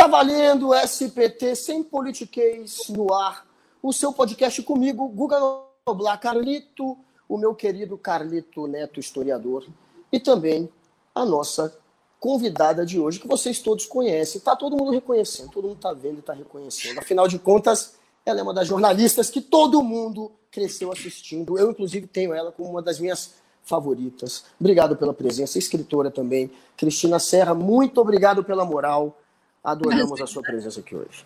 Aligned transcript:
Tá 0.00 0.06
valendo 0.06 0.74
SPT 0.74 1.54
sem 1.54 1.82
politiquês 1.82 2.88
no 2.88 3.12
ar. 3.12 3.46
O 3.82 3.92
seu 3.92 4.14
podcast 4.14 4.62
comigo, 4.62 5.06
Guga 5.06 5.38
Noblar, 5.86 6.18
Carlito, 6.18 6.96
o 7.28 7.36
meu 7.36 7.54
querido 7.54 7.98
Carlito 7.98 8.66
Neto, 8.66 8.98
historiador, 8.98 9.66
e 10.10 10.18
também 10.18 10.70
a 11.14 11.26
nossa 11.26 11.76
convidada 12.18 12.86
de 12.86 12.98
hoje, 12.98 13.20
que 13.20 13.28
vocês 13.28 13.58
todos 13.58 13.84
conhecem. 13.84 14.40
Tá 14.40 14.56
todo 14.56 14.74
mundo 14.74 14.90
reconhecendo, 14.90 15.50
todo 15.50 15.68
mundo 15.68 15.80
tá 15.80 15.92
vendo 15.92 16.20
e 16.20 16.22
tá 16.22 16.32
reconhecendo. 16.32 16.98
Afinal 16.98 17.28
de 17.28 17.38
contas, 17.38 17.96
ela 18.24 18.40
é 18.40 18.42
uma 18.42 18.54
das 18.54 18.68
jornalistas 18.68 19.28
que 19.28 19.42
todo 19.42 19.82
mundo 19.82 20.32
cresceu 20.50 20.90
assistindo. 20.90 21.58
Eu, 21.58 21.72
inclusive, 21.72 22.06
tenho 22.06 22.32
ela 22.32 22.50
como 22.50 22.70
uma 22.70 22.80
das 22.80 22.98
minhas 22.98 23.34
favoritas. 23.62 24.44
Obrigado 24.58 24.96
pela 24.96 25.12
presença, 25.12 25.58
escritora 25.58 26.10
também. 26.10 26.50
Cristina 26.74 27.18
Serra, 27.18 27.54
muito 27.54 28.00
obrigado 28.00 28.42
pela 28.42 28.64
moral. 28.64 29.19
Adoramos 29.62 30.04
Imagina. 30.04 30.24
a 30.24 30.26
sua 30.26 30.42
presença 30.42 30.80
aqui 30.80 30.94
hoje. 30.94 31.24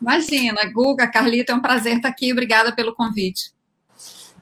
Imagina, 0.00 0.64
Guga, 0.72 1.06
Carlito, 1.06 1.52
é 1.52 1.54
um 1.54 1.60
prazer 1.60 1.96
estar 1.96 2.08
aqui. 2.08 2.32
Obrigada 2.32 2.74
pelo 2.74 2.94
convite. 2.94 3.52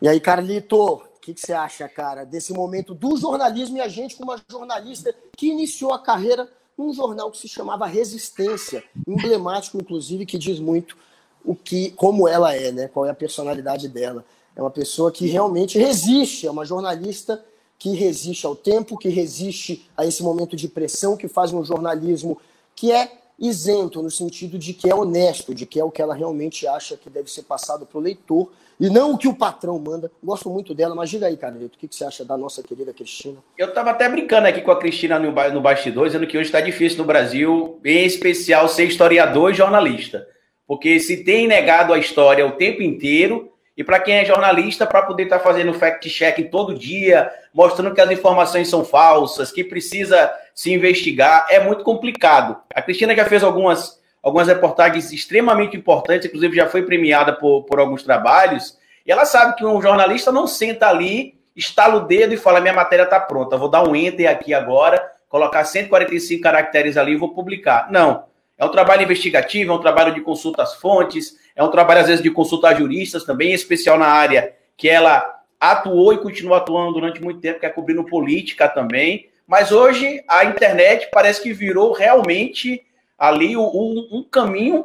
E 0.00 0.08
aí, 0.08 0.18
Carlito, 0.18 0.76
o 0.76 0.98
que, 1.20 1.34
que, 1.34 1.40
você 1.40 1.52
acha, 1.52 1.86
cara, 1.88 2.24
desse 2.24 2.52
momento 2.52 2.94
do 2.94 3.16
jornalismo 3.16 3.76
e 3.76 3.80
a 3.80 3.88
gente 3.88 4.16
com 4.16 4.24
uma 4.24 4.40
jornalista 4.50 5.14
que 5.36 5.48
iniciou 5.48 5.92
a 5.92 5.98
carreira 5.98 6.48
num 6.76 6.94
jornal 6.94 7.30
que 7.30 7.36
se 7.36 7.46
chamava 7.46 7.86
Resistência, 7.86 8.82
emblemático, 9.06 9.76
inclusive, 9.76 10.24
que 10.24 10.38
diz 10.38 10.58
muito 10.58 10.96
o 11.44 11.54
que, 11.54 11.90
como 11.90 12.26
ela 12.26 12.54
é, 12.54 12.72
né? 12.72 12.88
Qual 12.88 13.04
é 13.04 13.10
a 13.10 13.14
personalidade 13.14 13.86
dela. 13.88 14.24
É 14.56 14.62
uma 14.62 14.70
pessoa 14.70 15.12
que 15.12 15.26
realmente 15.26 15.78
resiste, 15.78 16.46
é 16.46 16.50
uma 16.50 16.64
jornalista 16.64 17.44
que 17.78 17.94
resiste 17.94 18.46
ao 18.46 18.56
tempo, 18.56 18.98
que 18.98 19.08
resiste 19.08 19.88
a 19.96 20.04
esse 20.04 20.22
momento 20.22 20.56
de 20.56 20.68
pressão, 20.68 21.16
que 21.16 21.28
faz 21.28 21.52
um 21.52 21.64
jornalismo 21.64 22.40
que 22.74 22.92
é 22.92 23.10
isento, 23.40 24.02
no 24.02 24.10
sentido 24.10 24.58
de 24.58 24.74
que 24.74 24.90
é 24.90 24.94
honesto, 24.94 25.54
de 25.54 25.64
que 25.64 25.80
é 25.80 25.84
o 25.84 25.90
que 25.90 26.02
ela 26.02 26.14
realmente 26.14 26.66
acha 26.66 26.96
que 26.96 27.08
deve 27.08 27.30
ser 27.30 27.44
passado 27.44 27.86
para 27.86 27.98
o 27.98 28.00
leitor, 28.00 28.50
e 28.78 28.90
não 28.90 29.12
o 29.12 29.18
que 29.18 29.28
o 29.28 29.34
patrão 29.34 29.78
manda. 29.78 30.10
Gosto 30.22 30.50
muito 30.50 30.74
dela, 30.74 30.94
mas 30.94 31.08
diga 31.08 31.26
aí, 31.26 31.36
Carlito, 31.36 31.76
o 31.76 31.78
que 31.78 31.88
você 31.90 32.04
acha 32.04 32.24
da 32.24 32.36
nossa 32.36 32.62
querida 32.62 32.92
Cristina? 32.92 33.38
Eu 33.56 33.68
estava 33.68 33.90
até 33.90 34.08
brincando 34.08 34.46
aqui 34.46 34.60
com 34.60 34.70
a 34.70 34.78
Cristina 34.78 35.18
no, 35.18 35.32
no 35.32 35.60
bastidor, 35.60 36.06
dizendo 36.06 36.26
que 36.26 36.36
hoje 36.36 36.48
está 36.48 36.60
difícil 36.60 36.98
no 36.98 37.04
Brasil, 37.04 37.80
em 37.84 38.04
especial 38.04 38.68
ser 38.68 38.84
historiador 38.84 39.50
e 39.50 39.54
jornalista. 39.54 40.26
Porque 40.66 41.00
se 41.00 41.24
tem 41.24 41.48
negado 41.48 41.92
a 41.92 41.98
história 41.98 42.46
o 42.46 42.52
tempo 42.52 42.82
inteiro, 42.82 43.49
e 43.80 43.84
para 43.84 43.98
quem 43.98 44.16
é 44.16 44.26
jornalista, 44.26 44.86
para 44.86 45.00
poder 45.00 45.22
estar 45.22 45.38
tá 45.38 45.42
fazendo 45.42 45.72
fact-check 45.72 46.50
todo 46.50 46.74
dia, 46.74 47.32
mostrando 47.54 47.94
que 47.94 48.00
as 48.02 48.10
informações 48.10 48.68
são 48.68 48.84
falsas, 48.84 49.50
que 49.50 49.64
precisa 49.64 50.30
se 50.54 50.70
investigar, 50.70 51.46
é 51.48 51.58
muito 51.60 51.82
complicado. 51.82 52.58
A 52.74 52.82
Cristina 52.82 53.16
já 53.16 53.24
fez 53.24 53.42
algumas, 53.42 53.98
algumas 54.22 54.48
reportagens 54.48 55.10
extremamente 55.14 55.78
importantes, 55.78 56.26
inclusive 56.26 56.56
já 56.56 56.66
foi 56.66 56.82
premiada 56.82 57.32
por, 57.32 57.62
por 57.62 57.80
alguns 57.80 58.02
trabalhos, 58.02 58.76
e 59.06 59.10
ela 59.10 59.24
sabe 59.24 59.56
que 59.56 59.64
um 59.64 59.80
jornalista 59.80 60.30
não 60.30 60.46
senta 60.46 60.86
ali, 60.86 61.40
estala 61.56 61.94
o 61.94 62.06
dedo 62.06 62.34
e 62.34 62.36
fala: 62.36 62.60
minha 62.60 62.74
matéria 62.74 63.04
está 63.04 63.18
pronta, 63.18 63.56
vou 63.56 63.70
dar 63.70 63.88
um 63.88 63.96
enter 63.96 64.28
aqui 64.28 64.52
agora, 64.52 65.10
colocar 65.26 65.64
145 65.64 66.42
caracteres 66.42 66.98
ali 66.98 67.12
e 67.12 67.16
vou 67.16 67.32
publicar. 67.32 67.90
Não. 67.90 68.24
É 68.58 68.64
um 68.66 68.68
trabalho 68.68 69.04
investigativo, 69.04 69.72
é 69.72 69.74
um 69.74 69.80
trabalho 69.80 70.12
de 70.12 70.20
consulta 70.20 70.62
às 70.62 70.74
fontes, 70.74 71.39
é 71.54 71.62
um 71.62 71.70
trabalho, 71.70 72.00
às 72.00 72.06
vezes, 72.06 72.22
de 72.22 72.30
consulta 72.30 72.68
a 72.68 72.74
juristas 72.74 73.24
também, 73.24 73.50
em 73.50 73.54
especial 73.54 73.98
na 73.98 74.06
área 74.06 74.54
que 74.76 74.88
ela 74.88 75.40
atuou 75.60 76.12
e 76.12 76.18
continua 76.18 76.56
atuando 76.56 76.94
durante 76.94 77.22
muito 77.22 77.40
tempo, 77.40 77.60
que 77.60 77.66
é 77.66 77.70
cobrindo 77.70 78.04
política 78.04 78.68
também. 78.68 79.28
Mas 79.46 79.72
hoje 79.72 80.22
a 80.28 80.44
internet 80.44 81.08
parece 81.12 81.42
que 81.42 81.52
virou 81.52 81.92
realmente 81.92 82.82
ali 83.18 83.56
um, 83.56 84.08
um 84.10 84.22
caminho 84.22 84.84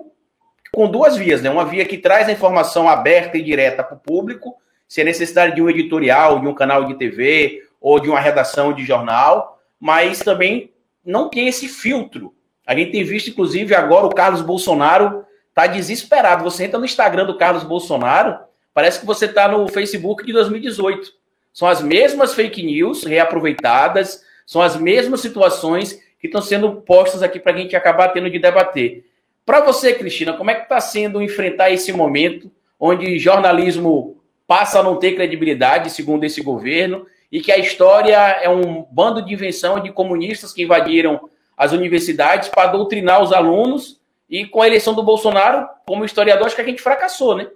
com 0.73 0.89
duas 0.89 1.15
vias, 1.15 1.41
né? 1.41 1.49
Uma 1.49 1.63
via 1.63 1.85
que 1.85 1.97
traz 1.97 2.27
a 2.27 2.31
informação 2.33 2.89
aberta 2.89 3.37
e 3.37 3.41
direta 3.41 3.81
para 3.81 3.95
o 3.95 3.99
público, 3.99 4.55
sem 4.87 5.03
a 5.03 5.05
necessidade 5.05 5.55
de 5.55 5.61
um 5.61 5.69
editorial, 5.69 6.41
de 6.41 6.47
um 6.47 6.53
canal 6.53 6.83
de 6.83 6.95
TV 6.95 7.63
ou 7.79 7.99
de 7.99 8.09
uma 8.09 8.19
redação 8.19 8.73
de 8.73 8.83
jornal, 8.83 9.61
mas 9.79 10.19
também 10.19 10.73
não 11.05 11.29
tem 11.29 11.47
esse 11.47 11.67
filtro. 11.69 12.33
A 12.67 12.75
gente 12.75 12.91
tem 12.91 13.03
visto, 13.03 13.29
inclusive, 13.29 13.73
agora 13.73 14.07
o 14.07 14.13
Carlos 14.13 14.41
Bolsonaro 14.41 15.24
tá 15.55 15.65
desesperado. 15.65 16.43
Você 16.43 16.65
entra 16.65 16.77
no 16.77 16.85
Instagram 16.85 17.25
do 17.25 17.37
Carlos 17.37 17.63
Bolsonaro, 17.63 18.37
parece 18.73 18.99
que 18.99 19.05
você 19.05 19.25
está 19.25 19.47
no 19.47 19.67
Facebook 19.69 20.23
de 20.23 20.33
2018. 20.33 21.11
São 21.53 21.67
as 21.67 21.81
mesmas 21.81 22.33
fake 22.33 22.61
news 22.61 23.05
reaproveitadas, 23.05 24.21
são 24.45 24.61
as 24.61 24.75
mesmas 24.75 25.21
situações 25.21 25.93
que 26.19 26.27
estão 26.27 26.41
sendo 26.41 26.81
postas 26.81 27.23
aqui 27.23 27.39
para 27.39 27.53
a 27.53 27.57
gente 27.57 27.75
acabar 27.75 28.09
tendo 28.09 28.29
de 28.29 28.37
debater. 28.37 29.05
Para 29.45 29.61
você, 29.61 29.93
Cristina, 29.93 30.33
como 30.33 30.51
é 30.51 30.55
que 30.55 30.63
está 30.63 30.81
sendo 30.81 31.21
enfrentar 31.21 31.71
esse 31.71 31.93
momento 31.93 32.51
onde 32.77 33.17
jornalismo 33.17 34.17
passa 34.45 34.79
a 34.79 34.83
não 34.83 34.97
ter 34.97 35.15
credibilidade, 35.15 35.89
segundo 35.89 36.25
esse 36.25 36.41
governo, 36.41 37.07
e 37.31 37.39
que 37.39 37.51
a 37.51 37.57
história 37.57 38.17
é 38.41 38.49
um 38.49 38.85
bando 38.91 39.21
de 39.21 39.33
invenção 39.33 39.79
de 39.79 39.91
comunistas 39.91 40.51
que 40.51 40.63
invadiram 40.63 41.29
as 41.55 41.71
universidades 41.71 42.49
para 42.49 42.71
doutrinar 42.71 43.23
os 43.23 43.31
alunos 43.31 43.99
e 44.29 44.45
com 44.45 44.61
a 44.61 44.67
eleição 44.67 44.93
do 44.93 45.03
Bolsonaro, 45.03 45.67
como 45.85 46.05
historiador, 46.05 46.47
acho 46.47 46.55
que 46.55 46.61
a 46.61 46.65
gente 46.65 46.81
fracassou, 46.81 47.35
né? 47.37 47.47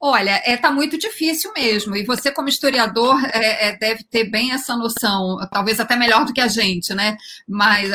Olha, 0.00 0.40
é, 0.44 0.56
tá 0.56 0.70
muito 0.70 0.96
difícil 0.96 1.52
mesmo. 1.52 1.96
E 1.96 2.04
você, 2.04 2.30
como 2.30 2.48
historiador, 2.48 3.20
é, 3.32 3.68
é, 3.68 3.76
deve 3.76 4.04
ter 4.04 4.30
bem 4.30 4.52
essa 4.52 4.76
noção, 4.76 5.38
talvez 5.50 5.80
até 5.80 5.96
melhor 5.96 6.24
do 6.24 6.32
que 6.32 6.40
a 6.40 6.46
gente, 6.46 6.94
né? 6.94 7.16
Mas 7.48 7.90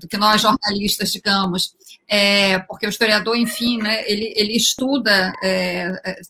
do 0.00 0.08
que 0.08 0.16
nós 0.16 0.40
jornalistas, 0.40 1.12
digamos. 1.12 1.74
É, 2.08 2.58
porque 2.60 2.86
o 2.86 2.88
historiador, 2.88 3.36
enfim, 3.36 3.78
né, 3.78 4.04
ele, 4.10 4.32
ele 4.36 4.56
estuda 4.56 5.32
é, 5.42 6.00
é, 6.04 6.20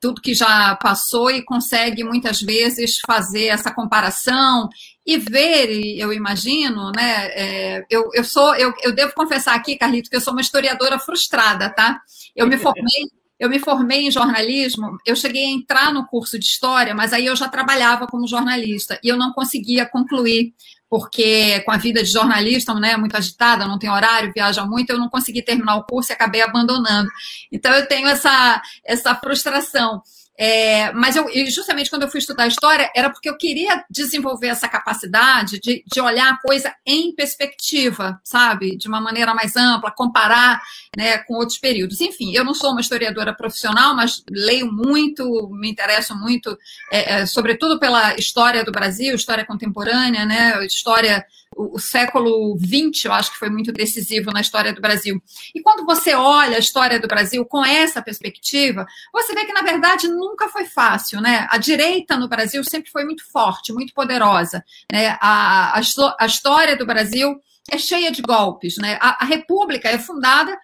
tudo 0.00 0.20
que 0.20 0.34
já 0.34 0.76
passou 0.76 1.30
e 1.30 1.42
consegue 1.42 2.04
muitas 2.04 2.40
vezes 2.40 2.98
fazer 3.06 3.46
essa 3.46 3.72
comparação 3.72 4.68
e 5.08 5.16
ver, 5.16 5.70
eu 5.98 6.12
imagino, 6.12 6.92
né? 6.94 7.28
É, 7.28 7.86
eu, 7.88 8.10
eu 8.12 8.22
sou, 8.22 8.54
eu, 8.56 8.74
eu 8.82 8.92
devo 8.92 9.14
confessar 9.14 9.54
aqui, 9.54 9.74
Carlito, 9.74 10.10
que 10.10 10.16
eu 10.16 10.20
sou 10.20 10.34
uma 10.34 10.42
historiadora 10.42 10.98
frustrada, 10.98 11.70
tá? 11.70 12.02
Eu 12.36 12.46
me 12.46 12.58
formei, 12.58 13.08
eu 13.40 13.48
me 13.48 13.58
formei 13.58 14.06
em 14.06 14.10
jornalismo, 14.10 14.98
eu 15.06 15.16
cheguei 15.16 15.46
a 15.46 15.48
entrar 15.48 15.94
no 15.94 16.06
curso 16.06 16.38
de 16.38 16.44
história, 16.44 16.94
mas 16.94 17.14
aí 17.14 17.24
eu 17.24 17.34
já 17.34 17.48
trabalhava 17.48 18.06
como 18.06 18.28
jornalista 18.28 19.00
e 19.02 19.08
eu 19.08 19.16
não 19.16 19.32
conseguia 19.32 19.86
concluir, 19.86 20.52
porque 20.90 21.60
com 21.60 21.72
a 21.72 21.78
vida 21.78 22.02
de 22.02 22.10
jornalista, 22.10 22.74
né, 22.74 22.94
muito 22.98 23.16
agitada, 23.16 23.66
não 23.66 23.78
tem 23.78 23.88
horário, 23.88 24.30
viaja 24.34 24.66
muito, 24.66 24.90
eu 24.90 24.98
não 24.98 25.08
consegui 25.08 25.40
terminar 25.40 25.76
o 25.76 25.84
curso 25.84 26.12
e 26.12 26.14
acabei 26.14 26.42
abandonando. 26.42 27.08
Então 27.50 27.72
eu 27.72 27.88
tenho 27.88 28.08
essa, 28.08 28.60
essa 28.84 29.14
frustração. 29.14 30.02
É, 30.40 30.92
mas 30.92 31.16
eu, 31.16 31.26
justamente 31.46 31.90
quando 31.90 32.02
eu 32.02 32.08
fui 32.08 32.20
estudar 32.20 32.46
história, 32.46 32.88
era 32.94 33.10
porque 33.10 33.28
eu 33.28 33.36
queria 33.36 33.84
desenvolver 33.90 34.46
essa 34.46 34.68
capacidade 34.68 35.58
de, 35.58 35.82
de 35.84 36.00
olhar 36.00 36.32
a 36.32 36.38
coisa 36.38 36.72
em 36.86 37.12
perspectiva, 37.12 38.20
sabe? 38.22 38.76
De 38.76 38.86
uma 38.86 39.00
maneira 39.00 39.34
mais 39.34 39.56
ampla, 39.56 39.90
comparar 39.90 40.62
né, 40.96 41.18
com 41.18 41.34
outros 41.34 41.58
períodos. 41.58 42.00
Enfim, 42.00 42.32
eu 42.32 42.44
não 42.44 42.54
sou 42.54 42.70
uma 42.70 42.80
historiadora 42.80 43.34
profissional, 43.34 43.96
mas 43.96 44.22
leio 44.30 44.70
muito, 44.72 45.48
me 45.50 45.68
interesso 45.68 46.14
muito, 46.14 46.56
é, 46.92 47.14
é, 47.14 47.26
sobretudo 47.26 47.80
pela 47.80 48.14
história 48.14 48.62
do 48.62 48.70
Brasil, 48.70 49.16
história 49.16 49.44
contemporânea, 49.44 50.24
né? 50.24 50.64
História 50.64 51.26
o, 51.58 51.78
século 51.78 52.56
XX, 52.58 53.06
eu 53.06 53.12
acho 53.12 53.32
que 53.32 53.38
foi 53.38 53.50
muito 53.50 53.72
decisivo 53.72 54.30
na 54.30 54.40
história 54.40 54.72
do 54.72 54.80
Brasil. 54.80 55.20
E 55.54 55.60
quando 55.60 55.84
você 55.84 56.14
olha 56.14 56.56
a 56.56 56.60
história 56.60 57.00
do 57.00 57.08
Brasil 57.08 57.44
com 57.44 57.64
essa 57.64 58.00
perspectiva, 58.00 58.86
você 59.12 59.34
vê 59.34 59.44
que, 59.44 59.52
na 59.52 59.62
verdade, 59.62 60.06
nunca 60.06 60.48
foi 60.48 60.64
fácil. 60.64 61.20
Né? 61.20 61.46
A 61.50 61.58
direita 61.58 62.16
no 62.16 62.28
Brasil 62.28 62.62
sempre 62.62 62.90
foi 62.90 63.04
muito 63.04 63.28
forte, 63.30 63.72
muito 63.72 63.92
poderosa. 63.92 64.64
Né? 64.92 65.18
A, 65.20 65.78
a, 65.78 65.82
a 66.20 66.26
história 66.26 66.76
do 66.76 66.86
Brasil 66.86 67.40
é 67.70 67.76
cheia 67.76 68.12
de 68.12 68.22
golpes. 68.22 68.76
Né? 68.76 68.96
A, 69.00 69.24
a 69.24 69.26
República 69.26 69.88
é 69.88 69.98
fundada 69.98 70.56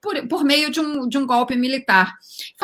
por, 0.00 0.28
por 0.28 0.44
meio 0.44 0.70
de 0.70 0.80
um, 0.80 1.08
de 1.08 1.18
um 1.18 1.26
golpe 1.26 1.56
militar. 1.56 2.14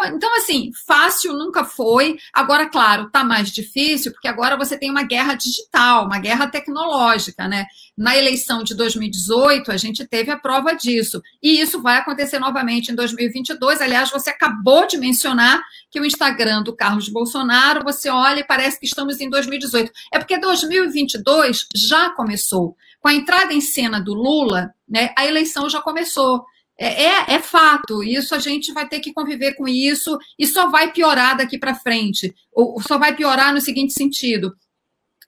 Então, 0.06 0.36
assim, 0.36 0.70
fácil 0.86 1.32
nunca 1.32 1.64
foi. 1.64 2.16
Agora, 2.32 2.66
claro, 2.66 3.06
está 3.06 3.24
mais 3.24 3.50
difícil, 3.50 4.12
porque 4.12 4.28
agora 4.28 4.56
você 4.56 4.78
tem 4.78 4.90
uma 4.90 5.02
guerra 5.02 5.34
digital, 5.34 6.06
uma 6.06 6.18
guerra 6.18 6.46
tecnológica, 6.46 7.48
né? 7.48 7.66
Na 7.96 8.16
eleição 8.16 8.62
de 8.62 8.74
2018, 8.74 9.70
a 9.70 9.76
gente 9.76 10.06
teve 10.06 10.30
a 10.30 10.36
prova 10.36 10.74
disso. 10.74 11.22
E 11.42 11.60
isso 11.60 11.80
vai 11.80 11.98
acontecer 11.98 12.38
novamente 12.38 12.90
em 12.90 12.94
2022. 12.94 13.80
Aliás, 13.80 14.10
você 14.10 14.30
acabou 14.30 14.86
de 14.86 14.96
mencionar 14.96 15.62
que 15.90 16.00
o 16.00 16.04
Instagram 16.04 16.62
do 16.62 16.74
Carlos 16.74 17.08
Bolsonaro, 17.08 17.84
você 17.84 18.08
olha 18.08 18.40
e 18.40 18.44
parece 18.44 18.78
que 18.78 18.86
estamos 18.86 19.20
em 19.20 19.30
2018. 19.30 19.92
É 20.12 20.18
porque 20.18 20.38
2022 20.38 21.66
já 21.74 22.10
começou. 22.10 22.76
Com 23.00 23.08
a 23.08 23.14
entrada 23.14 23.52
em 23.52 23.60
cena 23.60 24.00
do 24.00 24.14
Lula, 24.14 24.74
né, 24.88 25.12
a 25.16 25.26
eleição 25.26 25.68
já 25.68 25.80
começou. 25.80 26.44
É, 26.78 27.04
é, 27.04 27.34
é, 27.34 27.38
fato, 27.40 28.02
isso 28.02 28.34
a 28.34 28.38
gente 28.38 28.72
vai 28.72 28.88
ter 28.88 28.98
que 28.98 29.12
conviver 29.12 29.54
com 29.54 29.68
isso 29.68 30.18
e 30.36 30.46
só 30.46 30.68
vai 30.68 30.92
piorar 30.92 31.36
daqui 31.36 31.56
para 31.56 31.74
frente. 31.74 32.34
Ou 32.52 32.80
só 32.82 32.98
vai 32.98 33.14
piorar 33.14 33.54
no 33.54 33.60
seguinte 33.60 33.92
sentido: 33.92 34.52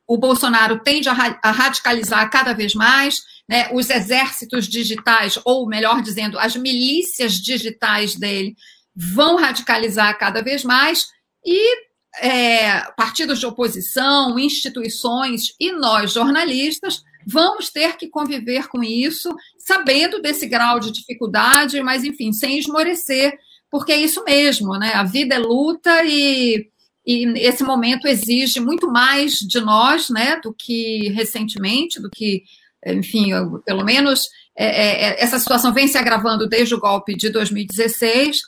o 0.06 0.18
Bolsonaro 0.18 0.80
tende 0.80 1.08
a, 1.08 1.38
a 1.42 1.50
radicalizar 1.52 2.28
cada 2.30 2.52
vez 2.52 2.74
mais, 2.74 3.22
né, 3.48 3.68
os 3.72 3.90
exércitos 3.90 4.66
digitais, 4.66 5.38
ou 5.44 5.68
melhor 5.68 6.02
dizendo, 6.02 6.38
as 6.38 6.56
milícias 6.56 7.34
digitais 7.34 8.16
dele, 8.16 8.56
vão 8.94 9.36
radicalizar 9.36 10.18
cada 10.18 10.42
vez 10.42 10.64
mais 10.64 11.06
e 11.44 11.86
é, 12.18 12.80
partidos 12.96 13.38
de 13.38 13.46
oposição, 13.46 14.38
instituições 14.38 15.54
e 15.60 15.70
nós, 15.72 16.12
jornalistas, 16.12 17.02
vamos 17.26 17.70
ter 17.70 17.96
que 17.96 18.08
conviver 18.08 18.68
com 18.68 18.82
isso, 18.82 19.34
sabendo 19.58 20.22
desse 20.22 20.46
grau 20.46 20.78
de 20.78 20.92
dificuldade, 20.92 21.82
mas, 21.82 22.04
enfim, 22.04 22.32
sem 22.32 22.58
esmorecer, 22.58 23.36
porque 23.70 23.92
é 23.92 24.00
isso 24.00 24.22
mesmo, 24.24 24.78
né? 24.78 24.92
A 24.94 25.02
vida 25.02 25.34
é 25.34 25.38
luta 25.38 26.04
e, 26.04 26.68
e 27.04 27.24
esse 27.38 27.64
momento 27.64 28.06
exige 28.06 28.60
muito 28.60 28.90
mais 28.90 29.32
de 29.34 29.60
nós, 29.60 30.08
né, 30.08 30.40
do 30.40 30.54
que 30.54 31.08
recentemente, 31.08 32.00
do 32.00 32.08
que, 32.08 32.44
enfim, 32.86 33.30
pelo 33.64 33.84
menos 33.84 34.22
é, 34.56 34.66
é, 34.66 35.04
é, 35.08 35.22
essa 35.22 35.38
situação 35.38 35.74
vem 35.74 35.88
se 35.88 35.98
agravando 35.98 36.48
desde 36.48 36.74
o 36.74 36.80
golpe 36.80 37.16
de 37.16 37.28
2016 37.28 38.38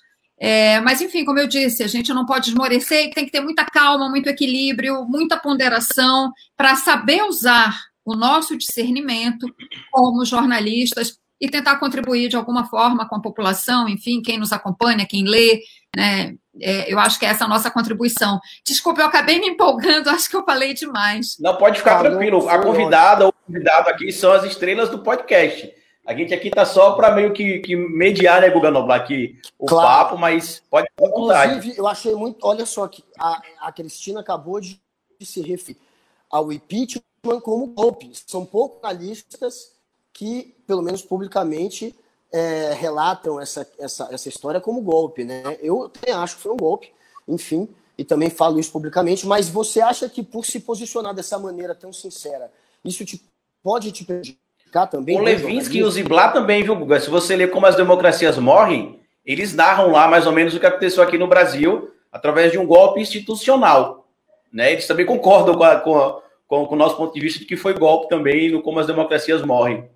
é, 0.40 0.80
mas, 0.80 1.00
enfim, 1.00 1.24
como 1.24 1.38
eu 1.40 1.48
disse, 1.48 1.82
a 1.82 1.88
gente 1.88 2.12
não 2.14 2.24
pode 2.24 2.50
esmorecer 2.50 3.06
e 3.06 3.10
tem 3.10 3.24
que 3.24 3.32
ter 3.32 3.40
muita 3.40 3.64
calma, 3.64 4.08
muito 4.08 4.28
equilíbrio, 4.28 5.04
muita 5.04 5.36
ponderação 5.36 6.32
para 6.56 6.76
saber 6.76 7.22
usar 7.24 7.76
o 8.12 8.16
nosso 8.16 8.56
discernimento 8.56 9.46
como 9.90 10.24
jornalistas 10.24 11.18
e 11.40 11.48
tentar 11.48 11.76
contribuir 11.76 12.28
de 12.28 12.36
alguma 12.36 12.66
forma 12.66 13.08
com 13.08 13.16
a 13.16 13.22
população, 13.22 13.88
enfim, 13.88 14.20
quem 14.20 14.38
nos 14.38 14.52
acompanha, 14.52 15.06
quem 15.06 15.24
lê, 15.24 15.60
né? 15.96 16.34
É, 16.60 16.92
eu 16.92 16.98
acho 16.98 17.18
que 17.18 17.24
é 17.24 17.28
essa 17.28 17.44
a 17.44 17.48
nossa 17.48 17.70
contribuição. 17.70 18.40
Desculpa, 18.66 19.00
eu 19.00 19.06
acabei 19.06 19.38
me 19.38 19.48
empolgando, 19.48 20.10
acho 20.10 20.28
que 20.28 20.34
eu 20.34 20.44
falei 20.44 20.74
demais. 20.74 21.36
Não, 21.38 21.56
pode 21.56 21.78
ficar 21.78 22.00
ah, 22.00 22.00
tranquilo. 22.00 22.48
A 22.48 22.58
convidada 22.58 23.26
ou 23.26 23.32
convidado 23.32 23.88
aqui 23.88 24.10
são 24.10 24.32
as 24.32 24.44
estrelas 24.44 24.88
do 24.88 24.98
podcast. 24.98 25.72
A 26.04 26.14
gente 26.14 26.32
aqui 26.32 26.50
tá 26.50 26.64
só 26.64 26.92
para 26.92 27.14
meio 27.14 27.32
que, 27.32 27.58
que 27.58 27.76
mediar, 27.76 28.40
né, 28.40 28.48
Guga 28.48 28.70
Noblar, 28.70 28.98
aqui 28.98 29.38
o 29.58 29.66
claro. 29.66 29.86
papo, 29.86 30.18
mas 30.18 30.62
pode 30.70 30.88
Inclusive, 30.98 31.74
eu 31.76 31.86
achei 31.86 32.14
muito. 32.14 32.38
Olha 32.46 32.64
só, 32.64 32.88
que 32.88 33.04
a, 33.18 33.40
a 33.60 33.70
Cristina 33.70 34.20
acabou 34.20 34.58
de 34.58 34.80
se 35.20 35.42
referir 35.42 35.78
ao 36.30 36.50
impeachment 36.50 37.02
como 37.22 37.66
golpe. 37.68 38.10
São 38.26 38.44
poucos 38.44 38.78
analistas 38.82 39.72
que, 40.12 40.54
pelo 40.66 40.82
menos 40.82 41.02
publicamente, 41.02 41.94
é, 42.32 42.72
relatam 42.74 43.40
essa, 43.40 43.66
essa, 43.78 44.08
essa 44.10 44.28
história 44.28 44.60
como 44.60 44.80
golpe, 44.80 45.24
né? 45.24 45.42
Eu 45.60 45.88
também 45.88 46.14
acho 46.14 46.36
que 46.36 46.42
foi 46.42 46.52
um 46.52 46.56
golpe, 46.56 46.92
enfim, 47.26 47.68
e 47.96 48.04
também 48.04 48.30
falo 48.30 48.60
isso 48.60 48.70
publicamente, 48.70 49.26
mas 49.26 49.48
você 49.48 49.80
acha 49.80 50.08
que 50.08 50.22
por 50.22 50.44
se 50.44 50.60
posicionar 50.60 51.14
dessa 51.14 51.38
maneira 51.38 51.74
tão 51.74 51.92
sincera, 51.92 52.50
isso 52.84 53.04
te, 53.04 53.22
pode 53.62 53.90
te 53.92 54.04
prejudicar? 54.04 54.48
também. 54.90 55.18
O 55.18 55.22
Levinsky 55.22 55.78
e 55.78 55.82
o 55.82 55.90
Ziblatt 55.90 56.34
também, 56.34 56.62
viu, 56.62 56.76
Guga? 56.76 57.00
Se 57.00 57.08
você 57.08 57.34
ler 57.34 57.50
como 57.50 57.64
as 57.64 57.74
democracias 57.74 58.36
morrem, 58.36 59.00
eles 59.24 59.54
narram 59.54 59.90
lá 59.90 60.06
mais 60.06 60.26
ou 60.26 60.32
menos 60.32 60.54
o 60.54 60.60
que 60.60 60.66
aconteceu 60.66 61.02
aqui 61.02 61.16
no 61.16 61.26
Brasil 61.26 61.90
através 62.12 62.52
de 62.52 62.58
um 62.58 62.66
golpe 62.66 63.00
institucional. 63.00 64.06
Né? 64.52 64.72
Eles 64.72 64.86
também 64.86 65.06
concordam 65.06 65.56
com, 65.56 65.64
a, 65.64 65.76
com, 65.76 65.98
a, 65.98 66.20
com, 66.48 66.66
com 66.66 66.74
o 66.74 66.78
nosso 66.78 66.96
ponto 66.96 67.14
de 67.14 67.20
vista 67.20 67.38
de 67.38 67.44
que 67.44 67.56
foi 67.56 67.74
golpe 67.74 68.08
também 68.08 68.50
no 68.50 68.62
como 68.62 68.80
as 68.80 68.86
democracias 68.86 69.42
morrem. 69.42 69.88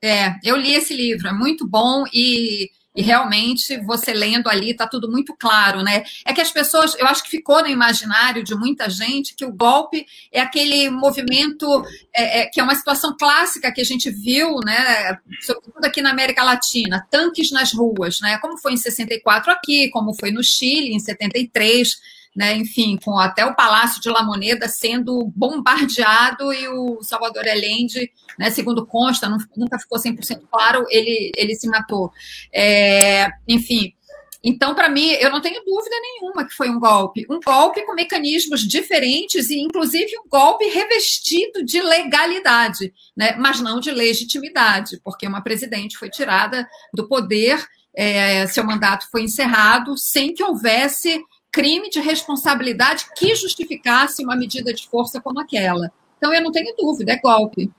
É, 0.00 0.34
eu 0.42 0.56
li 0.56 0.74
esse 0.74 0.94
livro, 0.94 1.28
é 1.28 1.32
muito 1.32 1.66
bom 1.66 2.04
e 2.14 2.70
e 2.96 3.02
realmente, 3.02 3.78
você 3.82 4.14
lendo 4.14 4.48
ali, 4.48 4.70
está 4.70 4.86
tudo 4.86 5.10
muito 5.10 5.36
claro, 5.38 5.82
né? 5.82 6.02
É 6.24 6.32
que 6.32 6.40
as 6.40 6.50
pessoas, 6.50 6.94
eu 6.98 7.06
acho 7.06 7.22
que 7.22 7.28
ficou 7.28 7.60
no 7.60 7.68
imaginário 7.68 8.42
de 8.42 8.54
muita 8.54 8.88
gente 8.88 9.34
que 9.36 9.44
o 9.44 9.52
golpe 9.52 10.06
é 10.32 10.40
aquele 10.40 10.88
movimento 10.88 11.66
é, 12.14 12.40
é, 12.40 12.46
que 12.46 12.58
é 12.58 12.62
uma 12.62 12.74
situação 12.74 13.14
clássica 13.14 13.70
que 13.70 13.82
a 13.82 13.84
gente 13.84 14.08
viu, 14.10 14.60
né? 14.64 15.18
Sobretudo 15.42 15.84
aqui 15.84 16.00
na 16.00 16.10
América 16.10 16.42
Latina, 16.42 17.06
tanques 17.10 17.50
nas 17.50 17.74
ruas, 17.74 18.18
né? 18.22 18.38
Como 18.38 18.56
foi 18.56 18.72
em 18.72 18.78
64 18.78 19.52
aqui, 19.52 19.90
como 19.90 20.14
foi 20.14 20.30
no 20.30 20.42
Chile 20.42 20.94
em 20.94 20.98
73 20.98 22.15
né, 22.36 22.54
enfim, 22.54 22.98
com 23.02 23.18
até 23.18 23.46
o 23.46 23.56
Palácio 23.56 24.00
de 24.00 24.10
La 24.10 24.22
Moneda 24.22 24.68
sendo 24.68 25.32
bombardeado 25.34 26.52
e 26.52 26.68
o 26.68 27.02
Salvador 27.02 27.48
Allende, 27.48 28.12
né, 28.38 28.50
segundo 28.50 28.86
consta, 28.86 29.28
não, 29.28 29.38
nunca 29.56 29.78
ficou 29.78 29.98
100% 29.98 30.42
claro, 30.50 30.84
ele, 30.90 31.32
ele 31.34 31.54
se 31.54 31.66
matou. 31.66 32.12
É, 32.52 33.28
enfim, 33.48 33.94
então, 34.44 34.76
para 34.76 34.88
mim, 34.88 35.08
eu 35.14 35.28
não 35.30 35.40
tenho 35.40 35.60
dúvida 35.64 35.96
nenhuma 36.00 36.46
que 36.46 36.54
foi 36.54 36.68
um 36.68 36.78
golpe. 36.78 37.26
Um 37.28 37.40
golpe 37.40 37.84
com 37.84 37.94
mecanismos 37.94 38.60
diferentes 38.60 39.50
e, 39.50 39.58
inclusive, 39.58 40.16
um 40.18 40.28
golpe 40.28 40.66
revestido 40.66 41.64
de 41.64 41.82
legalidade, 41.82 42.92
né? 43.16 43.34
mas 43.36 43.60
não 43.60 43.80
de 43.80 43.90
legitimidade, 43.90 45.00
porque 45.02 45.26
uma 45.26 45.42
presidente 45.42 45.98
foi 45.98 46.10
tirada 46.10 46.68
do 46.94 47.08
poder, 47.08 47.66
é, 47.92 48.46
seu 48.46 48.62
mandato 48.62 49.08
foi 49.10 49.22
encerrado 49.22 49.96
sem 49.96 50.32
que 50.32 50.44
houvesse 50.44 51.18
crime 51.56 51.88
de 51.88 52.00
responsabilidade 52.00 53.06
que 53.16 53.34
justificasse 53.34 54.22
uma 54.22 54.36
medida 54.36 54.74
de 54.74 54.86
força 54.86 55.22
como 55.22 55.40
aquela. 55.40 55.90
Então, 56.18 56.34
eu 56.34 56.42
não 56.42 56.52
tenho 56.52 56.76
dúvida, 56.76 57.12
é 57.12 57.18
golpe. 57.18 57.70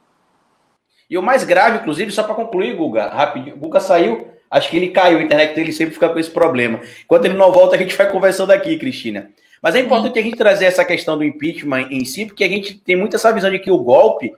E 1.07 1.15
o 1.15 1.21
mais 1.21 1.44
grave, 1.44 1.77
inclusive, 1.77 2.12
só 2.12 2.24
para 2.24 2.33
concluir, 2.33 2.75
Guga, 2.75 3.07
rapidinho, 3.07 3.56
o 3.56 3.59
Guga 3.59 3.79
saiu, 3.79 4.29
acho 4.50 4.71
que 4.71 4.77
ele 4.77 4.89
caiu, 4.89 5.19
a 5.19 5.21
internet 5.21 5.53
dele 5.53 5.71
sempre 5.71 5.94
fica 5.94 6.09
com 6.09 6.18
esse 6.18 6.31
problema. 6.31 6.81
Enquanto 7.06 7.25
ele 7.25 7.35
não 7.35 7.51
volta, 7.51 7.75
a 7.75 7.77
gente 7.77 7.95
vai 7.95 8.12
conversando 8.12 8.50
aqui, 8.50 8.79
Cristina. 8.79 9.29
Mas 9.62 9.75
é 9.75 9.80
importante 9.80 10.15
Sim. 10.15 10.19
a 10.21 10.23
gente 10.23 10.38
trazer 10.38 10.65
essa 10.65 10.83
questão 10.83 11.15
do 11.15 11.23
impeachment 11.23 11.88
em 11.91 12.03
si, 12.03 12.25
porque 12.25 12.44
a 12.44 12.50
gente 12.50 12.80
tem 12.80 12.95
muito 12.95 13.15
essa 13.15 13.31
visão 13.31 13.51
de 13.51 13.59
que 13.59 13.69
o 13.69 13.77
golpe 13.77 14.33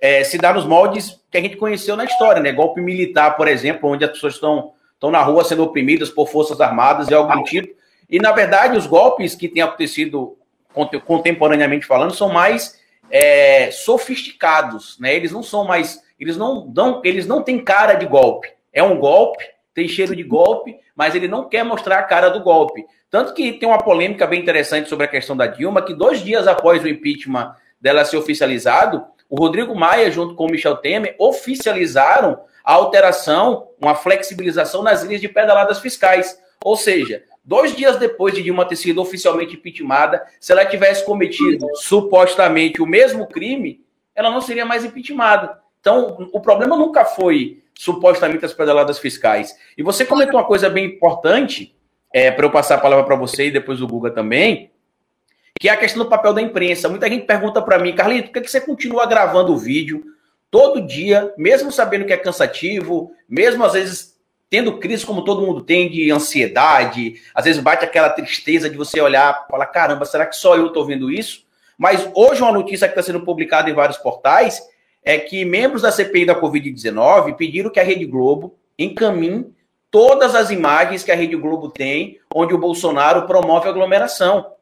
é, 0.00 0.24
se 0.24 0.38
dá 0.38 0.52
nos 0.52 0.66
moldes 0.66 1.20
que 1.30 1.38
a 1.38 1.40
gente 1.40 1.56
conheceu 1.56 1.96
na 1.96 2.04
história, 2.04 2.42
né? 2.42 2.50
Golpe 2.50 2.80
militar, 2.80 3.36
por 3.36 3.46
exemplo, 3.46 3.88
onde 3.88 4.04
as 4.04 4.10
pessoas 4.10 4.34
estão, 4.34 4.72
estão 4.94 5.12
na 5.12 5.22
rua 5.22 5.44
sendo 5.44 5.62
oprimidas 5.62 6.10
por 6.10 6.28
forças 6.28 6.60
armadas 6.60 7.08
e 7.08 7.14
algo 7.14 7.32
do 7.32 7.44
tipo. 7.44 7.80
E, 8.08 8.18
na 8.18 8.32
verdade, 8.32 8.76
os 8.76 8.86
golpes 8.86 9.34
que 9.34 9.48
têm 9.48 9.62
acontecido 9.62 10.36
contemporaneamente 11.04 11.86
falando 11.86 12.14
são 12.14 12.28
mais 12.30 12.80
é, 13.10 13.70
sofisticados, 13.70 14.98
né? 14.98 15.14
Eles 15.14 15.32
não 15.32 15.42
são 15.42 15.64
mais, 15.64 16.02
eles 16.18 16.36
não 16.36 16.66
dão, 16.66 17.02
eles 17.04 17.26
não 17.26 17.42
têm 17.42 17.62
cara 17.62 17.94
de 17.94 18.06
golpe. 18.06 18.48
É 18.72 18.82
um 18.82 18.98
golpe, 18.98 19.44
tem 19.74 19.86
cheiro 19.86 20.16
de 20.16 20.22
golpe, 20.22 20.76
mas 20.96 21.14
ele 21.14 21.28
não 21.28 21.48
quer 21.48 21.64
mostrar 21.64 21.98
a 21.98 22.02
cara 22.02 22.30
do 22.30 22.40
golpe. 22.40 22.84
Tanto 23.10 23.34
que 23.34 23.52
tem 23.52 23.68
uma 23.68 23.82
polêmica 23.82 24.26
bem 24.26 24.40
interessante 24.40 24.88
sobre 24.88 25.04
a 25.04 25.08
questão 25.08 25.36
da 25.36 25.46
Dilma, 25.46 25.82
que 25.82 25.92
dois 25.92 26.20
dias 26.22 26.48
após 26.48 26.82
o 26.82 26.88
impeachment 26.88 27.54
dela 27.78 28.04
ser 28.04 28.16
oficializado, 28.16 29.04
o 29.28 29.36
Rodrigo 29.36 29.74
Maia, 29.74 30.10
junto 30.10 30.34
com 30.34 30.46
o 30.46 30.50
Michel 30.50 30.76
Temer, 30.76 31.14
oficializaram 31.18 32.40
a 32.64 32.74
alteração, 32.74 33.68
uma 33.80 33.94
flexibilização 33.94 34.82
nas 34.82 35.02
linhas 35.02 35.20
de 35.20 35.28
pedaladas 35.28 35.80
fiscais. 35.80 36.38
Ou 36.64 36.76
seja, 36.76 37.24
Dois 37.44 37.74
dias 37.74 37.96
depois 37.96 38.34
de 38.34 38.42
Dilma 38.42 38.64
ter 38.64 38.76
sido 38.76 39.00
oficialmente 39.00 39.56
impeachmentada, 39.56 40.24
se 40.38 40.52
ela 40.52 40.64
tivesse 40.64 41.04
cometido 41.04 41.66
supostamente 41.74 42.80
o 42.80 42.86
mesmo 42.86 43.26
crime, 43.26 43.84
ela 44.14 44.30
não 44.30 44.40
seria 44.40 44.64
mais 44.64 44.84
impeachmentada. 44.84 45.60
Então, 45.80 46.28
o 46.32 46.40
problema 46.40 46.76
nunca 46.76 47.04
foi 47.04 47.62
supostamente 47.74 48.44
as 48.44 48.52
pedaladas 48.52 49.00
fiscais. 49.00 49.56
E 49.76 49.82
você 49.82 50.04
comentou 50.04 50.38
uma 50.38 50.46
coisa 50.46 50.70
bem 50.70 50.84
importante, 50.84 51.74
é, 52.12 52.30
para 52.30 52.46
eu 52.46 52.50
passar 52.50 52.76
a 52.76 52.80
palavra 52.80 53.04
para 53.04 53.16
você 53.16 53.46
e 53.46 53.50
depois 53.50 53.80
o 53.80 53.86
Guga 53.88 54.10
também, 54.10 54.70
que 55.58 55.68
é 55.68 55.72
a 55.72 55.76
questão 55.76 56.04
do 56.04 56.08
papel 56.08 56.32
da 56.32 56.42
imprensa. 56.42 56.88
Muita 56.88 57.08
gente 57.08 57.26
pergunta 57.26 57.60
para 57.60 57.78
mim, 57.78 57.94
Carlito, 57.94 58.30
por 58.30 58.40
que 58.40 58.48
você 58.48 58.60
continua 58.60 59.06
gravando 59.06 59.52
o 59.52 59.58
vídeo 59.58 60.04
todo 60.50 60.86
dia, 60.86 61.32
mesmo 61.36 61.72
sabendo 61.72 62.04
que 62.04 62.12
é 62.12 62.16
cansativo, 62.16 63.12
mesmo 63.28 63.64
às 63.64 63.72
vezes 63.72 64.11
tendo 64.52 64.76
crise 64.76 65.06
como 65.06 65.24
todo 65.24 65.40
mundo 65.40 65.62
tem, 65.62 65.88
de 65.88 66.10
ansiedade, 66.10 67.14
às 67.34 67.46
vezes 67.46 67.62
bate 67.62 67.86
aquela 67.86 68.10
tristeza 68.10 68.68
de 68.68 68.76
você 68.76 69.00
olhar 69.00 69.46
e 69.46 69.50
falar, 69.50 69.64
caramba, 69.64 70.04
será 70.04 70.26
que 70.26 70.36
só 70.36 70.54
eu 70.54 70.66
estou 70.66 70.84
vendo 70.84 71.10
isso? 71.10 71.46
Mas 71.78 72.06
hoje 72.14 72.42
uma 72.42 72.52
notícia 72.52 72.86
que 72.86 72.92
está 72.92 73.02
sendo 73.02 73.24
publicada 73.24 73.70
em 73.70 73.72
vários 73.72 73.96
portais 73.96 74.60
é 75.02 75.16
que 75.16 75.42
membros 75.46 75.80
da 75.80 75.90
CPI 75.90 76.26
da 76.26 76.38
Covid-19 76.38 77.34
pediram 77.34 77.70
que 77.70 77.80
a 77.80 77.82
Rede 77.82 78.04
Globo 78.04 78.54
encaminhe 78.78 79.46
todas 79.90 80.34
as 80.34 80.50
imagens 80.50 81.02
que 81.02 81.10
a 81.10 81.16
Rede 81.16 81.34
Globo 81.34 81.70
tem, 81.70 82.20
onde 82.34 82.52
o 82.52 82.58
Bolsonaro 82.58 83.26
promove 83.26 83.70
aglomeração. 83.70 84.52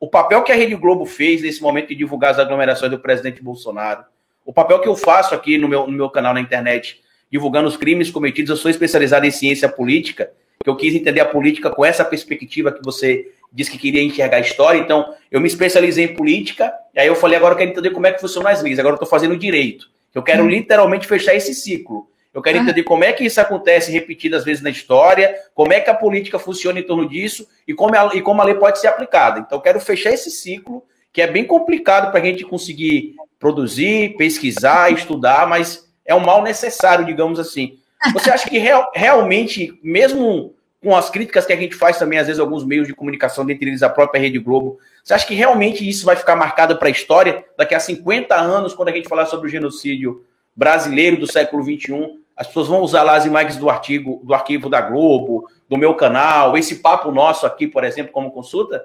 O 0.00 0.08
papel 0.08 0.42
que 0.42 0.52
a 0.52 0.56
Rede 0.56 0.74
Globo 0.74 1.04
fez 1.04 1.42
nesse 1.42 1.60
momento 1.60 1.88
de 1.88 1.96
divulgar 1.96 2.30
as 2.30 2.38
aglomerações 2.38 2.90
do 2.90 2.98
presidente 2.98 3.42
Bolsonaro, 3.42 4.04
o 4.42 4.54
papel 4.54 4.80
que 4.80 4.88
eu 4.88 4.96
faço 4.96 5.34
aqui 5.34 5.58
no 5.58 5.68
meu, 5.68 5.86
no 5.86 5.92
meu 5.92 6.08
canal 6.08 6.32
na 6.32 6.40
internet 6.40 7.03
divulgando 7.34 7.66
os 7.66 7.76
crimes 7.76 8.12
cometidos. 8.12 8.48
Eu 8.50 8.56
sou 8.56 8.70
especializado 8.70 9.26
em 9.26 9.30
ciência 9.32 9.68
política, 9.68 10.30
que 10.62 10.70
eu 10.70 10.76
quis 10.76 10.94
entender 10.94 11.18
a 11.18 11.24
política 11.24 11.68
com 11.68 11.84
essa 11.84 12.04
perspectiva 12.04 12.70
que 12.70 12.80
você 12.80 13.28
disse 13.52 13.72
que 13.72 13.76
queria 13.76 14.00
enxergar 14.00 14.36
a 14.36 14.40
história. 14.40 14.78
Então, 14.78 15.12
eu 15.32 15.40
me 15.40 15.48
especializei 15.48 16.04
em 16.04 16.14
política, 16.14 16.72
e 16.94 17.00
aí 17.00 17.08
eu 17.08 17.16
falei, 17.16 17.36
agora 17.36 17.54
eu 17.54 17.58
quero 17.58 17.70
entender 17.72 17.90
como 17.90 18.06
é 18.06 18.12
que 18.12 18.20
funcionam 18.20 18.48
as 18.48 18.62
leis. 18.62 18.78
Agora 18.78 18.92
eu 18.92 18.98
estou 18.98 19.08
fazendo 19.08 19.36
direito. 19.36 19.90
Eu 20.14 20.22
quero 20.22 20.44
hum. 20.44 20.48
literalmente 20.48 21.08
fechar 21.08 21.34
esse 21.34 21.52
ciclo. 21.56 22.08
Eu 22.32 22.40
quero 22.40 22.56
ah. 22.56 22.62
entender 22.62 22.84
como 22.84 23.02
é 23.02 23.12
que 23.12 23.24
isso 23.24 23.40
acontece 23.40 23.90
repetidas 23.90 24.44
vezes 24.44 24.62
na 24.62 24.70
história, 24.70 25.34
como 25.56 25.72
é 25.72 25.80
que 25.80 25.90
a 25.90 25.94
política 25.94 26.38
funciona 26.38 26.78
em 26.78 26.84
torno 26.84 27.08
disso 27.08 27.48
e 27.66 27.74
como 27.74 27.96
a, 27.96 28.14
e 28.14 28.22
como 28.22 28.40
a 28.40 28.44
lei 28.44 28.54
pode 28.54 28.78
ser 28.78 28.86
aplicada. 28.86 29.40
Então, 29.40 29.58
eu 29.58 29.62
quero 29.62 29.80
fechar 29.80 30.12
esse 30.12 30.30
ciclo, 30.30 30.84
que 31.12 31.20
é 31.20 31.26
bem 31.26 31.44
complicado 31.44 32.12
para 32.12 32.20
a 32.20 32.24
gente 32.24 32.44
conseguir 32.44 33.16
produzir, 33.40 34.16
pesquisar, 34.16 34.92
estudar, 34.92 35.48
mas 35.48 35.83
é 36.04 36.14
um 36.14 36.20
mal 36.20 36.42
necessário, 36.42 37.04
digamos 37.04 37.38
assim. 37.38 37.78
Você 38.12 38.30
acha 38.30 38.48
que 38.48 38.58
real, 38.58 38.90
realmente, 38.94 39.78
mesmo 39.82 40.54
com 40.82 40.94
as 40.94 41.08
críticas 41.08 41.46
que 41.46 41.52
a 41.52 41.56
gente 41.56 41.74
faz 41.74 41.98
também, 41.98 42.18
às 42.18 42.26
vezes, 42.26 42.38
alguns 42.38 42.64
meios 42.64 42.86
de 42.86 42.94
comunicação, 42.94 43.46
dentre 43.46 43.70
eles 43.70 43.82
a 43.82 43.88
própria 43.88 44.20
Rede 44.20 44.38
Globo, 44.38 44.78
você 45.02 45.14
acha 45.14 45.26
que 45.26 45.34
realmente 45.34 45.88
isso 45.88 46.04
vai 46.04 46.14
ficar 46.14 46.36
marcado 46.36 46.76
para 46.76 46.88
a 46.88 46.90
história 46.90 47.42
daqui 47.56 47.74
a 47.74 47.80
50 47.80 48.34
anos, 48.34 48.74
quando 48.74 48.90
a 48.90 48.92
gente 48.92 49.08
falar 49.08 49.24
sobre 49.24 49.48
o 49.48 49.50
genocídio 49.50 50.24
brasileiro 50.54 51.18
do 51.18 51.26
século 51.26 51.62
XXI? 51.64 52.18
As 52.36 52.46
pessoas 52.46 52.68
vão 52.68 52.80
usar 52.80 53.02
lá 53.02 53.16
as 53.16 53.24
imagens 53.24 53.56
do 53.56 53.70
artigo, 53.70 54.20
do 54.24 54.34
arquivo 54.34 54.68
da 54.68 54.82
Globo, 54.82 55.48
do 55.68 55.78
meu 55.78 55.94
canal, 55.94 56.58
esse 56.58 56.76
papo 56.76 57.10
nosso 57.10 57.46
aqui, 57.46 57.66
por 57.66 57.82
exemplo, 57.84 58.12
como 58.12 58.30
consulta? 58.30 58.84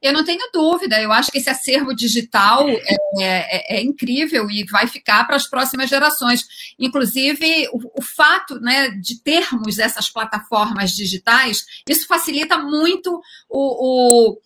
Eu 0.00 0.12
não 0.12 0.24
tenho 0.24 0.50
dúvida, 0.52 1.00
eu 1.00 1.10
acho 1.10 1.30
que 1.32 1.38
esse 1.38 1.48
acervo 1.48 1.94
digital 1.94 2.68
é, 2.68 2.86
é, 3.18 3.76
é 3.78 3.82
incrível 3.82 4.48
e 4.50 4.64
vai 4.70 4.86
ficar 4.86 5.24
para 5.24 5.36
as 5.36 5.48
próximas 5.48 5.88
gerações. 5.88 6.46
Inclusive, 6.78 7.68
o, 7.72 8.00
o, 8.00 8.02
fato 8.02 8.60
né, 8.60 8.90
de 8.90 9.22
termos 9.22 9.78
essas 9.78 10.10
plataformas 10.10 10.90
digitais, 10.92 11.64
isso 11.88 12.06
facilita 12.06 12.58
muito 12.58 13.20
o, 13.48 14.32
o, 14.32 14.38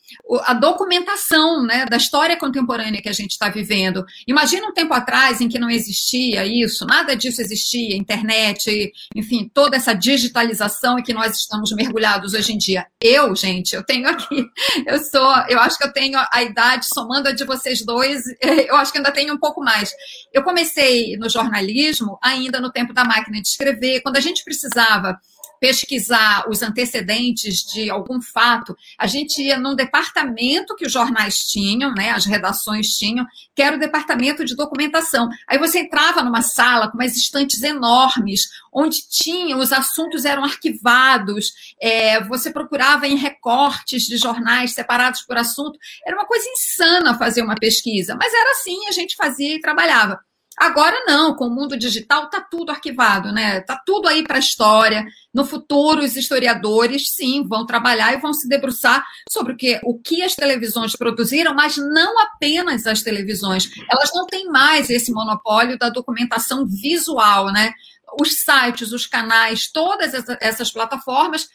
a 0.44 0.54
documentação 0.54 1.62
né, 1.62 1.84
da 1.86 1.96
história 1.96 2.36
contemporânea 2.36 3.02
que 3.02 3.08
a 3.08 3.12
gente 3.12 3.32
está 3.32 3.48
vivendo. 3.48 4.04
Imagina 4.26 4.68
um 4.68 4.72
tempo 4.72 4.94
atrás 4.94 5.40
em 5.40 5.48
que 5.48 5.58
não 5.58 5.70
existia 5.70 6.46
isso, 6.46 6.86
nada 6.86 7.16
disso 7.16 7.40
existia, 7.40 7.96
internet, 7.96 8.92
enfim, 9.14 9.50
toda 9.52 9.76
essa 9.76 9.94
digitalização 9.94 10.98
em 10.98 11.02
que 11.02 11.12
nós 11.12 11.36
estamos 11.36 11.72
mergulhados 11.72 12.34
hoje 12.34 12.52
em 12.52 12.58
dia. 12.58 12.86
Eu, 13.00 13.34
gente, 13.34 13.74
eu 13.74 13.82
tenho 13.82 14.08
aqui, 14.08 14.46
eu 14.86 14.98
sou 14.98 15.30
eu 15.48 15.58
acho 15.60 15.78
que 15.78 15.84
eu 15.84 15.92
tenho 15.92 16.18
a 16.32 16.42
idade, 16.42 16.86
somando 16.92 17.28
a 17.28 17.32
de 17.32 17.44
vocês 17.44 17.84
dois, 17.84 18.22
eu 18.40 18.76
acho 18.76 18.92
que 18.92 18.98
ainda 18.98 19.12
tenho 19.12 19.34
um 19.34 19.38
pouco 19.38 19.62
mais. 19.62 19.92
Eu 20.32 20.42
comecei 20.42 21.16
no 21.16 21.28
jornalismo 21.28 22.18
ainda 22.22 22.60
no 22.60 22.70
tempo 22.70 22.92
da 22.92 23.04
máquina 23.04 23.40
de 23.40 23.48
escrever, 23.48 24.00
quando 24.00 24.16
a 24.16 24.20
gente 24.20 24.44
precisava 24.44 25.18
pesquisar 25.60 26.48
os 26.48 26.62
antecedentes 26.62 27.62
de 27.62 27.90
algum 27.90 28.20
fato, 28.20 28.74
a 28.98 29.06
gente 29.06 29.42
ia 29.42 29.58
num 29.58 29.74
departamento 29.74 30.74
que 30.74 30.86
os 30.86 30.92
jornais 30.92 31.36
tinham, 31.36 31.92
né, 31.94 32.10
as 32.10 32.24
redações 32.24 32.88
tinham, 32.96 33.26
que 33.54 33.62
era 33.62 33.76
o 33.76 33.78
departamento 33.78 34.44
de 34.44 34.56
documentação. 34.56 35.28
Aí 35.46 35.58
você 35.58 35.80
entrava 35.80 36.22
numa 36.22 36.40
sala 36.40 36.90
com 36.90 36.96
umas 36.96 37.14
estantes 37.14 37.62
enormes, 37.62 38.48
onde 38.72 39.06
tinha, 39.08 39.56
os 39.56 39.72
assuntos 39.72 40.24
eram 40.24 40.44
arquivados, 40.44 41.52
é, 41.80 42.24
você 42.24 42.50
procurava 42.50 43.06
em 43.06 43.16
recortes 43.16 44.04
de 44.04 44.16
jornais 44.16 44.72
separados 44.72 45.22
por 45.22 45.36
assunto. 45.36 45.78
Era 46.06 46.16
uma 46.16 46.26
coisa 46.26 46.48
insana 46.48 47.18
fazer 47.18 47.42
uma 47.42 47.56
pesquisa, 47.56 48.16
mas 48.16 48.32
era 48.32 48.52
assim, 48.52 48.86
a 48.88 48.92
gente 48.92 49.14
fazia 49.14 49.56
e 49.56 49.60
trabalhava. 49.60 50.20
Agora 50.60 51.04
não, 51.06 51.34
com 51.34 51.46
o 51.46 51.50
mundo 51.50 51.74
digital 51.74 52.24
está 52.24 52.38
tudo 52.38 52.70
arquivado, 52.70 53.32
né? 53.32 53.60
Está 53.60 53.80
tudo 53.86 54.06
aí 54.06 54.22
para 54.22 54.36
a 54.36 54.40
história. 54.40 55.06
No 55.32 55.46
futuro, 55.46 56.02
os 56.02 56.16
historiadores, 56.16 57.14
sim, 57.14 57.48
vão 57.48 57.64
trabalhar 57.64 58.12
e 58.12 58.20
vão 58.20 58.34
se 58.34 58.46
debruçar 58.46 59.02
sobre 59.26 59.54
o 59.54 59.56
que, 59.56 59.80
o 59.82 59.98
que 59.98 60.22
as 60.22 60.34
televisões 60.34 60.94
produziram, 60.94 61.54
mas 61.54 61.78
não 61.78 62.20
apenas 62.20 62.86
as 62.86 63.00
televisões. 63.00 63.70
Elas 63.90 64.10
não 64.14 64.26
têm 64.26 64.48
mais 64.48 64.90
esse 64.90 65.10
monopólio 65.10 65.78
da 65.78 65.88
documentação 65.88 66.66
visual, 66.66 67.50
né? 67.50 67.72
Os 68.20 68.42
sites, 68.42 68.92
os 68.92 69.06
canais, 69.06 69.72
todas 69.72 70.12
essas 70.42 70.70
plataformas 70.70 71.48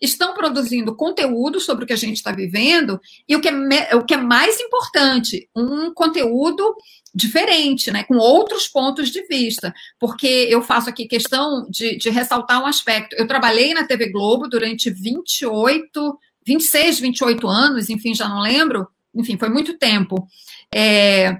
estão 0.00 0.34
produzindo 0.34 0.94
conteúdo 0.94 1.60
sobre 1.60 1.84
o 1.84 1.86
que 1.86 1.92
a 1.92 1.96
gente 1.96 2.16
está 2.16 2.32
vivendo 2.32 3.00
e 3.28 3.34
o 3.34 3.40
que, 3.40 3.48
é, 3.48 3.96
o 3.96 4.04
que 4.04 4.14
é 4.14 4.16
mais 4.16 4.60
importante, 4.60 5.48
um 5.54 5.94
conteúdo 5.94 6.76
diferente, 7.14 7.90
né, 7.90 8.04
com 8.04 8.16
outros 8.16 8.66
pontos 8.66 9.10
de 9.10 9.26
vista, 9.26 9.74
porque 9.98 10.26
eu 10.26 10.62
faço 10.62 10.88
aqui 10.88 11.06
questão 11.06 11.66
de, 11.68 11.96
de 11.96 12.08
ressaltar 12.08 12.62
um 12.62 12.66
aspecto. 12.66 13.14
Eu 13.16 13.26
trabalhei 13.26 13.74
na 13.74 13.84
TV 13.84 14.10
Globo 14.10 14.48
durante 14.48 14.90
28, 14.90 16.18
26, 16.46 17.00
28 17.00 17.46
anos, 17.46 17.90
enfim, 17.90 18.14
já 18.14 18.28
não 18.28 18.40
lembro, 18.40 18.88
enfim, 19.14 19.36
foi 19.36 19.50
muito 19.50 19.76
tempo. 19.76 20.26
É, 20.74 21.36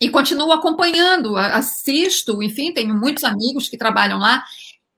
e 0.00 0.08
continuo 0.08 0.52
acompanhando, 0.52 1.36
assisto, 1.36 2.42
enfim, 2.42 2.72
tenho 2.72 2.94
muitos 2.94 3.22
amigos 3.22 3.68
que 3.68 3.76
trabalham 3.76 4.18
lá. 4.18 4.42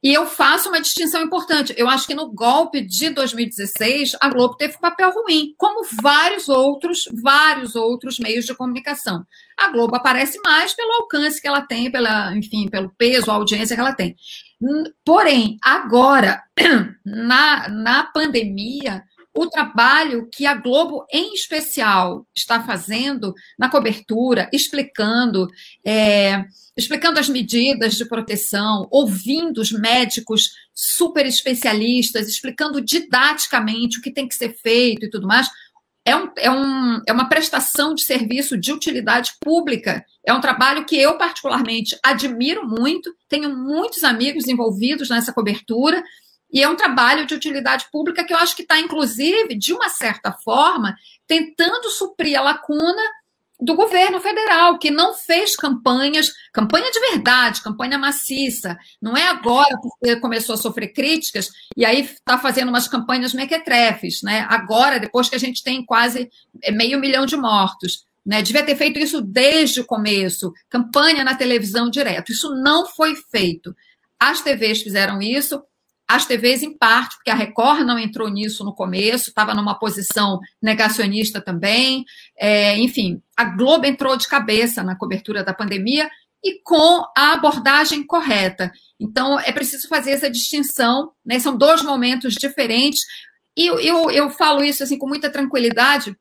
E 0.02 0.12
eu 0.12 0.26
faço 0.26 0.68
uma 0.68 0.80
distinção 0.80 1.22
importante. 1.22 1.72
Eu 1.76 1.88
acho 1.88 2.06
que 2.08 2.14
no 2.14 2.32
golpe 2.32 2.80
de 2.80 3.10
2016, 3.10 4.16
a 4.20 4.28
Globo 4.28 4.56
teve 4.56 4.74
um 4.74 4.80
papel 4.80 5.12
ruim, 5.12 5.54
como 5.56 5.86
vários 6.02 6.48
outros, 6.48 7.04
vários 7.22 7.76
outros 7.76 8.18
meios 8.18 8.44
de 8.44 8.54
comunicação. 8.54 9.24
A 9.56 9.68
Globo 9.68 9.94
aparece 9.94 10.40
mais 10.42 10.74
pelo 10.74 10.92
alcance 10.94 11.40
que 11.40 11.46
ela 11.46 11.60
tem, 11.60 11.88
pela, 11.88 12.36
enfim, 12.36 12.68
pelo 12.68 12.90
peso, 12.98 13.30
a 13.30 13.34
audiência 13.34 13.76
que 13.76 13.80
ela 13.80 13.94
tem. 13.94 14.16
Porém, 15.04 15.56
agora, 15.62 16.42
na, 17.06 17.68
na 17.68 18.04
pandemia, 18.04 19.04
o 19.34 19.46
trabalho 19.46 20.28
que 20.30 20.44
a 20.44 20.54
Globo, 20.54 21.06
em 21.10 21.32
especial, 21.32 22.26
está 22.34 22.62
fazendo 22.62 23.34
na 23.58 23.70
cobertura, 23.70 24.48
explicando, 24.52 25.48
é, 25.84 26.44
explicando 26.76 27.18
as 27.18 27.28
medidas 27.28 27.94
de 27.94 28.04
proteção, 28.04 28.86
ouvindo 28.90 29.58
os 29.58 29.72
médicos 29.72 30.50
super 30.74 31.24
especialistas, 31.24 32.28
explicando 32.28 32.80
didaticamente 32.80 33.98
o 33.98 34.02
que 34.02 34.12
tem 34.12 34.28
que 34.28 34.34
ser 34.34 34.54
feito 34.54 35.06
e 35.06 35.10
tudo 35.10 35.26
mais. 35.26 35.48
É, 36.04 36.16
um, 36.16 36.30
é, 36.36 36.50
um, 36.50 37.00
é 37.06 37.12
uma 37.12 37.28
prestação 37.28 37.94
de 37.94 38.04
serviço 38.04 38.58
de 38.58 38.72
utilidade 38.72 39.30
pública. 39.40 40.04
É 40.26 40.34
um 40.34 40.40
trabalho 40.40 40.84
que 40.84 40.96
eu, 40.96 41.16
particularmente, 41.16 41.96
admiro 42.02 42.66
muito. 42.66 43.14
Tenho 43.28 43.56
muitos 43.56 44.02
amigos 44.02 44.48
envolvidos 44.48 45.08
nessa 45.08 45.32
cobertura 45.32 46.02
e 46.52 46.62
é 46.62 46.68
um 46.68 46.76
trabalho 46.76 47.26
de 47.26 47.34
utilidade 47.34 47.86
pública 47.90 48.24
que 48.24 48.32
eu 48.32 48.36
acho 48.36 48.54
que 48.54 48.62
está, 48.62 48.78
inclusive, 48.78 49.56
de 49.56 49.72
uma 49.72 49.88
certa 49.88 50.32
forma, 50.32 50.94
tentando 51.26 51.88
suprir 51.90 52.38
a 52.38 52.42
lacuna 52.42 53.02
do 53.62 53.74
governo 53.74 54.20
federal, 54.20 54.76
que 54.78 54.90
não 54.90 55.14
fez 55.14 55.54
campanhas, 55.54 56.32
campanha 56.52 56.90
de 56.90 56.98
verdade, 56.98 57.62
campanha 57.62 57.96
maciça. 57.96 58.76
Não 59.00 59.16
é 59.16 59.28
agora 59.28 59.76
porque 59.80 60.16
começou 60.16 60.54
a 60.54 60.58
sofrer 60.58 60.92
críticas 60.92 61.48
e 61.76 61.84
aí 61.84 62.00
está 62.00 62.36
fazendo 62.36 62.68
umas 62.68 62.88
campanhas 62.88 63.32
mequetrefes, 63.32 64.20
né? 64.22 64.44
Agora, 64.50 64.98
depois 64.98 65.28
que 65.28 65.36
a 65.36 65.38
gente 65.38 65.62
tem 65.62 65.84
quase 65.84 66.28
meio 66.72 66.98
milhão 66.98 67.24
de 67.24 67.36
mortos. 67.36 68.04
Né? 68.24 68.40
Devia 68.42 68.64
ter 68.64 68.76
feito 68.76 68.98
isso 68.98 69.20
desde 69.20 69.80
o 69.80 69.84
começo, 69.84 70.52
campanha 70.68 71.24
na 71.24 71.34
televisão 71.34 71.90
direto. 71.90 72.30
Isso 72.30 72.54
não 72.54 72.86
foi 72.86 73.16
feito. 73.30 73.74
As 74.18 74.40
TVs 74.40 74.82
fizeram 74.82 75.20
isso, 75.20 75.60
as 76.14 76.26
TVs, 76.26 76.62
em 76.62 76.76
parte, 76.76 77.16
porque 77.16 77.30
a 77.30 77.34
Record 77.34 77.80
não 77.86 77.98
entrou 77.98 78.28
nisso 78.28 78.64
no 78.64 78.74
começo, 78.74 79.28
estava 79.28 79.54
numa 79.54 79.78
posição 79.78 80.38
negacionista 80.60 81.40
também. 81.40 82.04
É, 82.38 82.76
enfim, 82.78 83.22
a 83.36 83.44
Globo 83.44 83.86
entrou 83.86 84.16
de 84.16 84.28
cabeça 84.28 84.82
na 84.82 84.96
cobertura 84.96 85.42
da 85.42 85.54
pandemia 85.54 86.10
e 86.44 86.60
com 86.62 87.04
a 87.16 87.32
abordagem 87.32 88.04
correta. 88.04 88.70
Então, 89.00 89.38
é 89.40 89.52
preciso 89.52 89.88
fazer 89.88 90.10
essa 90.10 90.28
distinção, 90.28 91.12
né? 91.24 91.38
são 91.38 91.56
dois 91.56 91.82
momentos 91.82 92.34
diferentes. 92.34 93.00
E 93.56 93.66
eu, 93.66 93.78
eu, 93.78 94.10
eu 94.10 94.30
falo 94.30 94.62
isso 94.62 94.82
assim 94.82 94.98
com 94.98 95.06
muita 95.06 95.30
tranquilidade, 95.30 96.16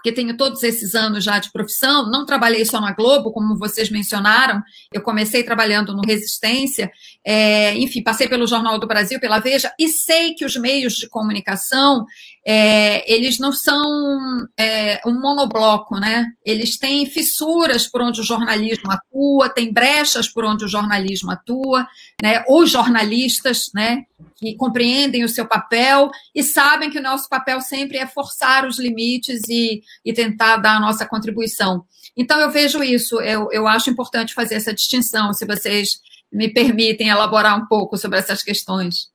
porque 0.00 0.12
tenho 0.12 0.34
todos 0.34 0.62
esses 0.62 0.94
anos 0.94 1.22
já 1.22 1.38
de 1.38 1.52
profissão, 1.52 2.10
não 2.10 2.24
trabalhei 2.24 2.64
só 2.64 2.80
na 2.80 2.92
Globo, 2.92 3.30
como 3.32 3.58
vocês 3.58 3.90
mencionaram, 3.90 4.62
eu 4.92 5.02
comecei 5.02 5.44
trabalhando 5.44 5.94
no 5.94 6.00
Resistência, 6.00 6.90
é, 7.22 7.74
enfim, 7.76 8.02
passei 8.02 8.26
pelo 8.26 8.46
Jornal 8.46 8.78
do 8.78 8.86
Brasil, 8.86 9.20
pela 9.20 9.40
Veja, 9.40 9.70
e 9.78 9.88
sei 9.88 10.32
que 10.32 10.44
os 10.44 10.56
meios 10.56 10.94
de 10.94 11.06
comunicação, 11.06 12.06
é, 12.46 13.12
eles 13.12 13.38
não 13.38 13.52
são 13.52 14.46
é, 14.58 15.00
um 15.06 15.20
monobloco, 15.20 15.98
né? 15.98 16.26
Eles 16.44 16.78
têm 16.78 17.04
fissuras 17.04 17.86
por 17.86 18.00
onde 18.00 18.20
o 18.20 18.24
jornalismo 18.24 18.90
atua, 18.90 19.50
tem 19.50 19.72
brechas 19.72 20.28
por 20.28 20.44
onde 20.44 20.64
o 20.64 20.68
jornalismo 20.68 21.30
atua, 21.30 21.86
né? 22.22 22.42
Os 22.48 22.70
jornalistas, 22.70 23.70
né? 23.74 24.04
Que 24.36 24.56
compreendem 24.56 25.22
o 25.22 25.28
seu 25.28 25.46
papel 25.46 26.10
e 26.34 26.42
sabem 26.42 26.90
que 26.90 26.98
o 26.98 27.02
nosso 27.02 27.28
papel 27.28 27.60
sempre 27.60 27.98
é 27.98 28.06
forçar 28.06 28.66
os 28.66 28.78
limites 28.78 29.42
e, 29.48 29.82
e 30.04 30.12
tentar 30.12 30.56
dar 30.56 30.76
a 30.76 30.80
nossa 30.80 31.06
contribuição. 31.06 31.84
Então, 32.16 32.40
eu 32.40 32.50
vejo 32.50 32.82
isso, 32.82 33.20
eu, 33.20 33.48
eu 33.52 33.68
acho 33.68 33.90
importante 33.90 34.34
fazer 34.34 34.54
essa 34.54 34.74
distinção, 34.74 35.32
se 35.32 35.44
vocês 35.44 36.00
me 36.32 36.52
permitem 36.52 37.08
elaborar 37.08 37.58
um 37.58 37.66
pouco 37.66 37.96
sobre 37.98 38.18
essas 38.18 38.42
questões. 38.42 39.10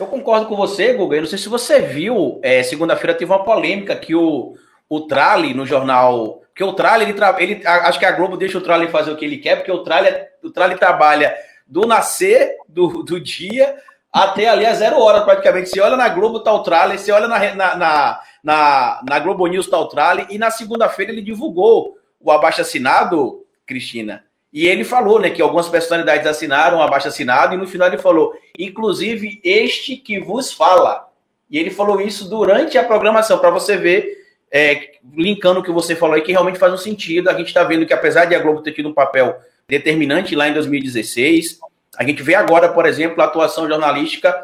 Eu 0.00 0.06
concordo 0.06 0.46
com 0.46 0.56
você, 0.56 0.94
Guga. 0.94 1.16
Eu 1.16 1.20
não 1.20 1.28
sei 1.28 1.38
se 1.38 1.48
você 1.48 1.80
viu, 1.80 2.40
é, 2.42 2.62
segunda-feira 2.62 3.12
teve 3.12 3.30
uma 3.30 3.44
polêmica 3.44 3.94
que 3.94 4.14
o, 4.14 4.54
o 4.88 5.02
Trali 5.02 5.52
no 5.52 5.66
jornal. 5.66 6.40
Que 6.54 6.64
o 6.64 6.72
Trali, 6.72 7.04
ele, 7.04 7.14
ele, 7.38 7.66
acho 7.66 7.98
que 7.98 8.06
a 8.06 8.12
Globo 8.12 8.38
deixa 8.38 8.56
o 8.56 8.62
Trali 8.62 8.88
fazer 8.88 9.10
o 9.10 9.16
que 9.16 9.26
ele 9.26 9.36
quer, 9.36 9.56
porque 9.56 9.70
o 9.70 9.82
Trali, 9.82 10.08
o 10.42 10.50
Trali 10.50 10.76
trabalha 10.76 11.36
do 11.66 11.86
nascer 11.86 12.56
do, 12.66 13.02
do 13.02 13.20
dia 13.20 13.76
até 14.10 14.48
ali 14.48 14.64
a 14.64 14.72
zero 14.72 14.98
hora, 14.98 15.20
praticamente. 15.20 15.68
Você 15.68 15.80
olha 15.80 15.98
na 15.98 16.08
Globo, 16.08 16.40
tá 16.40 16.52
o 16.52 16.62
Trali, 16.62 16.98
você 16.98 17.12
olha 17.12 17.28
na, 17.28 17.54
na, 17.54 17.76
na, 17.76 18.20
na, 18.42 19.00
na 19.06 19.18
Globo 19.18 19.46
News, 19.46 19.68
tá 19.68 19.78
o 19.78 19.86
Trali, 19.86 20.26
e 20.30 20.38
na 20.38 20.50
segunda-feira 20.50 21.12
ele 21.12 21.20
divulgou 21.20 21.98
o 22.18 22.30
abaixo 22.30 22.62
assinado, 22.62 23.44
Cristina, 23.66 24.24
E 24.52 24.66
ele 24.66 24.82
falou, 24.82 25.20
né, 25.20 25.30
que 25.30 25.40
algumas 25.40 25.68
personalidades 25.68 26.26
assinaram 26.26 26.82
abaixo 26.82 27.08
assinado 27.08 27.54
e 27.54 27.58
no 27.58 27.66
final 27.66 27.88
ele 27.88 27.98
falou, 27.98 28.34
inclusive 28.58 29.40
este 29.44 29.96
que 29.96 30.18
vos 30.18 30.52
fala. 30.52 31.08
E 31.48 31.58
ele 31.58 31.70
falou 31.70 32.00
isso 32.00 32.28
durante 32.28 32.76
a 32.76 32.84
programação, 32.84 33.38
para 33.38 33.50
você 33.50 33.76
ver, 33.76 34.18
é, 34.50 34.92
linkando 35.16 35.60
o 35.60 35.62
que 35.62 35.70
você 35.70 35.94
falou 35.94 36.14
aí, 36.14 36.22
que 36.22 36.32
realmente 36.32 36.58
faz 36.58 36.72
um 36.72 36.76
sentido. 36.76 37.30
A 37.30 37.34
gente 37.34 37.48
está 37.48 37.62
vendo 37.62 37.86
que 37.86 37.94
apesar 37.94 38.24
de 38.24 38.34
a 38.34 38.40
Globo 38.40 38.62
ter 38.62 38.72
tido 38.72 38.88
um 38.88 38.94
papel 38.94 39.36
determinante 39.68 40.34
lá 40.34 40.48
em 40.48 40.54
2016, 40.54 41.60
a 41.96 42.04
gente 42.04 42.22
vê 42.22 42.34
agora, 42.34 42.68
por 42.72 42.86
exemplo, 42.86 43.20
a 43.22 43.26
atuação 43.26 43.68
jornalística 43.68 44.34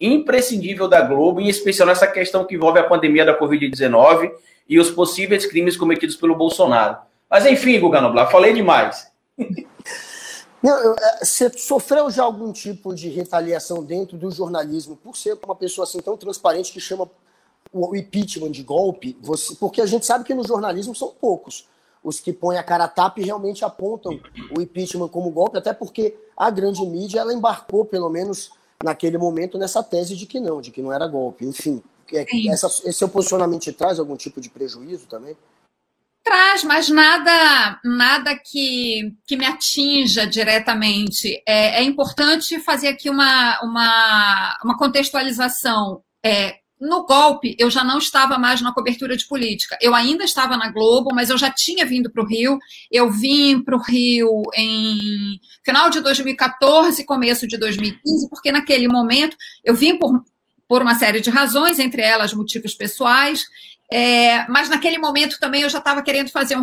imprescindível 0.00 0.88
da 0.88 1.00
Globo, 1.00 1.40
em 1.40 1.48
especial 1.48 1.86
nessa 1.86 2.08
questão 2.08 2.44
que 2.44 2.56
envolve 2.56 2.80
a 2.80 2.84
pandemia 2.84 3.24
da 3.24 3.38
Covid-19 3.38 4.32
e 4.68 4.80
os 4.80 4.90
possíveis 4.90 5.46
crimes 5.46 5.76
cometidos 5.76 6.16
pelo 6.16 6.34
Bolsonaro. 6.34 6.96
Mas 7.30 7.46
enfim, 7.46 7.78
Guga 7.78 8.00
Noblar, 8.00 8.30
falei 8.30 8.52
demais. 8.52 9.11
Não, 10.62 10.94
é, 10.94 11.24
você 11.24 11.50
sofreu 11.58 12.08
já 12.08 12.22
algum 12.22 12.52
tipo 12.52 12.94
de 12.94 13.08
retaliação 13.08 13.82
dentro 13.82 14.16
do 14.16 14.30
jornalismo 14.30 14.96
por 14.96 15.16
ser 15.16 15.36
uma 15.44 15.56
pessoa 15.56 15.84
assim 15.84 16.00
tão 16.00 16.16
transparente 16.16 16.72
que 16.72 16.78
chama 16.78 17.10
o 17.72 17.96
impeachment 17.96 18.52
de 18.52 18.62
golpe? 18.62 19.18
Você, 19.20 19.56
porque 19.56 19.80
a 19.80 19.86
gente 19.86 20.06
sabe 20.06 20.24
que 20.24 20.32
no 20.32 20.46
jornalismo 20.46 20.94
são 20.94 21.08
poucos 21.08 21.66
os 22.02 22.20
que 22.20 22.32
põem 22.32 22.58
a 22.58 22.62
cara 22.62 22.84
a 22.84 22.88
tapa 22.88 23.20
e 23.20 23.24
realmente 23.24 23.64
apontam 23.64 24.20
o 24.56 24.60
impeachment 24.60 25.08
como 25.08 25.30
golpe, 25.30 25.58
até 25.58 25.72
porque 25.72 26.16
a 26.36 26.50
grande 26.50 26.84
mídia 26.84 27.20
ela 27.20 27.32
embarcou, 27.32 27.84
pelo 27.84 28.10
menos 28.10 28.50
naquele 28.82 29.16
momento, 29.16 29.56
nessa 29.56 29.82
tese 29.82 30.16
de 30.16 30.26
que 30.26 30.40
não, 30.40 30.60
de 30.60 30.70
que 30.72 30.82
não 30.82 30.92
era 30.92 31.06
golpe. 31.06 31.46
Enfim, 31.46 31.82
é, 32.12 32.26
essa, 32.50 32.66
esse 32.66 32.94
seu 32.94 33.08
posicionamento 33.08 33.72
traz 33.72 34.00
algum 34.00 34.16
tipo 34.16 34.40
de 34.40 34.50
prejuízo 34.50 35.06
também? 35.06 35.36
Traz, 36.24 36.62
mas 36.62 36.88
nada 36.88 37.80
nada 37.84 38.38
que, 38.38 39.12
que 39.26 39.36
me 39.36 39.44
atinja 39.44 40.26
diretamente. 40.26 41.42
É, 41.46 41.80
é 41.80 41.82
importante 41.82 42.60
fazer 42.60 42.88
aqui 42.88 43.10
uma, 43.10 43.60
uma, 43.62 44.58
uma 44.64 44.78
contextualização. 44.78 46.02
É, 46.24 46.62
no 46.82 47.06
golpe, 47.06 47.54
eu 47.58 47.70
já 47.70 47.84
não 47.84 47.98
estava 47.98 48.36
mais 48.38 48.60
na 48.60 48.72
cobertura 48.72 49.16
de 49.16 49.26
política. 49.26 49.78
Eu 49.80 49.94
ainda 49.94 50.24
estava 50.24 50.56
na 50.56 50.68
Globo, 50.68 51.10
mas 51.14 51.30
eu 51.30 51.38
já 51.38 51.48
tinha 51.48 51.86
vindo 51.86 52.10
para 52.10 52.22
o 52.22 52.26
Rio. 52.26 52.58
Eu 52.90 53.10
vim 53.10 53.62
para 53.62 53.76
o 53.76 53.80
Rio 53.80 54.42
em 54.56 55.38
final 55.64 55.88
de 55.90 56.00
2014, 56.00 57.04
começo 57.04 57.46
de 57.46 57.56
2015, 57.56 58.28
porque 58.28 58.50
naquele 58.50 58.88
momento 58.88 59.36
eu 59.64 59.76
vim 59.76 59.96
por, 59.96 60.24
por 60.68 60.82
uma 60.82 60.96
série 60.96 61.20
de 61.20 61.30
razões, 61.30 61.78
entre 61.78 62.02
elas 62.02 62.34
motivos 62.34 62.74
pessoais. 62.74 63.44
É, 63.92 64.46
mas 64.48 64.70
naquele 64.70 64.96
momento 64.96 65.38
também 65.38 65.62
eu 65.62 65.68
já 65.68 65.78
estava 65.78 66.02
querendo 66.02 66.30
fazer 66.30 66.56
um 66.56 66.62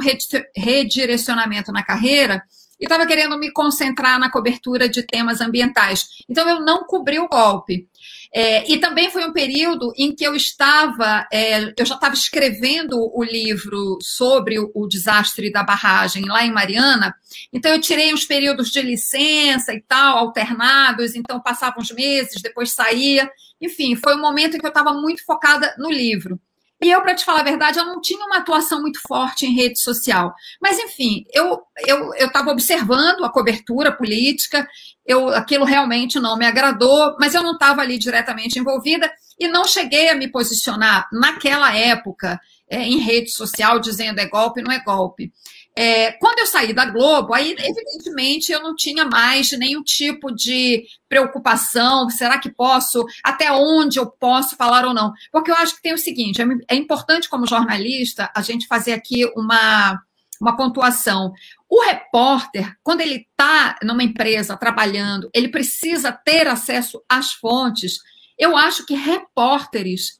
redirecionamento 0.56 1.72
na 1.72 1.84
carreira 1.84 2.42
e 2.80 2.86
estava 2.86 3.06
querendo 3.06 3.38
me 3.38 3.52
concentrar 3.52 4.18
na 4.18 4.32
cobertura 4.32 4.90
de 4.90 5.04
temas 5.04 5.42
ambientais. 5.42 6.08
Então 6.28 6.48
eu 6.50 6.62
não 6.62 6.86
cobri 6.86 7.20
o 7.20 7.28
golpe. 7.28 7.88
É, 8.34 8.72
e 8.72 8.78
também 8.78 9.10
foi 9.10 9.26
um 9.26 9.34
período 9.34 9.92
em 9.98 10.16
que 10.16 10.24
eu 10.24 10.36
estava, 10.36 11.28
é, 11.32 11.74
eu 11.78 11.86
já 11.86 11.96
estava 11.96 12.14
escrevendo 12.14 12.96
o 13.14 13.24
livro 13.24 13.98
sobre 14.02 14.60
o, 14.60 14.72
o, 14.74 14.88
desastre 14.88 15.52
da 15.52 15.64
barragem 15.64 16.26
lá 16.26 16.46
em 16.46 16.52
Mariana, 16.52 17.14
então 17.52 17.72
eu 17.72 17.82
tirei 17.82 18.14
uns 18.14 18.26
períodos 18.26 18.70
de 18.70 18.84
licença 18.84 19.74
e 19.74 19.82
tal, 19.82 20.20
alternados, 20.20 21.16
então 21.16 21.42
passava 21.42 21.80
uns 21.80 21.92
meses, 21.92 22.40
depois 22.40 22.72
saía, 22.72 23.28
enfim, 23.60 23.96
foi 23.96 24.16
um 24.16 24.22
momento 24.22 24.56
em 24.56 24.60
que 24.60 24.66
eu 24.66 24.70
estava 24.70 24.94
muito 24.94 25.26
focada 25.26 25.76
no 25.80 25.90
livro. 25.90 26.40
E 26.82 26.90
eu, 26.90 27.02
para 27.02 27.14
te 27.14 27.26
falar 27.26 27.42
a 27.42 27.44
verdade, 27.44 27.78
eu 27.78 27.86
não 27.86 28.00
tinha 28.00 28.26
uma 28.26 28.38
atuação 28.38 28.82
muito 28.82 29.02
forte 29.06 29.46
em 29.46 29.54
rede 29.54 29.80
social. 29.80 30.34
Mas, 30.62 30.80
enfim, 30.80 31.26
eu 31.34 31.60
estava 31.78 32.46
eu, 32.46 32.48
eu 32.48 32.54
observando 32.54 33.26
a 33.26 33.32
cobertura 33.32 33.92
política, 33.92 34.66
eu, 35.06 35.28
aquilo 35.30 35.66
realmente 35.66 36.20
não 36.20 36.38
me 36.38 36.46
agradou, 36.46 37.18
mas 37.20 37.36
eu 37.36 37.44
não 37.44 37.54
estava 37.54 37.82
ali 37.82 37.98
diretamente 37.98 38.60
envolvida 38.60 39.12
e 39.38 39.48
não 39.48 39.66
cheguei 39.66 40.10
a 40.10 40.16
me 40.16 40.30
posicionar 40.30 41.08
naquela 41.12 41.76
época 41.76 42.40
é, 42.70 42.84
em 42.84 42.98
rede 42.98 43.32
social 43.32 43.80
dizendo 43.80 44.20
é 44.20 44.28
golpe, 44.28 44.62
não 44.62 44.72
é 44.72 44.80
golpe. 44.82 45.34
É, 45.82 46.12
quando 46.12 46.40
eu 46.40 46.46
saí 46.46 46.74
da 46.74 46.84
Globo, 46.84 47.34
aí, 47.34 47.56
evidentemente, 47.58 48.52
eu 48.52 48.62
não 48.62 48.76
tinha 48.76 49.06
mais 49.06 49.50
nenhum 49.54 49.82
tipo 49.82 50.30
de 50.30 50.84
preocupação: 51.08 52.10
será 52.10 52.38
que 52.38 52.52
posso, 52.52 53.06
até 53.24 53.50
onde 53.50 53.98
eu 53.98 54.06
posso 54.06 54.58
falar 54.58 54.84
ou 54.86 54.94
não? 54.94 55.14
Porque 55.32 55.50
eu 55.50 55.56
acho 55.56 55.78
que 55.78 55.82
tem 55.82 55.94
o 55.94 55.98
seguinte: 55.98 56.42
é, 56.42 56.46
é 56.68 56.76
importante, 56.76 57.30
como 57.30 57.48
jornalista, 57.48 58.30
a 58.36 58.42
gente 58.42 58.68
fazer 58.68 58.92
aqui 58.92 59.24
uma, 59.38 59.98
uma 60.42 60.58
pontuação. 60.58 61.32
O 61.70 61.82
repórter, 61.82 62.76
quando 62.84 63.00
ele 63.00 63.26
está 63.32 63.78
numa 63.82 64.04
empresa 64.04 64.58
trabalhando, 64.58 65.30
ele 65.34 65.48
precisa 65.48 66.12
ter 66.12 66.46
acesso 66.46 67.02
às 67.08 67.32
fontes. 67.32 68.00
Eu 68.38 68.58
acho 68.58 68.86
que 68.86 68.96
repórteres, 68.96 70.20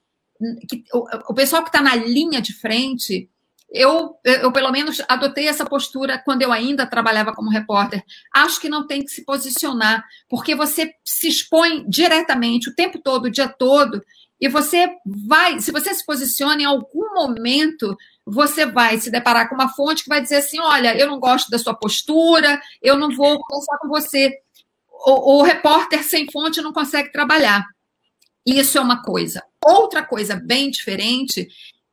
que, 0.70 0.86
o, 0.94 1.32
o 1.32 1.34
pessoal 1.34 1.64
que 1.64 1.70
está 1.70 1.82
na 1.82 1.96
linha 1.96 2.42
de 2.42 2.54
frente, 2.54 3.30
eu, 3.72 4.16
eu, 4.24 4.52
pelo 4.52 4.72
menos, 4.72 5.02
adotei 5.08 5.48
essa 5.48 5.66
postura 5.66 6.18
quando 6.18 6.42
eu 6.42 6.52
ainda 6.52 6.88
trabalhava 6.88 7.34
como 7.34 7.52
repórter. 7.52 8.04
Acho 8.34 8.60
que 8.60 8.70
não 8.70 8.88
tem 8.88 9.04
que 9.04 9.12
se 9.12 9.24
posicionar, 9.24 10.04
porque 10.28 10.56
você 10.56 10.92
se 11.06 11.28
expõe 11.28 11.88
diretamente 11.88 12.70
o 12.70 12.76
tempo 12.76 13.00
todo, 13.00 13.26
o 13.26 13.32
dia 13.32 13.48
todo, 13.48 14.04
e 14.42 14.48
você 14.48 14.90
vai, 15.06 15.60
se 15.60 15.72
você 15.72 15.94
se 15.94 16.06
posiciona 16.06 16.62
em 16.62 16.66
algum 16.66 17.14
momento, 17.14 17.96
você 18.26 18.66
vai 18.66 18.98
se 18.98 19.12
deparar 19.12 19.50
com 19.50 19.56
uma 19.56 19.70
fonte 19.70 20.04
que 20.04 20.10
vai 20.10 20.22
dizer 20.22 20.38
assim: 20.38 20.60
olha, 20.60 20.98
eu 20.98 21.08
não 21.08 21.20
gosto 21.20 21.50
da 21.50 21.60
sua 21.60 21.74
postura, 21.74 22.60
eu 22.82 22.98
não 22.98 23.14
vou 23.16 23.40
conversar 23.40 23.78
com 23.80 23.90
você. 23.90 24.34
O, 25.06 25.40
o 25.40 25.44
repórter 25.44 26.04
sem 26.04 26.30
fonte 26.32 26.62
não 26.62 26.74
consegue 26.74 27.12
trabalhar. 27.12 27.66
Isso 28.46 28.78
é 28.78 28.82
uma 28.82 29.04
coisa. 29.04 29.44
Outra 29.64 30.04
coisa 30.04 30.36
bem 30.36 30.72
diferente 30.72 31.48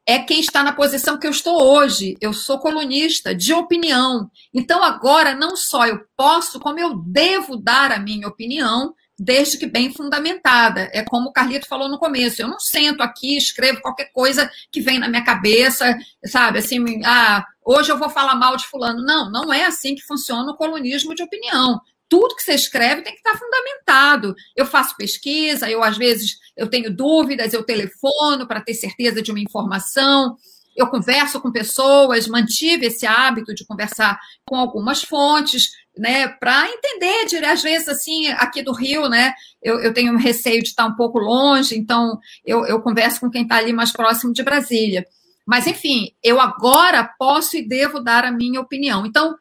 é 0.07 0.21
quem 0.21 0.39
está 0.39 0.63
na 0.63 0.73
posição 0.73 1.19
que 1.19 1.27
eu 1.27 1.33
estou 1.33 1.61
hoje. 1.61 2.17
Eu 2.21 2.33
sou 2.33 2.61
colunista 2.61 3.35
de 3.35 3.53
opinião. 3.53 4.31
Então, 4.55 4.83
agora, 4.83 5.35
não 5.35 5.57
só 5.57 5.85
eu 5.87 6.01
posso, 6.17 6.61
como 6.61 6.79
eu 6.79 6.97
devo 6.97 7.57
dar 7.57 7.91
a 7.91 7.99
minha 7.99 8.29
opinião, 8.29 8.95
desde 9.19 9.59
que 9.59 9.67
bem 9.67 9.93
fundamentada. 9.93 10.89
É 10.93 11.03
como 11.03 11.31
o 11.31 11.33
Carlito 11.33 11.67
falou 11.67 11.89
no 11.89 11.99
começo. 11.99 12.41
Eu 12.41 12.49
não 12.49 12.61
sento 12.61 13.03
aqui, 13.03 13.37
escrevo 13.37 13.81
qualquer 13.81 14.13
coisa 14.13 14.49
que 14.71 14.81
vem 14.81 15.01
na 15.01 15.09
minha 15.09 15.25
cabeça, 15.25 15.99
sabe? 16.25 16.61
Assim, 16.61 17.05
ah, 17.05 17.45
hoje 17.65 17.91
eu 17.91 17.99
vou 17.99 18.09
falar 18.09 18.37
mal 18.37 18.57
de 18.57 18.67
fulano. 18.67 19.03
Não, 19.03 19.29
não 19.31 19.53
é 19.53 19.65
assim 19.65 19.97
que 19.97 20.07
funciona 20.07 20.53
o 20.53 20.57
colunismo 20.57 21.15
de 21.17 21.23
opinião 21.25 21.81
tudo 22.09 22.37
que 22.37 22.43
você 22.43 22.55
escreve 22.55 23.03
tem 23.03 23.13
que 23.13 23.19
estar 23.19 23.39
fundamentado. 23.39 24.35
Eu 24.55 24.67
faço 24.67 24.97
pesquisa, 24.97 25.71
eu 25.71 25.83
às 25.83 25.97
vezes 25.97 26.39
eu 26.57 26.69
tenho 26.69 26.95
dúvidas, 26.95 27.53
eu 27.53 27.65
telefono 27.65 28.47
para 28.47 28.61
ter 28.61 28.75
certeza 28.75 29.21
de 29.21 29.31
uma 29.31 29.41
informação, 29.41 30.37
eu 30.77 30.87
converso 30.89 31.41
com 31.41 31.51
pessoas, 31.51 32.29
mantive 32.29 32.87
esse 32.87 33.07
hábito 33.07 33.55
de 33.55 33.65
conversar 33.65 34.19
com 34.47 34.57
algumas 34.57 35.03
fontes, 35.03 35.71
né, 35.97 36.29
para 36.29 36.69
entender, 36.69 37.25
de, 37.25 37.37
às 37.39 37.63
vezes, 37.63 37.89
assim, 37.89 38.29
aqui 38.29 38.63
do 38.63 38.73
Rio, 38.73 39.09
né, 39.09 39.33
eu, 39.63 39.81
eu 39.81 39.95
tenho 39.95 40.17
receio 40.19 40.63
de 40.63 40.69
estar 40.69 40.85
um 40.85 40.95
pouco 40.95 41.19
longe, 41.19 41.77
então 41.77 42.19
eu, 42.45 42.67
eu 42.67 42.83
converso 42.83 43.21
com 43.21 43.31
quem 43.31 43.43
está 43.43 43.57
ali 43.57 43.73
mais 43.73 43.91
próximo 43.91 44.33
de 44.35 44.43
Brasília. 44.43 45.07
Mas, 45.47 45.67
enfim, 45.67 46.11
eu 46.23 46.41
agora 46.41 47.09
posso 47.19 47.57
e 47.57 47.67
devo 47.67 48.01
dar 48.01 48.25
a 48.25 48.33
minha 48.33 48.61
opinião. 48.61 49.07
Então, 49.07 49.35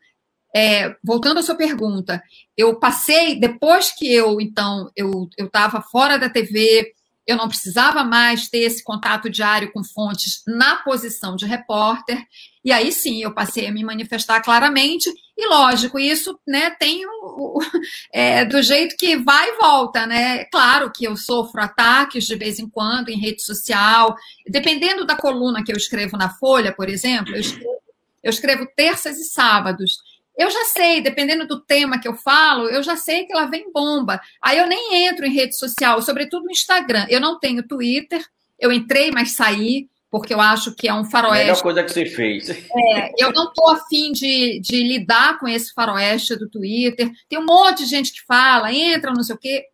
é, 0.55 0.95
voltando 1.03 1.39
à 1.41 1.43
sua 1.43 1.55
pergunta, 1.55 2.23
eu 2.55 2.79
passei, 2.79 3.37
depois 3.37 3.91
que 3.91 4.09
eu, 4.09 4.39
então, 4.39 4.89
eu 4.95 5.27
estava 5.37 5.81
fora 5.81 6.17
da 6.17 6.29
TV, 6.29 6.93
eu 7.27 7.35
não 7.35 7.49
precisava 7.49 8.05
mais 8.05 8.47
ter 8.47 8.59
esse 8.59 8.81
contato 8.81 9.29
diário 9.29 9.69
com 9.73 9.83
fontes 9.83 10.43
na 10.47 10.77
posição 10.77 11.35
de 11.35 11.45
repórter, 11.45 12.23
e 12.63 12.71
aí 12.71 12.93
sim 12.93 13.21
eu 13.21 13.33
passei 13.33 13.67
a 13.67 13.71
me 13.71 13.83
manifestar 13.83 14.39
claramente, 14.39 15.11
e 15.37 15.45
lógico, 15.45 15.99
isso 15.99 16.39
né, 16.47 16.69
tem 16.69 17.05
o, 17.05 17.57
o 17.57 17.59
é, 18.13 18.45
do 18.45 18.61
jeito 18.63 18.95
que 18.95 19.17
vai 19.17 19.49
e 19.49 19.57
volta, 19.57 20.07
né? 20.07 20.45
Claro 20.45 20.89
que 20.89 21.03
eu 21.03 21.17
sofro 21.17 21.61
ataques 21.61 22.25
de 22.25 22.35
vez 22.37 22.59
em 22.59 22.69
quando 22.69 23.09
em 23.09 23.19
rede 23.19 23.43
social, 23.43 24.15
dependendo 24.47 25.05
da 25.05 25.17
coluna 25.17 25.65
que 25.65 25.73
eu 25.73 25.77
escrevo 25.77 26.15
na 26.15 26.29
Folha, 26.29 26.71
por 26.71 26.87
exemplo, 26.87 27.35
eu 27.35 27.41
escrevo, 27.41 27.75
eu 28.23 28.29
escrevo 28.29 28.65
terças 28.73 29.19
e 29.19 29.25
sábados 29.25 29.97
eu 30.37 30.49
já 30.49 30.65
sei, 30.65 31.01
dependendo 31.01 31.47
do 31.47 31.61
tema 31.61 31.99
que 31.99 32.07
eu 32.07 32.15
falo, 32.15 32.67
eu 32.67 32.83
já 32.83 32.95
sei 32.95 33.25
que 33.25 33.33
lá 33.33 33.45
vem 33.45 33.71
bomba. 33.71 34.19
Aí 34.41 34.57
eu 34.57 34.67
nem 34.67 35.05
entro 35.07 35.25
em 35.25 35.33
rede 35.33 35.57
social, 35.57 36.01
sobretudo 36.01 36.45
no 36.45 36.51
Instagram. 36.51 37.05
Eu 37.09 37.21
não 37.21 37.39
tenho 37.39 37.67
Twitter, 37.67 38.23
eu 38.59 38.71
entrei, 38.71 39.11
mas 39.11 39.31
saí, 39.31 39.87
porque 40.11 40.33
eu 40.33 40.41
acho 40.41 40.73
que 40.75 40.87
é 40.87 40.93
um 40.93 41.05
faroeste. 41.05 41.45
Melhor 41.45 41.61
coisa 41.61 41.83
que 41.83 41.91
você 41.91 42.05
fez. 42.05 42.49
É, 42.49 43.11
eu 43.17 43.31
não 43.33 43.49
estou 43.49 43.69
afim 43.69 44.11
de, 44.11 44.59
de 44.61 44.83
lidar 44.83 45.39
com 45.39 45.47
esse 45.47 45.73
faroeste 45.73 46.35
do 46.35 46.49
Twitter. 46.49 47.11
Tem 47.29 47.39
um 47.39 47.45
monte 47.45 47.79
de 47.83 47.89
gente 47.89 48.13
que 48.13 48.25
fala, 48.25 48.73
entra, 48.73 49.13
não 49.13 49.23
sei 49.23 49.35
o 49.35 49.39
quê. 49.39 49.65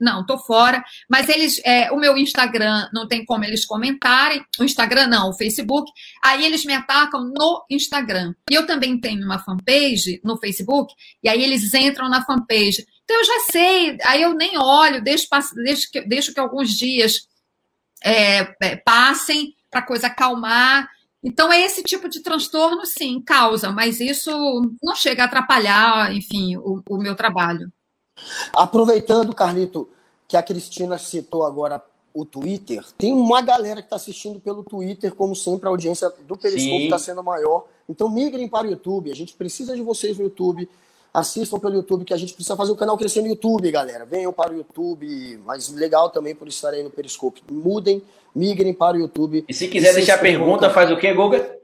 Não, 0.00 0.24
tô 0.24 0.38
fora. 0.38 0.82
Mas 1.08 1.28
eles, 1.28 1.60
é, 1.64 1.92
o 1.92 1.96
meu 1.96 2.16
Instagram 2.16 2.88
não 2.92 3.06
tem 3.06 3.24
como 3.24 3.44
eles 3.44 3.64
comentarem. 3.64 4.44
O 4.58 4.64
Instagram 4.64 5.06
não, 5.06 5.30
o 5.30 5.34
Facebook. 5.34 5.90
Aí 6.24 6.44
eles 6.44 6.64
me 6.64 6.72
atacam 6.72 7.24
no 7.24 7.64
Instagram. 7.70 8.34
E 8.50 8.54
eu 8.54 8.66
também 8.66 8.98
tenho 8.98 9.24
uma 9.24 9.38
fanpage 9.38 10.20
no 10.24 10.38
Facebook. 10.38 10.94
E 11.22 11.28
aí 11.28 11.42
eles 11.42 11.72
entram 11.74 12.08
na 12.08 12.24
fanpage. 12.24 12.86
Então 13.04 13.18
eu 13.18 13.24
já 13.24 13.40
sei. 13.50 13.98
Aí 14.04 14.22
eu 14.22 14.34
nem 14.34 14.56
olho, 14.56 15.02
deixo, 15.02 15.26
deixo, 15.64 15.90
que, 15.90 16.00
deixo 16.02 16.32
que 16.32 16.40
alguns 16.40 16.70
dias 16.70 17.28
é, 18.02 18.54
é, 18.62 18.76
passem 18.76 19.54
para 19.70 19.80
a 19.80 19.86
coisa 19.86 20.06
acalmar. 20.06 20.88
Então, 21.22 21.52
é 21.52 21.60
esse 21.60 21.82
tipo 21.82 22.08
de 22.08 22.22
transtorno, 22.22 22.86
sim, 22.86 23.20
causa, 23.20 23.70
mas 23.70 24.00
isso 24.00 24.30
não 24.82 24.96
chega 24.96 25.22
a 25.22 25.26
atrapalhar, 25.26 26.14
enfim, 26.14 26.56
o, 26.56 26.82
o 26.88 26.96
meu 26.96 27.14
trabalho. 27.14 27.70
Aproveitando, 28.52 29.34
Carlito, 29.34 29.88
que 30.26 30.36
a 30.36 30.42
Cristina 30.42 30.98
citou 30.98 31.44
agora 31.44 31.82
o 32.12 32.24
Twitter, 32.24 32.84
tem 32.98 33.12
uma 33.12 33.40
galera 33.40 33.80
que 33.80 33.86
está 33.86 33.96
assistindo 33.96 34.40
pelo 34.40 34.64
Twitter, 34.64 35.14
como 35.14 35.34
sempre, 35.34 35.68
a 35.68 35.70
audiência 35.70 36.12
do 36.26 36.36
Periscope 36.36 36.84
está 36.84 36.98
sendo 36.98 37.22
maior. 37.22 37.66
Então, 37.88 38.08
migrem 38.08 38.48
para 38.48 38.66
o 38.66 38.70
YouTube, 38.70 39.10
a 39.10 39.14
gente 39.14 39.34
precisa 39.34 39.76
de 39.76 39.82
vocês 39.82 40.18
no 40.18 40.24
YouTube. 40.24 40.68
Assistam 41.12 41.58
pelo 41.58 41.74
YouTube, 41.74 42.04
que 42.04 42.14
a 42.14 42.16
gente 42.16 42.32
precisa 42.32 42.56
fazer 42.56 42.70
o 42.70 42.76
canal 42.76 42.96
crescer 42.96 43.20
no 43.20 43.26
YouTube, 43.26 43.68
galera. 43.70 44.04
Venham 44.04 44.32
para 44.32 44.52
o 44.52 44.56
YouTube, 44.56 45.40
mas 45.44 45.68
legal 45.68 46.10
também 46.10 46.34
por 46.34 46.46
estarem 46.46 46.84
no 46.84 46.90
Periscope. 46.90 47.42
Mudem 47.50 48.02
migrem 48.34 48.72
para 48.72 48.96
o 48.96 49.00
YouTube. 49.00 49.44
E 49.48 49.52
se 49.52 49.66
quiser 49.66 49.92
deixar 49.92 50.18
pergunta, 50.18 50.70
faz 50.70 50.90
o 50.90 50.96
quê, 50.96 51.12
Guga? 51.12 51.58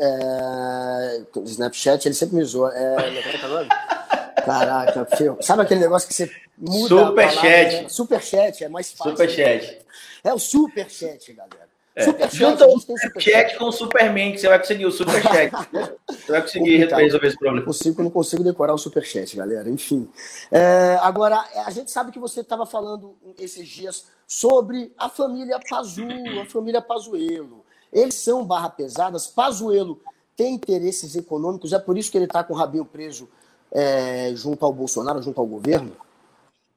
É... 0.00 1.22
Snapchat, 1.44 2.06
ele 2.06 2.14
sempre 2.14 2.36
me 2.36 2.44
zoa. 2.44 2.72
É... 2.74 3.91
é 4.36 4.42
Caraca, 4.42 5.16
filho. 5.16 5.38
Sabe 5.40 5.62
aquele 5.62 5.80
negócio 5.80 6.08
que 6.08 6.14
você 6.14 6.30
muda 6.56 7.06
Superchat. 7.06 7.82
Né? 7.82 7.88
Superchat, 7.88 8.64
é 8.64 8.68
mais 8.68 8.92
fácil. 8.92 9.12
Superchat. 9.12 9.78
É 10.24 10.32
o 10.32 10.38
Superchat, 10.38 11.32
galera. 11.32 11.72
É. 11.94 12.04
Superchat, 12.04 12.36
Junta 12.36 12.66
o 12.66 12.78
Superchat 12.78 13.58
com 13.58 13.64
o 13.66 13.72
Superman, 13.72 14.32
que 14.32 14.38
você 14.38 14.48
vai 14.48 14.58
conseguir 14.58 14.86
o 14.86 14.90
Superchat. 14.90 15.52
você 16.08 16.32
vai 16.32 16.42
conseguir 16.42 16.86
resolver 16.86 17.26
esse 17.26 17.36
problema. 17.36 17.58
Não 17.58 17.66
consigo, 17.66 18.02
não 18.02 18.10
consigo 18.10 18.44
decorar 18.44 18.74
o 18.74 18.78
Superchat, 18.78 19.36
galera. 19.36 19.68
Enfim. 19.68 20.08
É, 20.50 20.98
agora, 21.02 21.44
a 21.66 21.70
gente 21.70 21.90
sabe 21.90 22.10
que 22.10 22.18
você 22.18 22.40
estava 22.40 22.64
falando 22.64 23.16
esses 23.38 23.68
dias 23.68 24.06
sobre 24.26 24.92
a 24.96 25.10
família 25.10 25.60
Pazu, 25.68 26.06
a 26.40 26.46
família 26.46 26.80
Pazuello. 26.80 27.64
Eles 27.92 28.14
são 28.14 28.42
barra 28.44 28.70
pesadas. 28.70 29.26
Pazuello 29.26 30.00
tem 30.34 30.54
interesses 30.54 31.14
econômicos, 31.14 31.74
é 31.74 31.78
por 31.78 31.98
isso 31.98 32.10
que 32.10 32.16
ele 32.16 32.24
está 32.24 32.42
com 32.42 32.54
o 32.54 32.56
rabinho 32.56 32.86
preso 32.86 33.28
é, 33.72 34.32
junto 34.34 34.64
ao 34.64 34.72
Bolsonaro, 34.72 35.22
junto 35.22 35.40
ao 35.40 35.46
governo? 35.46 35.96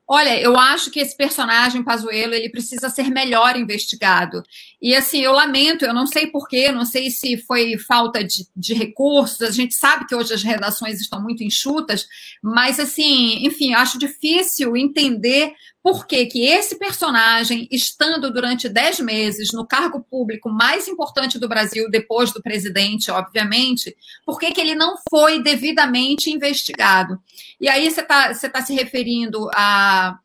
Olha, 0.07 0.39
eu 0.39 0.55
acho 0.55 0.91
que 0.91 0.99
esse 0.99 1.17
personagem 1.17 1.83
Pazuello 1.83 2.35
ele 2.35 2.49
precisa 2.49 2.91
ser 2.91 3.09
melhor 3.09 3.57
investigado. 3.57 4.43
E 4.79 4.95
assim, 4.95 5.21
eu 5.21 5.31
lamento, 5.31 5.83
eu 5.83 5.95
não 5.95 6.05
sei 6.05 6.27
porquê, 6.27 6.71
não 6.71 6.85
sei 6.85 7.09
se 7.09 7.37
foi 7.37 7.75
falta 7.79 8.23
de, 8.23 8.47
de, 8.55 8.75
recursos. 8.75 9.41
A 9.41 9.49
gente 9.49 9.73
sabe 9.73 10.05
que 10.05 10.13
hoje 10.13 10.31
as 10.31 10.43
redações 10.43 11.01
estão 11.01 11.19
muito 11.19 11.43
enxutas, 11.43 12.07
mas 12.41 12.79
assim, 12.79 13.43
enfim, 13.47 13.73
acho 13.73 13.97
difícil 13.97 14.77
entender 14.77 15.53
por 15.85 16.07
que, 16.07 16.25
que 16.25 16.47
esse 16.47 16.79
personagem, 16.79 17.67
estando 17.71 18.33
durante 18.33 18.67
dez 18.67 18.99
meses 18.99 19.49
no 19.53 19.67
cargo 19.67 20.03
público 20.03 20.49
mais 20.49 20.87
importante 20.87 21.37
do 21.37 21.47
Brasil, 21.47 21.91
depois 21.91 22.33
do 22.33 22.41
presidente, 22.41 23.11
obviamente, 23.11 23.95
por 24.25 24.39
que, 24.39 24.51
que 24.51 24.59
ele 24.59 24.73
não 24.73 24.95
foi 25.07 25.43
devidamente 25.43 26.31
investigado? 26.31 27.19
E 27.61 27.69
aí 27.69 27.91
você 27.91 28.01
está 28.01 28.33
tá 28.33 28.61
se 28.63 28.73
referindo 28.73 29.47
a 29.53 30.17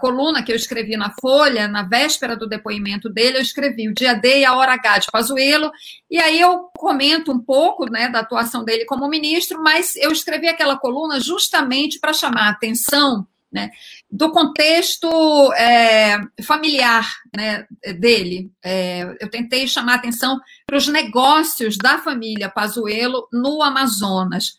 coluna 0.00 0.42
que 0.42 0.50
eu 0.50 0.56
escrevi 0.56 0.96
na 0.96 1.12
Folha, 1.20 1.68
na 1.68 1.82
véspera 1.82 2.34
do 2.34 2.48
depoimento 2.48 3.10
dele, 3.10 3.36
eu 3.36 3.42
escrevi 3.42 3.90
o 3.90 3.94
dia 3.94 4.14
D 4.14 4.38
e 4.38 4.44
a 4.46 4.56
hora 4.56 4.72
H 4.72 5.00
de 5.00 5.10
Pazuello, 5.12 5.70
e 6.10 6.18
aí 6.18 6.40
eu 6.40 6.70
comento 6.78 7.30
um 7.30 7.38
pouco 7.38 7.84
né, 7.92 8.08
da 8.08 8.20
atuação 8.20 8.64
dele 8.64 8.86
como 8.86 9.06
ministro, 9.06 9.62
mas 9.62 9.96
eu 9.96 10.10
escrevi 10.10 10.48
aquela 10.48 10.78
coluna 10.78 11.20
justamente 11.20 12.00
para 12.00 12.14
chamar 12.14 12.46
a 12.46 12.52
atenção 12.52 13.26
né, 13.52 13.70
do 14.12 14.30
contexto 14.30 15.08
é, 15.54 16.20
familiar 16.44 17.08
né, 17.34 17.66
dele. 17.98 18.52
É, 18.62 19.16
eu 19.18 19.30
tentei 19.30 19.66
chamar 19.66 19.94
atenção 19.94 20.38
para 20.66 20.76
os 20.76 20.86
negócios 20.86 21.78
da 21.78 21.98
família 21.98 22.50
Pazuello 22.50 23.26
no 23.32 23.62
Amazonas. 23.62 24.52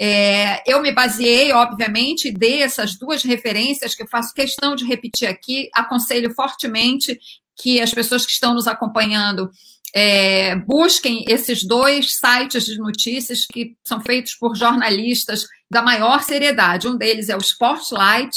É, 0.00 0.62
eu 0.64 0.80
me 0.80 0.92
baseei, 0.92 1.52
obviamente, 1.52 2.30
dei 2.30 2.62
essas 2.62 2.96
duas 2.96 3.24
referências 3.24 3.96
que 3.96 4.04
eu 4.04 4.08
faço 4.08 4.32
questão 4.32 4.76
de 4.76 4.84
repetir 4.84 5.28
aqui. 5.28 5.68
Aconselho 5.74 6.32
fortemente 6.32 7.18
que 7.60 7.80
as 7.80 7.92
pessoas 7.92 8.24
que 8.24 8.32
estão 8.32 8.54
nos 8.54 8.68
acompanhando 8.68 9.50
é, 9.92 10.54
busquem 10.54 11.24
esses 11.28 11.64
dois 11.64 12.16
sites 12.16 12.64
de 12.64 12.78
notícias 12.78 13.44
que 13.44 13.76
são 13.84 14.00
feitos 14.00 14.36
por 14.36 14.54
jornalistas 14.54 15.46
da 15.68 15.82
maior 15.82 16.22
seriedade. 16.22 16.86
Um 16.86 16.96
deles 16.96 17.28
é 17.28 17.36
o 17.36 17.40
Spotlight, 17.40 18.30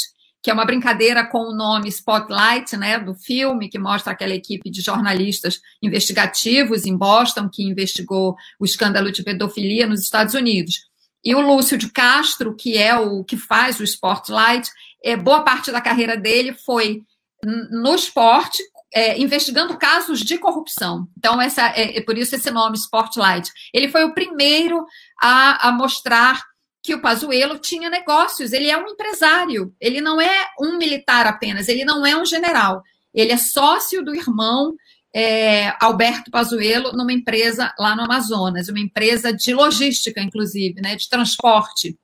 que 0.44 0.50
é 0.50 0.54
uma 0.54 0.66
brincadeira 0.66 1.26
com 1.26 1.38
o 1.38 1.56
nome 1.56 1.88
Spotlight, 1.88 2.76
né, 2.76 2.98
do 2.98 3.14
filme, 3.14 3.70
que 3.70 3.78
mostra 3.78 4.12
aquela 4.12 4.34
equipe 4.34 4.68
de 4.68 4.82
jornalistas 4.82 5.58
investigativos 5.82 6.84
em 6.84 6.94
Boston 6.94 7.48
que 7.48 7.64
investigou 7.64 8.36
o 8.60 8.64
escândalo 8.66 9.10
de 9.10 9.22
pedofilia 9.22 9.86
nos 9.86 10.02
Estados 10.02 10.34
Unidos. 10.34 10.86
E 11.24 11.34
o 11.34 11.40
Lúcio 11.40 11.78
de 11.78 11.90
Castro, 11.90 12.54
que 12.54 12.76
é 12.76 12.94
o 12.94 13.24
que 13.24 13.38
faz 13.38 13.80
o 13.80 13.84
Spotlight, 13.84 14.68
é, 15.02 15.16
boa 15.16 15.40
parte 15.40 15.72
da 15.72 15.80
carreira 15.80 16.14
dele 16.14 16.52
foi 16.52 17.00
no 17.70 17.94
esporte, 17.94 18.62
é, 18.94 19.18
investigando 19.18 19.78
casos 19.78 20.20
de 20.20 20.36
corrupção. 20.36 21.08
Então, 21.16 21.40
essa 21.40 21.68
é, 21.68 21.96
é, 21.96 22.00
por 22.02 22.18
isso 22.18 22.34
esse 22.34 22.50
nome 22.50 22.76
Spotlight. 22.76 23.50
Ele 23.72 23.88
foi 23.88 24.04
o 24.04 24.12
primeiro 24.12 24.84
a, 25.22 25.68
a 25.68 25.72
mostrar 25.72 26.42
que 26.84 26.94
o 26.94 27.00
Pazuello 27.00 27.58
tinha 27.58 27.88
negócios. 27.88 28.52
Ele 28.52 28.68
é 28.68 28.76
um 28.76 28.86
empresário. 28.86 29.74
Ele 29.80 30.02
não 30.02 30.20
é 30.20 30.48
um 30.60 30.76
militar 30.76 31.26
apenas. 31.26 31.66
Ele 31.66 31.82
não 31.82 32.04
é 32.04 32.14
um 32.14 32.26
general. 32.26 32.82
Ele 33.14 33.32
é 33.32 33.38
sócio 33.38 34.04
do 34.04 34.14
irmão 34.14 34.74
é, 35.14 35.72
Alberto 35.80 36.30
Pazuello 36.30 36.92
numa 36.92 37.12
empresa 37.12 37.72
lá 37.78 37.96
no 37.96 38.02
Amazonas, 38.02 38.68
uma 38.68 38.80
empresa 38.80 39.32
de 39.32 39.54
logística, 39.54 40.20
inclusive, 40.20 40.82
né, 40.82 40.94
de 40.94 41.08
transporte. 41.08 41.96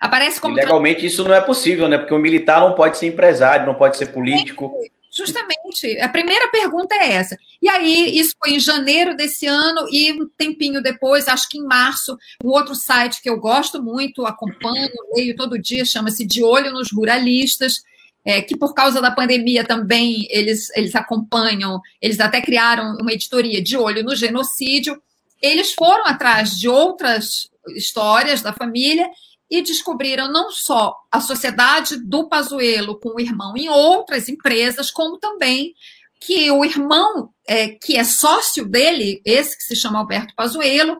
Aparece 0.00 0.40
como. 0.40 0.54
legalmente 0.54 1.04
isso 1.04 1.22
não 1.22 1.34
é 1.34 1.40
possível, 1.42 1.86
né? 1.86 1.98
Porque 1.98 2.14
o 2.14 2.18
militar 2.18 2.60
não 2.60 2.74
pode 2.74 2.96
ser 2.96 3.06
empresário, 3.06 3.66
não 3.66 3.74
pode 3.74 3.98
ser 3.98 4.06
político. 4.06 4.72
É, 4.82 4.90
justamente. 5.12 5.98
A 6.00 6.08
primeira 6.08 6.48
pergunta 6.48 6.94
é 6.94 7.12
essa. 7.12 7.36
E 7.60 7.68
aí, 7.68 8.18
isso 8.18 8.34
foi 8.38 8.54
em 8.54 8.60
janeiro 8.60 9.14
desse 9.16 9.46
ano, 9.46 9.86
e 9.90 10.12
um 10.12 10.28
tempinho 10.28 10.82
depois, 10.82 11.28
acho 11.28 11.48
que 11.48 11.58
em 11.58 11.64
março, 11.64 12.16
um 12.42 12.48
outro 12.48 12.74
site 12.74 13.20
que 13.20 13.28
eu 13.28 13.38
gosto 13.38 13.82
muito, 13.82 14.24
acompanho, 14.24 14.88
leio 15.14 15.36
todo 15.36 15.58
dia, 15.58 15.84
chama-se 15.84 16.26
De 16.26 16.42
Olho 16.42 16.72
nos 16.72 16.90
Ruralistas 16.90 17.82
é, 18.24 18.40
que 18.40 18.56
por 18.56 18.74
causa 18.74 19.00
da 19.00 19.10
pandemia 19.10 19.64
também 19.64 20.26
eles, 20.30 20.70
eles 20.76 20.94
acompanham, 20.94 21.80
eles 22.00 22.20
até 22.20 22.40
criaram 22.40 22.96
uma 23.00 23.12
editoria 23.12 23.62
de 23.62 23.76
olho 23.76 24.04
no 24.04 24.14
genocídio. 24.14 25.00
Eles 25.40 25.72
foram 25.72 26.06
atrás 26.06 26.50
de 26.50 26.68
outras 26.68 27.50
histórias 27.76 28.42
da 28.42 28.52
família 28.52 29.08
e 29.52 29.60
descobriram 29.60 30.32
não 30.32 30.50
só 30.50 30.96
a 31.12 31.20
sociedade 31.20 32.02
do 32.02 32.26
Pazuello 32.26 32.98
com 32.98 33.16
o 33.16 33.20
irmão 33.20 33.54
em 33.54 33.68
outras 33.68 34.26
empresas, 34.26 34.90
como 34.90 35.18
também 35.18 35.74
que 36.18 36.50
o 36.50 36.64
irmão, 36.64 37.28
é, 37.46 37.68
que 37.68 37.98
é 37.98 38.02
sócio 38.02 38.66
dele, 38.66 39.20
esse 39.26 39.54
que 39.54 39.64
se 39.64 39.76
chama 39.76 39.98
Alberto 39.98 40.34
Pazuello, 40.34 40.96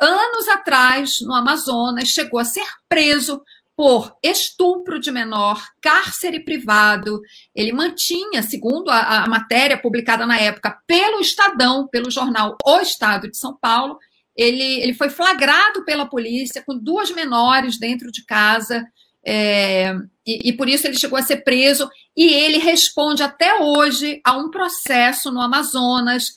anos 0.00 0.48
atrás, 0.48 1.20
no 1.20 1.34
Amazonas, 1.34 2.08
chegou 2.08 2.40
a 2.40 2.46
ser 2.46 2.66
preso 2.88 3.42
por 3.76 4.16
estupro 4.22 4.98
de 4.98 5.10
menor, 5.10 5.62
cárcere 5.82 6.40
privado. 6.42 7.20
Ele 7.54 7.72
mantinha, 7.72 8.42
segundo 8.42 8.88
a, 8.90 9.24
a, 9.24 9.28
matéria 9.28 9.76
publicada 9.76 10.26
na 10.26 10.38
época 10.38 10.78
pelo 10.86 11.20
Estadão, 11.20 11.86
pelo 11.88 12.10
jornal 12.10 12.56
O 12.64 12.80
Estado 12.80 13.30
de 13.30 13.36
São 13.36 13.54
Paulo, 13.60 13.98
ele, 14.42 14.82
ele 14.82 14.94
foi 14.94 15.08
flagrado 15.08 15.84
pela 15.84 16.06
polícia 16.06 16.62
com 16.64 16.76
duas 16.76 17.10
menores 17.10 17.78
dentro 17.78 18.10
de 18.10 18.24
casa. 18.24 18.86
É, 19.24 19.94
e, 20.26 20.50
e 20.50 20.52
por 20.52 20.68
isso 20.68 20.86
ele 20.86 20.98
chegou 20.98 21.18
a 21.18 21.22
ser 21.22 21.38
preso. 21.38 21.88
E 22.16 22.26
ele 22.32 22.58
responde 22.58 23.22
até 23.22 23.60
hoje 23.60 24.20
a 24.24 24.36
um 24.36 24.50
processo 24.50 25.30
no 25.30 25.40
Amazonas 25.40 26.32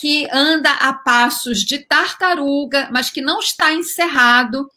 que 0.00 0.28
anda 0.32 0.70
a 0.70 0.92
passos 0.92 1.60
de 1.60 1.78
tartaruga, 1.78 2.88
mas 2.92 3.10
que 3.10 3.20
não 3.20 3.40
está 3.40 3.72
encerrado 3.72 4.68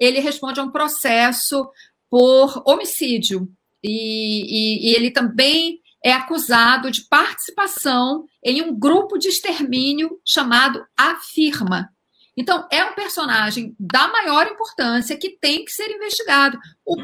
ele 0.00 0.20
responde 0.20 0.60
a 0.60 0.62
um 0.62 0.70
processo 0.70 1.68
por 2.10 2.62
homicídio. 2.66 3.48
E, 3.82 4.88
e, 4.88 4.90
e 4.90 4.94
ele 4.94 5.10
também 5.10 5.80
é 6.04 6.12
acusado 6.12 6.90
de 6.90 7.02
participação 7.02 8.24
em 8.42 8.62
um 8.62 8.76
grupo 8.76 9.18
de 9.18 9.28
extermínio 9.28 10.18
chamado 10.24 10.84
Afirma. 10.96 11.90
Então, 12.40 12.68
é 12.70 12.84
um 12.84 12.94
personagem 12.94 13.74
da 13.80 14.06
maior 14.06 14.46
importância 14.46 15.16
que 15.16 15.30
tem 15.30 15.64
que 15.64 15.72
ser 15.72 15.90
investigado. 15.90 16.56
O, 16.86 16.94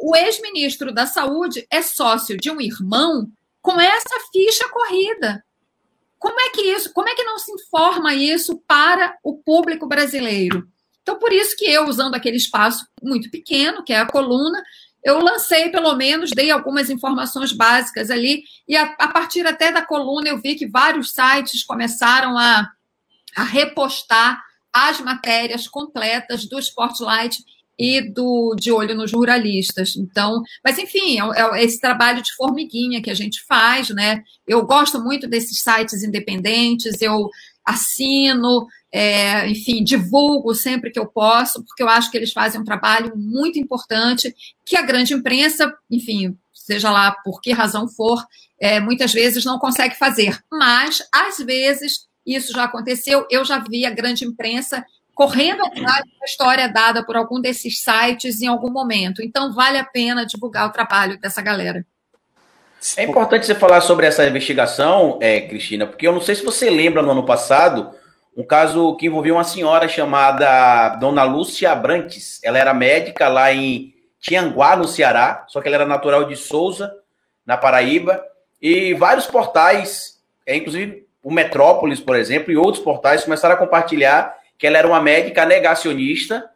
o 0.00 0.16
ex-ministro 0.16 0.92
da 0.92 1.06
Saúde 1.06 1.64
é 1.70 1.80
sócio 1.80 2.36
de 2.36 2.50
um 2.50 2.60
irmão 2.60 3.30
com 3.62 3.80
essa 3.80 4.18
ficha 4.32 4.68
corrida. 4.70 5.44
Como 6.18 6.40
é 6.40 6.50
que 6.50 6.60
isso, 6.62 6.92
como 6.92 7.08
é 7.08 7.14
que 7.14 7.22
não 7.22 7.38
se 7.38 7.52
informa 7.52 8.14
isso 8.14 8.60
para 8.66 9.16
o 9.22 9.36
público 9.36 9.86
brasileiro? 9.86 10.66
Então, 11.02 11.20
por 11.20 11.32
isso 11.32 11.54
que 11.56 11.66
eu, 11.66 11.86
usando 11.86 12.16
aquele 12.16 12.36
espaço 12.36 12.84
muito 13.00 13.30
pequeno, 13.30 13.84
que 13.84 13.92
é 13.92 14.00
a 14.00 14.06
coluna, 14.06 14.60
eu 15.04 15.20
lancei, 15.20 15.68
pelo 15.68 15.94
menos, 15.94 16.32
dei 16.34 16.50
algumas 16.50 16.90
informações 16.90 17.52
básicas 17.52 18.10
ali, 18.10 18.42
e 18.66 18.76
a, 18.76 18.92
a 18.98 19.06
partir 19.06 19.46
até 19.46 19.70
da 19.70 19.82
coluna 19.86 20.30
eu 20.30 20.40
vi 20.40 20.56
que 20.56 20.66
vários 20.66 21.12
sites 21.12 21.62
começaram 21.62 22.36
a, 22.36 22.72
a 23.36 23.44
repostar 23.44 24.42
as 24.74 25.00
matérias 25.00 25.68
completas 25.68 26.46
do 26.46 26.58
Spotlight 26.58 27.44
e 27.78 28.00
do 28.00 28.54
De 28.58 28.72
Olho 28.72 28.94
nos 28.94 29.12
Ruralistas. 29.12 29.96
Então, 29.96 30.42
mas 30.64 30.78
enfim, 30.78 31.18
é, 31.20 31.40
é, 31.40 31.64
esse 31.64 31.80
trabalho 31.80 32.22
de 32.22 32.34
formiguinha 32.34 33.00
que 33.00 33.10
a 33.10 33.14
gente 33.14 33.44
faz, 33.46 33.90
né? 33.90 34.22
Eu 34.46 34.66
gosto 34.66 35.00
muito 35.00 35.28
desses 35.28 35.60
sites 35.60 36.02
independentes, 36.02 37.00
eu 37.00 37.30
assino, 37.64 38.66
é, 38.92 39.48
enfim, 39.48 39.82
divulgo 39.82 40.54
sempre 40.54 40.90
que 40.90 40.98
eu 40.98 41.06
posso, 41.06 41.64
porque 41.64 41.82
eu 41.82 41.88
acho 41.88 42.10
que 42.10 42.16
eles 42.16 42.32
fazem 42.32 42.60
um 42.60 42.64
trabalho 42.64 43.16
muito 43.16 43.58
importante 43.58 44.34
que 44.64 44.76
a 44.76 44.82
grande 44.82 45.14
imprensa, 45.14 45.72
enfim, 45.90 46.36
seja 46.52 46.90
lá 46.90 47.12
por 47.24 47.40
que 47.40 47.52
razão 47.52 47.88
for, 47.88 48.24
é, 48.60 48.80
muitas 48.80 49.12
vezes 49.12 49.44
não 49.44 49.58
consegue 49.58 49.96
fazer. 49.96 50.38
Mas, 50.50 51.02
às 51.12 51.38
vezes, 51.38 52.06
isso 52.26 52.52
já 52.52 52.64
aconteceu, 52.64 53.26
eu 53.30 53.44
já 53.44 53.58
vi 53.58 53.84
a 53.84 53.90
grande 53.90 54.24
imprensa 54.24 54.84
correndo 55.14 55.64
atrás 55.64 56.04
da 56.18 56.26
história 56.26 56.68
dada 56.68 57.04
por 57.04 57.16
algum 57.16 57.40
desses 57.40 57.80
sites 57.80 58.40
em 58.40 58.46
algum 58.46 58.70
momento. 58.70 59.22
Então, 59.22 59.52
vale 59.52 59.78
a 59.78 59.84
pena 59.84 60.26
divulgar 60.26 60.66
o 60.68 60.72
trabalho 60.72 61.18
dessa 61.18 61.40
galera. 61.40 61.86
É 62.96 63.04
importante 63.04 63.46
você 63.46 63.54
falar 63.54 63.80
sobre 63.80 64.06
essa 64.06 64.26
investigação, 64.26 65.18
é, 65.22 65.40
Cristina, 65.40 65.86
porque 65.86 66.06
eu 66.06 66.12
não 66.12 66.20
sei 66.20 66.34
se 66.34 66.44
você 66.44 66.68
lembra 66.68 67.00
no 67.00 67.12
ano 67.12 67.24
passado 67.24 67.94
um 68.36 68.44
caso 68.44 68.96
que 68.96 69.06
envolvia 69.06 69.32
uma 69.32 69.44
senhora 69.44 69.88
chamada 69.88 70.96
Dona 70.96 71.22
Lúcia 71.22 71.70
Abrantes. 71.70 72.40
Ela 72.42 72.58
era 72.58 72.74
médica 72.74 73.28
lá 73.28 73.52
em 73.52 73.94
Tianguá, 74.20 74.76
no 74.76 74.88
Ceará, 74.88 75.44
só 75.48 75.60
que 75.60 75.68
ela 75.68 75.76
era 75.76 75.86
natural 75.86 76.24
de 76.24 76.36
Souza, 76.36 76.92
na 77.46 77.56
Paraíba, 77.56 78.22
e 78.60 78.92
vários 78.94 79.26
portais, 79.26 80.18
é, 80.44 80.56
inclusive 80.56 81.03
o 81.24 81.32
Metrópolis, 81.32 82.00
por 82.00 82.14
exemplo, 82.14 82.52
e 82.52 82.56
outros 82.56 82.84
portais 82.84 83.24
começaram 83.24 83.54
a 83.54 83.58
compartilhar 83.58 84.36
que 84.58 84.66
ela 84.66 84.76
era 84.76 84.86
uma 84.86 85.00
médica 85.00 85.46
negacionista, 85.46 86.50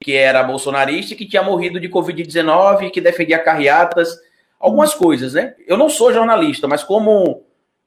que 0.00 0.14
era 0.14 0.42
bolsonarista 0.42 1.14
que 1.14 1.26
tinha 1.26 1.42
morrido 1.42 1.78
de 1.78 1.88
Covid-19, 1.88 2.90
que 2.90 3.00
defendia 3.00 3.38
carreatas, 3.38 4.16
algumas 4.58 4.94
coisas, 4.94 5.34
né? 5.34 5.54
Eu 5.66 5.76
não 5.76 5.90
sou 5.90 6.14
jornalista, 6.14 6.66
mas 6.66 6.82
como 6.82 7.44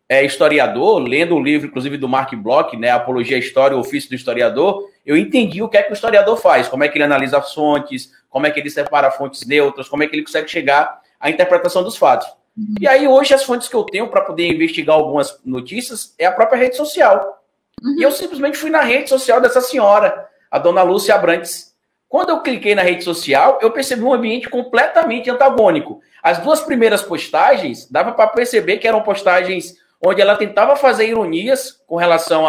é, 0.08 0.24
historiador, 0.24 1.00
lendo 1.00 1.36
o 1.36 1.44
livro, 1.44 1.68
inclusive, 1.68 1.98
do 1.98 2.08
Mark 2.08 2.32
Bloch, 2.36 2.78
né, 2.78 2.92
Apologia 2.92 3.36
à 3.36 3.40
História, 3.40 3.76
o 3.76 3.80
ofício 3.80 4.10
do 4.10 4.16
historiador, 4.16 4.88
eu 5.04 5.18
entendi 5.18 5.64
o 5.64 5.68
que 5.68 5.78
é 5.78 5.84
que 5.84 5.92
o 5.92 5.94
historiador 5.94 6.38
faz, 6.38 6.68
como 6.68 6.84
é 6.84 6.90
que 6.90 6.98
ele 6.98 7.06
analisa 7.06 7.40
as 7.40 7.54
fontes, 7.54 8.12
como 8.30 8.46
é 8.46 8.52
que 8.52 8.60
ele 8.60 8.70
separa 8.70 9.10
fontes 9.10 9.48
neutras, 9.48 9.90
como 9.90 10.04
é 10.04 10.08
que 10.08 10.16
ele 10.16 10.24
consegue 10.24 10.48
chegar 10.48 11.02
à 11.20 11.30
interpretação 11.30 11.84
dos 11.84 11.98
fatos. 11.98 12.28
E 12.80 12.88
aí, 12.88 13.08
hoje, 13.08 13.34
as 13.34 13.44
fontes 13.44 13.68
que 13.68 13.76
eu 13.76 13.84
tenho 13.84 14.08
para 14.08 14.22
poder 14.22 14.48
investigar 14.48 14.96
algumas 14.96 15.40
notícias 15.46 16.14
é 16.18 16.26
a 16.26 16.32
própria 16.32 16.60
rede 16.60 16.76
social. 16.76 17.44
Uhum. 17.82 17.96
E 18.00 18.04
eu 18.04 18.12
simplesmente 18.12 18.58
fui 18.58 18.70
na 18.70 18.82
rede 18.82 19.10
social 19.10 19.40
dessa 19.40 19.62
senhora, 19.62 20.28
a 20.50 20.60
dona 20.60 20.82
Lúcia 20.82 21.16
Abrantes. 21.16 21.74
Quando 22.08 22.30
eu 22.30 22.42
cliquei 22.42 22.74
na 22.74 22.82
rede 22.82 23.04
social, 23.04 23.60
eu 23.62 23.72
percebi 23.72 24.04
um 24.04 24.14
ambiente 24.14 24.50
completamente 24.50 25.30
antagônico. 25.30 26.02
As 26.24 26.40
duas 26.40 26.60
primeiras 26.62 27.02
postagens, 27.02 27.90
dava 27.90 28.12
para 28.12 28.28
perceber 28.28 28.78
que 28.78 28.88
eram 28.88 29.02
postagens 29.02 29.76
onde 30.04 30.22
ela 30.22 30.36
tentava 30.36 30.76
fazer 30.76 31.08
ironias 31.08 31.80
com 31.86 31.96
relação 31.96 32.46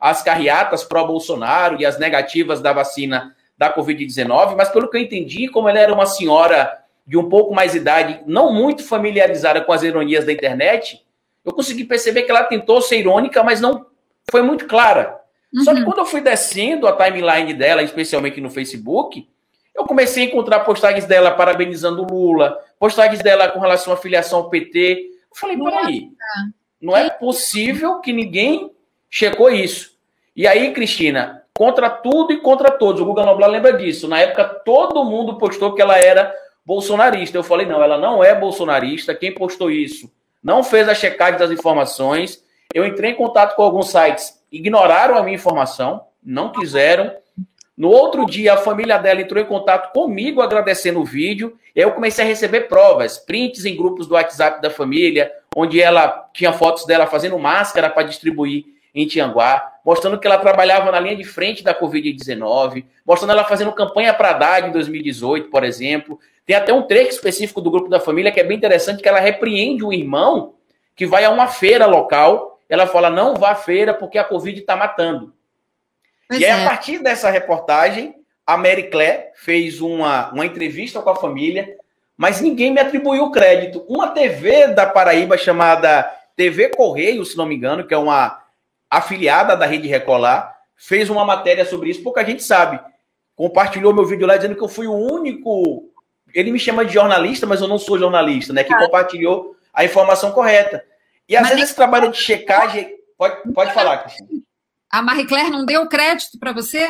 às 0.00 0.22
carreatas 0.22 0.82
pró-Bolsonaro 0.82 1.80
e 1.80 1.86
as 1.86 1.98
negativas 1.98 2.60
da 2.60 2.72
vacina 2.72 3.34
da 3.56 3.72
Covid-19, 3.72 4.54
mas 4.56 4.68
pelo 4.68 4.90
que 4.90 4.96
eu 4.96 5.00
entendi, 5.00 5.48
como 5.48 5.68
ela 5.68 5.78
era 5.78 5.92
uma 5.92 6.06
senhora 6.06 6.70
de 7.06 7.16
um 7.16 7.28
pouco 7.28 7.54
mais 7.54 7.74
idade, 7.74 8.20
não 8.26 8.52
muito 8.52 8.82
familiarizada 8.82 9.60
com 9.60 9.72
as 9.72 9.82
ironias 9.82 10.24
da 10.24 10.32
internet, 10.32 11.04
eu 11.44 11.52
consegui 11.52 11.84
perceber 11.84 12.22
que 12.22 12.30
ela 12.30 12.42
tentou 12.42 12.82
ser 12.82 12.98
irônica, 12.98 13.42
mas 13.44 13.60
não 13.60 13.86
foi 14.28 14.42
muito 14.42 14.66
clara. 14.66 15.20
Uhum. 15.54 15.62
Só 15.62 15.72
que 15.72 15.80
uhum. 15.80 15.84
quando 15.84 15.98
eu 15.98 16.06
fui 16.06 16.20
descendo 16.20 16.88
a 16.88 16.92
timeline 16.92 17.54
dela, 17.54 17.82
especialmente 17.82 18.40
no 18.40 18.50
Facebook, 18.50 19.28
eu 19.72 19.84
comecei 19.84 20.24
a 20.24 20.26
encontrar 20.26 20.60
postagens 20.60 21.04
dela 21.04 21.30
parabenizando 21.30 22.02
o 22.02 22.06
Lula, 22.06 22.58
postagens 22.78 23.22
dela 23.22 23.48
com 23.48 23.60
relação 23.60 23.92
à 23.92 23.96
filiação 23.96 24.40
ao 24.40 24.50
PT. 24.50 25.10
Eu 25.30 25.36
falei, 25.36 25.56
peraí, 25.56 26.10
não 26.80 26.96
é 26.96 27.08
possível 27.10 28.00
que 28.00 28.12
ninguém 28.12 28.72
checou 29.08 29.50
isso. 29.50 29.94
E 30.34 30.46
aí, 30.46 30.72
Cristina, 30.72 31.44
contra 31.54 31.88
tudo 31.88 32.32
e 32.32 32.40
contra 32.40 32.70
todos, 32.70 33.00
o 33.00 33.04
Guga 33.04 33.24
Noblar 33.24 33.50
lembra 33.50 33.72
disso. 33.74 34.08
Na 34.08 34.18
época, 34.18 34.44
todo 34.44 35.04
mundo 35.04 35.38
postou 35.38 35.74
que 35.74 35.80
ela 35.80 35.96
era 35.96 36.34
bolsonarista. 36.66 37.38
Eu 37.38 37.44
falei, 37.44 37.64
não, 37.64 37.82
ela 37.82 37.96
não 37.96 38.22
é 38.22 38.34
bolsonarista. 38.34 39.14
Quem 39.14 39.32
postou 39.32 39.70
isso 39.70 40.10
não 40.42 40.64
fez 40.64 40.88
a 40.88 40.94
checagem 40.94 41.38
das 41.38 41.52
informações. 41.52 42.44
Eu 42.74 42.84
entrei 42.84 43.12
em 43.12 43.14
contato 43.14 43.54
com 43.54 43.62
alguns 43.62 43.90
sites, 43.90 44.42
ignoraram 44.50 45.16
a 45.16 45.22
minha 45.22 45.36
informação, 45.36 46.04
não 46.22 46.50
quiseram. 46.50 47.14
No 47.76 47.88
outro 47.88 48.26
dia, 48.26 48.54
a 48.54 48.56
família 48.56 48.98
dela 48.98 49.20
entrou 49.20 49.40
em 49.40 49.46
contato 49.46 49.92
comigo 49.92 50.42
agradecendo 50.42 51.00
o 51.00 51.04
vídeo. 51.04 51.56
Eu 51.74 51.92
comecei 51.92 52.24
a 52.24 52.28
receber 52.28 52.62
provas, 52.62 53.18
prints 53.18 53.64
em 53.64 53.76
grupos 53.76 54.06
do 54.06 54.14
WhatsApp 54.14 54.60
da 54.60 54.70
família, 54.70 55.30
onde 55.54 55.80
ela 55.80 56.28
tinha 56.32 56.52
fotos 56.52 56.86
dela 56.86 57.06
fazendo 57.06 57.38
máscara 57.38 57.90
para 57.90 58.06
distribuir 58.06 58.64
em 58.96 59.06
Tianguá, 59.06 59.74
mostrando 59.84 60.18
que 60.18 60.26
ela 60.26 60.38
trabalhava 60.38 60.90
na 60.90 60.98
linha 60.98 61.14
de 61.14 61.22
frente 61.22 61.62
da 61.62 61.78
Covid-19, 61.78 62.86
mostrando 63.04 63.32
ela 63.32 63.44
fazendo 63.44 63.70
campanha 63.72 64.14
para 64.14 64.30
Haddad 64.30 64.68
em 64.68 64.72
2018, 64.72 65.50
por 65.50 65.62
exemplo. 65.62 66.18
Tem 66.46 66.56
até 66.56 66.72
um 66.72 66.82
trecho 66.82 67.10
específico 67.10 67.60
do 67.60 67.70
grupo 67.70 67.90
da 67.90 68.00
família 68.00 68.32
que 68.32 68.40
é 68.40 68.42
bem 68.42 68.56
interessante, 68.56 69.02
que 69.02 69.08
ela 69.08 69.20
repreende 69.20 69.84
o 69.84 69.92
irmão 69.92 70.54
que 70.96 71.06
vai 71.06 71.24
a 71.24 71.30
uma 71.30 71.46
feira 71.46 71.84
local. 71.84 72.58
Ela 72.70 72.86
fala, 72.86 73.10
não 73.10 73.34
vá 73.34 73.50
à 73.50 73.54
feira 73.54 73.92
porque 73.92 74.16
a 74.16 74.24
Covid 74.24 74.58
está 74.58 74.74
matando. 74.74 75.34
Pois 76.26 76.40
e 76.40 76.46
aí, 76.46 76.50
é. 76.50 76.64
a 76.64 76.68
partir 76.68 76.98
dessa 77.00 77.28
reportagem, 77.28 78.14
a 78.46 78.56
Mary 78.56 78.84
Claire 78.84 79.26
fez 79.34 79.82
uma, 79.82 80.32
uma 80.32 80.46
entrevista 80.46 81.02
com 81.02 81.10
a 81.10 81.16
família, 81.16 81.76
mas 82.16 82.40
ninguém 82.40 82.72
me 82.72 82.80
atribuiu 82.80 83.24
o 83.24 83.30
crédito. 83.30 83.84
Uma 83.86 84.08
TV 84.08 84.68
da 84.68 84.86
Paraíba 84.86 85.36
chamada 85.36 86.10
TV 86.34 86.70
Correio, 86.70 87.26
se 87.26 87.36
não 87.36 87.44
me 87.44 87.54
engano, 87.54 87.86
que 87.86 87.92
é 87.92 87.98
uma 87.98 88.45
afiliada 88.90 89.56
da 89.56 89.66
Rede 89.66 89.88
Recolar, 89.88 90.54
fez 90.76 91.10
uma 91.10 91.24
matéria 91.24 91.64
sobre 91.64 91.90
isso, 91.90 92.02
pouca 92.02 92.24
gente 92.24 92.42
sabe. 92.42 92.80
Compartilhou 93.34 93.94
meu 93.94 94.04
vídeo 94.04 94.26
lá 94.26 94.36
dizendo 94.36 94.54
que 94.54 94.62
eu 94.62 94.68
fui 94.68 94.86
o 94.86 94.94
único. 94.94 95.90
Ele 96.34 96.50
me 96.50 96.58
chama 96.58 96.84
de 96.84 96.94
jornalista, 96.94 97.46
mas 97.46 97.60
eu 97.60 97.68
não 97.68 97.78
sou 97.78 97.98
jornalista, 97.98 98.52
né? 98.52 98.64
Que 98.64 98.72
ah. 98.72 98.78
compartilhou 98.78 99.56
a 99.72 99.84
informação 99.84 100.32
correta. 100.32 100.82
E 101.28 101.36
às 101.36 101.42
mas 101.42 101.50
vezes 101.50 101.64
esse 101.66 101.76
trabalho 101.76 102.10
de 102.10 102.18
checagem. 102.18 102.96
Pode, 103.18 103.52
pode 103.52 103.72
falar, 103.72 103.98
Cristina. 103.98 104.28
A 104.90 105.02
Marie 105.02 105.26
Claire 105.26 105.50
não 105.50 105.66
deu 105.66 105.86
crédito 105.86 106.38
para 106.38 106.52
você? 106.52 106.88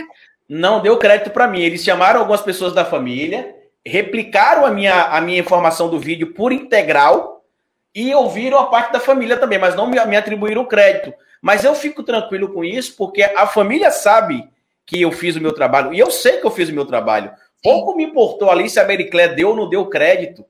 Não 0.49 0.81
deu 0.81 0.97
crédito 0.99 1.31
para 1.31 1.49
mim. 1.49 1.61
Eles 1.61 1.83
chamaram 1.83 2.21
algumas 2.21 2.43
pessoas 2.43 2.73
da 2.73 2.85
família 2.85 3.57
replicaram 3.87 4.67
a 4.67 4.71
minha, 4.71 5.05
a 5.05 5.21
minha 5.21 5.39
informação 5.39 5.89
do 5.89 6.01
vídeo 6.01 6.35
por 6.35 6.51
integral 6.51 7.45
e 7.95 8.13
ouviram 8.13 8.59
a 8.59 8.67
parte 8.67 8.93
da 8.93 8.99
família 8.99 9.37
também, 9.37 9.61
mas 9.61 9.77
não 9.77 9.87
me, 9.87 10.05
me 10.07 10.17
atribuíram 10.17 10.65
crédito. 10.65 11.15
Mas 11.41 11.65
eu 11.65 11.75
fico 11.75 12.03
tranquilo 12.03 12.53
com 12.53 12.65
isso, 12.65 12.97
porque 12.97 13.23
a 13.23 13.47
família 13.47 13.91
sabe 13.91 14.49
que 14.85 15.03
eu 15.03 15.11
fiz 15.11 15.37
o 15.37 15.41
meu 15.41 15.53
trabalho, 15.53 15.93
e 15.93 15.99
eu 15.99 16.11
sei 16.11 16.39
que 16.39 16.47
eu 16.47 16.51
fiz 16.51 16.69
o 16.69 16.75
meu 16.75 16.87
trabalho. 16.87 17.33
Pouco 17.63 17.97
me 17.97 18.05
importou 18.05 18.51
ali 18.51 18.71
se 18.71 18.79
a 18.79 18.85
Mericlé 18.85 19.29
deu 19.29 19.51
ou 19.51 19.57
não 19.57 19.69
deu 19.69 19.87
crédito. 19.87 20.45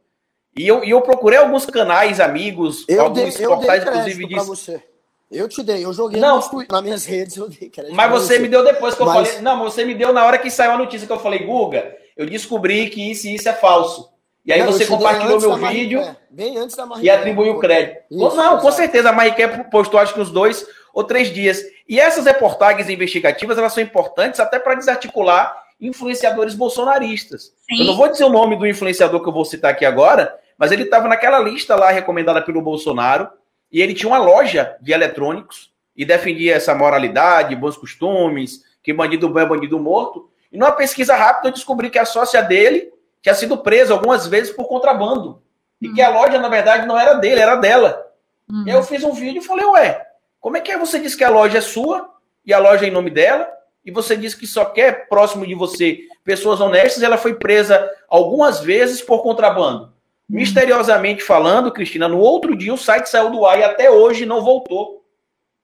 E 0.56 0.66
eu, 0.66 0.84
e 0.84 0.90
eu 0.90 1.00
procurei 1.02 1.38
alguns 1.38 1.66
canais, 1.66 2.20
amigos, 2.20 2.84
eu 2.88 3.02
alguns 3.02 3.34
dei, 3.34 3.46
portais, 3.46 3.82
inclusive, 3.82 4.26
disso. 4.26 4.46
Você. 4.46 4.82
Eu 5.30 5.48
te 5.48 5.62
dei, 5.62 5.84
eu 5.84 5.92
joguei 5.92 6.20
não, 6.20 6.40
nas 6.70 6.82
minhas 6.82 7.04
redes, 7.04 7.36
eu 7.36 7.48
dei 7.48 7.68
crédito. 7.68 7.94
Mas 7.94 8.10
você, 8.10 8.34
você 8.34 8.38
me 8.38 8.48
deu 8.48 8.64
depois 8.64 8.94
que 8.94 9.02
eu 9.02 9.06
mas... 9.06 9.28
falei. 9.28 9.42
Não, 9.42 9.58
você 9.58 9.84
me 9.84 9.94
deu 9.94 10.12
na 10.12 10.24
hora 10.24 10.38
que 10.38 10.50
saiu 10.50 10.72
a 10.72 10.78
notícia 10.78 11.06
que 11.06 11.12
eu 11.12 11.18
falei, 11.18 11.40
Guga, 11.40 11.96
eu 12.16 12.26
descobri 12.26 12.88
que 12.88 13.10
isso 13.10 13.26
e 13.26 13.34
isso 13.34 13.48
é 13.48 13.52
falso. 13.52 14.08
E 14.46 14.52
aí 14.52 14.60
não, 14.60 14.70
você 14.70 14.86
compartilhou 14.86 15.40
meu 15.40 15.56
vídeo 15.56 16.16
bem 16.30 16.56
antes 16.56 16.76
da 16.76 16.86
e 17.02 17.10
atribuiu 17.10 17.54
o 17.54 17.58
crédito. 17.58 18.04
Isso, 18.08 18.36
não, 18.36 18.58
com 18.58 18.70
certeza, 18.70 19.10
a 19.10 19.12
Mariqué 19.12 19.48
postou 19.64 19.98
acho 19.98 20.14
que 20.14 20.20
uns 20.20 20.30
dois 20.30 20.64
ou 20.94 21.02
três 21.02 21.34
dias. 21.34 21.60
E 21.88 21.98
essas 21.98 22.26
reportagens 22.26 22.88
investigativas, 22.88 23.58
elas 23.58 23.72
são 23.72 23.82
importantes 23.82 24.38
até 24.38 24.60
para 24.60 24.76
desarticular 24.76 25.64
influenciadores 25.80 26.54
bolsonaristas. 26.54 27.52
Sim. 27.68 27.80
Eu 27.80 27.86
não 27.86 27.96
vou 27.96 28.08
dizer 28.08 28.24
o 28.24 28.30
nome 28.30 28.56
do 28.56 28.66
influenciador 28.66 29.20
que 29.20 29.28
eu 29.28 29.32
vou 29.32 29.44
citar 29.44 29.72
aqui 29.72 29.84
agora, 29.84 30.34
mas 30.56 30.70
ele 30.70 30.84
estava 30.84 31.08
naquela 31.08 31.40
lista 31.40 31.74
lá 31.74 31.90
recomendada 31.90 32.40
pelo 32.40 32.62
Bolsonaro, 32.62 33.28
e 33.70 33.82
ele 33.82 33.94
tinha 33.94 34.08
uma 34.08 34.18
loja 34.18 34.76
de 34.80 34.92
eletrônicos, 34.92 35.70
e 35.96 36.04
defendia 36.04 36.54
essa 36.54 36.74
moralidade, 36.74 37.56
bons 37.56 37.76
costumes, 37.76 38.62
que 38.82 38.92
bandido 38.92 39.28
bom 39.28 39.40
é 39.40 39.46
bandido 39.46 39.78
morto. 39.78 40.30
E 40.52 40.56
numa 40.56 40.72
pesquisa 40.72 41.16
rápida 41.16 41.48
eu 41.48 41.52
descobri 41.52 41.90
que 41.90 41.98
a 41.98 42.04
sócia 42.04 42.42
dele 42.42 42.92
tinha 43.26 43.34
sido 43.34 43.58
presa 43.58 43.92
algumas 43.92 44.28
vezes 44.28 44.54
por 44.54 44.68
contrabando. 44.68 45.42
E 45.82 45.92
que 45.92 46.00
a 46.00 46.10
loja, 46.10 46.38
na 46.38 46.48
verdade, 46.48 46.86
não 46.86 46.96
era 46.96 47.14
dele, 47.14 47.40
era 47.40 47.56
dela. 47.56 48.06
Uhum. 48.48 48.62
E 48.64 48.70
aí 48.70 48.76
eu 48.76 48.84
fiz 48.84 49.02
um 49.02 49.12
vídeo 49.12 49.42
e 49.42 49.44
falei, 49.44 49.66
ué, 49.66 50.06
como 50.38 50.56
é 50.56 50.60
que 50.60 50.70
é? 50.70 50.78
Você 50.78 51.00
disse 51.00 51.16
que 51.16 51.24
a 51.24 51.28
loja 51.28 51.58
é 51.58 51.60
sua 51.60 52.08
e 52.44 52.54
a 52.54 52.58
loja 52.60 52.84
é 52.84 52.88
em 52.88 52.92
nome 52.92 53.10
dela? 53.10 53.48
E 53.84 53.90
você 53.90 54.16
disse 54.16 54.36
que 54.36 54.46
só 54.46 54.66
quer 54.66 55.08
próximo 55.08 55.44
de 55.44 55.56
você 55.56 56.02
pessoas 56.22 56.60
honestas. 56.60 57.02
Ela 57.02 57.18
foi 57.18 57.34
presa 57.34 57.90
algumas 58.08 58.60
vezes 58.60 59.02
por 59.02 59.24
contrabando. 59.24 59.86
Uhum. 59.86 59.90
Misteriosamente 60.28 61.20
falando, 61.20 61.72
Cristina, 61.72 62.06
no 62.06 62.18
outro 62.18 62.56
dia 62.56 62.72
o 62.72 62.78
site 62.78 63.08
saiu 63.08 63.30
do 63.30 63.44
ar 63.44 63.58
e 63.58 63.64
até 63.64 63.90
hoje 63.90 64.24
não 64.24 64.40
voltou. 64.40 65.04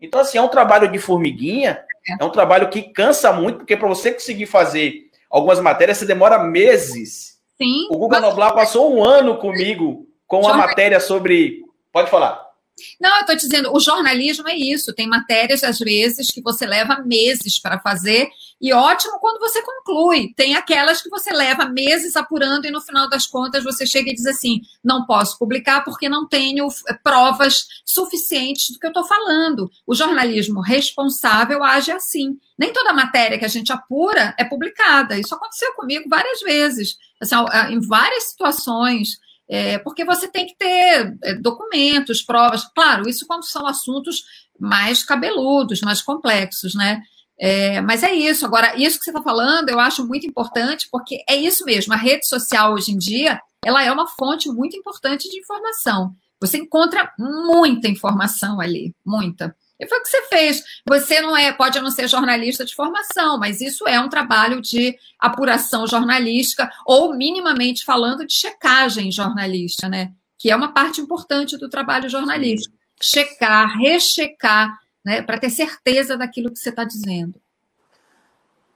Então, 0.00 0.20
assim, 0.20 0.36
é 0.36 0.42
um 0.42 0.48
trabalho 0.48 0.90
de 0.90 0.98
formiguinha, 0.98 1.84
é, 2.08 2.16
é 2.20 2.24
um 2.24 2.30
trabalho 2.30 2.68
que 2.68 2.82
cansa 2.82 3.32
muito, 3.32 3.58
porque 3.58 3.76
para 3.76 3.86
você 3.86 4.12
conseguir 4.12 4.46
fazer 4.46 5.08
algumas 5.30 5.60
matérias, 5.60 5.98
você 5.98 6.04
demora 6.04 6.42
meses 6.42 7.31
Sim. 7.62 7.88
O 7.90 7.98
Guga 7.98 8.20
mas... 8.20 8.30
Noblar 8.30 8.54
passou 8.54 8.94
um 8.94 9.04
ano 9.04 9.36
comigo 9.36 10.06
com 10.26 10.46
a 10.48 10.54
matéria 10.54 10.98
sobre. 10.98 11.62
Pode 11.92 12.10
falar. 12.10 12.51
Não, 13.00 13.14
eu 13.16 13.20
estou 13.20 13.36
dizendo, 13.36 13.74
o 13.74 13.80
jornalismo 13.80 14.48
é 14.48 14.56
isso. 14.56 14.94
Tem 14.94 15.06
matérias, 15.06 15.62
às 15.62 15.78
vezes, 15.78 16.28
que 16.28 16.40
você 16.40 16.66
leva 16.66 17.02
meses 17.04 17.60
para 17.60 17.78
fazer, 17.78 18.28
e 18.60 18.72
ótimo 18.72 19.18
quando 19.18 19.40
você 19.40 19.62
conclui. 19.62 20.32
Tem 20.34 20.54
aquelas 20.54 21.02
que 21.02 21.10
você 21.10 21.32
leva 21.32 21.66
meses 21.66 22.16
apurando, 22.16 22.66
e 22.66 22.70
no 22.70 22.80
final 22.80 23.08
das 23.08 23.26
contas 23.26 23.64
você 23.64 23.84
chega 23.86 24.10
e 24.10 24.14
diz 24.14 24.26
assim: 24.26 24.60
não 24.82 25.04
posso 25.04 25.38
publicar 25.38 25.82
porque 25.84 26.08
não 26.08 26.26
tenho 26.26 26.66
eh, 26.88 26.94
provas 27.02 27.66
suficientes 27.84 28.70
do 28.70 28.78
que 28.78 28.86
eu 28.86 28.90
estou 28.90 29.04
falando. 29.04 29.70
O 29.86 29.94
jornalismo 29.94 30.60
responsável 30.60 31.62
age 31.62 31.90
assim. 31.90 32.38
Nem 32.58 32.72
toda 32.72 32.92
matéria 32.92 33.38
que 33.38 33.44
a 33.44 33.48
gente 33.48 33.72
apura 33.72 34.34
é 34.38 34.44
publicada. 34.44 35.18
Isso 35.18 35.34
aconteceu 35.34 35.72
comigo 35.74 36.08
várias 36.08 36.40
vezes. 36.40 36.96
Assim, 37.20 37.34
em 37.70 37.80
várias 37.80 38.30
situações 38.30 39.18
é, 39.52 39.76
porque 39.76 40.02
você 40.02 40.26
tem 40.26 40.46
que 40.46 40.56
ter 40.56 41.14
é, 41.22 41.34
documentos, 41.34 42.22
provas. 42.22 42.64
Claro, 42.74 43.06
isso 43.06 43.26
quando 43.26 43.44
são 43.44 43.66
assuntos 43.66 44.24
mais 44.58 45.02
cabeludos, 45.02 45.82
mais 45.82 46.00
complexos, 46.00 46.74
né? 46.74 47.02
É, 47.38 47.78
mas 47.82 48.02
é 48.02 48.14
isso. 48.14 48.46
Agora, 48.46 48.74
isso 48.76 48.98
que 48.98 49.04
você 49.04 49.10
está 49.10 49.22
falando, 49.22 49.68
eu 49.68 49.78
acho 49.78 50.06
muito 50.06 50.26
importante, 50.26 50.88
porque 50.90 51.22
é 51.28 51.36
isso 51.36 51.66
mesmo. 51.66 51.92
A 51.92 51.98
rede 51.98 52.26
social 52.26 52.72
hoje 52.72 52.92
em 52.92 52.96
dia, 52.96 53.38
ela 53.62 53.84
é 53.84 53.92
uma 53.92 54.08
fonte 54.08 54.48
muito 54.48 54.74
importante 54.74 55.28
de 55.28 55.38
informação. 55.38 56.14
Você 56.40 56.56
encontra 56.56 57.12
muita 57.18 57.88
informação 57.88 58.58
ali, 58.58 58.94
muita. 59.04 59.54
E 59.82 59.88
foi 59.88 59.98
o 59.98 60.02
que 60.02 60.08
você 60.08 60.22
fez. 60.28 60.62
Você 60.88 61.20
não 61.20 61.36
é, 61.36 61.52
pode 61.52 61.80
não 61.80 61.90
ser 61.90 62.06
jornalista 62.06 62.64
de 62.64 62.72
formação, 62.72 63.36
mas 63.36 63.60
isso 63.60 63.86
é 63.88 63.98
um 63.98 64.08
trabalho 64.08 64.62
de 64.62 64.96
apuração 65.18 65.88
jornalística, 65.88 66.70
ou 66.86 67.12
minimamente 67.16 67.84
falando 67.84 68.24
de 68.24 68.32
checagem 68.32 69.10
jornalística, 69.10 69.88
né? 69.88 70.12
Que 70.38 70.52
é 70.52 70.56
uma 70.56 70.72
parte 70.72 71.00
importante 71.00 71.56
do 71.56 71.68
trabalho 71.68 72.08
jornalístico. 72.08 72.76
Checar, 73.02 73.76
rechecar, 73.76 74.78
né? 75.04 75.20
Para 75.20 75.40
ter 75.40 75.50
certeza 75.50 76.16
daquilo 76.16 76.52
que 76.52 76.60
você 76.60 76.68
está 76.68 76.84
dizendo. 76.84 77.34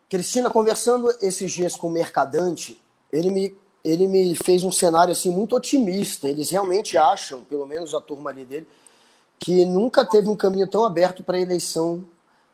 Cristina, 0.09 0.51
conversando 0.51 1.09
esses 1.23 1.53
dias 1.53 1.77
com 1.77 1.87
o 1.87 1.93
Mercadante, 1.93 2.83
ele 3.13 3.31
me, 3.31 3.57
ele 3.85 4.09
me 4.09 4.35
fez 4.35 4.65
um 4.65 4.73
cenário 4.73 5.13
assim 5.13 5.31
muito 5.31 5.55
otimista. 5.55 6.29
Eles 6.29 6.51
realmente 6.51 6.99
acham, 6.99 7.45
pelo 7.45 7.65
menos 7.65 7.95
a 7.95 8.01
turma 8.01 8.31
ali 8.31 8.45
dele, 8.45 8.67
que 9.39 9.65
nunca 9.65 10.05
teve 10.05 10.29
um 10.29 10.37
caminho 10.37 10.67
tão 10.67 10.85
aberto 10.85 11.23
para 11.23 11.39
eleição, 11.39 12.05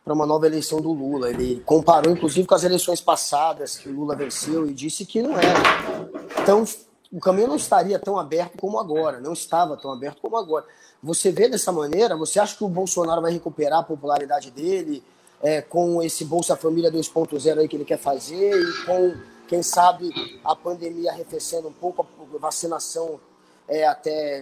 para 0.05 0.15
uma 0.15 0.27
nova 0.27 0.47
eleição 0.47 0.81
do 0.81 0.93
Lula. 0.93 1.31
Ele 1.31 1.61
comparou, 1.65 2.13
inclusive, 2.13 2.47
com 2.47 2.55
as 2.55 2.65
eleições 2.65 3.01
passadas 3.01 3.77
que 3.77 3.89
o 3.89 3.93
Lula 3.93 4.17
venceu 4.17 4.67
e 4.67 4.75
disse 4.75 5.07
que 5.07 5.23
não 5.23 5.37
era 5.37 6.45
tão. 6.45 6.65
O 7.13 7.21
caminho 7.21 7.49
não 7.49 7.57
estaria 7.57 7.99
tão 7.99 8.19
aberto 8.19 8.57
como 8.59 8.79
agora, 8.79 9.21
não 9.21 9.35
estava 9.35 9.77
tão 9.77 9.93
aberto 9.93 10.21
como 10.21 10.37
agora. 10.37 10.65
Você 11.03 11.31
vê 11.31 11.49
dessa 11.49 11.71
maneira, 11.71 12.17
você 12.17 12.41
acha 12.41 12.57
que 12.57 12.65
o 12.65 12.69
Bolsonaro 12.69 13.21
vai 13.21 13.33
recuperar 13.33 13.81
a 13.81 13.83
popularidade 13.83 14.51
dele 14.51 15.03
é, 15.43 15.61
com 15.61 16.03
esse 16.03 16.25
Bolsa 16.25 16.57
Família 16.57 16.91
2.0 16.91 17.59
aí 17.59 17.69
que 17.69 17.77
ele 17.77 17.85
quer 17.85 17.99
fazer 17.99 18.57
e 18.57 18.85
com, 18.87 19.15
quem 19.47 19.63
sabe, 19.63 20.11
a 20.43 20.57
pandemia 20.57 21.11
arrefecendo 21.11 21.69
um 21.69 21.73
pouco, 21.73 22.07
a 22.35 22.39
vacinação 22.39 23.21
é, 23.69 23.87
até 23.87 24.39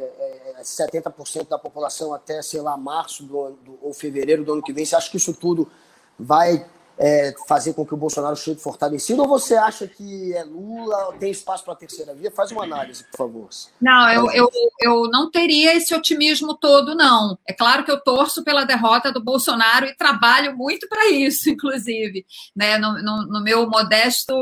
é, 0.59 0.63
70% 0.63 1.49
da 1.49 1.59
população 1.59 2.13
até, 2.13 2.43
sei 2.43 2.61
lá, 2.61 2.77
março 2.77 3.25
do, 3.25 3.51
do, 3.51 3.79
ou 3.83 3.93
fevereiro 3.93 4.45
do 4.45 4.53
ano 4.53 4.63
que 4.63 4.73
vem. 4.73 4.85
Você 4.85 4.97
acha 4.97 5.11
que 5.11 5.17
isso 5.17 5.35
tudo 5.35 5.71
vai 6.19 6.67
é, 7.03 7.35
fazer 7.49 7.73
com 7.73 7.87
que 7.87 7.95
o 7.95 7.97
Bolsonaro 7.97 8.37
chegue 8.37 8.61
fortalecido 8.61 9.23
ou 9.23 9.29
você 9.29 9.55
acha 9.55 9.89
que 9.89 10.35
é 10.35 10.45
Lula, 10.45 11.15
tem 11.19 11.31
espaço 11.31 11.65
para 11.65 11.73
a 11.73 11.77
terceira 11.77 12.15
via? 12.15 12.31
Faz 12.31 12.53
uma 12.53 12.65
análise, 12.65 13.05
por 13.05 13.17
favor. 13.17 13.49
Não, 13.81 14.11
eu, 14.11 14.31
eu, 14.33 14.51
eu 14.79 15.03
não 15.11 15.31
teria 15.31 15.75
esse 15.75 15.95
otimismo 15.95 16.55
todo, 16.55 16.95
não. 16.95 17.39
É 17.49 17.55
claro 17.55 17.85
que 17.85 17.91
eu 17.91 17.99
torço 17.99 18.45
pela 18.45 18.67
derrota 18.67 19.11
do 19.11 19.25
Bolsonaro 19.25 19.87
e 19.87 19.97
trabalho 19.97 20.55
muito 20.55 20.87
para 20.89 21.09
isso, 21.09 21.49
inclusive, 21.51 22.27
né? 22.55 22.77
No, 22.77 23.03
no, 23.03 23.27
no 23.27 23.43
meu 23.43 23.67
modesto, 23.67 24.35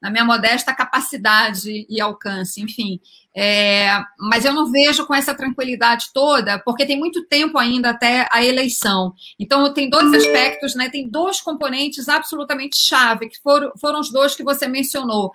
na 0.00 0.08
minha 0.08 0.24
modesta 0.24 0.72
capacidade 0.72 1.86
e 1.90 2.00
alcance, 2.00 2.62
enfim. 2.62 3.00
É, 3.38 4.02
mas 4.18 4.46
eu 4.46 4.54
não 4.54 4.72
vejo 4.72 5.06
com 5.06 5.14
essa 5.14 5.34
tranquilidade 5.34 6.06
toda, 6.14 6.58
porque 6.60 6.86
tem 6.86 6.98
muito 6.98 7.26
tempo 7.26 7.58
ainda 7.58 7.90
até 7.90 8.26
a 8.32 8.42
eleição. 8.42 9.12
Então, 9.38 9.70
tem 9.74 9.90
dois 9.90 10.10
aspectos, 10.14 10.74
né? 10.74 10.88
Tem 10.88 11.06
dois 11.06 11.42
componentes 11.42 12.08
absolutamente 12.08 12.78
chave, 12.78 13.28
que 13.28 13.38
foram, 13.42 13.72
foram 13.78 14.00
os 14.00 14.10
dois 14.10 14.34
que 14.34 14.42
você 14.42 14.66
mencionou. 14.66 15.30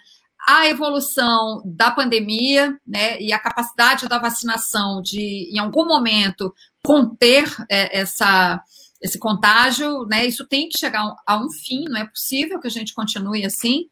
A 0.48 0.68
evolução 0.68 1.62
da 1.64 1.92
pandemia, 1.92 2.76
né? 2.88 3.22
E 3.22 3.32
a 3.32 3.38
capacidade 3.38 4.08
da 4.08 4.18
vacinação 4.18 5.00
de, 5.04 5.52
em 5.54 5.60
algum 5.60 5.86
momento, 5.86 6.52
conter 6.84 7.46
é, 7.70 8.00
essa, 8.00 8.60
esse 9.00 9.20
contágio, 9.20 10.08
né? 10.08 10.26
Isso 10.26 10.48
tem 10.48 10.68
que 10.70 10.80
chegar 10.80 11.14
a 11.28 11.38
um 11.38 11.52
fim, 11.52 11.84
não 11.84 12.02
é 12.02 12.08
possível 12.08 12.60
que 12.60 12.68
a 12.68 12.72
gente 12.72 12.96
continue 12.96 13.46
assim. 13.46 13.86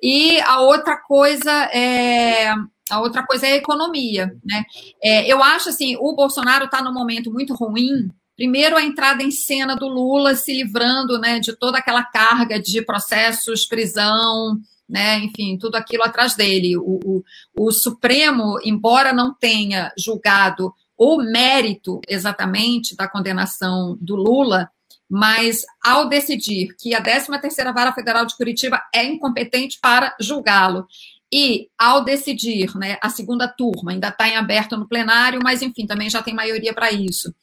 E 0.00 0.40
a 0.42 0.60
outra 0.60 0.96
coisa 0.96 1.50
é 1.72 2.54
a 2.90 3.00
outra 3.00 3.24
coisa 3.26 3.46
é 3.46 3.52
a 3.52 3.56
economia, 3.56 4.32
né? 4.44 4.64
É, 5.02 5.30
eu 5.30 5.42
acho 5.42 5.68
assim, 5.68 5.96
o 5.96 6.14
Bolsonaro 6.14 6.66
está 6.66 6.82
num 6.82 6.92
momento 6.92 7.32
muito 7.32 7.54
ruim. 7.54 8.08
Primeiro, 8.36 8.76
a 8.76 8.82
entrada 8.82 9.22
em 9.22 9.30
cena 9.30 9.74
do 9.74 9.88
Lula 9.88 10.34
se 10.34 10.52
livrando, 10.52 11.18
né, 11.18 11.40
de 11.40 11.56
toda 11.56 11.78
aquela 11.78 12.04
carga 12.04 12.60
de 12.60 12.82
processos, 12.82 13.64
prisão, 13.64 14.58
né, 14.88 15.18
enfim, 15.20 15.56
tudo 15.58 15.76
aquilo 15.76 16.04
atrás 16.04 16.34
dele. 16.34 16.76
O, 16.76 17.00
o, 17.04 17.24
o 17.58 17.72
Supremo, 17.72 18.58
embora 18.62 19.12
não 19.12 19.34
tenha 19.34 19.90
julgado 19.98 20.72
o 20.96 21.16
mérito 21.16 22.00
exatamente 22.08 22.94
da 22.94 23.08
condenação 23.08 23.96
do 24.00 24.16
Lula, 24.16 24.70
mas 25.08 25.64
ao 25.84 26.08
decidir 26.08 26.74
que 26.78 26.94
a 26.94 27.02
13ª 27.02 27.72
Vara 27.72 27.92
Federal 27.92 28.26
de 28.26 28.36
Curitiba 28.36 28.80
é 28.94 29.04
incompetente 29.04 29.78
para 29.80 30.14
julgá-lo 30.20 30.86
e, 31.32 31.68
ao 31.78 32.04
decidir, 32.04 32.76
né, 32.76 32.98
a 33.02 33.10
segunda 33.10 33.48
turma 33.48 33.92
ainda 33.92 34.08
está 34.08 34.28
em 34.28 34.36
aberto 34.36 34.76
no 34.76 34.88
plenário, 34.88 35.40
mas, 35.42 35.62
enfim, 35.62 35.86
também 35.86 36.08
já 36.08 36.22
tem 36.22 36.34
maioria 36.34 36.72
para 36.72 36.92
isso. 36.92 37.34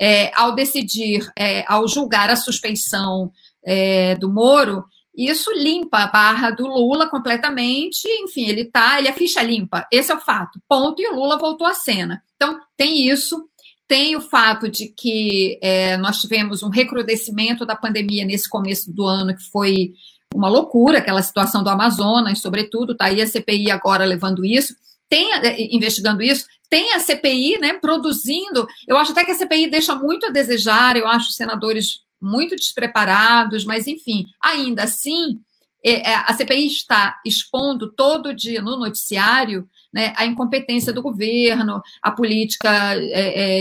É, 0.00 0.30
ao 0.34 0.54
decidir, 0.54 1.30
é, 1.36 1.64
ao 1.66 1.86
julgar 1.88 2.28
a 2.28 2.36
suspeição 2.36 3.30
é, 3.64 4.14
do 4.16 4.30
Moro, 4.30 4.84
isso 5.16 5.50
limpa 5.52 5.98
a 5.98 6.06
barra 6.06 6.50
do 6.50 6.66
Lula 6.66 7.08
completamente, 7.08 8.08
enfim, 8.22 8.48
ele 8.48 8.64
tá, 8.64 8.98
ele 8.98 9.08
é 9.08 9.12
ficha 9.12 9.42
limpa, 9.42 9.86
esse 9.92 10.10
é 10.10 10.14
o 10.14 10.20
fato, 10.20 10.60
ponto, 10.66 11.00
e 11.00 11.08
o 11.08 11.14
Lula 11.14 11.38
voltou 11.38 11.66
à 11.66 11.74
cena. 11.74 12.22
Então, 12.34 12.58
tem 12.76 13.06
isso, 13.08 13.46
tem 13.86 14.16
o 14.16 14.22
fato 14.22 14.70
de 14.70 14.88
que 14.88 15.58
é, 15.62 15.98
nós 15.98 16.18
tivemos 16.18 16.62
um 16.62 16.70
recrudescimento 16.70 17.66
da 17.66 17.76
pandemia 17.76 18.24
nesse 18.24 18.48
começo 18.48 18.90
do 18.92 19.04
ano, 19.04 19.36
que 19.36 19.42
foi 19.50 19.92
uma 20.34 20.48
loucura, 20.48 20.98
aquela 20.98 21.22
situação 21.22 21.62
do 21.62 21.70
Amazonas, 21.70 22.40
sobretudo, 22.40 22.92
está 22.92 23.06
aí 23.06 23.20
a 23.20 23.26
CPI 23.26 23.70
agora 23.70 24.04
levando 24.04 24.44
isso, 24.44 24.74
tem, 25.08 25.30
eh, 25.34 25.68
investigando 25.74 26.22
isso, 26.22 26.46
tem 26.70 26.94
a 26.94 26.98
CPI 26.98 27.58
né, 27.58 27.74
produzindo. 27.74 28.66
Eu 28.88 28.96
acho 28.96 29.12
até 29.12 29.24
que 29.24 29.30
a 29.30 29.34
CPI 29.34 29.68
deixa 29.68 29.94
muito 29.94 30.26
a 30.26 30.30
desejar, 30.30 30.96
eu 30.96 31.06
acho 31.06 31.28
os 31.28 31.36
senadores 31.36 32.00
muito 32.20 32.56
despreparados, 32.56 33.64
mas 33.64 33.86
enfim, 33.86 34.24
ainda 34.42 34.84
assim, 34.84 35.38
eh, 35.84 36.10
eh, 36.10 36.14
a 36.14 36.32
CPI 36.32 36.66
está 36.66 37.20
expondo 37.26 37.92
todo 37.92 38.34
dia 38.34 38.62
no 38.62 38.78
noticiário 38.78 39.68
né, 39.92 40.14
a 40.16 40.24
incompetência 40.24 40.90
do 40.94 41.02
governo, 41.02 41.82
a 42.00 42.10
política 42.10 42.94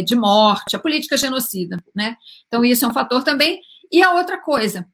de 0.05 0.15
morte, 0.15 0.77
a 0.77 0.79
política 0.79 1.17
genocida. 1.17 1.83
Né? 1.93 2.15
Então, 2.47 2.63
isso 2.63 2.85
é 2.85 2.87
um 2.87 2.93
fator 2.93 3.21
também. 3.21 3.59
E 3.91 4.01
a 4.01 4.13
outra 4.13 4.37
coisa, 4.39 4.87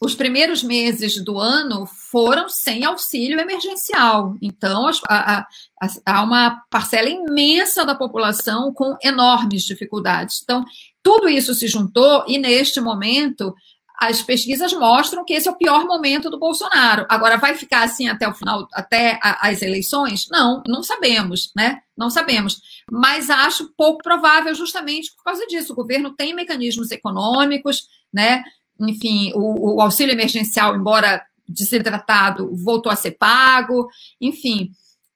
os 0.00 0.14
primeiros 0.14 0.62
meses 0.62 1.22
do 1.22 1.38
ano 1.38 1.86
foram 1.86 2.48
sem 2.48 2.84
auxílio 2.84 3.40
emergencial. 3.40 4.34
Então, 4.42 4.90
há, 5.08 6.22
uma 6.22 6.62
parcela 6.70 7.08
imensa 7.08 7.84
da 7.84 7.94
população 7.94 8.72
com 8.72 8.96
enormes 9.02 9.64
dificuldades. 9.64 10.40
Então, 10.42 10.64
Tudo 11.02 11.28
isso 11.28 11.54
se 11.54 11.68
juntou 11.68 12.24
e, 12.26 12.36
neste 12.36 12.80
momento, 12.80 13.54
as 13.98 14.20
pesquisas 14.22 14.72
mostram 14.72 15.24
que 15.24 15.32
esse 15.32 15.48
é 15.48 15.50
o 15.50 15.56
pior 15.56 15.86
momento 15.86 16.28
do 16.28 16.38
Bolsonaro. 16.38 17.06
Agora, 17.08 17.38
vai 17.38 17.54
ficar 17.54 17.84
assim 17.84 18.08
até 18.08 18.28
o 18.28 18.34
final, 18.34 18.66
até 18.74 19.18
as 19.22 19.62
eleições? 19.62 20.26
Não, 20.30 20.62
não 20.66 20.82
sabemos, 20.82 21.52
né? 21.56 21.80
Não 21.96 22.10
sabemos. 22.10 22.60
Mas 22.90 23.30
acho 23.30 23.72
pouco 23.76 24.02
provável 24.02 24.54
justamente 24.54 25.14
por 25.14 25.24
causa 25.24 25.46
disso. 25.46 25.72
O 25.72 25.76
governo 25.76 26.14
tem 26.14 26.34
mecanismos 26.34 26.90
econômicos, 26.90 27.84
né? 28.12 28.42
Enfim, 28.80 29.32
o, 29.34 29.76
o 29.76 29.80
auxílio 29.80 30.12
emergencial, 30.12 30.76
embora 30.76 31.22
desidratado, 31.48 32.54
voltou 32.56 32.90
a 32.90 32.96
ser 32.96 33.12
pago, 33.12 33.88
enfim. 34.20 34.70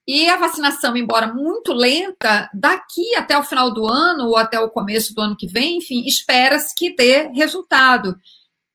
E 0.06 0.28
a 0.28 0.36
vacinação, 0.36 0.96
embora 0.96 1.32
muito 1.32 1.72
lenta, 1.72 2.50
daqui 2.52 3.14
até 3.14 3.38
o 3.38 3.42
final 3.42 3.72
do 3.72 3.86
ano 3.86 4.28
ou 4.28 4.36
até 4.36 4.58
o 4.58 4.70
começo 4.70 5.14
do 5.14 5.20
ano 5.20 5.36
que 5.36 5.46
vem, 5.46 5.78
enfim, 5.78 6.04
espera-se 6.06 6.74
que 6.74 6.94
dê 6.94 7.28
resultado. 7.28 8.16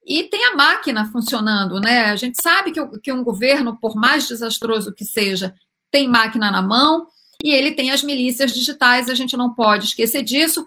E 0.06 0.22
tem 0.24 0.44
a 0.46 0.56
máquina 0.56 1.10
funcionando, 1.10 1.80
né? 1.80 2.06
A 2.06 2.16
gente 2.16 2.40
sabe 2.40 2.70
que, 2.70 2.80
que 3.00 3.12
um 3.12 3.24
governo, 3.24 3.76
por 3.78 3.96
mais 3.96 4.26
desastroso 4.28 4.94
que 4.94 5.04
seja, 5.04 5.54
tem 5.90 6.08
máquina 6.08 6.50
na 6.50 6.62
mão 6.62 7.06
e 7.44 7.50
ele 7.50 7.72
tem 7.72 7.90
as 7.90 8.02
milícias 8.02 8.54
digitais, 8.54 9.10
a 9.10 9.14
gente 9.14 9.36
não 9.36 9.52
pode 9.52 9.86
esquecer 9.86 10.22
disso. 10.22 10.66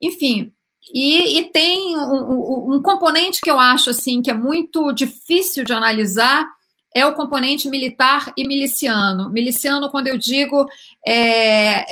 Enfim, 0.00 0.52
e, 0.92 1.38
e 1.38 1.44
tem 1.50 1.96
um, 1.96 2.74
um, 2.74 2.82
componente 2.82 3.40
que 3.40 3.50
eu 3.50 3.58
acho 3.58 3.90
assim 3.90 4.20
que 4.20 4.30
é 4.30 4.34
muito 4.34 4.92
difícil 4.92 5.64
de 5.64 5.72
analisar 5.72 6.46
é 6.94 7.04
o 7.04 7.14
componente 7.14 7.68
militar 7.68 8.32
e 8.36 8.46
miliciano. 8.46 9.28
Miliciano, 9.28 9.90
quando 9.90 10.06
eu 10.06 10.16
digo, 10.16 10.64
é, 11.04 11.16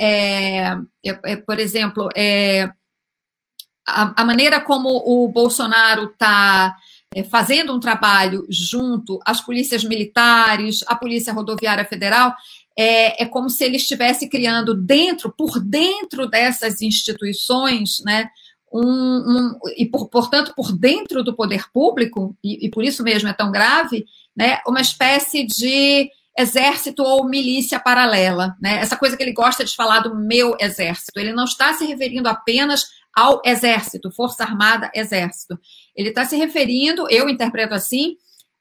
é, 0.01 0.77
é, 1.05 1.19
é 1.25 1.35
por 1.35 1.59
exemplo, 1.59 2.07
é, 2.15 2.69
a, 3.85 4.21
a 4.21 4.25
maneira 4.25 4.61
como 4.61 4.89
o 4.89 5.27
Bolsonaro 5.27 6.05
está 6.05 6.73
é, 7.13 7.21
fazendo 7.23 7.73
um 7.73 7.81
trabalho 7.81 8.45
junto 8.49 9.19
às 9.25 9.41
polícias 9.41 9.83
militares, 9.83 10.83
à 10.87 10.95
Polícia 10.95 11.33
Rodoviária 11.33 11.83
Federal, 11.83 12.33
é, 12.77 13.23
é 13.23 13.25
como 13.25 13.49
se 13.49 13.63
ele 13.63 13.75
estivesse 13.75 14.29
criando 14.29 14.73
dentro, 14.73 15.31
por 15.31 15.59
dentro 15.59 16.27
dessas 16.27 16.81
instituições, 16.81 18.01
né, 18.05 18.29
um, 18.73 18.81
um, 18.81 19.59
e 19.77 19.85
por, 19.85 20.09
portanto 20.09 20.53
por 20.55 20.71
dentro 20.75 21.23
do 21.23 21.35
poder 21.35 21.71
público 21.71 22.35
e, 22.43 22.65
e, 22.65 22.71
por 22.71 22.83
isso 22.83 23.03
mesmo 23.03 23.29
é 23.29 23.33
tão 23.33 23.51
grave, 23.51 24.05
né, 24.35 24.59
uma 24.67 24.81
espécie 24.81 25.45
de 25.45 26.09
exército 26.37 27.03
ou 27.03 27.29
milícia 27.29 27.79
paralela, 27.79 28.55
né? 28.59 28.79
Essa 28.79 28.97
coisa 28.97 29.15
que 29.15 29.21
ele 29.21 29.33
gosta 29.33 29.63
de 29.63 29.75
falar 29.75 29.99
do 29.99 30.15
meu 30.15 30.57
exército. 30.59 31.19
Ele 31.19 31.31
não 31.31 31.43
está 31.43 31.73
se 31.73 31.85
referindo 31.85 32.27
apenas 32.27 32.87
ao 33.15 33.39
exército, 33.45 34.11
Força 34.11 34.43
Armada, 34.43 34.89
Exército. 34.95 35.59
Ele 35.95 36.09
está 36.09 36.25
se 36.25 36.35
referindo, 36.35 37.05
eu 37.11 37.29
interpreto 37.29 37.75
assim, 37.75 38.17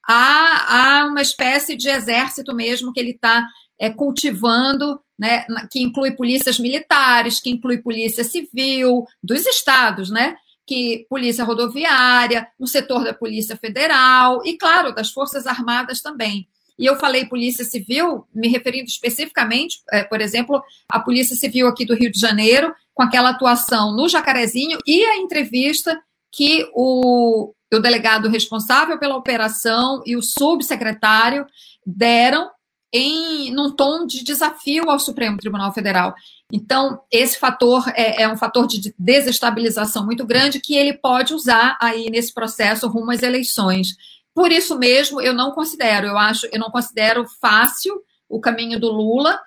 a, 0.06 1.00
a, 1.00 1.06
uma 1.06 1.22
espécie 1.22 1.74
de 1.74 1.88
exército 1.88 2.54
mesmo 2.54 2.92
que 2.92 3.00
ele 3.00 3.12
está 3.12 3.46
é, 3.80 3.88
cultivando, 3.88 5.00
né, 5.18 5.44
que 5.70 5.80
inclui 5.80 6.12
polícias 6.12 6.58
militares, 6.58 7.40
que 7.40 7.50
inclui 7.50 7.78
polícia 7.78 8.24
civil 8.24 9.06
dos 9.22 9.46
estados, 9.46 10.10
né, 10.10 10.36
que 10.66 11.06
polícia 11.08 11.44
rodoviária, 11.44 12.48
no 12.58 12.66
setor 12.66 13.04
da 13.04 13.14
polícia 13.14 13.56
federal 13.56 14.40
e, 14.44 14.56
claro, 14.56 14.94
das 14.94 15.10
forças 15.10 15.46
armadas 15.46 16.00
também. 16.00 16.48
E 16.78 16.86
eu 16.86 16.96
falei 16.96 17.26
polícia 17.26 17.64
civil, 17.64 18.26
me 18.34 18.48
referindo 18.48 18.88
especificamente, 18.88 19.80
é, 19.92 20.02
por 20.04 20.20
exemplo, 20.20 20.62
a 20.88 20.98
polícia 20.98 21.36
civil 21.36 21.68
aqui 21.68 21.84
do 21.84 21.94
Rio 21.94 22.10
de 22.10 22.18
Janeiro, 22.18 22.74
com 22.94 23.02
aquela 23.02 23.30
atuação 23.30 23.94
no 23.94 24.08
Jacarezinho 24.08 24.78
e 24.86 25.04
a 25.04 25.16
entrevista 25.16 26.00
que 26.30 26.66
o, 26.74 27.52
o 27.72 27.78
delegado 27.78 28.28
responsável 28.28 28.98
pela 28.98 29.16
operação 29.16 30.02
e 30.06 30.16
o 30.16 30.22
subsecretário 30.22 31.46
deram 31.86 32.50
em 32.92 33.50
num 33.50 33.74
tom 33.74 34.06
de 34.06 34.22
desafio 34.22 34.90
ao 34.90 34.98
Supremo 34.98 35.38
Tribunal 35.38 35.72
Federal. 35.72 36.14
Então, 36.52 37.00
esse 37.10 37.38
fator 37.38 37.84
é, 37.94 38.22
é, 38.22 38.28
um 38.28 38.36
fator 38.36 38.66
de 38.66 38.94
desestabilização 38.98 40.04
muito 40.04 40.26
grande 40.26 40.60
que 40.60 40.74
ele 40.74 40.92
pode 40.92 41.32
usar 41.32 41.78
aí 41.80 42.10
nesse 42.10 42.34
processo 42.34 42.86
rumo 42.88 43.10
às 43.10 43.22
eleições. 43.22 43.88
Por 44.34 44.52
isso 44.52 44.78
mesmo, 44.78 45.20
eu 45.20 45.32
não 45.32 45.52
considero, 45.52 46.06
eu 46.06 46.18
acho, 46.18 46.46
eu 46.52 46.58
não 46.58 46.70
considero 46.70 47.26
fácil 47.40 48.02
o 48.28 48.40
caminho 48.40 48.78
do 48.78 48.90
Lula. 48.90 49.40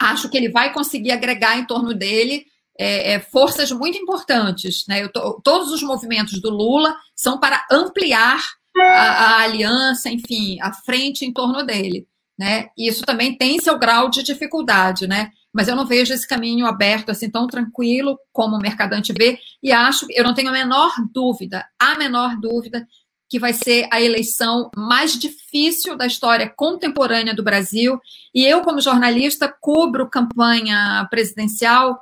Acho 0.00 0.28
que 0.28 0.36
ele 0.36 0.50
vai 0.50 0.72
conseguir 0.72 1.10
agregar 1.10 1.58
em 1.58 1.66
torno 1.66 1.92
dele 1.92 2.46
é, 2.78 3.12
é, 3.12 3.20
forças 3.20 3.70
muito 3.70 3.98
importantes. 3.98 4.84
Né? 4.88 5.06
Tô, 5.08 5.40
todos 5.42 5.70
os 5.70 5.82
movimentos 5.82 6.40
do 6.40 6.50
Lula 6.50 6.96
são 7.14 7.38
para 7.38 7.66
ampliar 7.70 8.40
a, 8.78 8.82
a, 8.82 9.42
aliança, 9.42 10.08
enfim, 10.08 10.58
a 10.60 10.72
frente 10.72 11.24
em 11.24 11.32
torno 11.32 11.62
dele. 11.64 12.06
Né? 12.40 12.70
E 12.74 12.88
isso 12.88 13.04
também 13.04 13.36
tem 13.36 13.60
seu 13.60 13.78
grau 13.78 14.08
de 14.08 14.22
dificuldade, 14.22 15.06
né? 15.06 15.30
Mas 15.52 15.68
eu 15.68 15.76
não 15.76 15.84
vejo 15.84 16.14
esse 16.14 16.26
caminho 16.26 16.64
aberto 16.64 17.10
assim 17.10 17.28
tão 17.28 17.46
tranquilo 17.46 18.18
como 18.32 18.56
o 18.56 18.58
Mercadante 18.58 19.12
vê, 19.12 19.38
e 19.62 19.70
acho, 19.70 20.06
eu 20.08 20.24
não 20.24 20.32
tenho 20.32 20.48
a 20.48 20.52
menor 20.52 20.90
dúvida, 21.12 21.66
a 21.78 21.98
menor 21.98 22.40
dúvida, 22.40 22.88
que 23.28 23.38
vai 23.38 23.52
ser 23.52 23.86
a 23.92 24.00
eleição 24.00 24.70
mais 24.74 25.18
difícil 25.18 25.98
da 25.98 26.06
história 26.06 26.48
contemporânea 26.48 27.34
do 27.34 27.44
Brasil. 27.44 28.00
E 28.34 28.46
eu, 28.46 28.62
como 28.62 28.80
jornalista, 28.80 29.54
cubro 29.60 30.08
campanha 30.08 31.06
presidencial 31.10 32.00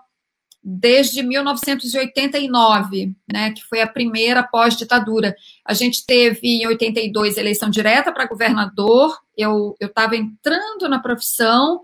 desde 0.62 1.22
1989, 1.22 3.14
né, 3.32 3.52
que 3.52 3.62
foi 3.62 3.80
a 3.80 3.86
primeira 3.86 4.42
pós-ditadura. 4.42 5.34
A 5.64 5.72
gente 5.72 6.04
teve 6.04 6.40
em 6.42 6.66
82 6.66 7.36
eleição 7.36 7.70
direta 7.70 8.12
para 8.12 8.26
governador, 8.26 9.16
eu 9.36 9.74
estava 9.80 10.16
entrando 10.16 10.88
na 10.88 10.98
profissão, 10.98 11.80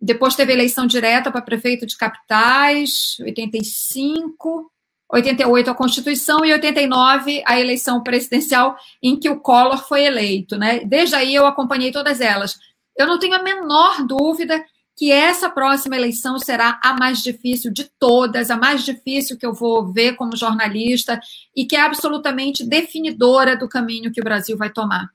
depois 0.00 0.34
teve 0.34 0.52
eleição 0.52 0.86
direta 0.86 1.30
para 1.30 1.42
prefeito 1.42 1.86
de 1.86 1.96
capitais, 1.96 3.16
85, 3.20 4.70
88 5.10 5.70
a 5.70 5.74
Constituição 5.74 6.44
e 6.44 6.52
89 6.52 7.42
a 7.46 7.60
eleição 7.60 8.02
presidencial 8.02 8.76
em 9.02 9.18
que 9.18 9.28
o 9.28 9.40
Collor 9.40 9.86
foi 9.86 10.04
eleito, 10.04 10.56
né? 10.56 10.80
Desde 10.80 11.14
aí 11.14 11.34
eu 11.34 11.46
acompanhei 11.46 11.92
todas 11.92 12.20
elas. 12.20 12.56
Eu 12.96 13.06
não 13.06 13.18
tenho 13.18 13.34
a 13.34 13.42
menor 13.42 14.04
dúvida 14.06 14.64
que 14.96 15.12
essa 15.12 15.50
próxima 15.50 15.94
eleição 15.94 16.38
será 16.38 16.80
a 16.82 16.94
mais 16.94 17.18
difícil 17.18 17.70
de 17.70 17.84
todas, 17.98 18.50
a 18.50 18.56
mais 18.56 18.82
difícil 18.82 19.36
que 19.36 19.44
eu 19.44 19.52
vou 19.52 19.92
ver 19.92 20.16
como 20.16 20.34
jornalista 20.34 21.20
e 21.54 21.66
que 21.66 21.76
é 21.76 21.80
absolutamente 21.80 22.64
definidora 22.64 23.56
do 23.56 23.68
caminho 23.68 24.10
que 24.10 24.20
o 24.20 24.24
Brasil 24.24 24.56
vai 24.56 24.70
tomar. 24.70 25.10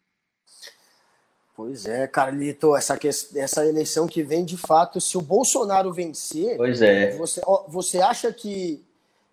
Pois 1.56 1.86
é, 1.86 2.08
Carlito, 2.08 2.76
essa, 2.76 2.98
essa 3.36 3.66
eleição 3.66 4.08
que 4.08 4.24
vem, 4.24 4.46
de 4.46 4.58
fato, 4.58 5.02
se 5.02 5.18
o 5.18 5.22
Bolsonaro 5.22 5.92
vencer, 5.92 6.58
pois 6.58 6.82
é. 6.82 7.16
você, 7.18 7.42
você 7.68 8.00
acha 8.02 8.32
que 8.32 8.84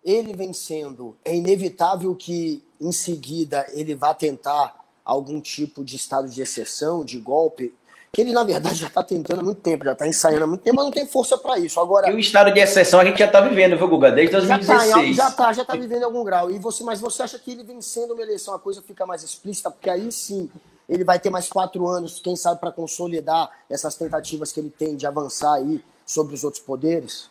ele 0.03 0.33
vencendo, 0.33 1.15
é 1.23 1.35
inevitável 1.35 2.15
que 2.15 2.63
em 2.79 2.91
seguida 2.91 3.65
ele 3.73 3.93
vá 3.93 4.13
tentar 4.13 4.79
algum 5.03 5.41
tipo 5.41 5.83
de 5.83 5.95
estado 5.95 6.29
de 6.29 6.41
exceção, 6.41 7.03
de 7.03 7.19
golpe? 7.19 7.73
Que 8.11 8.21
ele, 8.21 8.33
na 8.33 8.43
verdade, 8.43 8.75
já 8.75 8.87
está 8.87 9.03
tentando 9.03 9.41
há 9.41 9.43
muito 9.43 9.61
tempo, 9.61 9.85
já 9.85 9.93
está 9.93 10.07
ensaiando 10.07 10.43
há 10.43 10.47
muito 10.47 10.61
tempo, 10.61 10.75
mas 10.75 10.85
não 10.85 10.91
tem 10.91 11.05
força 11.05 11.37
para 11.37 11.59
isso. 11.59 11.79
Agora, 11.79 12.09
e 12.09 12.13
o 12.13 12.19
estado 12.19 12.51
de 12.51 12.59
exceção 12.59 12.99
a 12.99 13.05
gente 13.05 13.19
já 13.19 13.25
está 13.25 13.39
vivendo, 13.41 13.77
viu, 13.77 13.87
Guga? 13.87 14.11
Desde 14.11 14.31
2016. 14.31 15.15
Já 15.15 15.29
está, 15.29 15.53
já 15.53 15.61
está 15.61 15.73
tá 15.73 15.79
vivendo 15.79 16.01
em 16.01 16.05
algum 16.05 16.23
grau. 16.23 16.49
E 16.49 16.57
você, 16.57 16.83
mas 16.83 16.99
você 16.99 17.21
acha 17.21 17.37
que 17.37 17.51
ele 17.51 17.63
vencendo 17.63 18.13
uma 18.13 18.21
eleição 18.21 18.53
a 18.53 18.59
coisa 18.59 18.81
fica 18.81 19.05
mais 19.05 19.23
explícita? 19.23 19.69
Porque 19.69 19.89
aí 19.89 20.11
sim 20.11 20.49
ele 20.87 21.03
vai 21.03 21.19
ter 21.19 21.29
mais 21.29 21.47
quatro 21.47 21.87
anos, 21.87 22.19
quem 22.19 22.35
sabe, 22.35 22.59
para 22.59 22.71
consolidar 22.71 23.49
essas 23.69 23.93
tentativas 23.95 24.51
que 24.51 24.59
ele 24.59 24.71
tem 24.71 24.95
de 24.95 25.05
avançar 25.05 25.53
aí 25.53 25.83
sobre 26.03 26.33
os 26.33 26.43
outros 26.43 26.63
poderes? 26.63 27.29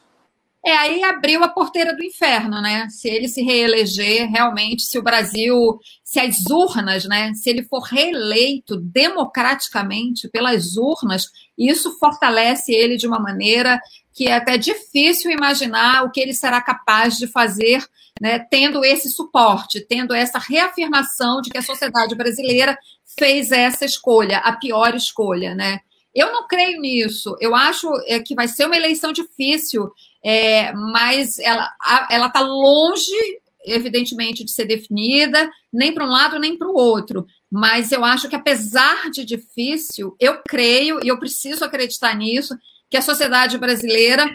É, 0.65 0.73
aí 0.73 1.05
abriu 1.05 1.43
a 1.45 1.49
porteira 1.49 1.95
do 1.95 2.05
inferno, 2.05 2.61
né? 2.61 2.89
Se 2.91 3.09
ele 3.09 3.29
se 3.29 3.43
reeleger, 3.43 4.29
realmente, 4.29 4.83
se 4.83 4.99
o 4.99 5.03
Brasil, 5.03 5.79
se 6.03 6.19
as 6.19 6.45
urnas, 6.51 7.05
né? 7.05 7.33
Se 7.35 7.49
ele 7.49 7.63
for 7.63 7.81
reeleito 7.81 8.77
democraticamente 8.77 10.29
pelas 10.29 10.77
urnas, 10.77 11.27
isso 11.57 11.97
fortalece 11.99 12.73
ele 12.73 12.97
de 12.97 13.07
uma 13.07 13.21
maneira 13.21 13.81
que 14.13 14.27
é 14.27 14.35
até 14.35 14.59
difícil 14.59 15.31
imaginar 15.31 16.03
o 16.03 16.11
que 16.11 16.21
ele 16.21 16.35
será 16.35 16.61
capaz 16.61 17.17
de 17.17 17.29
fazer, 17.29 17.85
né? 18.21 18.41
Tendo 18.41 18.85
esse 18.85 19.09
suporte, 19.09 19.81
tendo 19.89 20.13
essa 20.13 20.41
reafirmação 20.41 21.41
de 21.41 21.51
que 21.51 21.59
a 21.59 21.63
sociedade 21.63 22.17
brasileira 22.17 22.77
fez 23.17 23.53
essa 23.53 23.85
escolha, 23.85 24.39
a 24.39 24.57
pior 24.57 24.95
escolha, 24.97 25.55
né? 25.55 25.79
Eu 26.15 26.33
não 26.33 26.49
creio 26.49 26.81
nisso. 26.81 27.37
Eu 27.41 27.55
acho 27.55 27.89
é, 28.07 28.19
que 28.19 28.35
vai 28.35 28.49
ser 28.49 28.67
uma 28.67 28.77
eleição 28.77 29.13
difícil, 29.13 29.89
é, 30.31 30.75
mas 30.75 31.39
ela 31.39 32.27
está 32.27 32.41
longe, 32.41 33.17
evidentemente, 33.65 34.45
de 34.45 34.51
ser 34.51 34.67
definida, 34.67 35.51
nem 35.73 35.91
para 35.91 36.05
um 36.05 36.11
lado 36.11 36.39
nem 36.39 36.55
para 36.55 36.69
o 36.69 36.75
outro. 36.75 37.27
Mas 37.51 37.93
eu 37.93 38.05
acho 38.05 38.29
que, 38.29 38.37
apesar 38.37 39.11
de 39.11 39.25
difícil, 39.25 40.15
eu 40.21 40.43
creio, 40.47 41.01
e 41.03 41.09
eu 41.09 41.19
preciso 41.19 41.65
acreditar 41.65 42.15
nisso, 42.15 42.55
que 42.91 42.99
a 42.99 43.01
sociedade 43.01 43.57
brasileira 43.57 44.29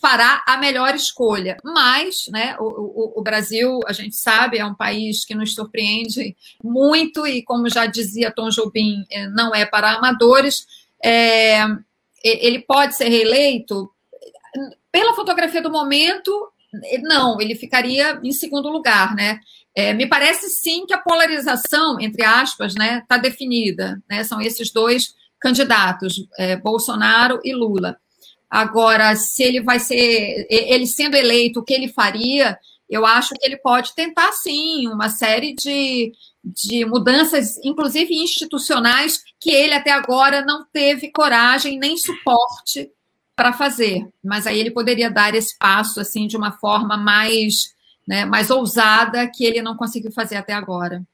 fará 0.00 0.42
a 0.46 0.56
melhor 0.56 0.94
escolha. 0.94 1.58
Mas, 1.62 2.24
né, 2.28 2.56
o, 2.58 2.64
o, 2.64 3.20
o, 3.20 3.22
Brasil, 3.22 3.80
a 3.86 3.92
gente 3.92 4.16
sabe, 4.16 4.56
é 4.56 4.64
um 4.64 4.74
país 4.74 5.26
que 5.26 5.34
nos 5.34 5.54
surpreende 5.54 6.34
muito 6.64 7.26
e, 7.26 7.42
como 7.42 7.68
já 7.68 7.84
dizia 7.84 8.30
Tom 8.30 8.48
Jobim, 8.48 9.04
é, 9.10 9.28
não 9.28 9.54
é 9.54 9.66
para 9.66 9.92
amadores. 9.92 10.66
É, 11.04 11.66
ele 12.24 12.60
pode 12.60 12.96
ser 12.96 13.10
reeleito? 13.10 13.90
Pela 14.90 15.14
fotografia 15.14 15.62
do 15.62 15.70
momento, 15.70 16.50
não, 17.02 17.40
ele 17.40 17.54
ficaria 17.54 18.20
em 18.22 18.32
segundo 18.32 18.68
lugar, 18.68 19.14
né? 19.14 19.40
É, 19.74 19.92
me 19.92 20.06
parece 20.06 20.48
sim 20.48 20.84
que 20.86 20.92
a 20.92 20.98
polarização, 20.98 22.00
entre 22.00 22.24
aspas, 22.24 22.74
né, 22.74 22.98
está 22.98 23.16
definida. 23.16 24.02
Né? 24.10 24.24
São 24.24 24.40
esses 24.40 24.72
dois 24.72 25.14
candidatos, 25.40 26.26
é, 26.36 26.56
Bolsonaro 26.56 27.40
e 27.44 27.54
Lula. 27.54 27.96
Agora, 28.50 29.14
se 29.14 29.42
ele 29.42 29.62
vai 29.62 29.78
ser, 29.78 30.46
ele 30.50 30.86
sendo 30.86 31.16
eleito, 31.16 31.60
o 31.60 31.64
que 31.64 31.74
ele 31.74 31.88
faria? 31.88 32.58
Eu 32.88 33.04
acho 33.06 33.34
que 33.34 33.46
ele 33.46 33.58
pode 33.58 33.94
tentar, 33.94 34.32
sim, 34.32 34.88
uma 34.88 35.10
série 35.10 35.54
de, 35.54 36.12
de 36.42 36.84
mudanças, 36.86 37.58
inclusive 37.62 38.14
institucionais, 38.14 39.22
que 39.38 39.50
ele 39.50 39.74
até 39.74 39.92
agora 39.92 40.44
não 40.44 40.66
teve 40.72 41.12
coragem 41.12 41.78
nem 41.78 41.96
suporte 41.96 42.90
para 43.38 43.52
fazer. 43.52 44.04
Mas 44.22 44.48
aí 44.48 44.58
ele 44.58 44.72
poderia 44.72 45.08
dar 45.08 45.32
esse 45.32 45.56
passo 45.56 46.00
assim 46.00 46.26
de 46.26 46.36
uma 46.36 46.50
forma 46.50 46.96
mais, 46.96 47.54
né, 48.06 48.24
mais 48.24 48.50
ousada 48.50 49.30
que 49.32 49.44
ele 49.44 49.62
não 49.62 49.76
conseguiu 49.76 50.10
fazer 50.10 50.34
até 50.34 50.52
agora. 50.52 51.04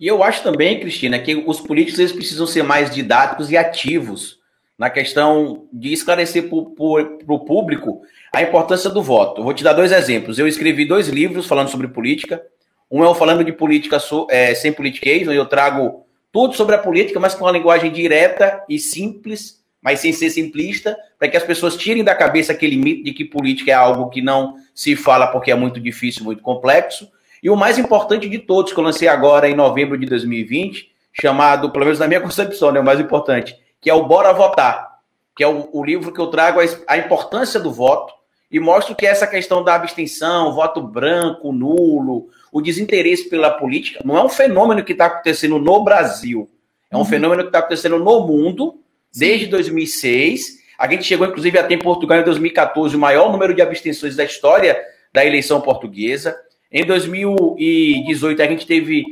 E 0.00 0.06
eu 0.08 0.22
acho 0.24 0.42
também, 0.42 0.80
Cristina, 0.80 1.18
que 1.20 1.36
os 1.36 1.60
políticos 1.60 2.00
eles 2.00 2.12
precisam 2.12 2.46
ser 2.46 2.64
mais 2.64 2.92
didáticos 2.92 3.52
e 3.52 3.56
ativos 3.56 4.40
na 4.76 4.90
questão 4.90 5.68
de 5.72 5.92
esclarecer 5.92 6.50
para 6.50 6.58
o 6.58 7.38
público 7.38 8.02
a 8.34 8.42
importância 8.42 8.90
do 8.90 9.02
voto. 9.02 9.42
Vou 9.44 9.54
te 9.54 9.64
dar 9.64 9.72
dois 9.72 9.92
exemplos. 9.92 10.38
Eu 10.38 10.48
escrevi 10.48 10.84
dois 10.84 11.08
livros 11.08 11.46
falando 11.46 11.70
sobre 11.70 11.88
política. 11.88 12.42
Um 12.90 13.02
é 13.02 13.08
o 13.08 13.14
Falando 13.14 13.42
de 13.42 13.52
Política 13.52 13.98
é, 14.28 14.54
Sem 14.54 14.72
Politiquês, 14.72 15.26
onde 15.26 15.38
eu 15.38 15.46
trago 15.46 16.04
tudo 16.30 16.54
sobre 16.54 16.74
a 16.74 16.78
política, 16.78 17.18
mas 17.18 17.34
com 17.34 17.44
uma 17.44 17.52
linguagem 17.52 17.90
direta 17.90 18.62
e 18.68 18.78
simples, 18.78 19.64
mas 19.86 20.00
sem 20.00 20.12
ser 20.12 20.30
simplista, 20.30 20.98
para 21.16 21.28
que 21.28 21.36
as 21.36 21.44
pessoas 21.44 21.76
tirem 21.76 22.02
da 22.02 22.12
cabeça 22.12 22.50
aquele 22.50 22.76
mito 22.76 23.04
de 23.04 23.12
que 23.12 23.24
política 23.24 23.70
é 23.70 23.74
algo 23.74 24.10
que 24.10 24.20
não 24.20 24.56
se 24.74 24.96
fala 24.96 25.28
porque 25.28 25.48
é 25.48 25.54
muito 25.54 25.78
difícil, 25.78 26.24
muito 26.24 26.42
complexo. 26.42 27.08
E 27.40 27.48
o 27.48 27.54
mais 27.54 27.78
importante 27.78 28.28
de 28.28 28.40
todos, 28.40 28.72
que 28.72 28.80
eu 28.80 28.82
lancei 28.82 29.06
agora 29.06 29.48
em 29.48 29.54
novembro 29.54 29.96
de 29.96 30.04
2020, 30.06 30.90
chamado, 31.12 31.70
pelo 31.70 31.84
menos 31.84 32.00
na 32.00 32.08
minha 32.08 32.18
concepção, 32.20 32.72
né, 32.72 32.80
o 32.80 32.84
mais 32.84 32.98
importante, 32.98 33.56
que 33.80 33.88
é 33.88 33.94
o 33.94 34.08
Bora 34.08 34.32
Votar, 34.32 34.90
que 35.36 35.44
é 35.44 35.46
o, 35.46 35.68
o 35.72 35.84
livro 35.84 36.12
que 36.12 36.20
eu 36.20 36.26
trago 36.26 36.58
a, 36.60 36.64
a 36.88 36.98
importância 36.98 37.60
do 37.60 37.72
voto 37.72 38.12
e 38.50 38.58
mostro 38.58 38.92
que 38.92 39.06
essa 39.06 39.24
questão 39.24 39.62
da 39.62 39.76
abstenção, 39.76 40.52
voto 40.52 40.82
branco, 40.82 41.52
nulo, 41.52 42.26
o 42.50 42.60
desinteresse 42.60 43.30
pela 43.30 43.52
política, 43.52 44.00
não 44.04 44.18
é 44.18 44.24
um 44.24 44.28
fenômeno 44.28 44.82
que 44.82 44.90
está 44.90 45.06
acontecendo 45.06 45.60
no 45.60 45.84
Brasil, 45.84 46.50
é 46.90 46.96
um 46.96 46.98
uhum. 46.98 47.04
fenômeno 47.04 47.42
que 47.42 47.50
está 47.50 47.60
acontecendo 47.60 48.00
no 48.00 48.26
mundo 48.26 48.80
desde 49.16 49.46
2006. 49.46 50.58
A 50.78 50.88
gente 50.88 51.04
chegou, 51.04 51.26
inclusive, 51.26 51.58
a 51.58 51.62
ter 51.62 51.74
em 51.74 51.78
Portugal 51.78 52.20
em 52.20 52.24
2014 52.24 52.94
o 52.94 52.98
maior 52.98 53.32
número 53.32 53.54
de 53.54 53.62
abstenções 53.62 54.14
da 54.14 54.24
história 54.24 54.78
da 55.12 55.24
eleição 55.24 55.60
portuguesa. 55.60 56.36
Em 56.70 56.84
2018, 56.84 58.42
a 58.42 58.46
gente 58.46 58.66
teve 58.66 59.04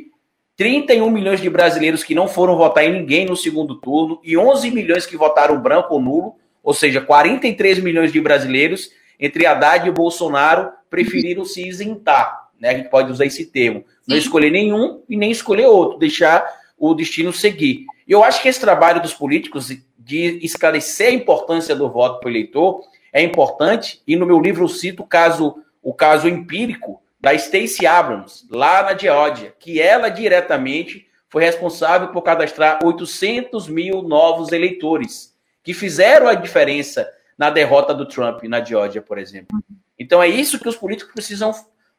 31 0.57 1.11
milhões 1.11 1.41
de 1.41 1.49
brasileiros 1.49 2.05
que 2.05 2.15
não 2.15 2.29
foram 2.29 2.57
votar 2.57 2.85
em 2.85 2.93
ninguém 2.93 3.27
no 3.27 3.37
segundo 3.37 3.77
turno 3.77 4.21
e 4.23 4.37
11 4.37 4.71
milhões 4.71 5.07
que 5.07 5.17
votaram 5.17 5.61
branco 5.61 5.95
ou 5.95 6.01
nulo, 6.01 6.35
ou 6.63 6.75
seja, 6.75 7.01
43 7.01 7.81
milhões 7.81 8.13
de 8.13 8.21
brasileiros, 8.21 8.91
entre 9.19 9.47
Haddad 9.47 9.89
e 9.89 9.93
Bolsonaro, 9.93 10.71
preferiram 10.91 11.45
se 11.45 11.67
isentar. 11.67 12.51
Né? 12.61 12.71
A 12.71 12.75
gente 12.75 12.89
pode 12.89 13.11
usar 13.11 13.27
esse 13.27 13.47
termo. 13.47 13.85
Não 14.07 14.17
escolher 14.17 14.51
nenhum 14.51 15.03
e 15.09 15.17
nem 15.17 15.31
escolher 15.31 15.67
outro, 15.67 15.99
deixar 15.99 16.47
o 16.79 16.95
destino 16.95 17.33
seguir. 17.33 17.87
Eu 18.07 18.23
acho 18.23 18.43
que 18.43 18.49
esse 18.49 18.61
trabalho 18.61 19.01
dos 19.01 19.15
políticos 19.15 19.71
de 20.05 20.39
esclarecer 20.45 21.09
a 21.09 21.15
importância 21.15 21.75
do 21.75 21.91
voto 21.91 22.21
para 22.21 22.29
o 22.29 22.31
eleitor 22.31 22.83
é 23.13 23.23
importante, 23.23 24.03
e 24.07 24.15
no 24.17 24.27
meu 24.27 24.39
livro 24.39 24.65
eu 24.65 24.69
cito 24.69 25.03
o 25.03 25.07
caso, 25.07 25.57
o 25.83 25.95
caso 25.95 26.29
empírico 26.29 27.01
da 27.19 27.37
Stacey 27.37 27.87
Abrams, 27.87 28.47
lá 28.51 28.83
na 28.83 28.97
Geórgia, 28.97 29.55
que 29.59 29.81
ela 29.81 30.11
diretamente 30.11 31.07
foi 31.31 31.43
responsável 31.43 32.09
por 32.09 32.23
cadastrar 32.23 32.81
800 32.85 33.67
mil 33.67 34.03
novos 34.03 34.53
eleitores, 34.53 35.35
que 35.63 35.73
fizeram 35.73 36.29
a 36.29 36.35
diferença 36.35 37.11
na 37.39 37.49
derrota 37.49 37.95
do 37.95 38.07
Trump 38.07 38.43
na 38.45 38.63
Geórgia, 38.63 39.01
por 39.01 39.17
exemplo. 39.17 39.59
Então 39.99 40.23
é 40.23 40.29
isso 40.29 40.59
que 40.59 40.69
os 40.69 40.77
políticos 40.77 41.15
precisam 41.15 41.53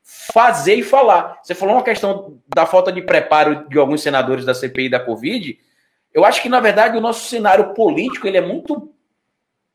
fazer 0.04 0.76
e 0.76 0.84
falar. 0.84 1.40
Você 1.42 1.56
falou 1.56 1.76
uma 1.76 1.84
questão 1.84 2.40
da 2.54 2.66
falta 2.66 2.92
de 2.92 3.02
preparo 3.02 3.68
de 3.68 3.80
alguns 3.80 4.04
senadores 4.04 4.46
da 4.46 4.54
CPI 4.54 4.90
da 4.90 5.00
Covid. 5.00 5.58
Eu 6.16 6.26
acho 6.26 6.42
que, 6.42 6.50
na 6.50 6.60
verdade, 6.60 6.98
o 6.98 7.02
nosso 7.02 7.30
cenário 7.30 7.76
político 7.76 8.26
ele 8.26 8.38
é 8.38 8.42
muito 8.42 8.92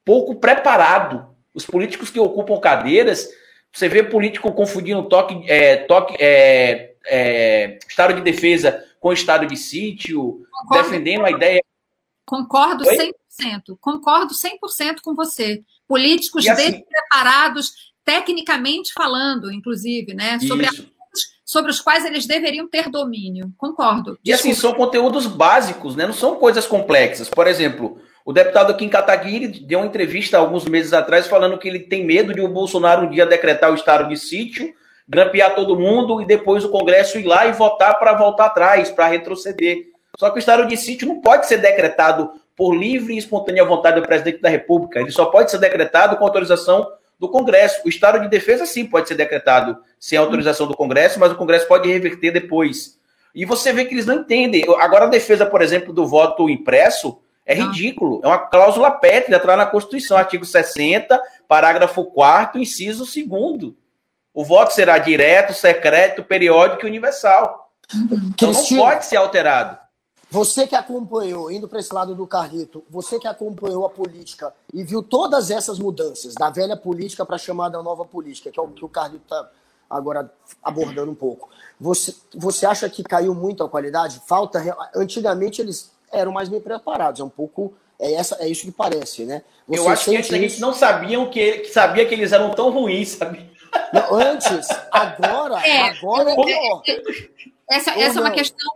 pouco 0.04 0.34
preparado. 0.34 1.28
Os 1.54 1.64
políticos 1.64 2.10
que 2.10 2.18
ocupam 2.18 2.58
cadeiras 2.58 3.28
você 3.72 3.88
vê 3.88 4.02
político 4.02 4.52
confundindo 4.52 5.08
toque, 5.08 5.44
é, 5.48 5.76
toque, 5.76 6.16
é, 6.18 6.94
é, 7.06 7.78
estado 7.88 8.14
de 8.14 8.20
defesa 8.20 8.84
com 8.98 9.12
estado 9.12 9.46
de 9.46 9.56
sítio, 9.56 10.44
Concordo. 10.50 10.82
defendendo 10.82 11.24
a 11.24 11.30
ideia. 11.30 11.62
Concordo 12.26 12.84
Oi? 12.86 13.12
100%. 13.38 13.78
Concordo 13.80 14.34
100% 14.34 15.00
com 15.02 15.14
você. 15.14 15.62
Políticos 15.86 16.46
assim, 16.46 16.72
despreparados, 16.72 17.92
tecnicamente 18.04 18.92
falando, 18.92 19.52
inclusive, 19.52 20.14
né? 20.14 20.38
Sobre, 20.40 20.66
a, 20.66 20.70
sobre 21.50 21.72
os 21.72 21.80
quais 21.80 22.04
eles 22.04 22.26
deveriam 22.26 22.68
ter 22.68 22.88
domínio. 22.88 23.52
Concordo. 23.58 24.12
Desculpa. 24.12 24.20
E 24.24 24.32
assim, 24.32 24.54
são 24.54 24.72
conteúdos 24.72 25.26
básicos, 25.26 25.96
né? 25.96 26.06
Não 26.06 26.12
são 26.12 26.36
coisas 26.36 26.64
complexas. 26.64 27.28
Por 27.28 27.48
exemplo, 27.48 27.98
o 28.24 28.32
deputado 28.32 28.76
Kim 28.76 28.88
Kataguiri 28.88 29.48
deu 29.48 29.80
uma 29.80 29.86
entrevista 29.88 30.38
alguns 30.38 30.64
meses 30.64 30.92
atrás 30.92 31.26
falando 31.26 31.58
que 31.58 31.66
ele 31.66 31.80
tem 31.80 32.06
medo 32.06 32.32
de 32.32 32.40
o 32.40 32.46
Bolsonaro 32.46 33.04
um 33.04 33.10
dia 33.10 33.26
decretar 33.26 33.72
o 33.72 33.74
estado 33.74 34.08
de 34.08 34.16
sítio, 34.16 34.72
grampear 35.08 35.56
todo 35.56 35.76
mundo 35.76 36.22
e 36.22 36.24
depois 36.24 36.64
o 36.64 36.68
Congresso 36.68 37.18
ir 37.18 37.26
lá 37.26 37.44
e 37.44 37.52
votar 37.52 37.98
para 37.98 38.16
voltar 38.16 38.46
atrás, 38.46 38.88
para 38.88 39.08
retroceder. 39.08 39.86
Só 40.20 40.30
que 40.30 40.36
o 40.36 40.38
estado 40.38 40.68
de 40.68 40.76
sítio 40.76 41.08
não 41.08 41.20
pode 41.20 41.48
ser 41.48 41.58
decretado 41.58 42.30
por 42.56 42.72
livre 42.76 43.14
e 43.14 43.18
espontânea 43.18 43.64
vontade 43.64 44.00
do 44.00 44.06
presidente 44.06 44.40
da 44.40 44.48
República. 44.48 45.00
Ele 45.00 45.10
só 45.10 45.24
pode 45.24 45.50
ser 45.50 45.58
decretado 45.58 46.16
com 46.16 46.24
autorização 46.24 46.86
do 47.20 47.28
Congresso. 47.28 47.82
O 47.84 47.88
estado 47.88 48.18
de 48.18 48.28
defesa, 48.28 48.64
sim, 48.64 48.86
pode 48.86 49.06
ser 49.06 49.14
decretado 49.14 49.76
sem 49.98 50.18
autorização 50.18 50.66
do 50.66 50.74
Congresso, 50.74 51.20
mas 51.20 51.30
o 51.30 51.36
Congresso 51.36 51.68
pode 51.68 51.86
reverter 51.86 52.32
depois. 52.32 52.98
E 53.34 53.44
você 53.44 53.72
vê 53.74 53.84
que 53.84 53.94
eles 53.94 54.06
não 54.06 54.16
entendem. 54.16 54.64
Agora, 54.80 55.04
a 55.04 55.08
defesa, 55.08 55.44
por 55.44 55.60
exemplo, 55.60 55.92
do 55.92 56.06
voto 56.06 56.48
impresso 56.48 57.20
é 57.44 57.54
ridículo. 57.54 58.20
É 58.24 58.26
uma 58.26 58.38
cláusula 58.38 58.90
pétrea, 58.90 59.36
está 59.36 59.54
na 59.54 59.66
Constituição, 59.66 60.16
artigo 60.16 60.44
60, 60.44 61.20
parágrafo 61.46 62.04
4 62.06 62.58
inciso 62.58 63.04
2 63.04 63.74
O 64.32 64.44
voto 64.44 64.72
será 64.72 64.96
direto, 64.96 65.52
secreto, 65.52 66.24
periódico 66.24 66.86
e 66.86 66.88
universal. 66.88 67.70
Então 68.32 68.52
não 68.52 68.66
pode 68.66 69.04
ser 69.04 69.16
alterado. 69.16 69.78
Você 70.30 70.64
que 70.64 70.76
acompanhou, 70.76 71.50
indo 71.50 71.66
para 71.66 71.80
esse 71.80 71.92
lado 71.92 72.14
do 72.14 72.24
Carlito, 72.24 72.84
você 72.88 73.18
que 73.18 73.26
acompanhou 73.26 73.84
a 73.84 73.90
política 73.90 74.54
e 74.72 74.84
viu 74.84 75.02
todas 75.02 75.50
essas 75.50 75.80
mudanças, 75.80 76.34
da 76.34 76.48
velha 76.48 76.76
política 76.76 77.26
para 77.26 77.34
a 77.34 77.38
chamada 77.38 77.82
nova 77.82 78.04
política, 78.04 78.48
que 78.48 78.58
é 78.58 78.62
o 78.62 78.68
que 78.68 78.84
o 78.84 78.88
Carlito 78.88 79.24
está 79.24 79.50
agora 79.90 80.32
abordando 80.62 81.10
um 81.10 81.16
pouco. 81.16 81.48
Você, 81.80 82.14
você 82.32 82.64
acha 82.64 82.88
que 82.88 83.02
caiu 83.02 83.34
muito 83.34 83.64
a 83.64 83.68
qualidade? 83.68 84.22
Falta. 84.24 84.62
Antigamente 84.94 85.60
eles 85.60 85.90
eram 86.12 86.30
mais 86.30 86.48
bem 86.48 86.60
preparados. 86.60 87.20
É 87.20 87.24
um 87.24 87.28
pouco. 87.28 87.74
É, 87.98 88.14
essa, 88.14 88.36
é 88.36 88.48
isso 88.48 88.62
que 88.62 88.70
parece, 88.70 89.24
né? 89.24 89.42
Você 89.66 89.80
eu 89.80 89.88
acho 89.88 90.04
que 90.04 90.16
antes 90.16 90.32
a 90.32 90.38
gente 90.38 90.60
não 90.60 90.72
sabiam 90.72 91.28
que, 91.28 91.58
que 91.58 91.70
sabia 91.70 92.06
que 92.06 92.14
eles 92.14 92.30
eram 92.30 92.52
tão 92.52 92.70
ruins, 92.70 93.10
sabe? 93.10 93.50
Não, 93.92 94.14
antes, 94.14 94.68
agora, 94.90 95.58
é, 95.66 95.90
agora 95.90 96.30
é, 96.30 96.92
é, 96.92 97.30
Essa, 97.68 97.90
essa 97.92 98.18
é 98.18 98.22
uma 98.22 98.30
questão 98.30 98.74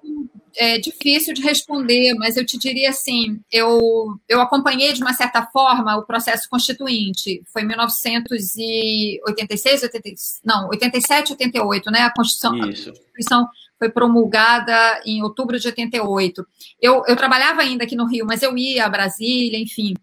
é, 0.56 0.78
difícil 0.78 1.34
de 1.34 1.42
responder, 1.42 2.14
mas 2.14 2.36
eu 2.36 2.46
te 2.46 2.56
diria 2.58 2.90
assim: 2.90 3.40
eu, 3.52 4.16
eu 4.28 4.40
acompanhei 4.40 4.92
de 4.92 5.02
uma 5.02 5.12
certa 5.12 5.44
forma 5.46 5.96
o 5.96 6.04
processo 6.04 6.48
constituinte. 6.48 7.42
Foi 7.52 7.62
em 7.62 7.66
1986, 7.66 9.82
80, 9.82 10.10
não, 10.44 10.68
87, 10.68 11.32
88, 11.32 11.90
né? 11.90 12.00
A 12.00 12.12
Constituição, 12.12 12.54
Isso. 12.70 12.90
a 12.90 12.92
Constituição 12.92 13.48
foi 13.78 13.90
promulgada 13.90 15.02
em 15.04 15.22
outubro 15.22 15.58
de 15.58 15.66
88. 15.66 16.46
Eu, 16.80 17.02
eu 17.06 17.16
trabalhava 17.16 17.62
ainda 17.62 17.84
aqui 17.84 17.96
no 17.96 18.06
Rio, 18.06 18.26
mas 18.26 18.42
eu 18.42 18.56
ia 18.56 18.84
a 18.84 18.88
Brasília, 18.88 19.58
enfim. 19.58 19.94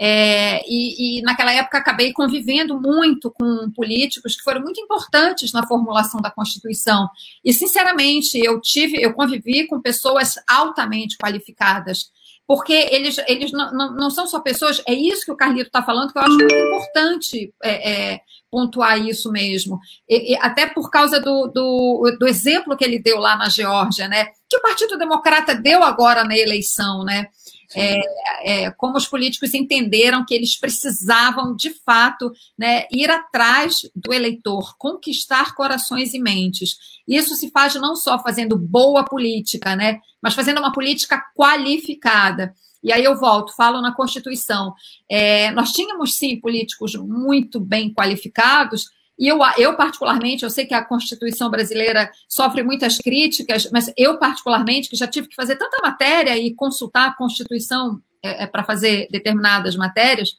É, 0.00 0.62
e, 0.66 1.18
e, 1.18 1.22
naquela 1.22 1.52
época 1.52 1.76
acabei 1.76 2.12
convivendo 2.12 2.80
muito 2.80 3.32
com 3.32 3.70
políticos 3.74 4.36
que 4.36 4.42
foram 4.42 4.60
muito 4.60 4.80
importantes 4.80 5.52
na 5.52 5.66
formulação 5.66 6.20
da 6.20 6.30
Constituição. 6.30 7.08
E, 7.44 7.52
sinceramente, 7.52 8.38
eu 8.38 8.60
tive, 8.60 9.02
eu 9.02 9.12
convivi 9.12 9.66
com 9.66 9.80
pessoas 9.80 10.36
altamente 10.48 11.16
qualificadas. 11.18 12.10
porque 12.46 12.72
eles, 12.72 13.18
eles 13.26 13.52
não, 13.52 13.72
não, 13.72 13.94
não, 13.94 14.10
são 14.10 14.26
só 14.26 14.40
pessoas, 14.40 14.80
é 14.86 14.94
isso 14.94 15.24
que 15.24 15.32
o 15.32 15.36
Carlito 15.36 15.66
está 15.66 15.82
falando, 15.82 16.12
que 16.12 16.18
eu 16.18 16.22
acho 16.22 16.36
muito 16.36 16.54
importante 16.54 17.52
é, 17.62 18.14
é, 18.14 18.20
pontuar 18.50 18.98
isso 18.98 19.30
mesmo. 19.30 19.78
E, 20.08 20.32
e, 20.32 20.36
até 20.36 20.66
por 20.66 20.90
causa 20.90 21.20
do, 21.20 21.48
do, 21.48 22.16
do, 22.18 22.26
exemplo 22.26 22.76
que 22.76 22.84
ele 22.84 22.98
deu 22.98 23.18
lá 23.18 23.36
na 23.36 23.48
Geórgia, 23.48 24.08
né? 24.08 24.26
Que 24.48 24.56
o 24.56 24.62
Partido 24.62 24.98
Democrata 24.98 25.54
deu 25.54 25.82
agora 25.82 26.24
na 26.24 26.36
eleição, 26.36 27.04
né? 27.04 27.28
É, 27.74 28.00
é, 28.42 28.70
como 28.70 28.96
os 28.96 29.06
políticos 29.06 29.52
entenderam 29.52 30.24
que 30.24 30.34
eles 30.34 30.56
precisavam, 30.56 31.54
de 31.54 31.70
fato, 31.84 32.32
né, 32.58 32.86
ir 32.90 33.10
atrás 33.10 33.82
do 33.94 34.12
eleitor, 34.12 34.74
conquistar 34.78 35.54
corações 35.54 36.14
e 36.14 36.18
mentes. 36.18 36.78
Isso 37.06 37.36
se 37.36 37.50
faz 37.50 37.74
não 37.74 37.94
só 37.94 38.18
fazendo 38.22 38.56
boa 38.56 39.04
política, 39.04 39.76
né, 39.76 40.00
mas 40.22 40.32
fazendo 40.32 40.60
uma 40.60 40.72
política 40.72 41.22
qualificada. 41.36 42.54
E 42.88 42.92
aí 42.92 43.04
eu 43.04 43.16
volto, 43.16 43.54
falo 43.54 43.82
na 43.82 43.94
Constituição. 43.94 44.74
É, 45.10 45.50
nós 45.50 45.72
tínhamos, 45.72 46.14
sim, 46.14 46.40
políticos 46.40 46.94
muito 46.94 47.60
bem 47.60 47.92
qualificados, 47.92 48.86
e 49.18 49.28
eu, 49.28 49.40
eu, 49.58 49.76
particularmente, 49.76 50.44
eu 50.44 50.50
sei 50.50 50.64
que 50.64 50.72
a 50.72 50.82
Constituição 50.82 51.50
brasileira 51.50 52.10
sofre 52.26 52.62
muitas 52.62 52.96
críticas, 52.96 53.68
mas 53.70 53.92
eu, 53.94 54.16
particularmente, 54.16 54.88
que 54.88 54.96
já 54.96 55.06
tive 55.06 55.28
que 55.28 55.34
fazer 55.34 55.56
tanta 55.56 55.76
matéria 55.82 56.38
e 56.38 56.54
consultar 56.54 57.08
a 57.08 57.14
Constituição 57.14 58.00
é, 58.22 58.44
é 58.44 58.46
para 58.46 58.64
fazer 58.64 59.06
determinadas 59.10 59.76
matérias, 59.76 60.30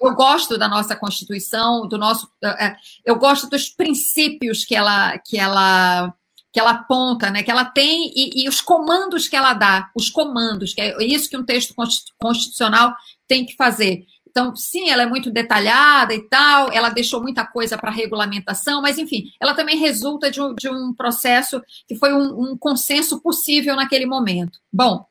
eu 0.00 0.14
gosto 0.14 0.58
da 0.58 0.68
nossa 0.68 0.94
Constituição, 0.94 1.88
do 1.88 1.96
nosso. 1.96 2.30
É, 2.42 2.66
é, 2.66 2.76
eu 3.04 3.16
gosto 3.16 3.48
dos 3.48 3.68
princípios 3.68 4.64
que 4.64 4.76
ela, 4.76 5.16
que 5.18 5.38
ela 5.38 6.12
que 6.52 6.58
ela 6.58 6.70
aponta, 6.70 7.30
né, 7.30 7.42
que 7.42 7.50
ela 7.50 7.64
tem 7.64 8.10
e, 8.14 8.44
e, 8.44 8.48
os 8.48 8.60
comandos 8.60 9.28
que 9.28 9.36
ela 9.36 9.52
dá, 9.52 9.90
os 9.94 10.08
comandos, 10.08 10.72
que 10.72 10.80
é 10.80 11.04
isso 11.04 11.28
que 11.28 11.36
um 11.36 11.44
texto 11.44 11.74
constitucional 12.18 12.94
tem 13.26 13.44
que 13.44 13.54
fazer. 13.54 14.06
Então, 14.30 14.54
sim, 14.54 14.88
ela 14.88 15.02
é 15.02 15.06
muito 15.06 15.30
detalhada 15.30 16.14
e 16.14 16.20
tal, 16.28 16.70
ela 16.72 16.90
deixou 16.90 17.20
muita 17.20 17.44
coisa 17.44 17.76
para 17.76 17.90
regulamentação, 17.90 18.80
mas, 18.80 18.98
enfim, 18.98 19.24
ela 19.40 19.54
também 19.54 19.76
resulta 19.76 20.30
de 20.30 20.40
um, 20.40 20.54
de 20.54 20.68
um 20.68 20.94
processo 20.94 21.60
que 21.86 21.96
foi 21.96 22.12
um, 22.12 22.52
um, 22.52 22.56
consenso 22.56 23.20
possível 23.20 23.74
naquele 23.74 24.06
momento. 24.06 24.58
Bom, 24.72 25.04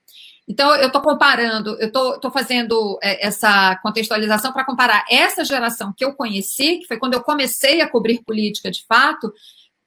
então 0.48 0.74
eu 0.76 0.88
estou 0.88 1.02
comparando, 1.02 1.78
eu 1.80 1.88
estou 1.88 2.32
fazendo 2.32 2.98
é, 3.04 3.28
essa 3.28 3.76
contextualização 3.84 4.54
para 4.54 4.64
comparar 4.64 5.04
essa 5.10 5.44
geração 5.44 5.94
que 5.96 6.06
eu 6.06 6.14
conheci, 6.14 6.78
que 6.78 6.88
foi 6.88 6.98
quando 6.98 7.16
eu 7.16 7.22
comecei 7.22 7.82
a 7.82 7.90
cobrir 7.90 8.24
política 8.24 8.72
de 8.72 8.86
fato, 8.86 9.34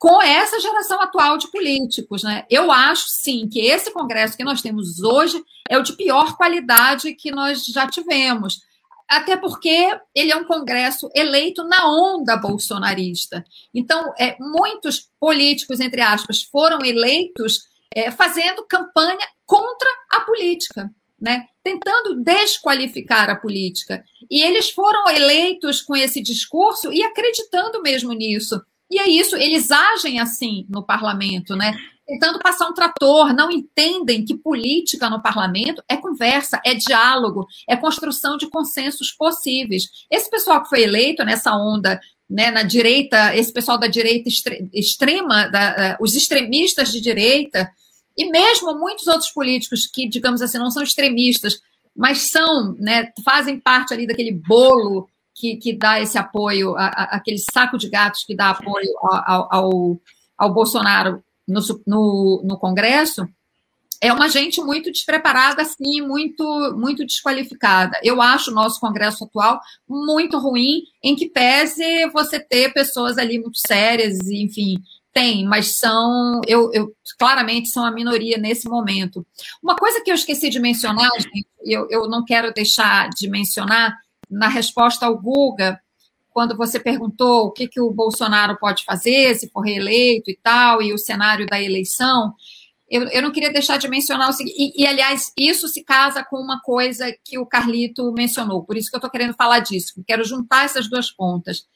com 0.01 0.21
essa 0.23 0.59
geração 0.59 1.01
atual 1.03 1.37
de 1.37 1.51
políticos. 1.51 2.23
Né? 2.23 2.47
Eu 2.51 2.73
acho, 2.73 3.05
sim, 3.07 3.47
que 3.49 3.61
esse 3.61 3.93
Congresso 3.93 4.37
que 4.37 4.43
nós 4.43 4.63
temos 4.63 5.01
hoje 5.01 5.41
é 5.69 5.79
o 5.79 5.83
de 5.83 5.93
pior 5.93 6.37
qualidade 6.37 7.15
que 7.15 7.31
nós 7.31 7.65
já 7.67 7.87
tivemos 7.87 8.59
até 9.11 9.37
porque 9.37 9.91
ele 10.15 10.31
é 10.31 10.37
um 10.37 10.45
congresso 10.45 11.11
eleito 11.17 11.65
na 11.65 11.91
onda 11.91 12.37
bolsonarista. 12.37 13.45
Então, 13.75 14.15
é, 14.17 14.37
muitos 14.39 15.11
políticos, 15.19 15.81
entre 15.81 16.01
aspas, 16.01 16.45
foram 16.45 16.85
eleitos 16.85 17.65
é, 17.93 18.13
fazendo 18.13 18.65
campanha 18.69 19.19
contra 19.45 19.89
a 20.13 20.21
política, 20.21 20.89
né? 21.21 21.45
tentando 21.65 22.23
desqualificar 22.23 23.29
a 23.29 23.35
política. 23.35 24.05
E 24.31 24.45
eles 24.45 24.71
foram 24.71 25.11
eleitos 25.11 25.83
com 25.83 25.97
esse 25.97 26.23
discurso 26.23 26.93
e 26.93 27.03
acreditando 27.03 27.83
mesmo 27.83 28.13
nisso. 28.13 28.63
E 28.91 28.99
é 28.99 29.09
isso, 29.09 29.37
eles 29.37 29.71
agem 29.71 30.19
assim 30.19 30.67
no 30.69 30.83
parlamento, 30.83 31.55
né? 31.55 31.77
tentando 32.11 32.41
passar 32.41 32.69
um 32.69 32.75
trator, 32.75 33.33
não 33.33 33.53
entendem 33.53 34.25
que 34.25 34.37
política 34.37 35.09
no 35.09 35.23
parlamento 35.23 35.81
é 35.89 35.97
conversa, 35.97 36.61
é 36.67 36.75
diálogo, 36.75 37.47
é 37.69 37.77
construção 37.77 38.37
de 38.37 38.49
consensos 38.51 39.13
possíveis. 39.13 39.85
Esse 40.11 40.29
pessoal 40.29 40.61
que 40.61 40.69
foi 40.69 40.83
eleito 40.83 41.25
nessa 41.25 41.55
onda, 41.55 42.01
né, 42.29 42.51
na 42.51 42.65
direita, 42.65 43.37
esse 43.37 43.53
pessoal 43.53 43.79
da 43.79 43.87
direita 43.87 44.29
extrema, 44.73 45.49
da, 45.49 45.97
uh, 46.01 46.05
os 46.05 46.17
extremistas 46.17 46.91
de 46.91 47.01
direita, 47.01 47.71
e 48.17 48.29
mesmo 48.29 48.77
muitos 48.77 49.07
outros 49.07 49.31
políticos 49.31 49.87
que, 49.87 50.09
digamos 50.09 50.43
assim, 50.43 50.59
não 50.59 50.71
são 50.71 50.83
extremistas, 50.83 51.61
mas 51.97 52.31
são, 52.31 52.75
né, 52.79 53.13
fazem 53.25 53.61
parte 53.61 53.95
ali 53.95 54.05
daquele 54.05 54.33
bolo 54.33 55.09
que, 55.41 55.57
que 55.57 55.73
dá 55.73 56.01
esse 56.01 56.19
apoio, 56.19 56.77
a, 56.77 56.87
a, 56.87 57.05
aquele 57.17 57.39
saco 57.39 57.79
de 57.79 57.89
gatos 57.89 58.25
que 58.25 58.37
dá 58.37 58.51
apoio 58.51 58.91
ao, 59.03 59.49
ao, 59.51 60.01
ao 60.37 60.53
Bolsonaro 60.53 61.23
no, 61.49 61.61
no, 61.87 62.43
no 62.45 62.59
Congresso, 62.59 63.27
é 64.03 64.13
uma 64.13 64.29
gente 64.29 64.63
muito 64.63 64.91
despreparada, 64.91 65.61
assim, 65.61 66.01
muito, 66.01 66.45
muito 66.77 67.05
desqualificada. 67.05 67.99
Eu 68.03 68.23
acho 68.23 68.51
o 68.51 68.55
nosso 68.55 68.81
Congresso 68.81 69.25
atual 69.25 69.61
muito 69.87 70.39
ruim, 70.39 70.83
em 71.03 71.15
que 71.15 71.29
pese 71.29 72.07
você 72.11 72.41
ter 72.41 72.73
pessoas 72.73 73.19
ali 73.19 73.39
muito 73.39 73.59
sérias, 73.59 74.19
enfim, 74.27 74.77
tem, 75.13 75.45
mas 75.45 75.77
são, 75.77 76.41
eu, 76.47 76.71
eu 76.73 76.95
claramente 77.19 77.69
são 77.69 77.85
a 77.85 77.91
minoria 77.91 78.39
nesse 78.39 78.69
momento. 78.69 79.27
Uma 79.63 79.77
coisa 79.77 80.03
que 80.03 80.11
eu 80.11 80.15
esqueci 80.15 80.49
de 80.49 80.61
mencionar, 80.61 81.11
gente, 81.19 81.47
eu, 81.65 81.87
eu 81.91 82.09
não 82.09 82.25
quero 82.25 82.55
deixar 82.55 83.11
de 83.11 83.29
mencionar, 83.29 83.95
na 84.31 84.49
resposta 84.49 85.07
ao 85.07 85.19
Guga, 85.19 85.81
quando 86.31 86.57
você 86.57 86.79
perguntou 86.79 87.47
o 87.47 87.51
que, 87.51 87.67
que 87.67 87.81
o 87.81 87.91
Bolsonaro 87.91 88.57
pode 88.59 88.85
fazer 88.85 89.35
se 89.35 89.51
for 89.51 89.61
reeleito 89.61 90.31
e 90.31 90.39
tal, 90.41 90.81
e 90.81 90.93
o 90.93 90.99
cenário 90.99 91.47
da 91.47 91.61
eleição, 91.61 92.35
eu, 92.89 93.03
eu 93.09 93.23
não 93.23 93.31
queria 93.31 93.53
deixar 93.53 93.77
de 93.77 93.89
mencionar 93.89 94.29
o 94.29 94.33
seguinte, 94.33 94.57
e, 94.59 94.83
e, 94.83 94.87
aliás, 94.87 95.33
isso 95.39 95.69
se 95.69 95.85
casa 95.85 96.25
com 96.25 96.37
uma 96.37 96.61
coisa 96.61 97.15
que 97.25 97.39
o 97.39 97.47
Carlito 97.47 98.13
mencionou, 98.13 98.65
por 98.65 98.77
isso 98.77 98.91
que 98.91 98.97
eu 98.97 98.99
estou 98.99 99.11
querendo 99.11 99.35
falar 99.35 99.61
disso, 99.61 99.93
quero 100.07 100.25
juntar 100.25 100.65
essas 100.65 100.89
duas 100.89 101.11
pontas. 101.11 101.67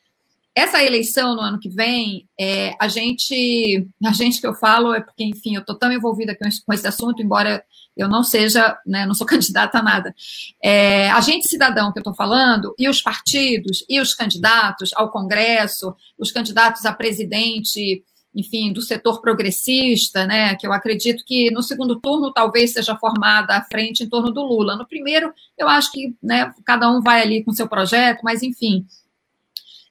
Essa 0.56 0.84
eleição 0.84 1.34
no 1.34 1.40
ano 1.40 1.58
que 1.58 1.68
vem, 1.68 2.28
é, 2.38 2.74
a 2.80 2.86
gente, 2.86 3.88
a 4.04 4.12
gente 4.12 4.40
que 4.40 4.46
eu 4.46 4.54
falo 4.54 4.94
é 4.94 5.00
porque, 5.00 5.24
enfim, 5.24 5.56
eu 5.56 5.60
estou 5.60 5.76
tão 5.76 5.92
envolvida 5.92 6.36
com 6.36 6.46
esse, 6.46 6.64
com 6.64 6.72
esse 6.72 6.86
assunto, 6.86 7.20
embora 7.20 7.64
eu 7.96 8.08
não 8.08 8.22
seja, 8.22 8.76
né, 8.86 9.06
não 9.06 9.14
sou 9.14 9.26
candidata 9.28 9.78
a 9.78 9.82
nada. 9.82 10.14
É, 10.62 11.10
a 11.10 11.20
gente 11.20 11.48
cidadão 11.48 11.92
que 11.92 11.98
eu 11.98 12.02
estou 12.02 12.14
falando, 12.14 12.74
e 12.78 12.88
os 12.88 13.00
partidos, 13.00 13.84
e 13.88 14.00
os 14.00 14.14
candidatos 14.14 14.90
ao 14.94 15.10
Congresso, 15.10 15.94
os 16.18 16.32
candidatos 16.32 16.84
a 16.84 16.92
presidente, 16.92 18.02
enfim, 18.34 18.72
do 18.72 18.82
setor 18.82 19.20
progressista, 19.20 20.26
né, 20.26 20.56
que 20.56 20.66
eu 20.66 20.72
acredito 20.72 21.24
que 21.24 21.50
no 21.52 21.62
segundo 21.62 22.00
turno 22.00 22.32
talvez 22.32 22.72
seja 22.72 22.96
formada 22.96 23.56
a 23.56 23.62
frente 23.62 24.02
em 24.02 24.08
torno 24.08 24.32
do 24.32 24.42
Lula. 24.42 24.76
No 24.76 24.86
primeiro, 24.86 25.32
eu 25.56 25.68
acho 25.68 25.92
que 25.92 26.16
né, 26.22 26.52
cada 26.64 26.90
um 26.90 27.00
vai 27.00 27.22
ali 27.22 27.44
com 27.44 27.52
seu 27.52 27.68
projeto, 27.68 28.22
mas 28.24 28.42
enfim. 28.42 28.84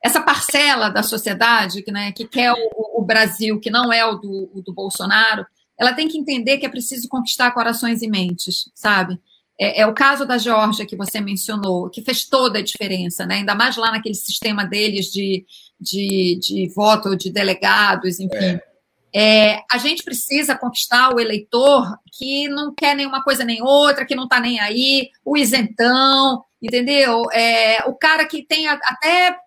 Essa 0.04 0.20
parcela 0.20 0.90
da 0.90 1.02
sociedade 1.02 1.82
que, 1.82 1.90
né, 1.92 2.12
que 2.12 2.28
quer 2.28 2.52
o, 2.52 3.02
o 3.02 3.06
Brasil, 3.06 3.58
que 3.62 3.70
não 3.70 3.94
é 3.94 4.06
o 4.06 4.16
do, 4.16 4.52
o 4.54 4.62
do 4.62 4.74
Bolsonaro, 4.74 5.46
ela 5.84 5.94
tem 5.94 6.08
que 6.08 6.18
entender 6.18 6.58
que 6.58 6.66
é 6.66 6.70
preciso 6.70 7.08
conquistar 7.08 7.52
corações 7.52 8.02
e 8.02 8.08
mentes, 8.08 8.72
sabe? 8.74 9.20
É, 9.60 9.82
é, 9.82 9.88
o 9.88 9.94
caso 9.94 10.26
da 10.26 10.38
Geórgia 10.38 10.86
que 10.86 10.96
você 10.96 11.22
mencionou, 11.22 11.90
que 11.90 12.02
fez 12.02 12.26
toda 12.26 12.60
a 12.60 12.64
diferença, 12.64 13.26
né? 13.26 13.36
ainda 13.36 13.54
mais 13.54 13.78
lá 13.78 13.92
naquele 13.92 14.16
sistema 14.16 14.66
deles 14.66 15.12
de, 15.12 15.46
de, 15.80 16.40
de 16.42 16.74
voto 16.76 17.16
de 17.16 17.32
delegados, 17.32 18.20
enfim. 18.20 18.36
É. 18.36 18.74
É, 19.16 19.62
a 19.72 19.78
gente 19.78 20.04
precisa 20.04 20.58
conquistar 20.58 21.14
o 21.14 21.20
eleitor 21.20 21.86
que 22.12 22.48
não 22.48 22.74
quer 22.74 22.96
nenhuma 22.96 23.24
coisa 23.24 23.44
nem 23.44 23.62
outra, 23.62 24.06
que 24.06 24.16
não 24.16 24.24
está 24.24 24.40
nem 24.40 24.60
aí, 24.60 25.12
o 25.24 25.38
isentão, 25.38 26.44
entendeu? 26.60 27.22
É, 27.32 27.84
o 27.88 27.94
cara 27.94 28.26
que 28.26 28.44
tem 28.44 28.68
até 28.68 29.38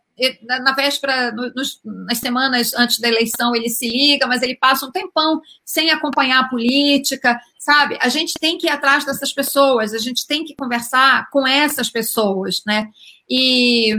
na 0.42 0.72
véspera, 0.72 1.30
nos, 1.32 1.80
nas 1.84 2.18
semanas 2.18 2.72
antes 2.74 2.98
da 2.98 3.08
eleição, 3.08 3.54
ele 3.54 3.68
se 3.68 3.86
liga, 3.88 4.26
mas 4.26 4.42
ele 4.42 4.56
passa 4.56 4.86
um 4.86 4.90
tempão 4.90 5.40
sem 5.64 5.90
acompanhar 5.90 6.40
a 6.40 6.48
política, 6.48 7.38
sabe? 7.58 7.98
A 8.00 8.08
gente 8.08 8.34
tem 8.40 8.56
que 8.56 8.66
ir 8.66 8.70
atrás 8.70 9.04
dessas 9.04 9.32
pessoas, 9.32 9.92
a 9.92 9.98
gente 9.98 10.26
tem 10.26 10.44
que 10.44 10.54
conversar 10.54 11.28
com 11.30 11.46
essas 11.46 11.90
pessoas, 11.90 12.62
né? 12.66 12.88
E 13.28 13.94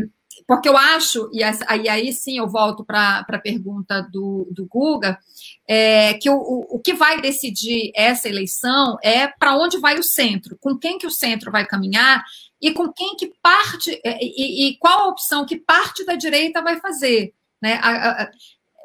porque 0.47 0.69
eu 0.69 0.77
acho, 0.77 1.29
e 1.33 1.43
aí, 1.43 1.89
aí 1.89 2.13
sim 2.13 2.37
eu 2.37 2.47
volto 2.47 2.85
para 2.85 3.25
a 3.27 3.37
pergunta 3.37 4.01
do, 4.01 4.47
do 4.49 4.65
Guga, 4.65 5.19
é, 5.67 6.13
que 6.13 6.29
o, 6.29 6.37
o, 6.37 6.79
que 6.79 6.93
vai 6.93 7.19
decidir 7.19 7.91
essa 7.93 8.29
eleição 8.29 8.97
é 9.03 9.27
para 9.27 9.57
onde 9.57 9.77
vai 9.77 9.99
o 9.99 10.03
centro, 10.03 10.57
com 10.61 10.77
quem 10.77 10.97
que 10.97 11.05
o 11.05 11.11
centro 11.11 11.51
vai 11.51 11.65
caminhar 11.65 12.23
e 12.61 12.71
com 12.73 12.91
quem 12.91 13.15
que 13.15 13.33
parte 13.41 13.99
é, 14.03 14.17
e, 14.21 14.69
e 14.69 14.77
qual 14.77 15.01
a 15.01 15.07
opção 15.07 15.45
que 15.45 15.57
parte 15.57 16.05
da 16.05 16.15
direita 16.15 16.61
vai 16.61 16.79
fazer, 16.79 17.33
né? 17.61 17.79
A, 17.81 18.23
a, 18.23 18.31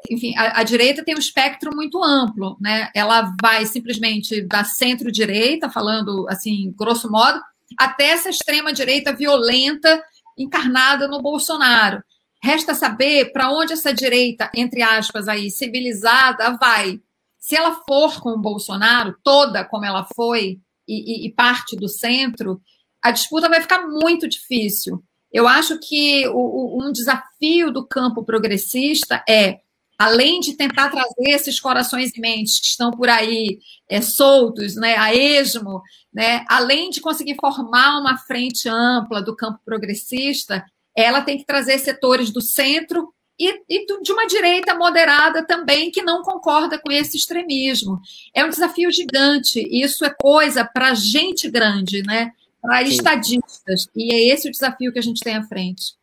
enfim, 0.09 0.35
a, 0.37 0.59
a, 0.59 0.63
direita 0.63 1.03
tem 1.03 1.15
um 1.15 1.19
espectro 1.19 1.75
muito 1.75 2.03
amplo, 2.03 2.57
né? 2.59 2.89
Ela 2.93 3.33
vai 3.41 3.65
simplesmente 3.65 4.41
da 4.41 4.63
centro-direita, 4.63 5.69
falando 5.69 6.27
assim, 6.29 6.73
grosso 6.77 7.09
modo, 7.09 7.41
até 7.77 8.09
essa 8.09 8.29
extrema-direita 8.29 9.13
violenta 9.13 10.03
encarnada 10.37 11.07
no 11.07 11.21
Bolsonaro. 11.21 12.03
Resta 12.41 12.75
saber 12.75 13.31
para 13.31 13.51
onde 13.51 13.73
essa 13.73 13.93
direita, 13.93 14.51
entre 14.53 14.81
aspas, 14.81 15.27
aí, 15.27 15.49
civilizada, 15.49 16.57
vai. 16.57 16.99
Se 17.39 17.55
ela 17.55 17.81
for 17.87 18.19
com 18.19 18.31
o 18.31 18.41
Bolsonaro, 18.41 19.15
toda 19.23 19.63
como 19.63 19.85
ela 19.85 20.05
foi, 20.13 20.59
e, 20.87 21.25
e, 21.25 21.31
parte 21.31 21.77
do 21.77 21.87
centro, 21.87 22.61
a 23.03 23.11
disputa 23.11 23.49
vai 23.49 23.61
ficar 23.61 23.87
muito 23.87 24.27
difícil. 24.27 25.03
Eu 25.31 25.47
acho 25.47 25.79
que 25.79 26.27
o, 26.27 26.77
o, 26.77 26.87
um 26.87 26.91
desafio 26.91 27.71
do 27.71 27.85
campo 27.85 28.23
progressista 28.23 29.23
é, 29.27 29.59
além 29.97 30.39
de 30.39 30.53
tentar 30.53 30.89
trazer 30.89 31.29
esses 31.29 31.59
corações 31.59 32.11
e 32.15 32.19
mentes 32.19 32.59
que 32.59 32.67
estão 32.67 32.91
por 32.91 33.09
aí 33.09 33.59
é, 33.89 34.01
soltos, 34.01 34.75
né, 34.75 34.95
a 34.97 35.13
esmo, 35.13 35.81
né, 36.13 36.45
além 36.49 36.89
de 36.89 37.01
conseguir 37.01 37.35
formar 37.39 37.99
uma 37.99 38.17
frente 38.17 38.67
ampla 38.67 39.21
do 39.21 39.35
campo 39.35 39.59
progressista, 39.65 40.65
ela 40.95 41.21
tem 41.21 41.37
que 41.37 41.45
trazer 41.45 41.79
setores 41.79 42.31
do 42.31 42.41
centro 42.41 43.13
e, 43.39 43.63
e, 43.67 44.01
de 44.01 44.11
uma 44.11 44.27
direita 44.27 44.75
moderada 44.75 45.45
também 45.45 45.89
que 45.89 46.03
não 46.03 46.21
concorda 46.21 46.77
com 46.77 46.91
esse 46.91 47.17
extremismo. 47.17 47.99
É 48.33 48.45
um 48.45 48.49
desafio 48.49 48.91
gigante. 48.91 49.59
Isso 49.71 50.05
é 50.05 50.13
coisa 50.13 50.63
para 50.63 50.93
gente 50.93 51.49
grande, 51.49 52.03
né? 52.03 52.31
Para 52.63 52.81
estadistas. 52.83 53.87
E 53.93 54.13
é 54.13 54.33
esse 54.33 54.47
o 54.47 54.51
desafio 54.51 54.93
que 54.93 54.99
a 54.99 55.01
gente 55.01 55.19
tem 55.21 55.35
à 55.35 55.43
frente. 55.43 55.97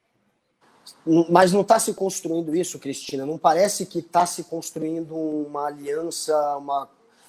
Mas 1.30 1.52
não 1.52 1.62
está 1.62 1.78
se 1.78 1.94
construindo 1.94 2.54
isso, 2.54 2.78
Cristina? 2.78 3.24
Não 3.24 3.38
parece 3.38 3.86
que 3.86 4.00
está 4.00 4.26
se 4.26 4.44
construindo 4.44 5.16
uma 5.16 5.66
aliança, 5.66 6.36
uma 6.58 6.86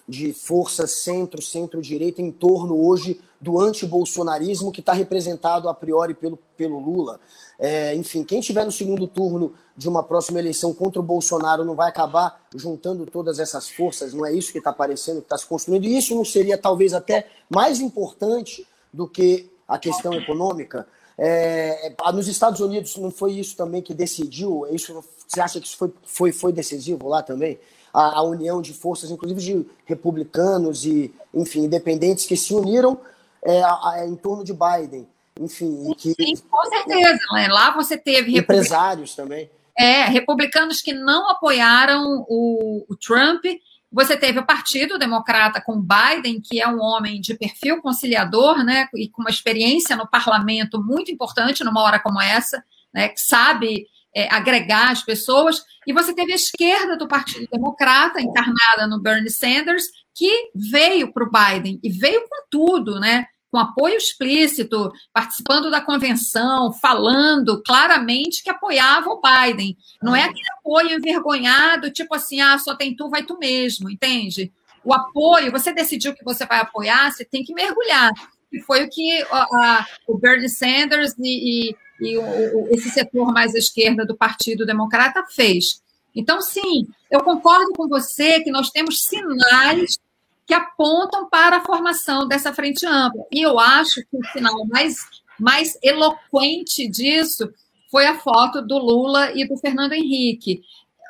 de 0.07 0.34
força 0.34 0.86
centro, 0.86 1.41
centro-direita 1.41 2.21
em 2.21 2.32
torno 2.32 2.86
hoje 2.86 3.21
do 3.39 3.59
antibolsonarismo 3.59 4.71
que 4.71 4.82
está 4.82 4.91
representado 4.91 5.69
a 5.69 5.73
priori 5.73 6.13
pelo, 6.13 6.38
pelo 6.57 6.79
Lula. 6.79 7.19
É, 7.57 7.95
enfim, 7.95 8.23
quem 8.23 8.41
tiver 8.41 8.65
no 8.65 8.71
segundo 8.71 9.07
turno 9.07 9.53
de 9.77 9.88
uma 9.88 10.03
próxima 10.03 10.39
eleição 10.39 10.73
contra 10.73 10.99
o 10.99 11.03
Bolsonaro 11.03 11.63
não 11.63 11.75
vai 11.75 11.88
acabar 11.88 12.45
juntando 12.53 13.05
todas 13.05 13.39
essas 13.39 13.69
forças, 13.69 14.13
não 14.13 14.25
é 14.25 14.34
isso 14.34 14.51
que 14.51 14.57
está 14.57 14.71
aparecendo, 14.71 15.19
que 15.19 15.25
está 15.25 15.38
se 15.38 15.45
construindo. 15.45 15.86
E 15.86 15.97
isso 15.97 16.13
não 16.13 16.25
seria 16.25 16.57
talvez 16.57 16.93
até 16.93 17.27
mais 17.49 17.79
importante 17.79 18.67
do 18.94 19.08
que 19.08 19.50
a 19.68 19.78
questão 19.78 20.14
econômica? 20.14 20.88
É, 21.18 21.94
nos 22.14 22.28
Estados 22.28 22.60
Unidos 22.60 22.96
não 22.98 23.12
foi 23.12 23.34
isso 23.34 23.56
também 23.56 23.82
que 23.82 23.94
decidiu? 23.94 24.66
Isso, 24.72 25.04
você 25.28 25.39
acha 25.39 25.60
que 25.60 25.68
isso 25.68 25.78
foi, 25.78 25.94
foi, 26.04 26.32
foi 26.32 26.54
decisivo 26.54 27.08
lá 27.08 27.22
também? 27.22 27.60
a, 27.94 28.20
a, 28.20 28.22
união 28.24 28.62
de 28.62 28.74
forças, 28.74 29.12
inclusive 29.12 29.42
de 29.42 29.66
republicanos 29.86 30.86
e, 30.86 31.14
enfim, 31.34 31.66
independentes 31.66 32.26
que 32.26 32.38
se 32.38 32.54
uniram 32.54 33.00
é, 33.44 33.62
a, 33.62 33.89
a, 33.89 34.06
em 34.08 34.16
torno 34.16 34.44
de 34.44 34.54
Biden. 34.54 35.08
Enfim, 35.39 35.94
que, 35.98 36.14
Sim, 36.14 36.36
com 36.50 36.66
certeza. 36.66 37.20
Né? 37.34 37.48
Lá 37.48 37.72
você 37.72 37.98
teve 37.98 38.38
empresários 38.38 39.16
também. 39.16 39.50
É, 39.78 40.04
republicanos 40.06 40.82
que 40.82 40.94
não 40.94 41.30
apoiaram 41.30 42.26
o, 42.28 42.86
o 42.88 42.96
Trump. 42.96 43.44
Você 43.92 44.16
teve 44.16 44.39
o 44.39 44.46
Partido 44.46 44.98
Democrata 44.98 45.62
com 45.62 45.82
Biden, 45.82 46.39
que 46.42 46.62
é 46.62 46.68
um 46.68 46.80
homem 46.80 47.20
de 47.20 47.38
perfil 47.38 47.82
conciliador, 47.82 48.64
né, 48.64 48.88
e 48.96 49.10
com 49.10 49.22
uma 49.22 49.30
experiência 49.30 49.96
no 49.96 50.10
parlamento 50.10 50.82
muito 50.82 51.12
importante 51.12 51.64
numa 51.64 51.82
hora 51.82 52.00
como 52.00 52.22
essa, 52.22 52.64
né, 52.94 53.10
que 53.10 53.20
sabe 53.20 53.86
é, 54.16 54.34
agregar 54.34 54.92
as 54.92 55.04
pessoas. 55.04 55.62
E 55.86 55.94
você 55.94 56.14
teve 56.14 56.32
a 56.32 56.36
esquerda 56.36 56.96
do 56.96 57.08
Partido 57.08 57.48
Democrata, 57.52 58.22
encarnada 58.22 58.88
no 58.88 59.02
Bernie 59.02 59.30
Sanders, 59.30 59.86
que 60.16 60.52
veio 60.56 61.12
para 61.12 61.26
o 61.26 61.32
Biden 61.32 61.80
e 61.84 61.89
veio 61.89 62.22
com 62.22 62.46
tudo, 62.50 63.00
né? 63.00 63.26
Com 63.52 63.58
apoio 63.58 63.97
explícito, 63.97 64.91
participando 65.14 65.70
da 65.70 65.82
convenção, 65.82 66.72
falando 66.72 67.62
claramente 67.64 68.41
que 68.41 68.49
apoiava 68.49 69.10
o 69.10 69.22
Biden. 69.22 69.78
Não 70.02 70.16
é 70.16 70.24
aquele 70.24 70.49
apoio 70.58 70.97
envergonhado, 70.97 71.91
tipo 71.91 72.16
assim, 72.16 72.39
ah, 72.39 72.58
só 72.58 72.76
tem 72.76 72.95
tu, 72.95 73.10
vai 73.10 73.24
tu 73.24 73.38
mesmo, 73.38 73.89
entende? 73.89 74.52
O 74.84 74.93
apoio, 74.93 75.52
você 75.52 75.74
decidiu 75.74 76.14
que 76.14 76.24
você 76.24 76.45
vai 76.45 76.60
apoiar, 76.60 77.12
você 77.12 77.26
tem 77.26 77.43
que 77.43 77.54
mergulhar. 77.54 78.12
E 78.52 78.62
foi 78.62 78.86
o 78.86 78.89
que 78.89 79.24
o 80.08 80.18
Bernie 80.18 80.49
Sanders 80.49 81.14
e, 81.20 81.70
e 81.70 81.76
e 82.02 82.18
o, 82.18 82.24
o, 82.24 82.68
esse 82.72 82.89
setor 82.89 83.32
mais 83.32 83.54
à 83.54 83.60
esquerda 83.60 84.04
do 84.04 84.18
Partido 84.18 84.66
Democrata 84.66 85.24
fez. 85.30 85.82
Então, 86.14 86.41
sim, 86.41 86.88
eu 87.10 87.24
concordo 87.24 87.72
com 87.74 87.88
você 87.88 88.41
que 88.41 88.52
nós 88.52 88.72
temos 88.72 89.04
sinais 89.04 89.97
que 90.52 90.56
apontam 90.56 91.30
para 91.30 91.58
a 91.58 91.64
formação 91.64 92.28
dessa 92.28 92.52
frente 92.52 92.86
ampla. 92.86 93.24
E 93.32 93.41
eu 93.41 93.58
acho 93.58 94.02
que 94.02 94.18
o 94.18 94.26
sinal 94.34 94.68
mais, 94.68 94.97
mais 95.39 95.80
eloquente 95.82 96.89
disso 96.89 97.49
foi 97.89 98.06
a 98.06 98.20
foto 98.20 98.62
do 98.62 98.78
Lula 98.78 99.32
e 99.34 99.47
do 99.47 99.56
Fernando 99.56 99.93
Henrique. 99.93 100.62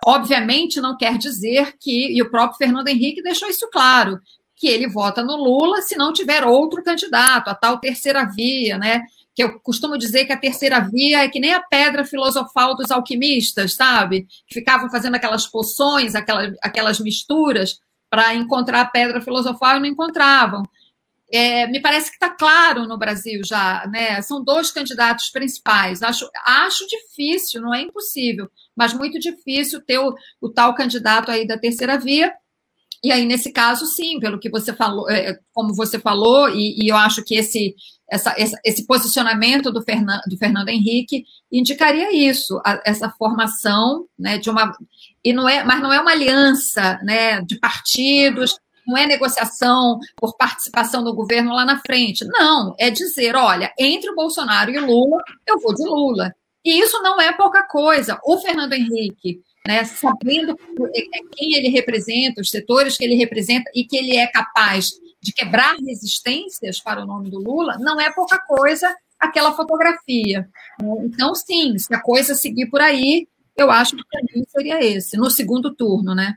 Obviamente, 0.05 0.79
não 0.79 0.95
quer 0.95 1.17
dizer 1.17 1.75
que, 1.79 2.15
e 2.15 2.21
o 2.21 2.29
próprio 2.29 2.59
Fernando 2.59 2.87
Henrique 2.87 3.23
deixou 3.23 3.49
isso 3.49 3.67
claro, 3.71 4.19
que 4.55 4.67
ele 4.67 4.87
vota 4.87 5.23
no 5.23 5.35
Lula 5.35 5.81
se 5.81 5.95
não 5.95 6.13
tiver 6.13 6.43
outro 6.43 6.83
candidato, 6.83 7.47
a 7.47 7.55
tal 7.55 7.79
terceira 7.79 8.23
via, 8.25 8.77
né? 8.77 9.01
que 9.33 9.41
eu 9.41 9.59
costumo 9.61 9.97
dizer 9.97 10.25
que 10.25 10.33
a 10.33 10.37
terceira 10.37 10.79
via 10.81 11.23
é 11.23 11.29
que 11.29 11.39
nem 11.39 11.53
a 11.53 11.63
pedra 11.63 12.05
filosofal 12.05 12.75
dos 12.75 12.91
alquimistas, 12.91 13.73
sabe? 13.73 14.27
Que 14.45 14.53
ficavam 14.53 14.87
fazendo 14.91 15.15
aquelas 15.15 15.47
poções, 15.47 16.13
aquelas, 16.13 16.53
aquelas 16.61 16.99
misturas 16.99 17.79
para 18.11 18.35
encontrar 18.35 18.81
a 18.81 18.85
pedra 18.85 19.21
filosofal 19.21 19.77
e 19.77 19.79
não 19.79 19.87
encontravam. 19.87 20.63
É, 21.33 21.65
me 21.67 21.81
parece 21.81 22.09
que 22.09 22.17
está 22.17 22.29
claro 22.29 22.85
no 22.85 22.97
Brasil 22.97 23.39
já, 23.45 23.87
né? 23.87 24.21
São 24.21 24.43
dois 24.43 24.69
candidatos 24.69 25.29
principais. 25.29 26.03
Acho, 26.03 26.29
acho 26.45 26.85
difícil, 26.87 27.61
não 27.61 27.73
é 27.73 27.81
impossível, 27.81 28.51
mas 28.75 28.93
muito 28.93 29.17
difícil 29.17 29.79
ter 29.81 29.97
o, 29.97 30.13
o 30.41 30.49
tal 30.49 30.75
candidato 30.75 31.31
aí 31.31 31.47
da 31.47 31.57
terceira 31.57 31.97
via. 31.97 32.33
E 33.01 33.13
aí, 33.13 33.25
nesse 33.25 33.51
caso, 33.51 33.85
sim, 33.85 34.19
pelo 34.19 34.39
que 34.39 34.49
você 34.49 34.73
falou, 34.73 35.09
é, 35.09 35.39
como 35.53 35.73
você 35.73 35.97
falou, 35.97 36.49
e, 36.49 36.83
e 36.83 36.89
eu 36.89 36.97
acho 36.97 37.23
que 37.23 37.35
esse 37.35 37.75
essa, 38.11 38.35
esse 38.65 38.85
posicionamento 38.85 39.71
do 39.71 39.81
Fernando, 39.81 40.21
do 40.27 40.37
Fernando 40.37 40.67
Henrique 40.67 41.23
indicaria 41.49 42.13
isso, 42.13 42.61
a, 42.65 42.81
essa 42.85 43.09
formação 43.09 44.05
né, 44.19 44.37
de 44.37 44.49
uma. 44.49 44.75
E 45.23 45.33
não 45.33 45.47
é, 45.47 45.63
mas 45.63 45.81
não 45.81 45.93
é 45.93 45.99
uma 45.99 46.11
aliança 46.11 46.99
né, 47.03 47.41
de 47.41 47.59
partidos, 47.59 48.57
não 48.87 48.97
é 48.97 49.05
negociação 49.05 49.99
por 50.15 50.35
participação 50.35 51.03
do 51.03 51.13
governo 51.13 51.53
lá 51.53 51.65
na 51.65 51.79
frente. 51.79 52.25
Não, 52.25 52.75
é 52.79 52.89
dizer, 52.89 53.35
olha, 53.35 53.71
entre 53.77 54.09
o 54.09 54.15
Bolsonaro 54.15 54.71
e 54.71 54.77
o 54.77 54.85
Lula, 54.85 55.23
eu 55.47 55.59
vou 55.59 55.73
de 55.73 55.83
Lula. 55.83 56.33
E 56.63 56.79
isso 56.79 57.01
não 57.01 57.19
é 57.19 57.31
pouca 57.33 57.63
coisa. 57.63 58.19
O 58.25 58.37
Fernando 58.39 58.73
Henrique, 58.73 59.41
né, 59.67 59.83
sabendo 59.83 60.57
quem 61.35 61.55
ele 61.55 61.69
representa, 61.69 62.41
os 62.41 62.49
setores 62.49 62.97
que 62.97 63.03
ele 63.03 63.15
representa 63.15 63.69
e 63.75 63.83
que 63.83 63.97
ele 63.97 64.17
é 64.17 64.27
capaz 64.27 64.89
de 65.21 65.31
quebrar 65.31 65.75
resistências 65.75 66.79
para 66.81 67.03
o 67.03 67.05
nome 67.05 67.29
do 67.29 67.39
Lula, 67.39 67.77
não 67.79 68.01
é 68.01 68.11
pouca 68.11 68.39
coisa 68.39 68.93
aquela 69.19 69.53
fotografia. 69.53 70.49
Então, 71.03 71.35
sim, 71.35 71.77
se 71.77 71.93
a 71.93 72.01
coisa 72.01 72.33
seguir 72.33 72.67
por 72.67 72.81
aí, 72.81 73.27
eu 73.61 73.71
acho 73.71 73.95
que 73.95 74.01
o 74.01 74.05
caminho 74.05 74.45
seria 74.49 74.83
esse, 74.83 75.17
no 75.17 75.29
segundo 75.29 75.73
turno, 75.73 76.15
né? 76.15 76.35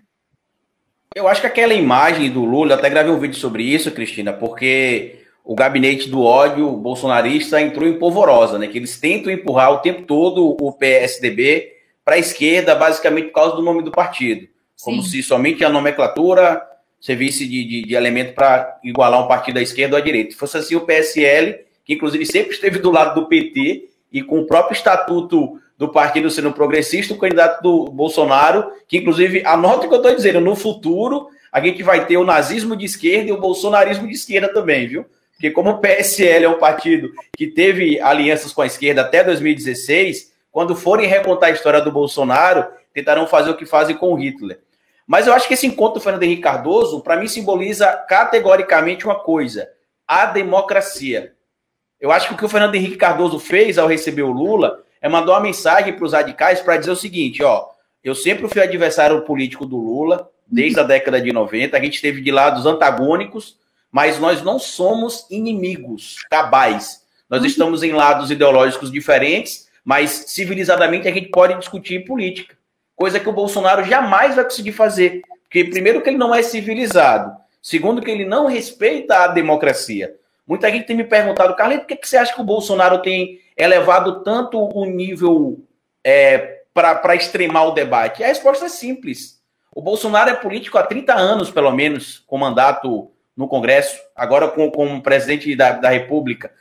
Eu 1.14 1.29
acho 1.29 1.41
que 1.41 1.47
aquela 1.47 1.75
imagem 1.75 2.31
do 2.31 2.45
Lula, 2.45 2.75
até 2.75 2.91
gravei 2.91 3.12
um 3.12 3.20
vídeo 3.20 3.37
sobre 3.37 3.62
isso, 3.62 3.91
Cristina, 3.93 4.33
porque 4.33 5.20
o 5.45 5.55
gabinete 5.55 6.09
do 6.09 6.22
ódio 6.22 6.70
bolsonarista 6.72 7.61
entrou 7.61 7.89
em 7.89 7.99
polvorosa, 7.99 8.59
né? 8.59 8.66
Que 8.66 8.79
eles 8.79 8.99
tentam 8.99 9.33
empurrar 9.33 9.72
o 9.72 9.79
tempo 9.79 10.03
todo 10.03 10.57
o 10.61 10.72
PSDB 10.72 11.72
para 12.05 12.16
a 12.16 12.18
esquerda, 12.18 12.75
basicamente 12.75 13.27
por 13.27 13.35
causa 13.35 13.57
do 13.57 13.62
nome 13.62 13.83
do 13.83 13.91
partido. 13.91 14.49
Como 14.83 15.03
Sim. 15.03 15.11
se 15.11 15.22
somente 15.22 15.64
a 15.64 15.70
nomenclatura 15.70 16.62
servisse 17.01 17.47
de, 17.47 17.64
de, 17.64 17.83
de 17.83 17.95
elemento 17.95 18.35
para 18.35 18.79
igualar 18.83 19.22
um 19.22 19.29
partido 19.29 19.59
à 19.59 19.62
esquerda 19.62 19.97
ou 19.97 20.03
à 20.03 20.05
direita. 20.05 20.33
Se 20.33 20.37
fosse 20.37 20.57
assim, 20.57 20.75
o 20.75 20.81
PSL, 20.81 21.61
que 21.85 21.95
inclusive 21.95 22.25
sempre 22.27 22.55
esteve 22.55 22.79
do 22.79 22.91
lado 22.91 23.20
do 23.20 23.29
PT, 23.29 23.89
e 24.12 24.22
com 24.22 24.41
o 24.41 24.47
próprio 24.47 24.75
estatuto 24.75 25.61
do 25.77 25.89
partido 25.89 26.31
sendo 26.31 26.53
progressista, 26.53 27.14
o 27.14 27.18
candidato 27.18 27.62
do 27.62 27.87
Bolsonaro, 27.87 28.70
que 28.87 28.99
inclusive, 28.99 29.43
anota 29.45 29.87
o 29.87 29.89
que 29.89 29.95
eu 29.95 30.01
estou 30.01 30.14
dizendo, 30.14 30.41
no 30.41 30.55
futuro 30.55 31.29
a 31.55 31.61
gente 31.61 31.85
vai 31.85 32.05
ter 32.05 32.16
o 32.16 32.25
nazismo 32.25 32.75
de 32.75 32.85
esquerda 32.85 33.29
e 33.29 33.33
o 33.33 33.41
bolsonarismo 33.41 34.09
de 34.09 34.12
esquerda 34.12 34.53
também, 34.53 34.89
viu? 34.89 35.07
Porque 35.31 35.53
como 35.53 35.70
o 35.70 35.79
PSL 35.79 36.47
é 36.47 36.49
um 36.49 36.59
partido 36.59 37.12
que 37.37 37.47
teve 37.47 38.01
alianças 38.01 38.53
com 38.53 38.61
a 38.61 38.66
esquerda 38.66 39.03
até 39.03 39.22
2016, 39.22 40.33
quando 40.51 40.75
forem 40.75 41.07
recontar 41.07 41.51
a 41.51 41.53
história 41.53 41.81
do 41.81 41.93
Bolsonaro, 41.93 42.66
tentarão 42.93 43.27
fazer 43.27 43.51
o 43.51 43.57
que 43.57 43.66
fazem 43.66 43.97
com 43.97 44.12
o 44.12 44.16
Hitler. 44.16 44.61
Mas 45.07 45.27
eu 45.27 45.33
acho 45.33 45.47
que 45.47 45.55
esse 45.55 45.66
encontro 45.66 45.95
do 45.95 46.01
Fernando 46.01 46.25
Henrique 46.25 46.43
Cardoso, 46.43 47.01
para 47.03 47.16
mim, 47.16 47.29
simboliza 47.29 47.87
categoricamente 48.09 49.05
uma 49.05 49.20
coisa: 49.20 49.68
a 50.09 50.27
democracia. 50.27 51.35
Eu 52.01 52.11
acho 52.11 52.29
que 52.29 52.35
o 52.35 52.37
que 52.37 52.45
o 52.45 52.49
Fernando 52.49 52.75
Henrique 52.75 52.97
Cardoso 52.97 53.39
fez 53.39 53.79
ao 53.79 53.87
receber 53.87 54.22
o 54.22 54.33
Lula 54.33 54.84
é 55.05 55.09
mandar 55.09 55.33
uma 55.33 55.41
mensagem 55.41 55.93
para 55.93 56.05
os 56.07 56.15
radicais 56.15 56.63
para 56.63 56.79
dizer 56.79 56.91
o 56.91 56.97
seguinte: 56.97 57.45
ó, 57.45 57.67
eu 58.03 58.15
sempre 58.15 58.49
fui 58.49 58.63
adversário 58.63 59.21
político 59.23 59.67
do 59.67 59.77
Lula, 59.77 60.31
desde 60.47 60.81
a 60.81 60.83
década 60.83 61.21
de 61.21 61.31
90, 61.31 61.77
a 61.77 61.81
gente 61.81 61.97
esteve 61.97 62.23
de 62.23 62.31
lados 62.31 62.65
antagônicos, 62.65 63.59
mas 63.93 64.19
nós 64.19 64.43
não 64.43 64.59
somos 64.59 65.27
inimigos 65.31 66.17
cabais. 66.31 67.03
Nós 67.29 67.43
uhum. 67.43 67.47
estamos 67.47 67.83
em 67.83 67.93
lados 67.93 68.31
ideológicos 68.31 68.91
diferentes, 68.91 69.69
mas 69.85 70.25
civilizadamente 70.29 71.07
a 71.07 71.13
gente 71.13 71.29
pode 71.29 71.59
discutir 71.59 72.07
política 72.07 72.57
coisa 72.97 73.21
que 73.21 73.29
o 73.29 73.33
Bolsonaro 73.33 73.85
jamais 73.85 74.35
vai 74.35 74.45
conseguir 74.45 74.73
fazer. 74.73 75.23
Porque, 75.43 75.65
primeiro, 75.65 76.01
que 76.01 76.09
ele 76.09 76.19
não 76.19 76.35
é 76.35 76.43
civilizado. 76.43 77.37
Segundo, 77.61 78.03
que 78.03 78.11
ele 78.11 78.25
não 78.25 78.47
respeita 78.47 79.25
a 79.25 79.29
democracia. 79.29 80.15
Muita 80.47 80.71
gente 80.71 80.87
tem 80.87 80.97
me 80.97 81.05
perguntado, 81.05 81.55
Carlinhos, 81.57 81.83
por 81.83 81.89
que, 81.89 81.97
que 81.97 82.09
você 82.09 82.17
acha 82.17 82.35
que 82.35 82.41
o 82.41 82.45
Bolsonaro 82.45 83.01
tem 83.01 83.41
elevado 83.57 84.23
tanto 84.23 84.59
o 84.59 84.85
nível 84.85 85.61
é, 86.03 86.63
para 86.73 87.15
extremar 87.15 87.69
o 87.69 87.73
debate? 87.73 88.23
A 88.23 88.29
resposta 88.29 88.67
é 88.67 88.69
simples. 88.69 89.43
O 89.75 89.83
Bolsonaro 89.83 90.31
é 90.31 90.35
político 90.35 90.79
há 90.79 90.83
30 90.83 91.15
anos, 91.15 91.51
pelo 91.51 91.71
menos, 91.73 92.23
com 92.27 92.39
mandato 92.39 93.11
no 93.37 93.49
Congresso, 93.49 94.01
agora 94.15 94.49
como, 94.49 94.71
como 94.71 95.03
presidente 95.03 95.55
da, 95.57 95.73
da 95.73 95.89
República. 95.89 96.53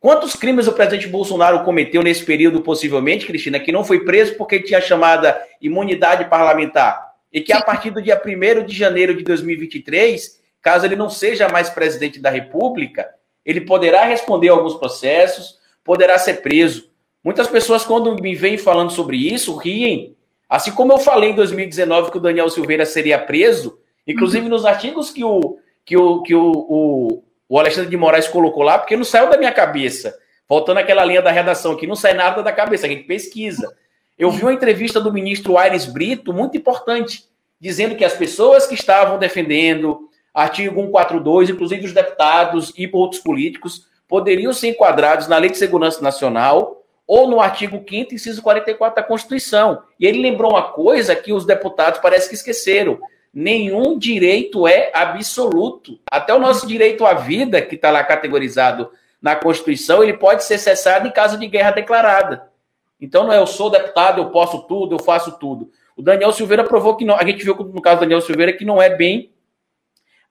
Quantos 0.00 0.34
crimes 0.36 0.66
o 0.66 0.72
presidente 0.72 1.08
Bolsonaro 1.08 1.64
cometeu 1.64 2.02
nesse 2.02 2.24
período, 2.24 2.62
possivelmente, 2.62 3.26
Cristina, 3.26 3.58
que 3.58 3.72
não 3.72 3.84
foi 3.84 4.04
preso 4.04 4.34
porque 4.36 4.60
tinha 4.60 4.80
chamada 4.80 5.38
imunidade 5.60 6.26
parlamentar? 6.26 7.14
E 7.32 7.40
que 7.40 7.52
a 7.52 7.60
partir 7.60 7.90
do 7.90 8.00
dia 8.00 8.20
1 8.24 8.64
de 8.64 8.74
janeiro 8.74 9.14
de 9.14 9.24
2023, 9.24 10.40
caso 10.62 10.86
ele 10.86 10.96
não 10.96 11.10
seja 11.10 11.48
mais 11.48 11.68
presidente 11.68 12.20
da 12.20 12.30
República, 12.30 13.08
ele 13.44 13.60
poderá 13.60 14.04
responder 14.04 14.48
a 14.48 14.52
alguns 14.52 14.74
processos, 14.74 15.58
poderá 15.86 16.18
ser 16.18 16.42
preso. 16.42 16.90
Muitas 17.24 17.48
pessoas, 17.48 17.84
quando 17.84 18.14
me 18.20 18.34
vêm 18.34 18.58
falando 18.58 18.90
sobre 18.90 19.16
isso, 19.16 19.56
riem. 19.56 20.14
Assim 20.48 20.72
como 20.72 20.92
eu 20.92 20.98
falei 20.98 21.30
em 21.30 21.34
2019 21.34 22.10
que 22.10 22.18
o 22.18 22.20
Daniel 22.20 22.50
Silveira 22.50 22.84
seria 22.84 23.18
preso, 23.18 23.78
inclusive 24.06 24.44
uhum. 24.44 24.50
nos 24.50 24.66
artigos 24.66 25.10
que 25.10 25.24
o, 25.24 25.58
que 25.84 25.96
o, 25.96 26.22
que 26.22 26.34
o, 26.34 26.52
o 26.52 27.22
o 27.48 27.58
Alexandre 27.58 27.90
de 27.90 27.96
Moraes 27.96 28.28
colocou 28.28 28.62
lá, 28.62 28.78
porque 28.78 28.96
não 28.96 29.04
saiu 29.04 29.30
da 29.30 29.38
minha 29.38 29.52
cabeça. 29.52 30.16
Voltando 30.48 30.78
àquela 30.78 31.04
linha 31.04 31.22
da 31.22 31.30
redação, 31.30 31.76
que 31.76 31.86
não 31.86 31.96
sai 31.96 32.14
nada 32.14 32.42
da 32.42 32.52
cabeça, 32.52 32.86
a 32.86 32.88
gente 32.88 33.04
pesquisa. 33.04 33.74
Eu 34.18 34.30
vi 34.30 34.42
uma 34.42 34.52
entrevista 34.52 35.00
do 35.00 35.12
ministro 35.12 35.58
Aires 35.58 35.86
Brito, 35.86 36.32
muito 36.32 36.56
importante, 36.56 37.24
dizendo 37.60 37.96
que 37.96 38.04
as 38.04 38.14
pessoas 38.14 38.66
que 38.66 38.74
estavam 38.74 39.18
defendendo 39.18 40.08
artigo 40.32 40.80
142, 40.80 41.50
inclusive 41.50 41.86
os 41.86 41.92
deputados 41.92 42.72
e 42.76 42.88
outros 42.92 43.20
políticos, 43.20 43.86
poderiam 44.08 44.52
ser 44.52 44.68
enquadrados 44.68 45.28
na 45.28 45.38
Lei 45.38 45.50
de 45.50 45.58
Segurança 45.58 46.02
Nacional 46.02 46.82
ou 47.06 47.28
no 47.28 47.40
artigo 47.40 47.84
5 47.88 48.14
inciso 48.14 48.42
44 48.42 48.96
da 48.96 49.06
Constituição. 49.06 49.82
E 49.98 50.06
ele 50.06 50.20
lembrou 50.20 50.52
uma 50.52 50.72
coisa 50.72 51.14
que 51.14 51.32
os 51.32 51.44
deputados 51.44 52.00
parece 52.00 52.28
que 52.28 52.34
esqueceram 52.34 52.98
nenhum 53.32 53.98
direito 53.98 54.66
é 54.66 54.90
absoluto. 54.94 56.00
Até 56.10 56.32
o 56.32 56.38
nosso 56.38 56.66
direito 56.66 57.04
à 57.04 57.12
vida, 57.12 57.60
que 57.60 57.74
está 57.74 57.90
lá 57.90 58.02
categorizado 58.02 58.90
na 59.20 59.36
Constituição, 59.36 60.02
ele 60.02 60.14
pode 60.14 60.42
ser 60.42 60.56
cessado 60.56 61.06
em 61.06 61.10
caso 61.12 61.38
de 61.38 61.46
guerra 61.46 61.72
declarada. 61.72 62.50
Então 62.98 63.24
não 63.24 63.32
é 63.32 63.38
eu 63.38 63.46
sou 63.46 63.68
deputado, 63.68 64.22
eu 64.22 64.30
posso 64.30 64.62
tudo, 64.62 64.94
eu 64.94 64.98
faço 64.98 65.38
tudo. 65.38 65.70
O 65.94 66.00
Daniel 66.00 66.32
Silveira 66.32 66.64
provou 66.64 66.96
que 66.96 67.04
não. 67.04 67.14
A 67.14 67.24
gente 67.26 67.44
viu 67.44 67.54
no 67.54 67.82
caso 67.82 67.98
do 67.98 68.00
Daniel 68.00 68.22
Silveira 68.22 68.54
que 68.54 68.64
não 68.64 68.80
é 68.80 68.88
bem 68.88 69.30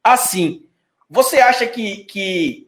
assim. 0.04 0.66
Você 1.08 1.38
acha 1.38 1.68
que, 1.68 2.06
que 2.06 2.65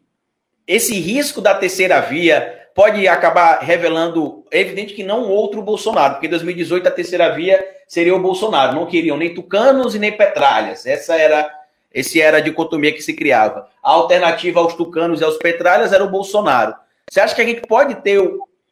esse 0.67 0.99
risco 0.99 1.39
da 1.39 1.55
terceira 1.55 1.99
via 2.01 2.67
pode 2.75 3.07
acabar 3.07 3.59
revelando, 3.59 4.45
é 4.51 4.59
evidente 4.59 4.93
que 4.93 5.03
não 5.03 5.29
outro 5.29 5.61
Bolsonaro, 5.61 6.15
porque 6.15 6.27
em 6.27 6.31
2018 6.31 6.87
a 6.87 6.91
terceira 6.91 7.29
via 7.33 7.65
seria 7.87 8.15
o 8.15 8.21
Bolsonaro, 8.21 8.75
não 8.75 8.85
queriam 8.85 9.17
nem 9.17 9.33
tucanos 9.33 9.95
e 9.95 9.99
nem 9.99 10.11
petralhas. 10.11 10.85
Essa 10.85 11.15
era 11.15 11.49
esse 11.93 12.21
era 12.21 12.37
a 12.37 12.41
dicotomia 12.41 12.93
que 12.93 13.01
se 13.01 13.13
criava. 13.13 13.69
A 13.81 13.91
alternativa 13.91 14.59
aos 14.59 14.75
tucanos 14.75 15.21
e 15.21 15.23
aos 15.23 15.37
petralhas 15.37 15.91
era 15.91 16.03
o 16.03 16.09
Bolsonaro. 16.09 16.75
Você 17.09 17.19
acha 17.19 17.33
que 17.33 17.41
a 17.41 17.45
gente 17.45 17.61
pode 17.61 17.95
ter 18.03 18.21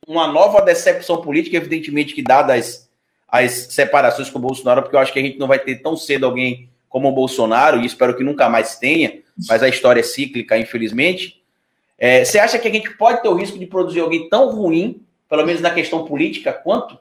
uma 0.07 0.27
nova 0.27 0.61
decepção 0.61 1.21
política, 1.21 1.57
evidentemente 1.57 2.13
que 2.13 2.21
dadas 2.21 2.87
as 3.27 3.51
separações 3.71 4.29
com 4.29 4.37
o 4.37 4.41
Bolsonaro, 4.41 4.83
porque 4.83 4.95
eu 4.95 4.99
acho 4.99 5.11
que 5.11 5.19
a 5.19 5.21
gente 5.23 5.39
não 5.39 5.47
vai 5.47 5.57
ter 5.57 5.77
tão 5.77 5.97
cedo 5.97 6.25
alguém 6.25 6.69
como 6.87 7.09
o 7.09 7.11
Bolsonaro, 7.11 7.81
e 7.81 7.85
espero 7.85 8.15
que 8.15 8.23
nunca 8.23 8.47
mais 8.47 8.77
tenha, 8.77 9.19
mas 9.49 9.63
a 9.63 9.67
história 9.67 10.01
é 10.01 10.03
cíclica, 10.03 10.57
infelizmente. 10.57 11.41
É, 11.97 12.25
você 12.25 12.39
acha 12.39 12.59
que 12.59 12.67
a 12.67 12.71
gente 12.71 12.89
pode 12.97 13.21
ter 13.21 13.29
o 13.29 13.35
risco 13.35 13.57
de 13.57 13.65
produzir 13.65 14.01
alguém 14.01 14.29
tão 14.29 14.49
ruim, 14.49 15.01
pelo 15.29 15.45
menos 15.45 15.61
na 15.61 15.73
questão 15.73 16.05
política, 16.05 16.51
quanto? 16.51 16.97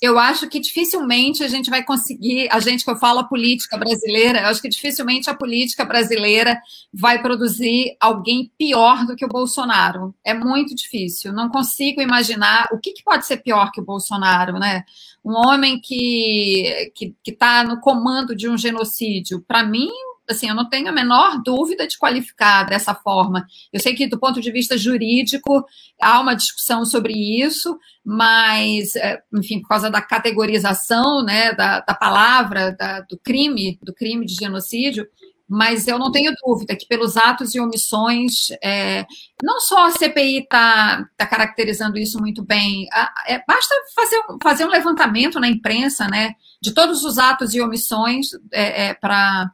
Eu 0.00 0.18
acho 0.18 0.46
que 0.48 0.60
dificilmente 0.60 1.42
a 1.42 1.48
gente 1.48 1.70
vai 1.70 1.82
conseguir, 1.82 2.48
a 2.50 2.60
gente 2.60 2.84
que 2.84 2.90
eu 2.90 2.96
falo 2.96 3.20
a 3.20 3.24
política 3.24 3.78
brasileira, 3.78 4.40
eu 4.40 4.46
acho 4.48 4.60
que 4.60 4.68
dificilmente 4.68 5.30
a 5.30 5.34
política 5.34 5.86
brasileira 5.86 6.60
vai 6.92 7.22
produzir 7.22 7.96
alguém 7.98 8.52
pior 8.58 9.06
do 9.06 9.16
que 9.16 9.24
o 9.24 9.28
Bolsonaro. 9.28 10.14
É 10.22 10.34
muito 10.34 10.74
difícil. 10.74 11.32
Não 11.32 11.48
consigo 11.48 12.02
imaginar 12.02 12.68
o 12.72 12.78
que, 12.78 12.92
que 12.92 13.02
pode 13.02 13.24
ser 13.24 13.38
pior 13.38 13.70
que 13.72 13.80
o 13.80 13.84
Bolsonaro, 13.84 14.58
né? 14.58 14.84
Um 15.24 15.32
homem 15.32 15.80
que 15.80 16.92
que 16.94 17.14
está 17.26 17.64
no 17.64 17.80
comando 17.80 18.36
de 18.36 18.50
um 18.50 18.58
genocídio. 18.58 19.42
Para 19.48 19.62
mim, 19.62 19.90
assim, 20.28 20.48
eu 20.48 20.54
não 20.54 20.68
tenho 20.68 20.88
a 20.88 20.92
menor 20.92 21.42
dúvida 21.42 21.86
de 21.86 21.98
qualificar 21.98 22.64
dessa 22.64 22.94
forma. 22.94 23.46
Eu 23.72 23.80
sei 23.80 23.94
que, 23.94 24.06
do 24.06 24.18
ponto 24.18 24.40
de 24.40 24.50
vista 24.50 24.76
jurídico, 24.76 25.64
há 26.00 26.20
uma 26.20 26.34
discussão 26.34 26.84
sobre 26.84 27.12
isso, 27.12 27.78
mas, 28.04 28.96
é, 28.96 29.20
enfim, 29.34 29.60
por 29.60 29.68
causa 29.68 29.90
da 29.90 30.00
categorização 30.00 31.24
né, 31.24 31.52
da, 31.52 31.80
da 31.80 31.94
palavra, 31.94 32.72
da, 32.72 33.00
do 33.00 33.18
crime, 33.18 33.78
do 33.82 33.94
crime 33.94 34.26
de 34.26 34.34
genocídio, 34.34 35.06
mas 35.48 35.86
eu 35.86 35.98
não 35.98 36.10
tenho 36.10 36.34
dúvida 36.44 36.74
que 36.74 36.86
pelos 36.86 37.16
atos 37.16 37.54
e 37.54 37.60
omissões, 37.60 38.50
é, 38.62 39.06
não 39.42 39.60
só 39.60 39.86
a 39.86 39.90
CPI 39.92 40.38
está 40.38 41.06
tá 41.16 41.26
caracterizando 41.26 41.98
isso 41.98 42.18
muito 42.18 42.44
bem, 42.44 42.88
a, 42.92 43.12
é, 43.28 43.42
basta 43.46 43.74
fazer, 43.94 44.22
fazer 44.42 44.64
um 44.64 44.70
levantamento 44.70 45.38
na 45.38 45.48
imprensa, 45.48 46.08
né, 46.08 46.32
de 46.60 46.74
todos 46.74 47.04
os 47.04 47.16
atos 47.18 47.54
e 47.54 47.60
omissões 47.60 48.28
é, 48.52 48.88
é 48.88 48.94
para 48.94 49.50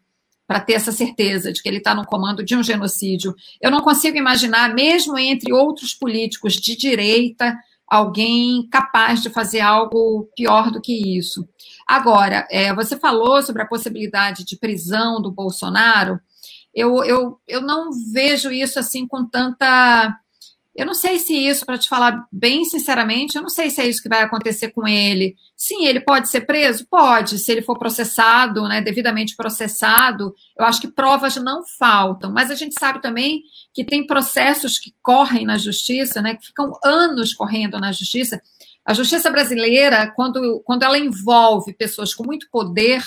para 0.46 0.60
ter 0.60 0.74
essa 0.74 0.92
certeza 0.92 1.52
de 1.52 1.62
que 1.62 1.68
ele 1.68 1.78
está 1.78 1.94
no 1.94 2.04
comando 2.04 2.44
de 2.44 2.56
um 2.56 2.62
genocídio. 2.62 3.34
Eu 3.60 3.70
não 3.70 3.80
consigo 3.80 4.16
imaginar, 4.16 4.74
mesmo 4.74 5.18
entre 5.18 5.52
outros 5.52 5.94
políticos 5.94 6.54
de 6.54 6.76
direita, 6.76 7.56
alguém 7.86 8.66
capaz 8.70 9.22
de 9.22 9.30
fazer 9.30 9.60
algo 9.60 10.28
pior 10.34 10.70
do 10.70 10.80
que 10.80 11.16
isso. 11.16 11.46
Agora, 11.86 12.46
é, 12.50 12.74
você 12.74 12.96
falou 12.96 13.42
sobre 13.42 13.62
a 13.62 13.66
possibilidade 13.66 14.44
de 14.44 14.56
prisão 14.56 15.20
do 15.20 15.30
Bolsonaro. 15.30 16.18
Eu, 16.74 17.04
eu, 17.04 17.38
eu 17.46 17.60
não 17.60 17.90
vejo 18.12 18.50
isso 18.50 18.78
assim 18.78 19.06
com 19.06 19.26
tanta 19.26 20.18
eu 20.74 20.86
não 20.86 20.94
sei 20.94 21.18
se 21.18 21.34
isso, 21.34 21.66
para 21.66 21.76
te 21.76 21.86
falar 21.86 22.26
bem 22.32 22.64
sinceramente, 22.64 23.36
eu 23.36 23.42
não 23.42 23.50
sei 23.50 23.68
se 23.68 23.80
é 23.82 23.86
isso 23.86 24.02
que 24.02 24.08
vai 24.08 24.22
acontecer 24.22 24.70
com 24.70 24.88
ele. 24.88 25.36
Sim, 25.54 25.84
ele 25.84 26.00
pode 26.00 26.30
ser 26.30 26.42
preso? 26.42 26.86
Pode, 26.88 27.38
se 27.38 27.52
ele 27.52 27.60
for 27.60 27.78
processado, 27.78 28.66
né, 28.66 28.80
devidamente 28.80 29.36
processado. 29.36 30.34
Eu 30.58 30.64
acho 30.64 30.80
que 30.80 30.88
provas 30.88 31.36
não 31.36 31.62
faltam, 31.78 32.32
mas 32.32 32.50
a 32.50 32.54
gente 32.54 32.74
sabe 32.78 33.02
também 33.02 33.42
que 33.74 33.84
tem 33.84 34.06
processos 34.06 34.78
que 34.78 34.94
correm 35.02 35.44
na 35.44 35.58
justiça, 35.58 36.22
né, 36.22 36.36
que 36.36 36.46
ficam 36.46 36.72
anos 36.82 37.34
correndo 37.34 37.78
na 37.78 37.92
justiça. 37.92 38.40
A 38.82 38.94
justiça 38.94 39.30
brasileira, 39.30 40.10
quando, 40.16 40.62
quando 40.64 40.84
ela 40.84 40.98
envolve 40.98 41.74
pessoas 41.74 42.14
com 42.14 42.24
muito 42.24 42.48
poder, 42.50 43.02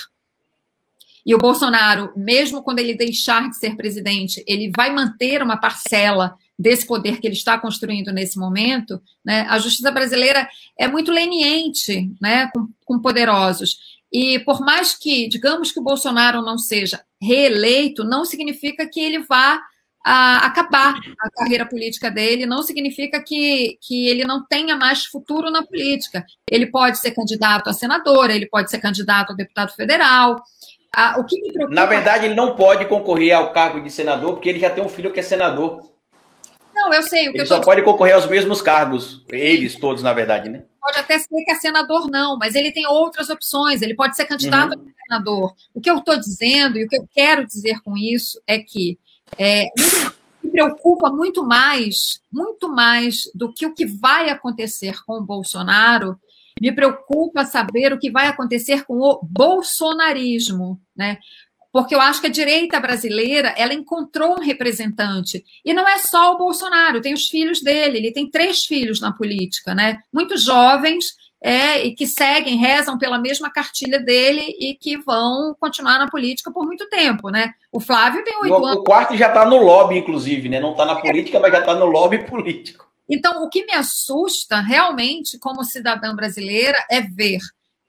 e 1.26 1.34
o 1.34 1.40
Bolsonaro, 1.40 2.14
mesmo 2.16 2.62
quando 2.62 2.78
ele 2.78 2.94
deixar 2.94 3.50
de 3.50 3.58
ser 3.58 3.76
presidente, 3.76 4.44
ele 4.48 4.72
vai 4.76 4.94
manter 4.94 5.42
uma 5.42 5.58
parcela 5.58 6.38
desse 6.58 6.86
poder 6.86 7.20
que 7.20 7.28
ele 7.28 7.36
está 7.36 7.60
construindo 7.60 8.12
nesse 8.12 8.40
momento, 8.40 9.02
né, 9.24 9.46
a 9.50 9.60
justiça 9.60 9.92
brasileira 9.92 10.48
é 10.80 10.88
muito 10.88 11.12
leniente 11.12 12.12
né, 12.22 12.50
com, 12.54 12.68
com 12.86 13.00
poderosos. 13.00 13.78
E 14.12 14.40
por 14.40 14.62
mais 14.62 14.94
que, 14.96 15.28
digamos 15.28 15.72
que 15.72 15.80
o 15.80 15.84
Bolsonaro 15.84 16.42
não 16.42 16.58
seja 16.58 17.02
reeleito, 17.22 18.04
não 18.04 18.24
significa 18.24 18.88
que 18.88 19.00
ele 19.00 19.20
vá 19.20 19.60
a 20.06 20.46
acabar 20.46 20.94
a 21.20 21.30
carreira 21.32 21.66
política 21.66 22.12
dele, 22.12 22.46
não 22.46 22.62
significa 22.62 23.22
que, 23.22 23.80
que 23.82 24.08
ele 24.08 24.24
não 24.24 24.46
tenha 24.46 24.76
mais 24.76 25.04
futuro 25.06 25.50
na 25.50 25.64
política. 25.64 26.24
Ele 26.50 26.68
pode 26.68 27.00
ser 27.00 27.12
candidato 27.12 27.70
a 27.70 27.74
senador, 27.74 28.30
ele 28.30 28.46
pode 28.46 28.70
ser 28.70 28.78
candidato 28.78 29.34
a 29.34 29.36
deputado 29.36 29.74
federal. 29.74 30.44
o 31.18 31.24
que 31.24 31.42
me 31.42 31.52
preocupa... 31.52 31.76
Na 31.76 31.88
verdade, 31.88 32.26
ele 32.26 32.36
não 32.36 32.56
pode 32.56 32.86
concorrer 32.86 33.36
ao 33.36 33.52
cargo 33.52 33.82
de 33.82 33.90
senador, 33.90 34.34
porque 34.34 34.48
ele 34.48 34.60
já 34.60 34.70
tem 34.70 34.84
um 34.84 34.90
filho 34.90 35.12
que 35.12 35.20
é 35.20 35.24
senador. 35.24 35.82
Não, 36.86 36.94
eu 36.94 37.02
sei. 37.02 37.30
O 37.30 37.32
que 37.32 37.40
ele 37.40 37.46
só 37.48 37.60
pode 37.60 37.82
concorrer 37.82 38.14
aos 38.14 38.28
mesmos 38.28 38.62
cargos, 38.62 39.24
eles 39.30 39.76
todos, 39.76 40.04
na 40.04 40.14
verdade, 40.14 40.50
né? 40.50 40.64
Pode 40.80 41.00
até 41.00 41.18
ser 41.18 41.44
que 41.44 41.52
é 41.52 41.56
senador, 41.56 42.10
não, 42.12 42.38
mas 42.38 42.54
ele 42.54 42.72
tem 42.72 42.86
outras 42.86 43.30
opções, 43.30 43.82
ele 43.82 43.96
pode 43.96 44.16
ser 44.16 44.26
candidato 44.26 44.78
uhum. 44.78 44.88
a 44.88 45.04
senador. 45.04 45.56
O 45.74 45.82
que 45.82 45.90
eu 45.90 45.98
estou 45.98 46.16
dizendo 46.16 46.78
e 46.78 46.86
o 46.86 46.88
que 46.88 46.98
eu 46.98 47.08
quero 47.12 47.46
dizer 47.46 47.82
com 47.82 47.98
isso 47.98 48.40
é 48.46 48.60
que 48.60 49.00
é, 49.36 49.66
me 50.44 50.52
preocupa 50.52 51.10
muito 51.10 51.44
mais, 51.44 52.22
muito 52.32 52.70
mais 52.70 53.32
do 53.34 53.52
que 53.52 53.66
o 53.66 53.74
que 53.74 53.88
vai 53.88 54.30
acontecer 54.30 55.04
com 55.06 55.14
o 55.14 55.24
Bolsonaro, 55.24 56.20
me 56.62 56.72
preocupa 56.72 57.46
saber 57.46 57.92
o 57.92 58.00
que 58.00 58.12
vai 58.12 58.28
acontecer 58.28 58.86
com 58.86 59.00
o 59.00 59.20
bolsonarismo, 59.24 60.80
né? 60.96 61.18
Porque 61.76 61.94
eu 61.94 62.00
acho 62.00 62.22
que 62.22 62.28
a 62.28 62.32
direita 62.32 62.80
brasileira 62.80 63.54
ela 63.58 63.74
encontrou 63.74 64.38
um 64.40 64.42
representante 64.42 65.44
e 65.66 65.74
não 65.74 65.86
é 65.86 65.98
só 65.98 66.34
o 66.34 66.38
Bolsonaro, 66.38 67.02
tem 67.02 67.14
os 67.14 67.28
filhos 67.28 67.62
dele, 67.62 67.98
ele 67.98 68.14
tem 68.14 68.30
três 68.30 68.64
filhos 68.64 69.02
na 69.02 69.12
política, 69.12 69.76
né? 69.76 70.00
Muito 70.14 70.38
jovens, 70.38 71.18
é, 71.44 71.86
e 71.86 71.94
que 71.94 72.08
seguem, 72.08 72.56
rezam 72.56 72.98
pela 72.98 73.20
mesma 73.20 73.52
cartilha 73.52 74.00
dele 74.00 74.56
e 74.58 74.74
que 74.74 74.96
vão 74.96 75.54
continuar 75.60 76.00
na 76.00 76.10
política 76.10 76.50
por 76.50 76.66
muito 76.66 76.88
tempo, 76.88 77.30
né? 77.30 77.52
O 77.70 77.82
Flávio 77.82 78.24
tem 78.24 78.38
oito 78.38 78.56
anos. 78.56 78.78
O 78.78 78.84
quarto 78.86 79.18
já 79.18 79.28
está 79.28 79.46
no 79.46 79.58
lobby, 79.58 79.98
inclusive, 79.98 80.48
né? 80.48 80.62
Não 80.62 80.72
está 80.72 80.86
na 80.86 80.96
política, 80.96 81.42
mas 81.42 81.52
já 81.52 81.60
está 81.60 81.76
no 81.76 81.88
lobby 81.88 82.20
político. 82.20 82.90
Então, 83.10 83.44
o 83.44 83.50
que 83.50 83.66
me 83.66 83.74
assusta 83.74 84.62
realmente, 84.62 85.38
como 85.38 85.62
cidadã 85.66 86.16
brasileira, 86.16 86.78
é 86.90 87.02
ver 87.02 87.42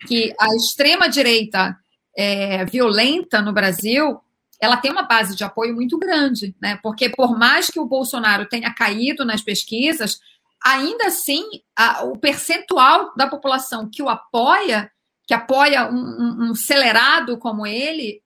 que 0.08 0.34
a 0.40 0.48
extrema-direita 0.56 1.76
é, 2.16 2.64
violenta 2.64 3.42
no 3.42 3.52
Brasil 3.52 4.20
ela 4.60 4.76
tem 4.76 4.90
uma 4.90 5.02
base 5.02 5.36
de 5.36 5.44
apoio 5.44 5.74
muito 5.74 5.98
grande, 5.98 6.54
né? 6.60 6.78
Porque 6.82 7.08
por 7.10 7.38
mais 7.38 7.68
que 7.68 7.78
o 7.78 7.86
Bolsonaro 7.86 8.48
tenha 8.48 8.72
caído 8.72 9.24
nas 9.24 9.42
pesquisas, 9.42 10.18
ainda 10.64 11.06
assim, 11.06 11.42
a, 11.76 12.04
o 12.04 12.18
percentual 12.18 13.14
da 13.16 13.28
população 13.28 13.88
que 13.90 14.02
o 14.02 14.08
apoia, 14.08 14.90
que 15.26 15.34
apoia 15.34 15.90
um, 15.90 15.96
um, 15.96 16.48
um 16.48 16.50
acelerado 16.52 17.38
como 17.38 17.66
ele, 17.66 18.22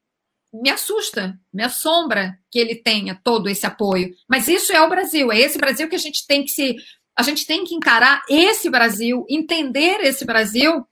me 0.53 0.71
assusta, 0.71 1.39
me 1.53 1.63
assombra 1.63 2.39
que 2.51 2.59
ele 2.59 2.75
tenha 2.75 3.19
todo 3.23 3.49
esse 3.49 3.67
apoio. 3.67 4.15
Mas 4.29 4.49
isso 4.49 4.73
é 4.73 4.81
o 4.81 4.89
Brasil, 4.89 5.31
é 5.31 5.39
esse 5.39 5.59
Brasil 5.59 5.89
que 5.89 5.97
a 5.97 6.01
gente 6.01 6.27
tem 6.27 6.43
que 6.43 6.51
se. 6.51 6.77
A 7.17 7.23
gente 7.23 7.47
tem 7.47 7.65
que 7.65 7.75
encarar 7.75 8.23
esse 8.29 8.71
Brasil, 8.71 9.27
entender 9.29 10.01
esse 10.01 10.25
Brasil, 10.25 10.87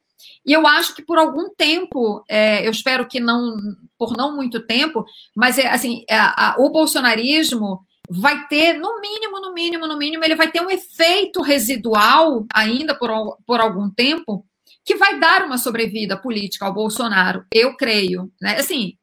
e 0.49 0.53
eu 0.55 0.67
acho 0.67 0.95
que 0.95 1.03
por 1.03 1.19
algum 1.19 1.51
tempo, 1.55 2.25
é, 2.27 2.67
eu 2.67 2.71
espero 2.71 3.07
que 3.07 3.21
não, 3.21 3.55
por 3.99 4.17
não 4.17 4.35
muito 4.35 4.65
tempo, 4.67 5.05
mas 5.37 5.59
é 5.59 5.69
assim, 5.69 6.05
é, 6.09 6.17
a, 6.17 6.57
o 6.59 6.71
bolsonarismo 6.71 7.81
vai 8.09 8.49
ter, 8.49 8.73
no 8.73 8.99
mínimo, 8.99 9.39
no 9.43 9.53
mínimo, 9.53 9.87
no 9.87 9.99
mínimo, 9.99 10.25
ele 10.25 10.35
vai 10.35 10.51
ter 10.51 10.63
um 10.63 10.71
efeito 10.71 11.43
residual 11.43 12.47
ainda 12.55 12.99
por, 12.99 13.11
por 13.47 13.61
algum 13.61 13.91
tempo 13.91 14.43
que 14.87 14.95
vai 14.97 15.21
dar 15.21 15.45
uma 15.45 15.59
sobrevida 15.59 16.17
política 16.17 16.65
ao 16.65 16.73
Bolsonaro, 16.73 17.45
eu 17.53 17.77
creio. 17.77 18.33
Né? 18.41 18.57
Assim, 18.57 18.95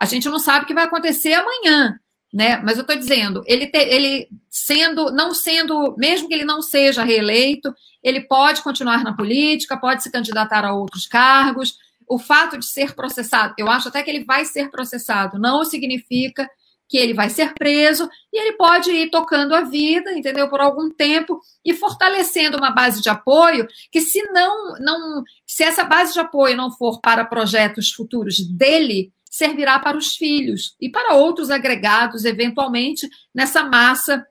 a 0.00 0.06
gente 0.06 0.28
não 0.28 0.38
sabe 0.38 0.64
o 0.64 0.68
que 0.68 0.74
vai 0.74 0.84
acontecer 0.84 1.32
amanhã, 1.32 1.98
né? 2.32 2.56
Mas 2.64 2.76
eu 2.76 2.82
estou 2.82 2.96
dizendo, 2.96 3.42
ele, 3.46 3.66
te, 3.66 3.78
ele 3.78 4.28
sendo, 4.48 5.10
não 5.10 5.34
sendo, 5.34 5.94
mesmo 5.98 6.28
que 6.28 6.34
ele 6.34 6.44
não 6.44 6.62
seja 6.62 7.04
reeleito, 7.04 7.74
ele 8.02 8.22
pode 8.22 8.62
continuar 8.62 9.04
na 9.04 9.14
política, 9.14 9.76
pode 9.76 10.02
se 10.02 10.10
candidatar 10.10 10.64
a 10.64 10.72
outros 10.72 11.06
cargos. 11.06 11.76
O 12.08 12.18
fato 12.18 12.58
de 12.58 12.66
ser 12.66 12.94
processado, 12.94 13.54
eu 13.58 13.68
acho 13.68 13.88
até 13.88 14.02
que 14.02 14.10
ele 14.10 14.24
vai 14.24 14.44
ser 14.44 14.70
processado, 14.70 15.38
não 15.38 15.64
significa 15.64 16.48
que 16.88 16.98
ele 16.98 17.14
vai 17.14 17.30
ser 17.30 17.54
preso 17.54 18.06
e 18.30 18.38
ele 18.38 18.56
pode 18.56 18.90
ir 18.90 19.08
tocando 19.08 19.54
a 19.54 19.62
vida, 19.62 20.12
entendeu, 20.12 20.46
por 20.50 20.60
algum 20.60 20.90
tempo 20.90 21.40
e 21.64 21.72
fortalecendo 21.72 22.58
uma 22.58 22.70
base 22.70 23.00
de 23.00 23.08
apoio 23.08 23.66
que 23.90 24.02
se 24.02 24.22
não 24.30 24.74
não 24.78 25.22
se 25.46 25.64
essa 25.64 25.84
base 25.84 26.12
de 26.12 26.20
apoio 26.20 26.54
não 26.54 26.70
for 26.70 27.00
para 27.00 27.24
projetos 27.24 27.90
futuros 27.92 28.46
dele, 28.46 29.10
servirá 29.32 29.78
para 29.78 29.96
os 29.96 30.14
filhos 30.14 30.76
e 30.78 30.90
para 30.90 31.14
outros 31.14 31.50
agregados 31.50 32.26
eventualmente 32.26 33.08
nessa 33.34 33.64
massa 33.64 34.22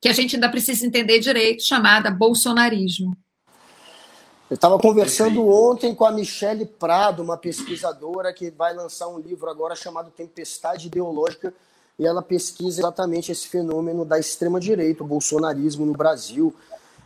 que 0.00 0.08
a 0.08 0.12
gente 0.12 0.34
ainda 0.34 0.48
precisa 0.48 0.84
entender 0.84 1.20
direito, 1.20 1.64
chamada 1.64 2.10
bolsonarismo. 2.10 3.16
Eu 4.50 4.54
estava 4.54 4.78
conversando 4.78 5.48
ontem 5.48 5.94
com 5.94 6.04
a 6.04 6.12
Michele 6.12 6.66
Prado, 6.66 7.22
uma 7.22 7.36
pesquisadora 7.36 8.32
que 8.32 8.50
vai 8.50 8.74
lançar 8.74 9.08
um 9.08 9.18
livro 9.18 9.48
agora 9.48 9.74
chamado 9.76 10.10
Tempestade 10.10 10.88
Ideológica 10.88 11.54
e 11.98 12.04
ela 12.06 12.20
pesquisa 12.20 12.80
exatamente 12.80 13.32
esse 13.32 13.48
fenômeno 13.48 14.04
da 14.04 14.18
extrema-direita, 14.18 15.02
o 15.02 15.06
bolsonarismo 15.06 15.86
no 15.86 15.92
Brasil. 15.92 16.54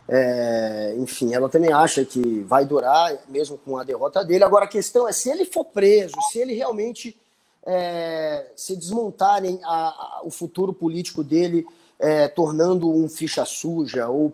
É, 0.07 0.95
enfim, 0.97 1.33
ela 1.33 1.47
também 1.47 1.71
acha 1.71 2.03
que 2.03 2.41
vai 2.41 2.65
durar, 2.65 3.17
mesmo 3.29 3.57
com 3.57 3.77
a 3.77 3.83
derrota 3.83 4.23
dele. 4.23 4.43
Agora, 4.43 4.65
a 4.65 4.67
questão 4.67 5.07
é: 5.07 5.11
se 5.11 5.29
ele 5.29 5.45
for 5.45 5.65
preso, 5.65 6.15
se 6.31 6.39
ele 6.39 6.53
realmente 6.53 7.17
é, 7.65 8.51
se 8.55 8.75
desmontarem 8.75 9.59
a, 9.63 9.87
a, 9.89 10.21
o 10.23 10.31
futuro 10.31 10.73
político 10.73 11.23
dele, 11.23 11.65
é, 11.99 12.27
tornando 12.27 12.91
um 12.91 13.07
ficha 13.07 13.45
suja, 13.45 14.07
ou 14.09 14.33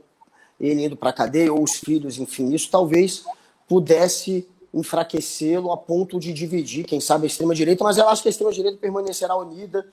ele 0.59 0.86
indo 0.86 0.95
para 0.95 1.09
a 1.09 1.13
cadeia, 1.13 1.53
ou 1.53 1.61
os 1.61 1.76
filhos, 1.76 2.18
enfim, 2.18 2.53
isso 2.53 2.70
talvez 2.72 3.24
pudesse 3.68 4.47
enfraquecê-lo 4.74 5.72
a 5.72 5.78
ponto 5.78 6.20
de 6.20 6.34
dividir, 6.34 6.86
quem 6.86 6.99
sabe, 6.99 7.26
a 7.26 7.28
extrema-direita, 7.28 7.84
mas 7.84 7.97
eu 7.97 8.07
acho 8.07 8.22
que 8.22 8.30
a 8.30 8.32
extrema-direita 8.32 8.78
permanecerá 8.78 9.36
unida 9.36 9.86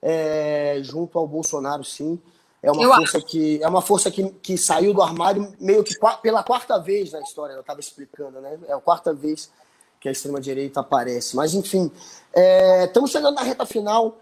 é, 0.00 0.78
junto 0.82 1.18
ao 1.18 1.26
Bolsonaro, 1.26 1.84
sim. 1.84 2.18
É 2.66 2.72
uma 2.72 2.82
eu 2.82 2.92
força 2.92 3.18
acho. 3.18 3.26
que 3.26 3.62
é 3.62 3.68
uma 3.68 3.80
força 3.80 4.10
que, 4.10 4.28
que 4.42 4.58
saiu 4.58 4.92
do 4.92 5.00
armário 5.00 5.54
meio 5.60 5.84
que 5.84 5.94
pela 6.20 6.42
quarta 6.42 6.76
vez 6.80 7.12
na 7.12 7.20
história. 7.20 7.52
Eu 7.52 7.60
estava 7.60 7.78
explicando, 7.78 8.40
né? 8.40 8.58
É 8.66 8.72
a 8.72 8.80
quarta 8.80 9.14
vez 9.14 9.52
que 10.00 10.08
a 10.08 10.12
extrema 10.12 10.40
direita 10.40 10.80
aparece. 10.80 11.36
Mas 11.36 11.54
enfim, 11.54 11.92
é, 12.32 12.86
estamos 12.86 13.12
chegando 13.12 13.36
na 13.36 13.42
reta 13.42 13.64
final, 13.64 14.18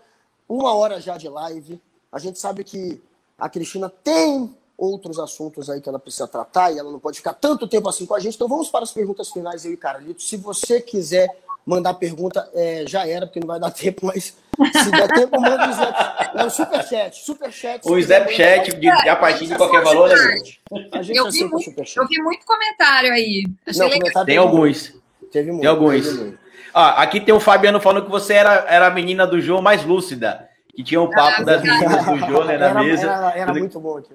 uma 0.46 0.74
hora 0.74 1.00
já 1.00 1.16
de 1.16 1.26
live. 1.26 1.80
A 2.12 2.18
gente 2.18 2.38
sabe 2.38 2.64
que 2.64 3.02
a 3.38 3.48
Cristina 3.48 3.88
tem 3.88 4.54
outros 4.76 5.18
assuntos 5.18 5.70
aí 5.70 5.80
que 5.80 5.88
ela 5.88 5.98
precisa 5.98 6.28
tratar 6.28 6.70
e 6.70 6.78
ela 6.78 6.92
não 6.92 6.98
pode 6.98 7.16
ficar 7.16 7.32
tanto 7.32 7.66
tempo 7.66 7.88
assim 7.88 8.04
com 8.04 8.14
a 8.14 8.20
gente. 8.20 8.34
Então 8.34 8.46
vamos 8.46 8.68
para 8.68 8.82
as 8.82 8.92
perguntas 8.92 9.30
finais, 9.30 9.64
eu 9.64 9.72
e 9.72 9.76
Carlito. 9.78 10.22
Se 10.22 10.36
você 10.36 10.82
quiser 10.82 11.34
mandar 11.64 11.94
pergunta, 11.94 12.46
é, 12.52 12.84
já 12.86 13.08
era, 13.08 13.26
porque 13.26 13.40
não 13.40 13.46
vai 13.46 13.58
dar 13.58 13.70
tempo, 13.72 14.04
mas 14.04 14.36
se 14.72 14.90
der 14.90 15.08
tempo, 15.08 15.40
manda 15.40 15.66
o 15.66 15.70
Snap. 15.70 16.34
Não, 16.34 16.50
superchat, 16.50 17.16
superchat. 17.16 17.88
O 17.88 17.98
Snapchat, 17.98 18.72
de, 18.72 18.80
de, 18.80 19.08
a 19.08 19.16
partir 19.16 19.46
de 19.46 19.54
qualquer 19.54 19.82
valor, 19.82 20.08
né, 20.08 20.16
gente? 20.16 20.60
A 20.92 21.02
gente 21.02 21.16
eu, 21.16 21.30
vi 21.30 21.44
muito, 21.44 21.74
eu 21.96 22.06
vi 22.06 22.22
muito 22.22 22.46
comentário 22.46 23.12
aí. 23.12 23.44
Não, 23.76 23.90
comentário 23.90 24.26
tem 24.26 24.36
alguns. 24.36 24.94
Teve 25.32 25.50
muito. 25.50 25.62
Tem 25.62 25.70
alguns. 25.70 26.06
Teve 26.06 26.38
Ah, 26.72 27.02
aqui 27.02 27.20
tem 27.20 27.34
o 27.34 27.40
Fabiano 27.40 27.80
falando 27.80 28.04
que 28.04 28.10
você 28.10 28.34
era, 28.34 28.64
era 28.68 28.86
a 28.86 28.90
menina 28.90 29.26
do 29.26 29.40
João 29.40 29.60
mais 29.60 29.84
lúcida. 29.84 30.48
Que 30.74 30.82
tinha 30.82 31.00
um 31.00 31.08
papo 31.08 31.42
ah, 31.42 31.44
das 31.44 31.62
meninas 31.62 32.04
do 32.04 32.18
João 32.18 32.44
né, 32.44 32.58
na 32.58 32.66
era, 32.66 32.82
mesa. 32.82 33.06
Era, 33.06 33.32
era 33.36 33.52
muito 33.54 33.78
bom 33.78 33.98
aqui. 33.98 34.12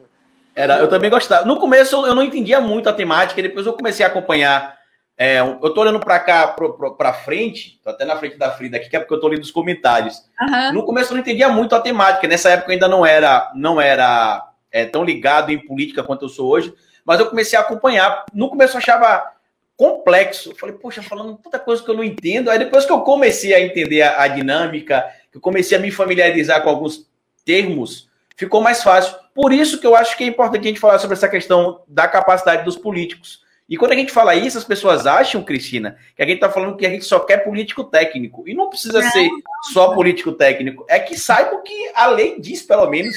Era, 0.56 0.78
eu 0.80 0.90
também 0.90 1.10
gostava. 1.10 1.46
No 1.46 1.58
começo 1.58 2.06
eu 2.06 2.14
não 2.14 2.24
entendia 2.24 2.60
muito 2.60 2.90
a 2.90 2.94
temática, 2.94 3.42
depois 3.42 3.66
eu 3.66 3.74
comecei 3.74 4.06
a 4.06 4.10
acompanhar 4.10 4.79
é, 5.22 5.42
eu 5.42 5.74
tô 5.74 5.82
olhando 5.82 6.00
para 6.00 6.18
cá, 6.18 6.56
para 6.98 7.12
frente, 7.12 7.78
tô 7.84 7.90
até 7.90 8.06
na 8.06 8.16
frente 8.16 8.38
da 8.38 8.52
Frida 8.52 8.78
aqui, 8.78 8.90
que 8.90 8.96
é 8.96 9.00
porque 9.00 9.14
eu 9.14 9.20
tô 9.20 9.28
lendo 9.28 9.42
os 9.42 9.52
comentários. 9.52 10.24
Uhum. 10.40 10.72
No 10.76 10.86
começo 10.86 11.12
eu 11.12 11.16
não 11.16 11.22
entendia 11.22 11.50
muito 11.50 11.76
a 11.76 11.82
temática, 11.82 12.26
nessa 12.26 12.52
época 12.52 12.70
eu 12.70 12.76
ainda 12.76 12.88
não 12.88 13.06
era, 13.06 13.52
não 13.54 13.82
era 13.82 14.50
é, 14.72 14.86
tão 14.86 15.04
ligado 15.04 15.52
em 15.52 15.60
política 15.60 16.04
quanto 16.04 16.24
eu 16.24 16.30
sou 16.30 16.48
hoje, 16.48 16.74
mas 17.04 17.20
eu 17.20 17.26
comecei 17.26 17.60
a 17.60 17.62
acompanhar. 17.62 18.24
No 18.34 18.50
começo 18.50 18.76
eu 18.76 18.78
achava 18.78 19.34
complexo, 19.76 20.52
eu 20.52 20.56
falei, 20.56 20.76
poxa, 20.76 21.04
falando 21.04 21.38
tanta 21.44 21.60
coisa 21.60 21.84
que 21.84 21.90
eu 21.90 21.98
não 21.98 22.04
entendo. 22.04 22.50
Aí 22.50 22.58
depois 22.58 22.86
que 22.86 22.92
eu 22.94 23.02
comecei 23.02 23.54
a 23.54 23.60
entender 23.60 24.02
a, 24.04 24.22
a 24.22 24.28
dinâmica, 24.30 25.06
que 25.30 25.38
eu 25.38 25.42
comecei 25.42 25.78
a 25.78 25.82
me 25.82 25.92
familiarizar 25.92 26.64
com 26.64 26.70
alguns 26.70 27.06
termos, 27.44 28.10
ficou 28.38 28.62
mais 28.62 28.82
fácil. 28.82 29.18
Por 29.36 29.52
isso 29.52 29.82
que 29.82 29.88
eu 29.88 29.98
acho 29.98 30.16
que 30.16 30.24
é 30.24 30.28
importante 30.28 30.62
a 30.62 30.68
gente 30.70 30.80
falar 30.80 30.98
sobre 30.98 31.18
essa 31.18 31.28
questão 31.28 31.82
da 31.90 32.08
capacidade 32.08 32.64
dos 32.64 32.78
políticos 32.78 33.49
e 33.70 33.78
quando 33.78 33.92
a 33.92 33.96
gente 33.96 34.12
fala 34.12 34.36
isso, 34.36 34.58
as 34.58 34.64
pessoas 34.64 35.06
acham, 35.06 35.44
Cristina, 35.44 35.96
que 36.16 36.24
a 36.24 36.26
gente 36.26 36.36
está 36.36 36.50
falando 36.50 36.76
que 36.76 36.88
a 36.88 36.90
gente 36.90 37.06
só 37.06 37.20
quer 37.20 37.44
político 37.44 37.84
técnico. 37.84 38.50
E 38.50 38.56
não 38.56 38.68
precisa 38.68 39.00
não. 39.00 39.12
ser 39.12 39.30
só 39.72 39.94
político 39.94 40.32
técnico. 40.32 40.84
É 40.90 40.98
que 40.98 41.16
saiba 41.16 41.56
o 41.56 41.62
que 41.62 41.92
a 41.94 42.08
lei 42.08 42.42
diz, 42.42 42.64
pelo 42.64 42.90
menos, 42.90 43.16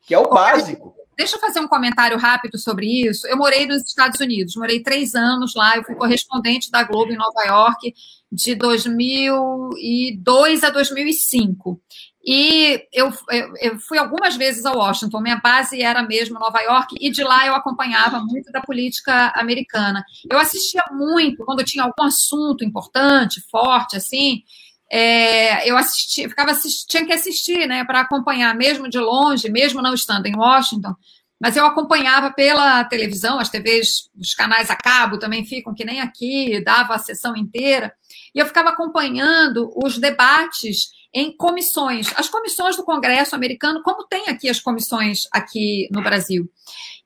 que 0.00 0.12
é 0.12 0.18
o 0.18 0.28
básico. 0.28 0.92
Deixa 1.16 1.36
eu 1.36 1.40
fazer 1.40 1.60
um 1.60 1.68
comentário 1.68 2.18
rápido 2.18 2.58
sobre 2.58 3.06
isso. 3.06 3.28
Eu 3.28 3.36
morei 3.36 3.64
nos 3.64 3.86
Estados 3.86 4.18
Unidos, 4.18 4.56
morei 4.56 4.82
três 4.82 5.14
anos 5.14 5.54
lá, 5.54 5.76
eu 5.76 5.84
fui 5.84 5.94
correspondente 5.94 6.68
da 6.68 6.82
Globo 6.82 7.12
em 7.12 7.16
Nova 7.16 7.44
York 7.44 7.94
de 8.32 8.56
2002 8.56 10.64
a 10.64 10.70
2005. 10.70 11.80
E 12.24 12.86
eu, 12.92 13.12
eu, 13.30 13.52
eu, 13.60 13.78
fui 13.80 13.98
algumas 13.98 14.36
vezes 14.36 14.64
a 14.64 14.72
Washington, 14.72 15.20
minha 15.20 15.40
base 15.40 15.82
era 15.82 16.02
mesmo 16.04 16.38
Nova 16.38 16.60
York, 16.60 16.94
e 17.00 17.10
de 17.10 17.24
lá 17.24 17.46
eu 17.46 17.54
acompanhava 17.54 18.20
muito 18.20 18.52
da 18.52 18.60
política 18.60 19.32
americana. 19.34 20.04
Eu 20.30 20.38
assistia 20.38 20.84
muito, 20.92 21.44
quando 21.44 21.64
tinha 21.64 21.82
algum 21.82 22.04
assunto 22.04 22.64
importante, 22.64 23.42
forte, 23.50 23.96
assim, 23.96 24.42
é, 24.88 25.68
eu 25.68 25.76
assistia, 25.76 26.28
ficava 26.28 26.52
tinha 26.88 27.04
que 27.04 27.12
assistir, 27.12 27.66
né, 27.66 27.84
para 27.84 28.02
acompanhar, 28.02 28.54
mesmo 28.54 28.88
de 28.88 28.98
longe, 28.98 29.50
mesmo 29.50 29.82
não 29.82 29.94
estando 29.94 30.26
em 30.26 30.36
Washington, 30.36 30.94
mas 31.40 31.56
eu 31.56 31.66
acompanhava 31.66 32.30
pela 32.30 32.84
televisão, 32.84 33.40
as 33.40 33.48
TVs, 33.48 34.08
os 34.16 34.32
canais 34.32 34.70
a 34.70 34.76
cabo 34.76 35.18
também 35.18 35.44
ficam 35.44 35.74
que 35.74 35.84
nem 35.84 36.00
aqui, 36.00 36.62
dava 36.62 36.94
a 36.94 36.98
sessão 36.98 37.34
inteira, 37.36 37.92
e 38.32 38.38
eu 38.38 38.46
ficava 38.46 38.68
acompanhando 38.68 39.72
os 39.82 39.98
debates 39.98 41.01
em 41.12 41.36
comissões. 41.36 42.12
As 42.16 42.28
comissões 42.28 42.76
do 42.76 42.84
Congresso 42.84 43.34
americano, 43.34 43.82
como 43.82 44.04
tem 44.04 44.28
aqui 44.28 44.48
as 44.48 44.60
comissões 44.60 45.28
aqui 45.30 45.88
no 45.92 46.02
Brasil. 46.02 46.50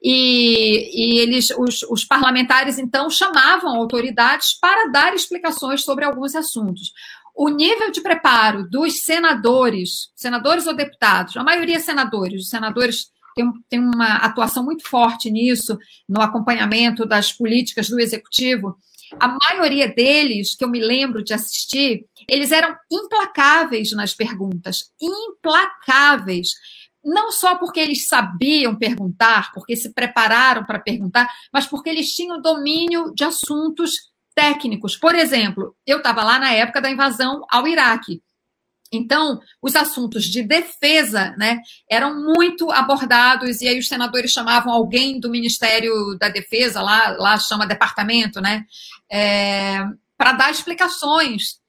E, 0.02 1.16
e 1.16 1.18
eles, 1.18 1.50
os, 1.50 1.82
os 1.84 2.04
parlamentares, 2.04 2.78
então, 2.78 3.10
chamavam 3.10 3.74
autoridades 3.74 4.54
para 4.54 4.90
dar 4.90 5.14
explicações 5.14 5.82
sobre 5.82 6.04
alguns 6.04 6.34
assuntos 6.34 6.92
o 7.38 7.50
nível 7.50 7.90
de 7.90 8.00
preparo 8.00 8.66
dos 8.66 9.02
senadores, 9.02 10.10
senadores 10.16 10.66
ou 10.66 10.74
deputados, 10.74 11.36
a 11.36 11.44
maioria 11.44 11.78
senadores, 11.78 12.44
os 12.44 12.48
senadores 12.48 13.10
tem 13.68 13.78
uma 13.78 14.16
atuação 14.16 14.64
muito 14.64 14.88
forte 14.88 15.30
nisso, 15.30 15.78
no 16.08 16.22
acompanhamento 16.22 17.04
das 17.04 17.32
políticas 17.32 17.88
do 17.88 18.00
executivo. 18.00 18.78
A 19.18 19.36
maioria 19.50 19.88
deles, 19.88 20.54
que 20.54 20.64
eu 20.64 20.68
me 20.68 20.80
lembro 20.80 21.24
de 21.24 21.32
assistir, 21.32 22.04
eles 22.28 22.52
eram 22.52 22.76
implacáveis 22.90 23.92
nas 23.92 24.14
perguntas, 24.14 24.90
implacáveis 25.00 26.50
não 27.06 27.30
só 27.30 27.54
porque 27.54 27.78
eles 27.78 28.08
sabiam 28.08 28.74
perguntar, 28.74 29.52
porque 29.52 29.76
se 29.76 29.92
prepararam 29.94 30.64
para 30.64 30.80
perguntar, 30.80 31.32
mas 31.52 31.64
porque 31.64 31.88
eles 31.88 32.12
tinham 32.12 32.42
domínio 32.42 33.14
de 33.14 33.22
assuntos 33.22 33.92
técnicos. 34.34 34.96
Por 34.96 35.14
exemplo, 35.14 35.74
eu 35.86 35.98
estava 35.98 36.24
lá 36.24 36.38
na 36.38 36.52
época 36.52 36.80
da 36.80 36.90
invasão 36.90 37.42
ao 37.48 37.66
Iraque. 37.66 38.20
Então, 38.92 39.40
os 39.60 39.74
assuntos 39.74 40.24
de 40.24 40.42
defesa 40.42 41.34
né, 41.36 41.58
eram 41.90 42.22
muito 42.22 42.70
abordados, 42.70 43.60
e 43.60 43.68
aí 43.68 43.78
os 43.78 43.88
senadores 43.88 44.30
chamavam 44.30 44.72
alguém 44.72 45.18
do 45.18 45.30
Ministério 45.30 46.16
da 46.18 46.28
Defesa, 46.28 46.80
lá, 46.80 47.10
lá 47.18 47.38
chama 47.38 47.66
departamento, 47.66 48.40
né, 48.40 48.64
é, 49.10 49.78
para 50.16 50.32
dar 50.32 50.50
explicações 50.50 51.60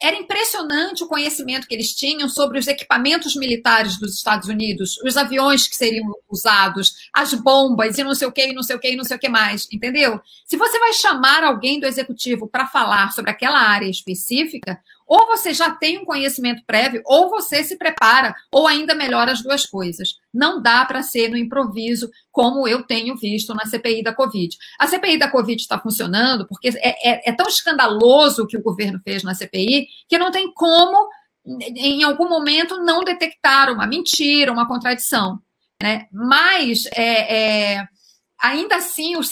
era 0.00 0.16
impressionante 0.16 1.04
o 1.04 1.06
conhecimento 1.06 1.66
que 1.66 1.74
eles 1.74 1.94
tinham 1.94 2.28
sobre 2.28 2.58
os 2.58 2.66
equipamentos 2.66 3.36
militares 3.36 3.98
dos 3.98 4.16
Estados 4.16 4.48
Unidos, 4.48 4.98
os 5.04 5.16
aviões 5.16 5.68
que 5.68 5.76
seriam 5.76 6.12
usados, 6.28 6.92
as 7.12 7.32
bombas 7.34 7.96
e 7.96 8.04
não 8.04 8.14
sei 8.14 8.26
o 8.26 8.32
que, 8.32 8.48
e 8.48 8.52
não 8.52 8.64
sei 8.64 8.76
o 8.76 8.80
que, 8.80 8.90
e 8.90 8.96
não 8.96 9.04
sei 9.04 9.16
o 9.16 9.20
que 9.20 9.28
mais, 9.28 9.68
entendeu? 9.72 10.20
Se 10.44 10.56
você 10.56 10.78
vai 10.78 10.92
chamar 10.92 11.44
alguém 11.44 11.78
do 11.78 11.86
executivo 11.86 12.48
para 12.48 12.66
falar 12.66 13.12
sobre 13.12 13.30
aquela 13.30 13.60
área 13.60 13.88
específica, 13.88 14.80
ou 15.06 15.26
você 15.26 15.52
já 15.52 15.70
tem 15.70 15.98
um 15.98 16.04
conhecimento 16.04 16.62
prévio, 16.66 17.02
ou 17.04 17.28
você 17.28 17.62
se 17.62 17.76
prepara, 17.76 18.34
ou 18.50 18.66
ainda 18.66 18.94
melhor 18.94 19.28
as 19.28 19.42
duas 19.42 19.66
coisas. 19.66 20.16
Não 20.32 20.60
dá 20.60 20.84
para 20.84 21.02
ser 21.02 21.28
no 21.28 21.36
improviso, 21.36 22.10
como 22.30 22.66
eu 22.66 22.82
tenho 22.82 23.16
visto 23.16 23.54
na 23.54 23.66
CPI 23.66 24.02
da 24.02 24.14
Covid. 24.14 24.56
A 24.78 24.86
CPI 24.86 25.18
da 25.18 25.30
Covid 25.30 25.60
está 25.60 25.78
funcionando 25.78 26.46
porque 26.46 26.68
é, 26.68 27.10
é, 27.10 27.30
é 27.30 27.32
tão 27.32 27.46
escandaloso 27.46 28.42
o 28.42 28.46
que 28.46 28.56
o 28.56 28.62
governo 28.62 29.00
fez 29.04 29.22
na 29.22 29.34
CPI 29.34 29.86
que 30.08 30.18
não 30.18 30.30
tem 30.30 30.52
como, 30.52 31.08
em 31.44 32.02
algum 32.02 32.28
momento, 32.28 32.82
não 32.82 33.04
detectar 33.04 33.72
uma 33.72 33.86
mentira, 33.86 34.52
uma 34.52 34.66
contradição. 34.66 35.40
Né? 35.82 36.06
Mas 36.12 36.86
é, 36.94 37.74
é 37.74 37.88
ainda 38.42 38.76
assim, 38.76 39.16
os, 39.16 39.28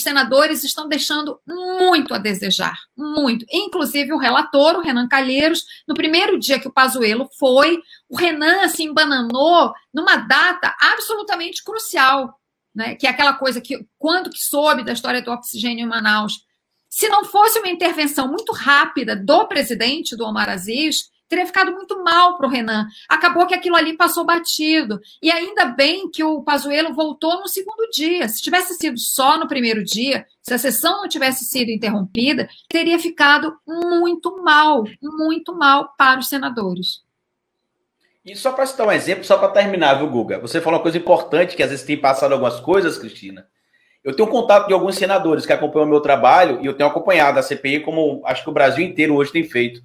senadores 0.00 0.62
estão 0.62 0.88
deixando 0.88 1.40
muito 1.44 2.14
a 2.14 2.18
desejar, 2.18 2.78
muito. 2.96 3.44
Inclusive 3.50 4.12
o 4.12 4.18
relator, 4.18 4.76
o 4.76 4.80
Renan 4.80 5.08
Calheiros, 5.08 5.64
no 5.88 5.94
primeiro 5.94 6.38
dia 6.38 6.60
que 6.60 6.68
o 6.68 6.72
Pazuello 6.72 7.28
foi, 7.36 7.82
o 8.08 8.16
Renan 8.16 8.68
se 8.68 8.84
embananou 8.84 9.72
numa 9.92 10.16
data 10.16 10.72
absolutamente 10.80 11.64
crucial, 11.64 12.32
né? 12.72 12.94
que 12.94 13.08
é 13.08 13.10
aquela 13.10 13.32
coisa 13.32 13.60
que, 13.60 13.84
quando 13.98 14.30
que 14.30 14.38
soube 14.38 14.84
da 14.84 14.92
história 14.92 15.20
do 15.20 15.32
oxigênio 15.32 15.84
em 15.84 15.88
Manaus, 15.88 16.34
se 16.88 17.08
não 17.08 17.24
fosse 17.24 17.58
uma 17.58 17.68
intervenção 17.68 18.28
muito 18.28 18.52
rápida 18.52 19.16
do 19.16 19.48
presidente, 19.48 20.16
do 20.16 20.24
Omar 20.24 20.48
Aziz, 20.48 21.10
teria 21.34 21.46
ficado 21.46 21.72
muito 21.72 22.02
mal 22.04 22.36
para 22.36 22.46
o 22.46 22.50
Renan. 22.50 22.86
Acabou 23.08 23.46
que 23.46 23.54
aquilo 23.54 23.74
ali 23.74 23.96
passou 23.96 24.24
batido. 24.24 25.00
E 25.20 25.30
ainda 25.30 25.66
bem 25.66 26.08
que 26.08 26.22
o 26.22 26.42
Pazuello 26.42 26.94
voltou 26.94 27.40
no 27.40 27.48
segundo 27.48 27.90
dia. 27.90 28.28
Se 28.28 28.40
tivesse 28.40 28.74
sido 28.74 28.98
só 28.98 29.36
no 29.36 29.48
primeiro 29.48 29.82
dia, 29.84 30.24
se 30.40 30.54
a 30.54 30.58
sessão 30.58 31.02
não 31.02 31.08
tivesse 31.08 31.44
sido 31.44 31.70
interrompida, 31.70 32.48
teria 32.68 32.98
ficado 32.98 33.56
muito 33.66 34.42
mal, 34.42 34.84
muito 35.02 35.56
mal 35.56 35.92
para 35.98 36.20
os 36.20 36.28
senadores. 36.28 37.02
E 38.24 38.34
só 38.36 38.52
para 38.52 38.64
citar 38.64 38.86
um 38.86 38.92
exemplo, 38.92 39.24
só 39.24 39.36
para 39.36 39.48
terminar, 39.48 39.94
viu, 39.94 40.08
Guga? 40.08 40.38
Você 40.38 40.60
falou 40.60 40.78
uma 40.78 40.82
coisa 40.82 40.96
importante, 40.96 41.56
que 41.56 41.62
às 41.62 41.70
vezes 41.70 41.84
tem 41.84 41.96
passado 41.96 42.32
algumas 42.32 42.60
coisas, 42.60 42.96
Cristina. 42.96 43.46
Eu 44.02 44.14
tenho 44.14 44.28
contato 44.28 44.68
de 44.68 44.72
alguns 44.72 44.96
senadores 44.96 45.44
que 45.44 45.52
acompanham 45.52 45.86
o 45.86 45.90
meu 45.90 46.00
trabalho 46.00 46.60
e 46.62 46.66
eu 46.66 46.74
tenho 46.74 46.88
acompanhado 46.88 47.38
a 47.38 47.42
CPI, 47.42 47.80
como 47.80 48.22
acho 48.24 48.44
que 48.44 48.50
o 48.50 48.52
Brasil 48.52 48.84
inteiro 48.84 49.14
hoje 49.14 49.32
tem 49.32 49.44
feito. 49.44 49.82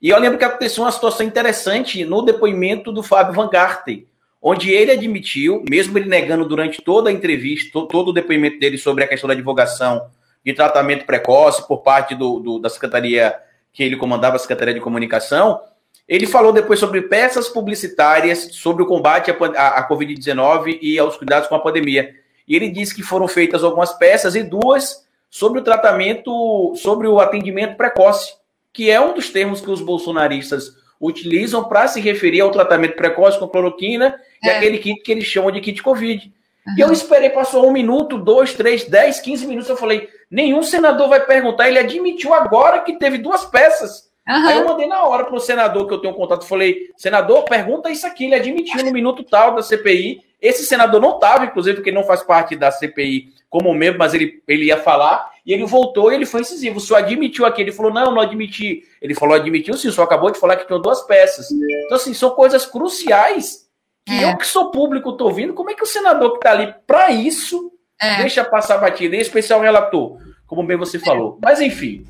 E 0.00 0.08
eu 0.08 0.18
lembro 0.18 0.38
que 0.38 0.44
aconteceu 0.44 0.82
uma 0.82 0.92
situação 0.92 1.26
interessante 1.26 2.04
no 2.04 2.22
depoimento 2.22 2.90
do 2.90 3.02
Fábio 3.02 3.34
Van 3.34 3.50
Garten, 3.50 4.06
onde 4.40 4.70
ele 4.70 4.90
admitiu, 4.90 5.62
mesmo 5.68 5.98
ele 5.98 6.08
negando 6.08 6.48
durante 6.48 6.80
toda 6.80 7.10
a 7.10 7.12
entrevista, 7.12 7.86
todo 7.86 8.08
o 8.08 8.12
depoimento 8.12 8.58
dele 8.58 8.78
sobre 8.78 9.04
a 9.04 9.08
questão 9.08 9.28
da 9.28 9.34
divulgação 9.34 10.08
de 10.42 10.54
tratamento 10.54 11.04
precoce 11.04 11.66
por 11.68 11.82
parte 11.82 12.14
do, 12.14 12.40
do, 12.40 12.58
da 12.58 12.70
secretaria 12.70 13.36
que 13.74 13.82
ele 13.82 13.96
comandava, 13.96 14.36
a 14.36 14.38
Secretaria 14.38 14.72
de 14.72 14.80
Comunicação, 14.80 15.60
ele 16.08 16.26
falou 16.26 16.52
depois 16.52 16.80
sobre 16.80 17.02
peças 17.02 17.48
publicitárias 17.48 18.48
sobre 18.52 18.82
o 18.82 18.86
combate 18.86 19.30
à, 19.30 19.68
à 19.78 19.88
Covid-19 19.88 20.78
e 20.80 20.98
aos 20.98 21.16
cuidados 21.16 21.48
com 21.48 21.54
a 21.54 21.60
pandemia. 21.60 22.12
E 22.48 22.56
ele 22.56 22.68
disse 22.68 22.94
que 22.94 23.02
foram 23.02 23.28
feitas 23.28 23.62
algumas 23.62 23.92
peças 23.92 24.34
e 24.34 24.42
duas 24.42 25.06
sobre 25.28 25.60
o 25.60 25.62
tratamento, 25.62 26.74
sobre 26.74 27.06
o 27.06 27.20
atendimento 27.20 27.76
precoce 27.76 28.39
que 28.72 28.90
é 28.90 29.00
um 29.00 29.14
dos 29.14 29.30
termos 29.30 29.60
que 29.60 29.70
os 29.70 29.80
bolsonaristas 29.80 30.76
utilizam 31.00 31.64
para 31.64 31.88
se 31.88 32.00
referir 32.00 32.40
ao 32.40 32.50
tratamento 32.50 32.94
precoce 32.94 33.38
com 33.38 33.48
cloroquina 33.48 34.20
é. 34.44 34.46
e 34.46 34.50
aquele 34.50 34.78
kit 34.78 35.00
que 35.02 35.10
eles 35.10 35.24
chamam 35.24 35.50
de 35.50 35.60
kit 35.60 35.82
Covid. 35.82 36.32
Uhum. 36.66 36.74
E 36.76 36.80
eu 36.80 36.92
esperei, 36.92 37.30
passou 37.30 37.66
um 37.66 37.72
minuto, 37.72 38.18
dois, 38.18 38.52
três, 38.52 38.84
dez, 38.84 39.20
quinze 39.20 39.46
minutos. 39.46 39.70
Eu 39.70 39.76
falei: 39.76 40.08
nenhum 40.30 40.62
senador 40.62 41.08
vai 41.08 41.24
perguntar. 41.24 41.68
Ele 41.68 41.78
admitiu 41.78 42.34
agora 42.34 42.80
que 42.80 42.98
teve 42.98 43.18
duas 43.18 43.44
peças. 43.46 44.10
Uhum. 44.28 44.46
Aí 44.46 44.58
eu 44.58 44.66
mandei 44.66 44.86
na 44.86 45.02
hora 45.04 45.24
para 45.24 45.34
o 45.34 45.40
senador 45.40 45.86
que 45.86 45.94
eu 45.94 45.98
tenho 45.98 46.14
contato. 46.14 46.46
Falei: 46.46 46.90
senador, 46.96 47.44
pergunta 47.44 47.90
isso 47.90 48.06
aqui. 48.06 48.26
Ele 48.26 48.34
admitiu 48.34 48.84
no 48.84 48.92
minuto 48.92 49.24
tal 49.24 49.54
da 49.54 49.62
CPI. 49.62 50.22
Esse 50.40 50.64
senador 50.64 51.00
não 51.00 51.16
estava, 51.16 51.44
inclusive, 51.44 51.76
porque 51.76 51.92
não 51.92 52.04
faz 52.04 52.22
parte 52.22 52.56
da 52.56 52.70
CPI 52.70 53.32
como 53.48 53.74
membro, 53.74 53.98
mas 53.98 54.14
ele, 54.14 54.42
ele 54.46 54.66
ia 54.66 54.78
falar. 54.78 55.30
E 55.44 55.52
ele 55.52 55.64
voltou 55.66 56.10
e 56.10 56.14
ele 56.14 56.24
foi 56.24 56.40
incisivo. 56.40 56.78
O 56.78 56.80
senhor 56.80 56.98
admitiu 56.98 57.44
aqui. 57.44 57.60
Ele 57.60 57.72
falou: 57.72 57.92
não, 57.92 58.14
não 58.14 58.20
admiti. 58.20 58.82
Ele 59.02 59.14
falou: 59.14 59.34
admitiu 59.34 59.76
sim, 59.76 59.88
o 59.88 59.92
senhor 59.92 60.04
acabou 60.04 60.30
de 60.30 60.38
falar 60.38 60.56
que 60.56 60.66
tinham 60.66 60.80
duas 60.80 61.02
peças. 61.02 61.50
Então, 61.50 61.96
assim, 61.96 62.14
são 62.14 62.30
coisas 62.30 62.64
cruciais 62.64 63.68
que 64.06 64.14
é. 64.14 64.32
eu, 64.32 64.36
que 64.36 64.46
sou 64.46 64.70
público, 64.70 65.10
estou 65.10 65.28
ouvindo. 65.28 65.52
Como 65.52 65.70
é 65.70 65.74
que 65.74 65.82
o 65.82 65.86
senador 65.86 66.32
que 66.32 66.38
está 66.38 66.52
ali 66.52 66.74
para 66.86 67.10
isso 67.10 67.72
é. 68.00 68.18
deixa 68.18 68.44
passar 68.44 68.78
batida? 68.78 69.16
Em 69.16 69.20
especial 69.20 69.60
o 69.60 69.62
relator, 69.62 70.18
como 70.46 70.66
bem 70.66 70.76
você 70.76 70.98
falou. 70.98 71.38
Mas, 71.42 71.60
enfim. 71.60 72.04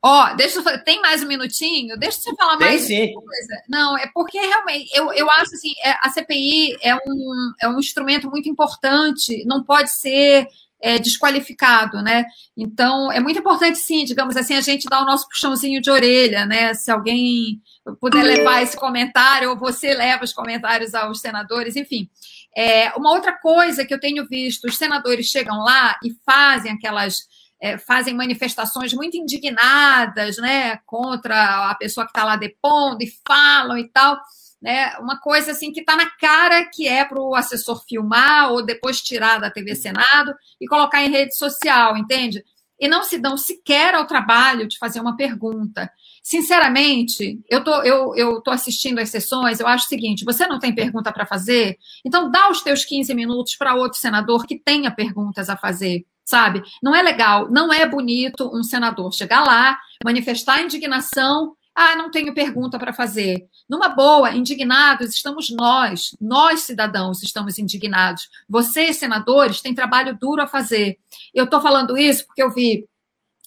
Ó, 0.00 0.30
oh, 0.30 0.36
deixa 0.36 0.60
eu 0.60 0.84
tem 0.84 1.00
mais 1.00 1.22
um 1.22 1.26
minutinho? 1.26 1.98
Deixa 1.98 2.20
eu 2.26 2.36
falar 2.36 2.56
tem, 2.56 2.68
mais 2.68 2.82
sim. 2.82 3.12
coisa. 3.12 3.62
Não, 3.68 3.98
é 3.98 4.08
porque 4.14 4.38
realmente 4.38 4.90
eu, 4.96 5.12
eu 5.12 5.28
acho 5.30 5.54
assim, 5.54 5.72
é, 5.82 5.90
a 6.00 6.08
CPI 6.10 6.76
é 6.82 6.94
um, 6.94 7.52
é 7.60 7.68
um 7.68 7.78
instrumento 7.78 8.30
muito 8.30 8.48
importante, 8.48 9.44
não 9.44 9.64
pode 9.64 9.90
ser 9.90 10.46
é, 10.80 10.98
desqualificado, 10.98 12.02
né? 12.02 12.24
Então, 12.56 13.10
é 13.10 13.20
muito 13.20 13.40
importante, 13.40 13.78
sim, 13.78 14.04
digamos 14.04 14.36
assim, 14.36 14.54
a 14.54 14.60
gente 14.60 14.88
dar 14.88 15.02
o 15.02 15.06
nosso 15.06 15.28
puxãozinho 15.28 15.80
de 15.80 15.90
orelha, 15.90 16.46
né? 16.46 16.74
Se 16.74 16.90
alguém 16.90 17.60
puder 18.00 18.22
levar 18.22 18.62
esse 18.62 18.76
comentário, 18.76 19.50
ou 19.50 19.56
você 19.56 19.94
leva 19.94 20.24
os 20.24 20.32
comentários 20.32 20.94
aos 20.94 21.20
senadores, 21.20 21.76
enfim. 21.76 22.08
É, 22.56 22.90
uma 22.96 23.12
outra 23.12 23.32
coisa 23.32 23.84
que 23.84 23.92
eu 23.92 24.00
tenho 24.00 24.26
visto, 24.26 24.66
os 24.66 24.76
senadores 24.76 25.26
chegam 25.26 25.58
lá 25.58 25.98
e 26.04 26.14
fazem 26.24 26.72
aquelas. 26.72 27.26
É, 27.60 27.76
fazem 27.76 28.14
manifestações 28.14 28.94
muito 28.94 29.16
indignadas, 29.16 30.36
né, 30.38 30.76
contra 30.86 31.70
a 31.70 31.74
pessoa 31.74 32.06
que 32.06 32.10
está 32.10 32.24
lá 32.24 32.36
depondo 32.36 33.02
e 33.02 33.12
falam 33.26 33.76
e 33.76 33.88
tal 33.88 34.16
né? 34.60 34.96
Uma 34.98 35.20
coisa 35.20 35.52
assim 35.52 35.72
que 35.72 35.80
está 35.80 35.96
na 35.96 36.10
cara 36.10 36.64
que 36.66 36.86
é 36.86 37.04
para 37.04 37.20
o 37.20 37.34
assessor 37.34 37.82
filmar 37.88 38.50
ou 38.52 38.64
depois 38.64 39.00
tirar 39.00 39.38
da 39.38 39.50
TV 39.50 39.74
Senado 39.74 40.34
e 40.60 40.66
colocar 40.66 41.02
em 41.02 41.10
rede 41.10 41.36
social, 41.36 41.96
entende? 41.96 42.42
E 42.80 42.86
não 42.86 43.02
se 43.02 43.18
dão 43.18 43.36
sequer 43.36 43.94
ao 43.94 44.06
trabalho 44.06 44.68
de 44.68 44.78
fazer 44.78 45.00
uma 45.00 45.16
pergunta. 45.16 45.90
Sinceramente, 46.22 47.40
eu 47.48 47.62
tô, 47.64 47.82
eu, 47.82 48.14
eu 48.14 48.40
tô 48.40 48.50
assistindo 48.50 48.98
às 49.00 49.08
sessões, 49.08 49.58
eu 49.58 49.66
acho 49.66 49.86
o 49.86 49.88
seguinte: 49.88 50.24
você 50.24 50.46
não 50.46 50.58
tem 50.58 50.74
pergunta 50.74 51.12
para 51.12 51.26
fazer? 51.26 51.76
Então 52.04 52.30
dá 52.30 52.50
os 52.50 52.62
teus 52.62 52.84
15 52.84 53.14
minutos 53.14 53.56
para 53.56 53.74
outro 53.74 53.98
senador 53.98 54.46
que 54.46 54.58
tenha 54.58 54.90
perguntas 54.90 55.48
a 55.48 55.56
fazer 55.56 56.04
sabe? 56.28 56.62
Não 56.82 56.94
é 56.94 57.02
legal, 57.02 57.48
não 57.50 57.72
é 57.72 57.86
bonito 57.86 58.50
um 58.54 58.62
senador 58.62 59.12
chegar 59.14 59.42
lá, 59.42 59.78
manifestar 60.04 60.60
indignação 60.60 61.56
ah, 61.80 61.94
não 61.94 62.10
tenho 62.10 62.34
pergunta 62.34 62.76
para 62.76 62.92
fazer. 62.92 63.46
Numa 63.68 63.88
boa, 63.88 64.32
indignados 64.32 65.14
estamos 65.14 65.48
nós, 65.48 66.10
nós 66.20 66.62
cidadãos 66.62 67.22
estamos 67.22 67.56
indignados. 67.56 68.28
Vocês, 68.48 68.96
senadores, 68.96 69.60
têm 69.60 69.76
trabalho 69.76 70.18
duro 70.18 70.42
a 70.42 70.48
fazer. 70.48 70.98
Eu 71.32 71.44
estou 71.44 71.60
falando 71.60 71.96
isso 71.96 72.26
porque 72.26 72.42
eu 72.42 72.50
vi 72.50 72.84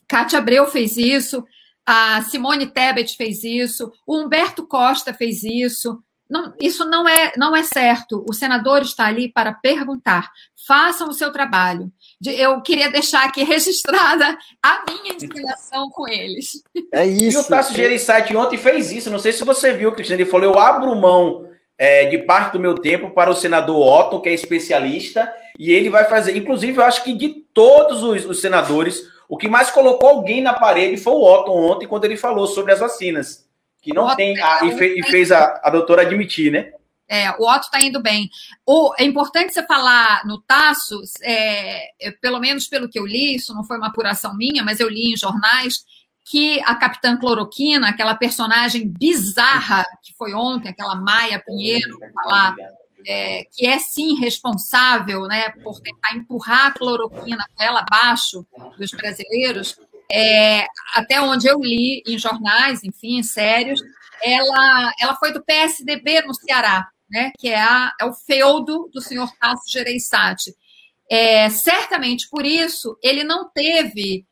Cátia 0.07 0.39
Abreu 0.39 0.65
fez 0.65 0.95
isso, 0.95 1.43
a 1.85 2.21
Simone 2.21 2.67
Tebet 2.67 3.17
fez 3.17 3.43
isso, 3.43 3.91
o 4.07 4.17
Humberto 4.17 4.65
Costa 4.65 5.13
fez 5.13 5.43
isso. 5.43 6.01
Não, 6.29 6.53
isso 6.61 6.85
não 6.85 7.09
é, 7.09 7.33
não 7.35 7.53
é 7.53 7.63
certo. 7.63 8.23
O 8.29 8.33
senador 8.33 8.81
está 8.81 9.07
ali 9.07 9.29
para 9.29 9.51
perguntar. 9.51 10.31
Façam 10.65 11.09
o 11.09 11.13
seu 11.13 11.33
trabalho 11.33 11.91
eu 12.25 12.61
queria 12.61 12.89
deixar 12.89 13.25
aqui 13.25 13.43
registrada 13.45 14.37
a 14.61 14.83
minha 14.87 15.13
indignação 15.13 15.89
com 15.89 16.07
eles. 16.07 16.63
É 16.93 17.05
isso. 17.05 17.39
E 17.39 17.41
o 17.41 17.43
Tasso 17.43 17.73
Gereissati 17.73 18.35
ontem 18.35 18.57
fez 18.57 18.91
isso. 18.91 19.09
Não 19.09 19.19
sei 19.19 19.31
se 19.31 19.43
você 19.43 19.73
viu, 19.73 19.91
Cristina. 19.91 20.21
Ele 20.21 20.29
falou: 20.29 20.53
eu 20.53 20.59
abro 20.59 20.95
mão 20.95 21.47
é, 21.77 22.05
de 22.05 22.19
parte 22.19 22.53
do 22.53 22.59
meu 22.59 22.75
tempo 22.75 23.09
para 23.09 23.31
o 23.31 23.35
senador 23.35 23.77
Otto, 23.77 24.21
que 24.21 24.29
é 24.29 24.33
especialista, 24.33 25.33
e 25.57 25.71
ele 25.71 25.89
vai 25.89 26.05
fazer. 26.05 26.37
Inclusive, 26.37 26.77
eu 26.77 26.83
acho 26.83 27.03
que 27.03 27.13
de 27.13 27.29
todos 27.53 28.03
os, 28.03 28.25
os 28.25 28.39
senadores, 28.39 29.01
o 29.27 29.37
que 29.37 29.49
mais 29.49 29.71
colocou 29.71 30.09
alguém 30.09 30.41
na 30.41 30.53
parede 30.53 30.97
foi 30.97 31.13
o 31.13 31.23
Otto 31.23 31.51
ontem, 31.51 31.87
quando 31.87 32.05
ele 32.05 32.17
falou 32.17 32.45
sobre 32.45 32.71
as 32.71 32.79
vacinas. 32.79 33.49
Que 33.81 33.93
não 33.95 34.15
tem. 34.15 34.39
A, 34.39 34.63
e, 34.63 34.77
fe, 34.77 34.99
e, 34.99 35.03
fez 35.03 35.31
a, 35.31 35.59
a 35.63 35.71
doutora 35.71 36.03
admitir, 36.03 36.51
né? 36.51 36.71
É, 37.11 37.29
o 37.31 37.43
Otto 37.43 37.65
está 37.65 37.81
indo 37.81 38.01
bem. 38.01 38.29
O, 38.65 38.93
é 38.97 39.03
importante 39.03 39.53
você 39.53 39.61
falar 39.63 40.25
no 40.25 40.41
Tasso, 40.43 41.01
é, 41.21 41.89
pelo 42.21 42.39
menos 42.39 42.69
pelo 42.69 42.87
que 42.87 42.97
eu 42.97 43.05
li, 43.05 43.35
isso 43.35 43.53
não 43.53 43.65
foi 43.65 43.77
uma 43.77 43.87
apuração 43.87 44.33
minha, 44.33 44.63
mas 44.63 44.79
eu 44.79 44.87
li 44.87 45.11
em 45.11 45.17
jornais, 45.17 45.83
que 46.23 46.61
a 46.61 46.73
Capitã 46.73 47.17
Cloroquina, 47.17 47.89
aquela 47.89 48.15
personagem 48.15 48.87
bizarra 48.87 49.85
que 50.01 50.13
foi 50.13 50.33
ontem, 50.33 50.69
aquela 50.69 50.95
Maia 50.95 51.43
Pinheiro, 51.45 51.99
falar, 52.13 52.55
é, 53.05 53.43
que 53.51 53.67
é 53.67 53.77
sim 53.77 54.15
responsável 54.15 55.23
né, 55.23 55.49
por 55.61 55.81
tentar 55.81 56.15
empurrar 56.15 56.67
a 56.67 56.71
cloroquina 56.71 57.43
ela 57.59 57.81
abaixo 57.81 58.45
dos 58.77 58.91
brasileiros, 58.91 59.77
é, 60.09 60.65
até 60.93 61.19
onde 61.19 61.45
eu 61.45 61.59
li 61.59 62.01
em 62.07 62.17
jornais, 62.17 62.85
enfim, 62.85 63.21
sérios, 63.21 63.81
ela, 64.23 64.93
ela 64.97 65.15
foi 65.15 65.33
do 65.33 65.43
PSDB 65.43 66.21
no 66.21 66.33
Ceará, 66.33 66.87
né, 67.11 67.31
que 67.37 67.49
é, 67.49 67.59
a, 67.59 67.93
é 67.99 68.05
o 68.05 68.13
feudo 68.13 68.89
do 68.93 69.01
senhor 69.01 69.29
Tasso 69.39 69.69
Gereissati. 69.69 70.55
É, 71.09 71.49
certamente 71.49 72.29
por 72.29 72.45
isso 72.45 72.97
ele 73.03 73.23
não 73.23 73.49
teve 73.49 74.25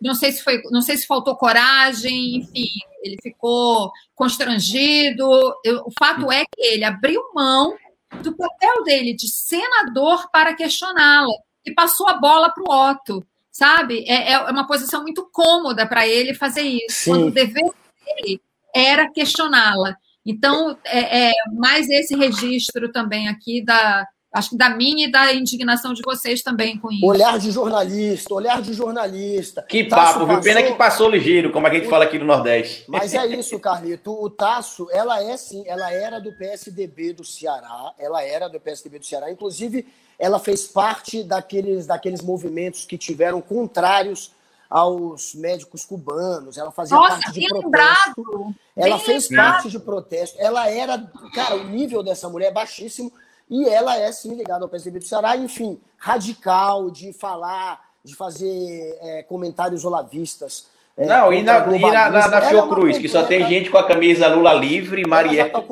não 0.00 0.14
sei 0.14 0.30
se 0.32 0.42
foi, 0.42 0.60
não 0.70 0.82
sei 0.82 0.96
se 0.96 1.06
faltou 1.06 1.36
coragem, 1.36 2.36
enfim, 2.36 2.68
ele 3.02 3.16
ficou 3.22 3.90
constrangido. 4.14 5.26
Eu, 5.64 5.84
o 5.86 5.92
fato 5.98 6.30
é 6.30 6.44
que 6.44 6.60
ele 6.60 6.84
abriu 6.84 7.20
mão 7.34 7.74
do 8.22 8.36
papel 8.36 8.84
dele 8.84 9.14
de 9.14 9.28
senador 9.28 10.30
para 10.30 10.54
questioná-la 10.54 11.32
e 11.64 11.72
passou 11.72 12.08
a 12.08 12.14
bola 12.14 12.50
para 12.50 12.62
o 12.62 12.90
Otto, 12.90 13.26
sabe? 13.50 14.04
É, 14.06 14.32
é, 14.32 14.38
uma 14.50 14.66
posição 14.66 15.02
muito 15.02 15.28
cômoda 15.32 15.86
para 15.86 16.06
ele 16.06 16.34
fazer 16.34 16.62
isso. 16.62 17.04
Sim. 17.04 17.10
Quando 17.10 17.26
o 17.28 17.30
dever 17.30 17.70
dele 18.04 18.40
era 18.74 19.10
questioná-la. 19.10 19.96
Então, 20.26 20.76
é, 20.84 21.28
é 21.28 21.32
mais 21.54 21.88
esse 21.88 22.16
registro 22.16 22.90
também 22.90 23.28
aqui 23.28 23.64
da, 23.64 24.06
acho 24.32 24.50
que 24.50 24.56
da 24.56 24.68
minha 24.68 25.06
e 25.06 25.10
da 25.10 25.32
indignação 25.32 25.94
de 25.94 26.02
vocês 26.02 26.42
também 26.42 26.76
com 26.78 26.90
isso. 26.90 27.06
Olhar 27.06 27.38
de 27.38 27.50
jornalista, 27.50 28.34
olhar 28.34 28.60
de 28.60 28.72
jornalista. 28.72 29.62
Que 29.62 29.84
papo, 29.84 30.26
viu? 30.26 30.40
Pena 30.40 30.62
que 30.62 30.74
passou 30.74 31.08
ligeiro, 31.08 31.50
como 31.50 31.66
a 31.66 31.72
gente 31.72 31.86
o... 31.86 31.90
fala 31.90 32.04
aqui 32.04 32.18
no 32.18 32.26
Nordeste. 32.26 32.84
Mas 32.88 33.14
é 33.14 33.24
isso, 33.26 33.58
Carlito. 33.60 34.12
O 34.12 34.28
Tasso, 34.28 34.88
ela 34.90 35.22
é 35.22 35.36
sim, 35.36 35.62
ela 35.66 35.92
era 35.92 36.18
do 36.18 36.32
PSDB 36.32 37.12
do 37.12 37.24
Ceará, 37.24 37.94
ela 37.98 38.22
era 38.22 38.48
do 38.48 38.60
PSDB 38.60 38.98
do 38.98 39.06
Ceará, 39.06 39.30
inclusive 39.30 39.86
ela 40.18 40.38
fez 40.38 40.66
parte 40.66 41.22
daqueles, 41.22 41.86
daqueles 41.86 42.22
movimentos 42.22 42.84
que 42.84 42.98
tiveram 42.98 43.40
contrários 43.40 44.32
aos 44.68 45.34
médicos 45.34 45.84
cubanos, 45.84 46.58
ela 46.58 46.70
fazia 46.70 46.96
Nossa, 46.96 47.20
parte 47.20 47.32
de 47.32 47.48
protesto. 47.48 47.64
Lembrado. 47.64 48.54
Ela 48.76 48.96
bem 48.96 49.04
fez 49.06 49.30
lembrado. 49.30 49.52
parte 49.52 49.70
de 49.70 49.78
protesto. 49.78 50.36
Ela 50.40 50.70
era, 50.70 50.98
cara, 51.34 51.56
o 51.56 51.64
nível 51.64 52.02
dessa 52.02 52.28
mulher 52.28 52.48
é 52.48 52.52
baixíssimo 52.52 53.12
e 53.48 53.68
ela 53.68 53.96
é, 53.96 54.10
sim, 54.10 54.34
ligada 54.34 54.64
ao 54.64 54.68
PSDB 54.68 54.98
do 54.98 55.04
Ceará, 55.04 55.36
enfim, 55.36 55.80
radical, 55.96 56.90
de 56.90 57.12
falar, 57.12 57.80
de 58.04 58.14
fazer 58.14 58.98
é, 59.00 59.22
comentários 59.22 59.84
olavistas. 59.84 60.66
É, 60.96 61.06
não, 61.06 61.32
e 61.32 61.42
na, 61.42 61.58
e 61.76 61.78
na, 61.78 62.10
na, 62.10 62.28
na 62.28 62.40
Fiocruz, 62.42 62.96
é 62.96 63.00
que 63.00 63.08
só 63.08 63.22
tem 63.22 63.46
gente 63.46 63.70
com 63.70 63.78
a 63.78 63.86
camisa 63.86 64.28
Lula 64.28 64.54
livre, 64.54 65.06
Maria 65.06 65.50
tá 65.50 65.62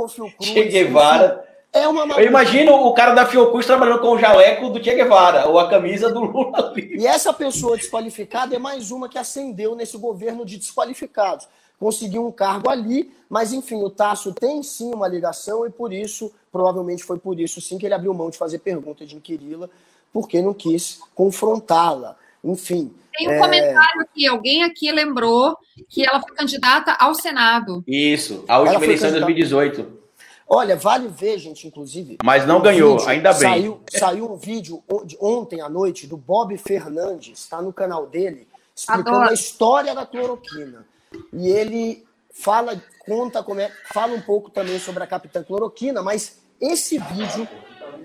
Che 0.41 0.65
Guevara. 0.65 1.45
É 1.75 1.89
uma 1.89 2.21
Eu 2.21 2.29
imagino 2.29 2.73
o 2.73 2.95
cara 2.95 3.15
da 3.15 3.27
Fiocruz 3.27 3.67
trabalhando 3.67 4.01
com 4.01 4.13
o 4.13 4.19
jaleco 4.19 4.71
do 4.71 4.83
Che 4.83 4.95
Guevara, 4.95 5.49
ou 5.49 5.59
a 5.59 5.69
camisa 5.69 6.09
do 6.09 6.21
Lula 6.21 6.73
livre. 6.77 7.03
E 7.03 7.07
essa 7.07 7.33
pessoa 7.33 7.77
desqualificada 7.77 8.55
é 8.55 8.59
mais 8.59 8.93
uma 8.93 9.09
que 9.09 9.19
ascendeu 9.19 9.75
nesse 9.75 9.99
governo 9.99 10.47
de 10.47 10.57
desqualificados 10.57 11.49
conseguiu 11.79 12.27
um 12.27 12.33
cargo 12.33 12.71
ali, 12.71 13.11
mas 13.29 13.53
enfim, 13.53 13.83
o 13.83 13.91
Tasso 13.91 14.33
tem 14.33 14.63
sim 14.63 14.93
uma 14.95 15.09
ligação 15.09 15.67
e 15.67 15.71
por 15.71 15.93
isso, 15.93 16.33
provavelmente 16.51 17.05
foi 17.05 17.19
por 17.19 17.39
isso 17.39 17.61
sim 17.61 17.79
que 17.79 17.87
ele 17.87 17.95
abriu 17.95 18.15
mão 18.15 18.31
de 18.31 18.39
fazer 18.39 18.61
pergunta 18.61 19.05
de 19.05 19.17
inquiri-la, 19.17 19.69
porque 20.13 20.41
não 20.41 20.55
quis 20.55 21.01
confrontá-la. 21.15 22.17
Enfim. 22.43 22.93
Tem 23.13 23.29
um 23.29 23.33
é... 23.33 23.39
comentário 23.39 24.01
aqui, 24.03 24.27
alguém 24.27 24.63
aqui 24.63 24.91
lembrou 24.93 25.57
que 25.89 26.07
ela 26.07 26.21
foi 26.21 26.35
candidata 26.35 26.93
ao 26.93 27.15
Senado. 27.15 27.83
Isso, 27.87 28.45
a 28.47 28.61
última 28.61 28.85
eleição 28.85 29.11
de 29.11 29.21
2018. 29.21 30.04
Olha, 30.49 30.77
vale 30.77 31.09
ver, 31.09 31.39
gente, 31.39 31.67
inclusive. 31.67 32.19
Mas 32.23 32.47
não 32.47 32.61
ganhou, 32.61 32.99
vídeo, 32.99 33.11
ainda 33.11 33.33
bem. 33.33 33.41
Saiu, 33.41 33.81
saiu 33.91 34.33
um 34.33 34.37
vídeo 34.37 34.83
ontem 35.21 35.61
à 35.61 35.69
noite 35.69 36.07
do 36.07 36.17
Bob 36.17 36.57
Fernandes, 36.59 37.41
está 37.41 37.63
no 37.63 37.73
canal 37.73 38.07
dele, 38.07 38.47
explicando 38.75 39.17
Adoro. 39.17 39.31
a 39.31 39.33
história 39.33 39.95
da 39.95 40.05
cloroquina. 40.05 40.87
E 41.33 41.49
ele 41.49 42.05
fala, 42.31 42.81
conta 43.07 43.43
como 43.43 43.61
é, 43.61 43.71
fala 43.93 44.15
um 44.15 44.21
pouco 44.21 44.51
também 44.51 44.79
sobre 44.79 45.03
a 45.03 45.07
Capitã 45.07 45.43
Cloroquina, 45.43 46.03
mas 46.03 46.39
esse 46.61 46.99
vídeo 46.99 47.49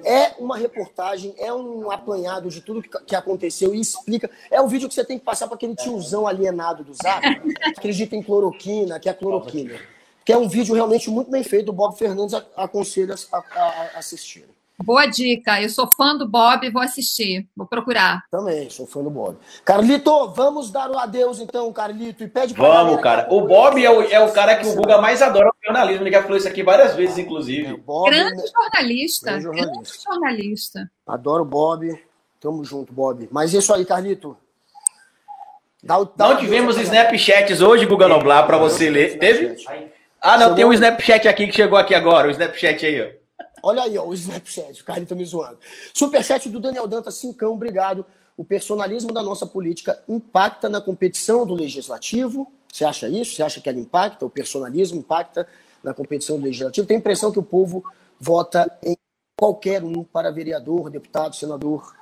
é 0.03 0.33
uma 0.39 0.57
reportagem, 0.57 1.33
é 1.37 1.53
um 1.53 1.91
apanhado 1.91 2.49
de 2.49 2.61
tudo 2.61 2.81
que, 2.81 3.15
aconteceu 3.15 3.75
e 3.75 3.81
explica. 3.81 4.29
É 4.49 4.61
um 4.61 4.67
vídeo 4.67 4.87
que 4.87 4.93
você 4.93 5.03
tem 5.03 5.19
que 5.19 5.25
passar 5.25 5.47
para 5.47 5.55
aquele 5.55 5.75
tiozão 5.75 6.27
alienado 6.27 6.83
do 6.83 6.93
Zap, 6.93 7.21
que 7.41 7.69
acredita 7.77 8.15
em 8.15 8.23
cloroquina, 8.23 8.99
que 8.99 9.09
é 9.09 9.13
cloroquina. 9.13 9.79
Que 10.29 10.33
é 10.33 10.37
um 10.37 10.47
vídeo 10.47 10.75
realmente 10.75 11.09
muito 11.09 11.31
bem 11.31 11.43
feito. 11.43 11.69
O 11.69 11.73
Bob 11.73 11.97
Fernandes 11.97 12.39
aconselha 12.55 13.15
a, 13.31 13.37
a, 13.37 13.89
a 13.95 13.97
assistir. 13.97 14.45
Boa 14.77 15.07
dica. 15.07 15.59
Eu 15.59 15.69
sou 15.69 15.87
fã 15.87 16.15
do 16.15 16.29
Bob 16.29 16.67
e 16.67 16.69
vou 16.69 16.83
assistir. 16.83 17.47
Vou 17.57 17.65
procurar. 17.65 18.21
Também, 18.29 18.69
sou 18.69 18.85
fã 18.85 19.01
do 19.01 19.09
Bob. 19.09 19.39
Carlito, 19.65 20.29
vamos 20.29 20.69
dar 20.69 20.91
o 20.91 20.99
adeus 20.99 21.39
então, 21.39 21.73
Carlito. 21.73 22.23
E 22.23 22.27
pede 22.27 22.53
pra 22.53 22.63
Vamos, 22.63 23.01
cara. 23.01 23.25
O 23.31 23.47
Bob 23.47 23.83
é 23.83 23.89
o, 23.89 24.03
é 24.03 24.19
o 24.19 24.31
cara 24.31 24.55
que 24.57 24.67
o 24.67 24.75
Guga 24.75 25.01
mais 25.01 25.19
adora 25.23 25.49
o 25.49 25.65
jornalismo. 25.65 26.03
Ele 26.03 26.11
já 26.11 26.21
falou 26.21 26.37
isso 26.37 26.47
aqui 26.47 26.61
várias 26.61 26.95
vezes, 26.95 27.17
inclusive. 27.17 27.73
É, 27.73 27.77
Bob, 27.77 28.11
grande 28.11 28.43
jornalista. 28.51 29.31
Grande 29.31 29.43
jornalista. 29.45 29.73
Grande 29.81 30.03
jornalista. 30.05 30.91
Adoro 31.07 31.41
o 31.41 31.47
Bob. 31.47 32.03
Tamo 32.39 32.63
junto, 32.63 32.93
Bob. 32.93 33.27
Mas 33.31 33.51
isso 33.51 33.73
aí, 33.73 33.83
Carlito. 33.83 34.37
Dá 35.81 35.97
o, 35.97 36.05
dá 36.05 36.29
não 36.29 36.37
tivemos 36.37 36.77
Snapchats 36.77 37.61
hoje, 37.61 37.87
Guga 37.87 38.07
Noblar, 38.07 38.45
para 38.45 38.59
você 38.59 38.91
ler. 38.91 39.17
Teve? 39.17 39.57
Ah, 40.21 40.37
não, 40.37 40.39
chegou... 40.39 40.55
tem 40.55 40.65
um 40.65 40.73
Snapchat 40.73 41.27
aqui 41.27 41.47
que 41.47 41.53
chegou 41.53 41.77
aqui 41.77 41.95
agora. 41.95 42.27
O 42.27 42.31
Snapchat 42.31 42.85
aí, 42.85 43.01
ó. 43.01 43.19
Olha 43.61 43.83
aí, 43.83 43.97
ó, 43.97 44.05
o 44.05 44.13
Snapchat, 44.13 44.81
o 44.81 44.85
cara 44.85 45.05
tá 45.05 45.15
me 45.15 45.25
zoando. 45.25 45.59
Superchat 45.93 46.49
do 46.49 46.59
Daniel 46.59 46.87
Dantas, 46.87 47.15
cincão, 47.15 47.53
obrigado. 47.53 48.05
O 48.37 48.43
personalismo 48.43 49.11
da 49.11 49.21
nossa 49.21 49.45
política 49.45 50.01
impacta 50.07 50.69
na 50.69 50.79
competição 50.79 51.45
do 51.45 51.53
legislativo? 51.53 52.51
Você 52.71 52.85
acha 52.85 53.09
isso? 53.09 53.35
Você 53.35 53.43
acha 53.43 53.59
que 53.59 53.67
ela 53.67 53.79
impacta? 53.79 54.25
O 54.25 54.29
personalismo 54.29 54.99
impacta 54.99 55.47
na 55.83 55.93
competição 55.93 56.37
do 56.37 56.45
legislativo? 56.45 56.87
Tem 56.87 56.95
a 56.95 56.99
impressão 56.99 57.31
que 57.31 57.39
o 57.39 57.43
povo 57.43 57.83
vota 58.19 58.71
em 58.83 58.95
qualquer 59.37 59.83
um 59.83 60.03
para 60.03 60.31
vereador, 60.31 60.89
deputado, 60.89 61.35
senador. 61.35 61.93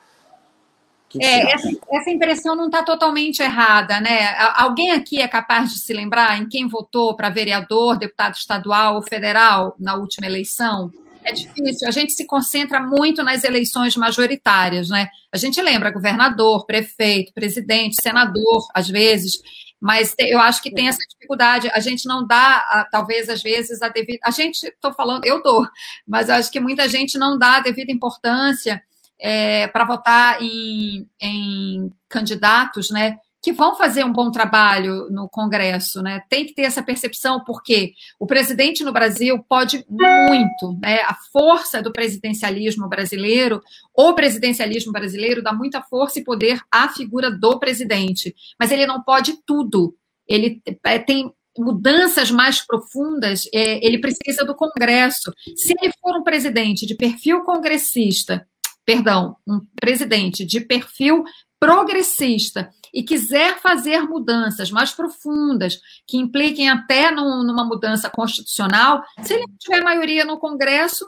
É, 1.19 1.53
essa, 1.53 1.69
essa, 1.91 2.09
impressão 2.09 2.55
não 2.55 2.65
está 2.65 2.83
totalmente 2.83 3.41
errada, 3.41 4.01
né? 4.01 4.35
Alguém 4.55 4.91
aqui 4.91 5.21
é 5.21 5.27
capaz 5.27 5.71
de 5.71 5.79
se 5.79 5.93
lembrar 5.93 6.37
em 6.37 6.49
quem 6.49 6.67
votou 6.67 7.15
para 7.15 7.29
vereador, 7.29 7.97
deputado 7.97 8.35
estadual 8.35 8.95
ou 8.95 9.01
federal 9.01 9.75
na 9.79 9.95
última 9.95 10.27
eleição? 10.27 10.91
É 11.23 11.31
difícil. 11.31 11.87
A 11.87 11.91
gente 11.91 12.13
se 12.13 12.25
concentra 12.25 12.79
muito 12.79 13.23
nas 13.23 13.43
eleições 13.43 13.95
majoritárias, 13.95 14.89
né? 14.89 15.07
A 15.31 15.37
gente 15.37 15.61
lembra 15.61 15.91
governador, 15.91 16.65
prefeito, 16.65 17.33
presidente, 17.33 18.01
senador, 18.01 18.67
às 18.73 18.87
vezes, 18.87 19.41
mas 19.79 20.15
eu 20.17 20.39
acho 20.39 20.61
que 20.61 20.73
tem 20.73 20.87
essa 20.87 20.99
dificuldade. 21.09 21.69
A 21.73 21.79
gente 21.79 22.07
não 22.07 22.25
dá, 22.25 22.87
talvez, 22.91 23.29
às 23.29 23.41
vezes, 23.41 23.81
a 23.81 23.89
devida. 23.89 24.19
A 24.23 24.31
gente, 24.31 24.63
estou 24.67 24.93
falando, 24.93 25.25
eu 25.25 25.41
dou, 25.41 25.67
mas 26.05 26.29
acho 26.29 26.51
que 26.51 26.59
muita 26.59 26.87
gente 26.87 27.17
não 27.17 27.37
dá 27.37 27.57
a 27.57 27.61
devida 27.61 27.91
importância 27.91 28.81
é, 29.19 29.67
para 29.67 29.85
votar 29.85 30.41
em, 30.41 31.07
em 31.21 31.91
candidatos, 32.09 32.89
né? 32.89 33.17
que 33.47 33.53
vão 33.53 33.75
fazer 33.75 34.03
um 34.03 34.11
bom 34.11 34.29
trabalho 34.29 35.09
no 35.09 35.29
Congresso, 35.29 36.01
né? 36.01 36.21
Tem 36.29 36.45
que 36.45 36.53
ter 36.53 36.63
essa 36.63 36.83
percepção, 36.83 37.43
porque 37.45 37.93
o 38.19 38.25
presidente 38.25 38.83
no 38.83 38.91
Brasil 38.91 39.41
pode 39.47 39.85
muito, 39.89 40.77
né? 40.81 40.99
A 41.03 41.15
força 41.31 41.81
do 41.81 41.93
presidencialismo 41.93 42.89
brasileiro, 42.89 43.61
o 43.95 44.13
presidencialismo 44.13 44.91
brasileiro 44.91 45.41
dá 45.41 45.53
muita 45.53 45.81
força 45.81 46.19
e 46.19 46.23
poder 46.23 46.59
à 46.69 46.89
figura 46.89 47.31
do 47.31 47.57
presidente, 47.59 48.35
mas 48.59 48.71
ele 48.71 48.85
não 48.85 49.01
pode 49.01 49.37
tudo. 49.45 49.95
Ele 50.27 50.61
é, 50.83 50.99
tem 50.99 51.31
mudanças 51.57 52.29
mais 52.29 52.65
profundas, 52.65 53.47
é, 53.53 53.85
ele 53.85 53.99
precisa 53.99 54.43
do 54.43 54.55
Congresso. 54.55 55.31
Se 55.55 55.73
ele 55.81 55.93
for 56.01 56.19
um 56.19 56.23
presidente 56.23 56.85
de 56.85 56.95
perfil 56.95 57.41
congressista, 57.43 58.45
perdão, 58.87 59.35
um 59.45 59.59
presidente 59.81 60.45
de 60.45 60.61
perfil 60.61 61.25
progressista 61.59 62.69
e 62.93 63.03
quiser 63.03 63.59
fazer 63.59 64.03
mudanças 64.03 64.71
mais 64.71 64.93
profundas, 64.93 65.77
que 66.07 66.15
impliquem 66.15 66.69
até 66.69 67.11
num, 67.11 67.43
numa 67.43 67.65
mudança 67.65 68.09
constitucional, 68.09 69.03
se 69.21 69.33
ele 69.33 69.45
não 69.45 69.57
tiver 69.59 69.83
maioria 69.83 70.23
no 70.23 70.39
Congresso, 70.39 71.05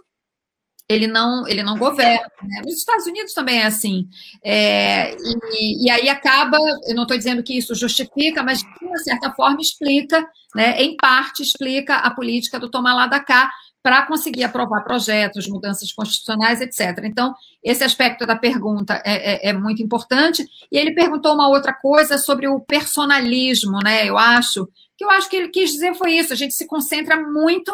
ele 0.89 1.07
não, 1.07 1.47
ele 1.47 1.63
não 1.63 1.77
governa. 1.77 2.29
Né? 2.41 2.61
Nos 2.65 2.79
Estados 2.79 3.05
Unidos 3.05 3.33
também 3.33 3.59
é 3.59 3.67
assim. 3.67 4.09
É, 4.43 5.15
e, 5.15 5.85
e, 5.85 5.89
aí 5.89 6.09
acaba, 6.09 6.57
eu 6.85 6.95
não 6.95 7.03
estou 7.03 7.15
dizendo 7.15 7.43
que 7.43 7.57
isso 7.57 7.75
justifica, 7.75 8.43
mas 8.43 8.59
de 8.59 8.85
uma 8.85 8.97
certa 8.97 9.31
forma 9.31 9.61
explica, 9.61 10.27
né, 10.53 10.81
em 10.81 10.97
parte 10.97 11.43
explica 11.43 11.95
a 11.95 12.09
política 12.09 12.59
do 12.59 12.69
tomar 12.69 12.95
lá 12.95 13.07
da 13.07 13.19
cá 13.19 13.49
para 13.81 14.05
conseguir 14.05 14.43
aprovar 14.43 14.83
projetos, 14.83 15.47
mudanças 15.47 15.91
constitucionais, 15.93 16.61
etc. 16.61 17.03
Então, 17.05 17.33
esse 17.63 17.83
aspecto 17.83 18.25
da 18.25 18.35
pergunta 18.35 19.01
é, 19.05 19.47
é, 19.47 19.49
é, 19.49 19.53
muito 19.53 19.81
importante. 19.81 20.45
E 20.71 20.77
ele 20.77 20.93
perguntou 20.93 21.33
uma 21.33 21.47
outra 21.47 21.73
coisa 21.73 22.17
sobre 22.17 22.47
o 22.47 22.59
personalismo, 22.59 23.79
né? 23.83 24.07
Eu 24.07 24.17
acho 24.17 24.67
que 24.97 25.05
eu 25.05 25.09
acho 25.11 25.29
que 25.29 25.37
ele 25.37 25.47
quis 25.47 25.71
dizer 25.71 25.95
foi 25.95 26.13
isso. 26.13 26.33
A 26.33 26.35
gente 26.35 26.53
se 26.53 26.67
concentra 26.67 27.15
muito 27.21 27.71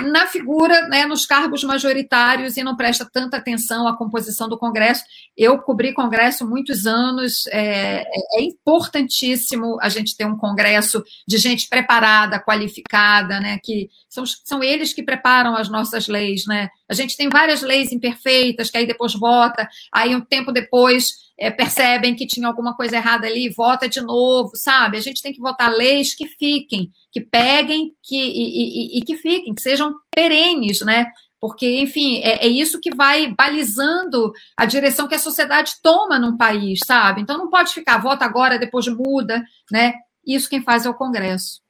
na 0.00 0.26
figura, 0.26 0.88
né, 0.88 1.06
nos 1.06 1.24
cargos 1.24 1.64
majoritários 1.64 2.56
e 2.56 2.62
não 2.62 2.76
presta 2.76 3.08
tanta 3.10 3.38
atenção 3.38 3.88
à 3.88 3.96
composição 3.96 4.46
do 4.46 4.58
Congresso. 4.58 5.02
Eu 5.34 5.58
cobri 5.58 5.94
Congresso 5.94 6.46
muitos 6.46 6.86
anos, 6.86 7.46
é, 7.46 8.02
é, 8.02 8.42
importantíssimo 8.42 9.78
a 9.80 9.88
gente 9.88 10.14
ter 10.14 10.26
um 10.26 10.36
Congresso 10.36 11.02
de 11.26 11.38
gente 11.38 11.66
preparada, 11.68 12.38
qualificada, 12.38 13.40
né, 13.40 13.58
que 13.62 13.88
são, 14.08 14.24
são 14.26 14.62
eles 14.62 14.92
que 14.92 15.02
preparam 15.02 15.56
as 15.56 15.70
nossas 15.70 16.08
leis, 16.08 16.44
né. 16.46 16.68
A 16.88 16.94
gente 16.94 17.16
tem 17.16 17.30
várias 17.30 17.62
leis 17.62 17.90
imperfeitas 17.90 18.70
que 18.70 18.76
aí 18.76 18.86
depois 18.86 19.14
vota, 19.14 19.66
aí 19.90 20.14
um 20.14 20.20
tempo 20.20 20.52
depois 20.52 21.25
é, 21.38 21.50
percebem 21.50 22.14
que 22.14 22.26
tinha 22.26 22.48
alguma 22.48 22.74
coisa 22.74 22.96
errada 22.96 23.26
ali, 23.26 23.48
vota 23.50 23.88
de 23.88 24.00
novo, 24.00 24.52
sabe? 24.54 24.96
A 24.96 25.00
gente 25.00 25.22
tem 25.22 25.32
que 25.32 25.40
votar 25.40 25.70
leis 25.70 26.14
que 26.14 26.26
fiquem, 26.26 26.90
que 27.12 27.20
peguem 27.20 27.92
que, 28.02 28.16
e, 28.16 28.96
e, 28.96 28.98
e 28.98 29.02
que 29.02 29.16
fiquem, 29.16 29.54
que 29.54 29.62
sejam 29.62 29.94
perenes, 30.10 30.80
né? 30.80 31.06
Porque, 31.38 31.80
enfim, 31.80 32.18
é, 32.22 32.46
é, 32.46 32.48
isso 32.48 32.80
que 32.80 32.94
vai 32.94 33.32
balizando 33.36 34.32
a 34.56 34.64
direção 34.64 35.06
que 35.06 35.14
a 35.14 35.18
sociedade 35.18 35.74
toma 35.82 36.18
num 36.18 36.36
país, 36.36 36.80
sabe? 36.86 37.20
Então 37.20 37.36
não 37.36 37.50
pode 37.50 37.74
ficar, 37.74 37.98
vota 37.98 38.24
agora, 38.24 38.58
depois 38.58 38.86
muda, 38.88 39.44
né? 39.70 39.94
Isso 40.26 40.48
quem 40.48 40.62
faz 40.62 40.86
é 40.86 40.90
o 40.90 40.94
Congresso. 40.94 41.60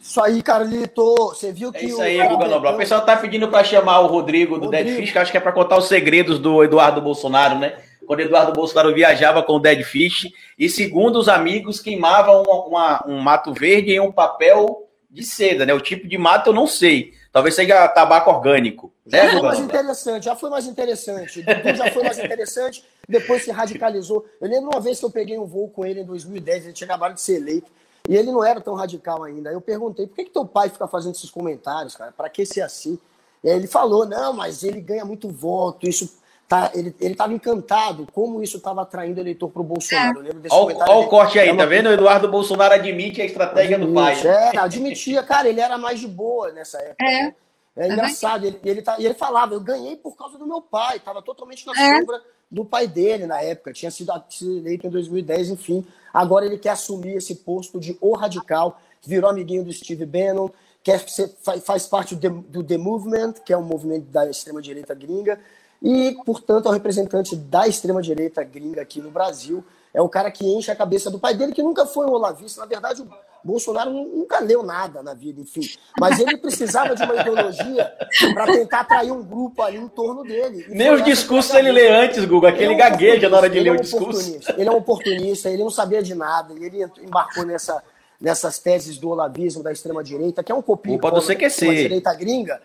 Isso 0.00 0.20
aí, 0.22 0.42
Carlito. 0.42 1.14
Você 1.14 1.52
viu 1.52 1.72
que. 1.72 1.78
É 1.78 1.84
isso 1.84 2.00
aí, 2.00 2.26
Guga 2.26 2.48
Nobral. 2.48 2.74
O 2.74 2.78
pessoal 2.78 3.04
tá 3.04 3.16
pedindo 3.16 3.48
para 3.48 3.64
chamar 3.64 4.00
o 4.00 4.06
Rodrigo 4.06 4.56
do 4.56 4.66
Rodrigo. 4.66 4.84
Dead 4.84 4.96
Fish, 4.96 5.12
que 5.12 5.18
acho 5.18 5.30
que 5.30 5.36
é 5.36 5.40
para 5.40 5.52
contar 5.52 5.78
os 5.78 5.88
segredos 5.88 6.38
do 6.38 6.62
Eduardo 6.64 7.02
Bolsonaro, 7.02 7.58
né? 7.58 7.76
Quando 8.10 8.22
Eduardo 8.22 8.52
Bolsonaro 8.52 8.92
viajava 8.92 9.40
com 9.40 9.52
o 9.52 9.60
Dead 9.60 9.84
Fish, 9.84 10.32
e 10.58 10.68
segundo 10.68 11.16
os 11.16 11.28
amigos, 11.28 11.78
queimavam 11.78 12.42
uma, 12.42 12.64
uma, 12.64 13.04
um 13.06 13.20
mato 13.20 13.54
verde 13.54 13.92
em 13.92 14.00
um 14.00 14.10
papel 14.10 14.88
de 15.08 15.22
seda, 15.22 15.64
né? 15.64 15.72
O 15.72 15.80
tipo 15.80 16.08
de 16.08 16.18
mato 16.18 16.50
eu 16.50 16.52
não 16.52 16.66
sei. 16.66 17.14
Talvez 17.30 17.54
seja 17.54 17.86
tabaco 17.86 18.28
orgânico. 18.28 18.92
Né, 19.06 19.20
já 19.20 19.30
foi 19.30 19.42
mais 19.42 19.60
interessante, 19.60 20.24
já 20.24 20.34
foi 20.34 20.50
mais 20.50 20.66
interessante. 20.66 21.44
já 21.76 21.92
foi 21.92 22.02
mais 22.02 22.18
interessante, 22.18 22.84
depois 23.08 23.44
se 23.44 23.52
radicalizou. 23.52 24.26
Eu 24.40 24.48
lembro 24.48 24.70
uma 24.70 24.80
vez 24.80 24.98
que 24.98 25.04
eu 25.04 25.10
peguei 25.12 25.38
um 25.38 25.46
voo 25.46 25.68
com 25.68 25.86
ele 25.86 26.00
em 26.00 26.04
2010, 26.04 26.64
ele 26.64 26.72
tinha 26.72 26.86
acabado 26.86 27.14
de 27.14 27.20
ser 27.20 27.36
eleito, 27.36 27.70
e 28.08 28.16
ele 28.16 28.32
não 28.32 28.42
era 28.42 28.60
tão 28.60 28.74
radical 28.74 29.22
ainda. 29.22 29.50
Aí 29.50 29.54
eu 29.54 29.60
perguntei, 29.60 30.08
por 30.08 30.16
que, 30.16 30.24
que 30.24 30.32
teu 30.32 30.44
pai 30.44 30.68
fica 30.68 30.88
fazendo 30.88 31.14
esses 31.14 31.30
comentários, 31.30 31.94
cara? 31.94 32.10
Para 32.10 32.28
que 32.28 32.44
ser 32.44 32.62
assim? 32.62 32.98
E 33.44 33.48
aí 33.48 33.54
ele 33.54 33.68
falou, 33.68 34.04
não, 34.04 34.32
mas 34.32 34.64
ele 34.64 34.80
ganha 34.80 35.04
muito 35.04 35.28
voto, 35.28 35.88
isso 35.88 36.18
Tá, 36.50 36.72
ele 36.74 36.92
estava 36.98 37.32
encantado 37.32 38.08
como 38.12 38.42
isso 38.42 38.56
estava 38.56 38.82
atraindo 38.82 39.20
eleitor 39.20 39.48
para 39.50 39.62
o 39.62 39.64
Bolsonaro. 39.64 40.20
Olha 40.50 40.96
o 40.98 41.06
corte 41.06 41.38
aí, 41.38 41.48
é 41.48 41.54
tá 41.54 41.64
vendo? 41.64 41.88
O 41.88 41.92
Eduardo 41.92 42.26
Bolsonaro 42.26 42.74
admite 42.74 43.22
a 43.22 43.24
estratégia 43.24 43.76
admite, 43.76 43.92
do 43.92 43.94
pai. 43.94 44.26
É, 44.26 44.58
admitia, 44.58 45.22
cara, 45.22 45.48
ele 45.48 45.60
era 45.60 45.78
mais 45.78 46.00
de 46.00 46.08
boa 46.08 46.50
nessa 46.50 46.78
época. 46.78 47.04
É, 47.04 47.22
né? 47.22 47.34
é, 47.76 47.86
é 47.86 47.92
engraçado. 47.92 48.44
Ele, 48.44 48.58
ele, 48.64 48.82
tá, 48.82 48.96
ele 48.98 49.14
falava, 49.14 49.54
eu 49.54 49.60
ganhei 49.60 49.94
por 49.94 50.16
causa 50.16 50.36
do 50.38 50.44
meu 50.44 50.60
pai, 50.60 50.96
estava 50.96 51.22
totalmente 51.22 51.64
na 51.64 51.72
é. 51.72 52.00
sombra 52.00 52.20
do 52.50 52.64
pai 52.64 52.88
dele 52.88 53.26
na 53.26 53.40
época, 53.40 53.72
tinha 53.72 53.92
sido 53.92 54.12
eleito 54.42 54.88
em 54.88 54.90
2010, 54.90 55.50
enfim. 55.50 55.86
Agora 56.12 56.44
ele 56.44 56.58
quer 56.58 56.70
assumir 56.70 57.14
esse 57.14 57.36
posto 57.36 57.78
de 57.78 57.96
o 58.00 58.16
radical, 58.16 58.80
virou 59.06 59.30
amiguinho 59.30 59.62
do 59.62 59.72
Steve 59.72 60.04
Bannon, 60.04 60.50
quer 60.82 60.98
ser, 61.08 61.32
faz 61.64 61.86
parte 61.86 62.16
do 62.16 62.20
The, 62.20 62.28
do 62.48 62.64
The 62.64 62.76
Movement, 62.76 63.34
que 63.44 63.52
é 63.52 63.56
um 63.56 63.62
movimento 63.62 64.06
da 64.06 64.28
extrema-direita 64.28 64.96
gringa, 64.96 65.38
e, 65.82 66.16
portanto, 66.24 66.66
é 66.66 66.68
o 66.68 66.72
representante 66.72 67.34
da 67.34 67.66
extrema-direita 67.66 68.42
gringa 68.44 68.82
aqui 68.82 69.00
no 69.00 69.10
Brasil. 69.10 69.64
É 69.92 70.00
o 70.00 70.08
cara 70.08 70.30
que 70.30 70.46
enche 70.46 70.70
a 70.70 70.76
cabeça 70.76 71.10
do 71.10 71.18
pai 71.18 71.34
dele, 71.34 71.52
que 71.52 71.62
nunca 71.62 71.86
foi 71.86 72.06
um 72.06 72.12
olavista. 72.12 72.60
Na 72.60 72.66
verdade, 72.66 73.02
o 73.02 73.08
Bolsonaro 73.42 73.90
nunca 73.90 74.38
leu 74.38 74.62
nada 74.62 75.02
na 75.02 75.14
vida, 75.14 75.40
enfim. 75.40 75.62
Mas 75.98 76.20
ele 76.20 76.36
precisava 76.36 76.94
de 76.94 77.02
uma 77.02 77.16
ideologia 77.16 77.92
para 78.34 78.46
tentar 78.46 78.80
atrair 78.80 79.10
um 79.10 79.22
grupo 79.22 79.62
ali 79.62 79.78
em 79.78 79.88
torno 79.88 80.22
dele. 80.22 80.66
Nem 80.68 80.92
os 80.92 81.02
discursos 81.02 81.54
ele 81.54 81.72
lê 81.72 81.88
antes, 81.88 82.24
Guga, 82.24 82.52
que 82.52 82.62
ele, 82.62 82.72
é 82.72 82.76
um 82.76 82.78
gagueja 82.78 83.28
na 83.28 83.38
hora 83.38 83.48
de 83.48 83.58
ler 83.58 83.70
é 83.70 83.72
um 83.72 83.76
o 83.76 83.80
discurso. 83.80 84.38
Ele 84.56 84.68
é 84.68 84.72
um 84.72 84.76
oportunista, 84.76 85.48
ele 85.48 85.62
não 85.62 85.70
sabia 85.70 86.02
de 86.02 86.14
nada, 86.14 86.54
e 86.54 86.62
ele 86.62 86.84
embarcou 87.02 87.44
nessa, 87.44 87.82
nessas 88.20 88.58
teses 88.58 88.98
do 88.98 89.08
olavismo 89.08 89.62
da 89.62 89.72
extrema-direita, 89.72 90.42
que 90.42 90.52
é 90.52 90.54
um 90.54 90.60
copinho 90.60 91.00
da 91.00 91.10
direita 91.10 92.14
gringa, 92.14 92.60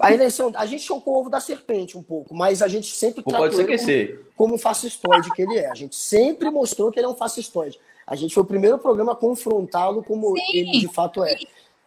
a 0.00 0.12
eleição, 0.12 0.52
a 0.54 0.66
gente 0.66 0.82
chocou 0.82 1.14
o 1.14 1.20
ovo 1.20 1.30
da 1.30 1.40
serpente 1.40 1.96
um 1.96 2.02
pouco, 2.02 2.34
mas 2.34 2.60
a 2.60 2.68
gente 2.68 2.94
sempre 2.94 3.22
tratou 3.22 3.60
ele 3.60 3.78
como, 3.78 4.34
como 4.36 4.54
um 4.56 4.58
fascistoide 4.58 5.30
que 5.32 5.42
ele 5.42 5.56
é. 5.56 5.70
A 5.70 5.74
gente 5.74 5.96
sempre 5.96 6.50
mostrou 6.50 6.90
que 6.90 6.98
ele 6.98 7.06
é 7.06 7.08
um 7.08 7.14
fascistoide. 7.14 7.78
A 8.06 8.16
gente 8.16 8.34
foi 8.34 8.42
o 8.42 8.46
primeiro 8.46 8.78
programa 8.78 9.12
a 9.12 9.16
confrontá-lo 9.16 10.02
como 10.02 10.34
Sim. 10.36 10.42
ele 10.52 10.80
de 10.80 10.88
fato 10.88 11.22
é. 11.24 11.36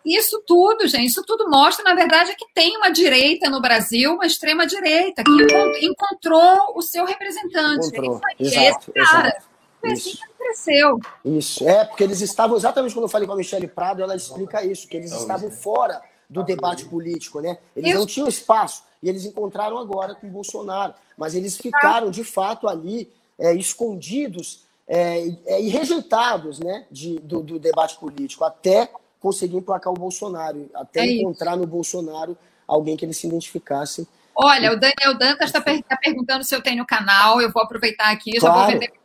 Isso 0.03 0.41
tudo, 0.47 0.87
gente, 0.87 1.09
isso 1.09 1.23
tudo 1.23 1.47
mostra, 1.47 1.83
na 1.83 1.93
verdade, 1.93 2.35
que 2.35 2.45
tem 2.55 2.75
uma 2.75 2.89
direita 2.89 3.49
no 3.51 3.61
Brasil, 3.61 4.13
uma 4.13 4.25
extrema 4.25 4.65
direita, 4.65 5.23
que 5.23 5.85
encontrou 5.85 6.73
o 6.75 6.81
seu 6.81 7.05
representante. 7.05 7.87
Encontrou. 7.87 8.19
Exato, 8.39 8.91
esse 8.95 9.11
cara. 9.11 9.27
Exato. 9.27 9.50
Foi 9.81 9.91
assim 9.91 10.11
que 10.11 10.33
cresceu. 10.37 10.99
Isso, 11.25 11.67
é, 11.67 11.83
porque 11.83 12.03
eles 12.03 12.21
estavam, 12.21 12.55
exatamente 12.55 12.93
quando 12.93 13.05
eu 13.05 13.09
falei 13.09 13.27
com 13.27 13.33
a 13.33 13.37
Michelle 13.37 13.67
Prado, 13.67 14.01
ela 14.01 14.15
explica 14.15 14.63
isso, 14.63 14.87
que 14.87 14.95
eles 14.95 15.11
estavam 15.11 15.49
fora 15.51 16.01
do 16.29 16.43
debate 16.43 16.85
político, 16.85 17.41
né? 17.41 17.57
Eles 17.75 17.93
não 17.93 18.05
tinham 18.05 18.27
espaço, 18.27 18.83
e 19.03 19.09
eles 19.09 19.25
encontraram 19.25 19.77
agora 19.77 20.15
com 20.15 20.27
o 20.27 20.29
Bolsonaro, 20.29 20.93
mas 21.17 21.35
eles 21.35 21.57
ficaram, 21.57 22.09
de 22.09 22.23
fato, 22.23 22.67
ali 22.67 23.11
é, 23.37 23.53
escondidos 23.53 24.63
é, 24.87 25.27
é, 25.45 25.61
e 25.61 25.67
rejeitados 25.67 26.59
né, 26.59 26.85
de, 26.91 27.19
do, 27.19 27.41
do, 27.41 27.59
debate 27.59 27.97
político, 27.97 28.43
até 28.43 28.89
conseguir 29.19 29.57
emplacar 29.57 29.91
o 29.91 29.95
Bolsonaro, 29.95 30.69
até 30.73 31.01
é 31.01 31.11
encontrar 31.11 31.57
no 31.57 31.65
Bolsonaro 31.65 32.37
alguém 32.67 32.95
que 32.95 33.03
eles 33.03 33.17
se 33.17 33.27
identificassem. 33.27 34.07
Olha, 34.35 34.71
o 34.71 34.79
Daniel 34.79 35.17
Dantas 35.17 35.47
está 35.47 35.59
per 35.59 35.83
tá 35.83 35.97
perguntando 35.97 36.43
se 36.43 36.55
eu 36.55 36.61
tenho 36.61 36.85
canal, 36.85 37.41
eu 37.41 37.51
vou 37.51 37.61
aproveitar 37.61 38.11
aqui, 38.11 38.37
claro. 38.39 38.55
já 38.55 38.61
vou 38.61 38.71
vender 38.71 39.00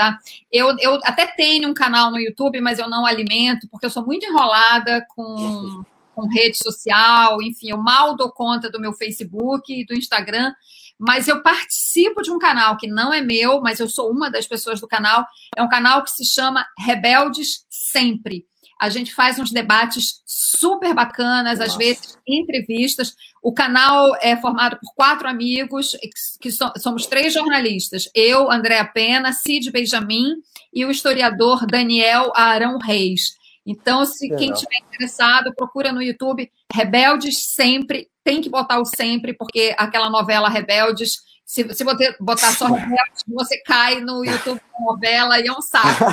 tá? 0.00 0.18
Eu, 0.50 0.74
eu 0.78 0.94
até 1.04 1.26
tenho 1.26 1.68
um 1.68 1.74
canal 1.74 2.10
no 2.10 2.18
YouTube, 2.18 2.58
mas 2.62 2.78
eu 2.78 2.88
não 2.88 3.04
alimento, 3.04 3.68
porque 3.70 3.84
eu 3.84 3.90
sou 3.90 4.04
muito 4.04 4.24
enrolada 4.24 5.04
com, 5.14 5.82
com 6.14 6.26
rede 6.26 6.56
social, 6.56 7.42
enfim, 7.42 7.68
eu 7.68 7.76
mal 7.76 8.16
dou 8.16 8.32
conta 8.32 8.70
do 8.70 8.80
meu 8.80 8.94
Facebook 8.94 9.70
e 9.70 9.84
do 9.84 9.92
Instagram, 9.92 10.54
mas 10.98 11.28
eu 11.28 11.42
participo 11.42 12.22
de 12.22 12.30
um 12.30 12.38
canal 12.38 12.78
que 12.78 12.86
não 12.86 13.12
é 13.12 13.20
meu, 13.20 13.60
mas 13.60 13.78
eu 13.78 13.88
sou 13.90 14.10
uma 14.10 14.30
das 14.30 14.46
pessoas 14.46 14.80
do 14.80 14.88
canal. 14.88 15.26
É 15.54 15.62
um 15.62 15.68
canal 15.68 16.02
que 16.02 16.10
se 16.10 16.24
chama 16.24 16.66
Rebeldes 16.78 17.66
Sempre. 17.68 18.46
A 18.80 18.88
gente 18.88 19.14
faz 19.14 19.38
uns 19.38 19.50
debates 19.50 20.22
super 20.24 20.94
bacanas, 20.94 21.58
Nossa. 21.58 21.72
às 21.72 21.76
vezes 21.76 22.18
entrevistas. 22.26 23.14
O 23.42 23.52
canal 23.52 24.16
é 24.22 24.36
formado 24.36 24.78
por 24.80 24.94
quatro 24.94 25.28
amigos, 25.28 25.96
que 26.40 26.50
somos 26.78 27.06
três 27.06 27.34
jornalistas. 27.34 28.08
Eu, 28.14 28.50
Andréa 28.50 28.84
Pena, 28.84 29.32
Cid 29.32 29.70
Benjamin 29.70 30.32
e 30.72 30.84
o 30.84 30.90
historiador 30.90 31.66
Daniel 31.66 32.32
Arão 32.34 32.78
Reis. 32.78 33.38
Então, 33.66 34.04
se 34.06 34.24
Legal. 34.24 34.38
quem 34.38 34.52
estiver 34.52 34.78
interessado, 34.78 35.54
procura 35.54 35.92
no 35.92 36.02
YouTube 36.02 36.50
Rebeldes 36.72 37.52
Sempre. 37.54 38.08
Tem 38.24 38.40
que 38.40 38.48
botar 38.48 38.78
o 38.80 38.84
sempre, 38.84 39.34
porque 39.34 39.74
aquela 39.78 40.10
novela 40.10 40.48
Rebeldes 40.48 41.16
se, 41.50 41.74
se 41.74 41.82
você 41.82 42.14
botar 42.20 42.52
só 42.52 42.66
Rebelde, 42.66 43.24
você 43.26 43.60
cai 43.62 44.00
no 44.00 44.24
YouTube 44.24 44.60
da 44.60 44.84
novela 44.84 45.40
e 45.40 45.48
é 45.48 45.52
um 45.52 45.60
saco. 45.60 46.04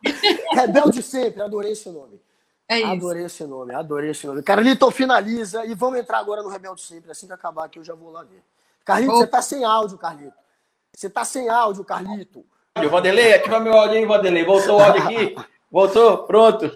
Rebelde 0.56 1.02
sempre, 1.02 1.42
adorei 1.42 1.72
esse 1.72 1.90
nome. 1.90 2.18
É 2.66 2.78
isso. 2.78 2.86
Adorei 2.86 3.24
esse 3.26 3.44
nome, 3.44 3.74
adorei 3.74 4.10
esse 4.12 4.26
nome. 4.26 4.42
Carlito, 4.42 4.90
finaliza 4.90 5.66
e 5.66 5.74
vamos 5.74 5.98
entrar 5.98 6.20
agora 6.20 6.42
no 6.42 6.48
Rebelde 6.48 6.80
Sempre. 6.80 7.10
Assim 7.10 7.26
que 7.26 7.34
acabar 7.34 7.66
aqui, 7.66 7.78
eu 7.78 7.84
já 7.84 7.94
vou 7.94 8.10
lá 8.10 8.22
ver. 8.22 8.42
Carlito, 8.82 9.12
oh. 9.12 9.16
você 9.18 9.26
tá 9.26 9.42
sem 9.42 9.62
áudio, 9.62 9.98
Carlito. 9.98 10.32
Você 10.96 11.10
tá 11.10 11.22
sem 11.22 11.50
áudio, 11.50 11.84
Carlito. 11.84 12.42
Vanderlei, 12.90 13.34
ativa 13.34 13.60
meu 13.60 13.74
áudio 13.74 13.98
aí, 13.98 14.06
Vanderlei. 14.06 14.42
Voltou 14.42 14.78
o 14.78 14.82
áudio 14.82 15.02
aqui? 15.02 15.36
Voltou? 15.70 16.24
Pronto. 16.24 16.72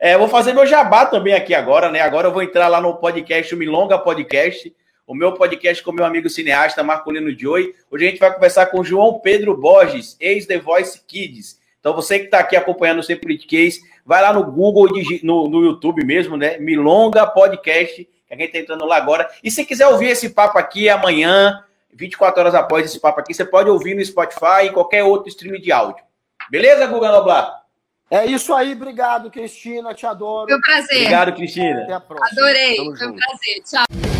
É, 0.00 0.16
vou 0.16 0.28
fazer 0.28 0.52
meu 0.52 0.66
jabá 0.66 1.04
também 1.06 1.34
aqui 1.34 1.52
agora, 1.52 1.90
né? 1.90 2.00
Agora 2.00 2.28
eu 2.28 2.32
vou 2.32 2.44
entrar 2.44 2.68
lá 2.68 2.80
no 2.80 2.94
podcast, 2.94 3.52
o 3.52 3.58
Milonga 3.58 3.98
Podcast 3.98 4.72
o 5.06 5.14
meu 5.14 5.32
podcast 5.32 5.82
com 5.82 5.92
meu 5.92 6.04
amigo 6.04 6.28
cineasta 6.30 6.82
Marcolino 6.82 7.36
Joy. 7.38 7.74
Hoje 7.90 8.06
a 8.06 8.10
gente 8.10 8.18
vai 8.18 8.32
conversar 8.32 8.66
com 8.66 8.82
João 8.82 9.20
Pedro 9.20 9.56
Borges, 9.56 10.16
ex-The 10.18 10.58
Voice 10.58 11.00
Kids. 11.06 11.58
Então 11.78 11.94
você 11.94 12.18
que 12.18 12.26
está 12.26 12.38
aqui 12.38 12.56
acompanhando 12.56 13.00
o 13.00 13.02
Sem 13.02 13.16
Politiquês, 13.16 13.78
vai 14.04 14.22
lá 14.22 14.32
no 14.32 14.44
Google, 14.44 14.88
no, 15.22 15.48
no 15.48 15.64
YouTube 15.64 16.04
mesmo, 16.04 16.36
né? 16.36 16.56
Milonga 16.58 17.26
Podcast, 17.26 18.04
que 18.04 18.32
A 18.32 18.36
gente 18.36 18.46
está 18.46 18.58
entrando 18.58 18.86
lá 18.86 18.96
agora. 18.96 19.28
E 19.42 19.50
se 19.50 19.64
quiser 19.66 19.86
ouvir 19.88 20.08
esse 20.08 20.30
papo 20.30 20.58
aqui 20.58 20.88
amanhã, 20.88 21.62
24 21.92 22.40
horas 22.40 22.54
após 22.54 22.86
esse 22.86 22.98
papo 22.98 23.20
aqui, 23.20 23.34
você 23.34 23.44
pode 23.44 23.68
ouvir 23.68 23.94
no 23.94 24.04
Spotify 24.04 24.64
e 24.66 24.70
qualquer 24.70 25.04
outro 25.04 25.28
stream 25.28 25.60
de 25.60 25.70
áudio. 25.70 26.02
Beleza, 26.50 26.86
Guga 26.86 27.12
Noblar? 27.12 27.62
É 28.10 28.24
isso 28.26 28.54
aí, 28.54 28.72
obrigado, 28.72 29.30
Cristina, 29.30 29.92
te 29.92 30.06
adoro. 30.06 30.48
Foi 30.48 30.56
um 30.56 30.60
prazer. 30.60 30.96
Obrigado, 30.98 31.34
Cristina. 31.34 31.82
Até 31.82 31.92
a 31.92 32.00
próxima. 32.00 32.40
Adorei, 32.40 32.76
Tamo 32.76 32.96
foi 32.96 33.06
junto. 33.06 33.12
um 33.12 33.16
prazer. 33.16 33.62
Tchau. 33.64 34.13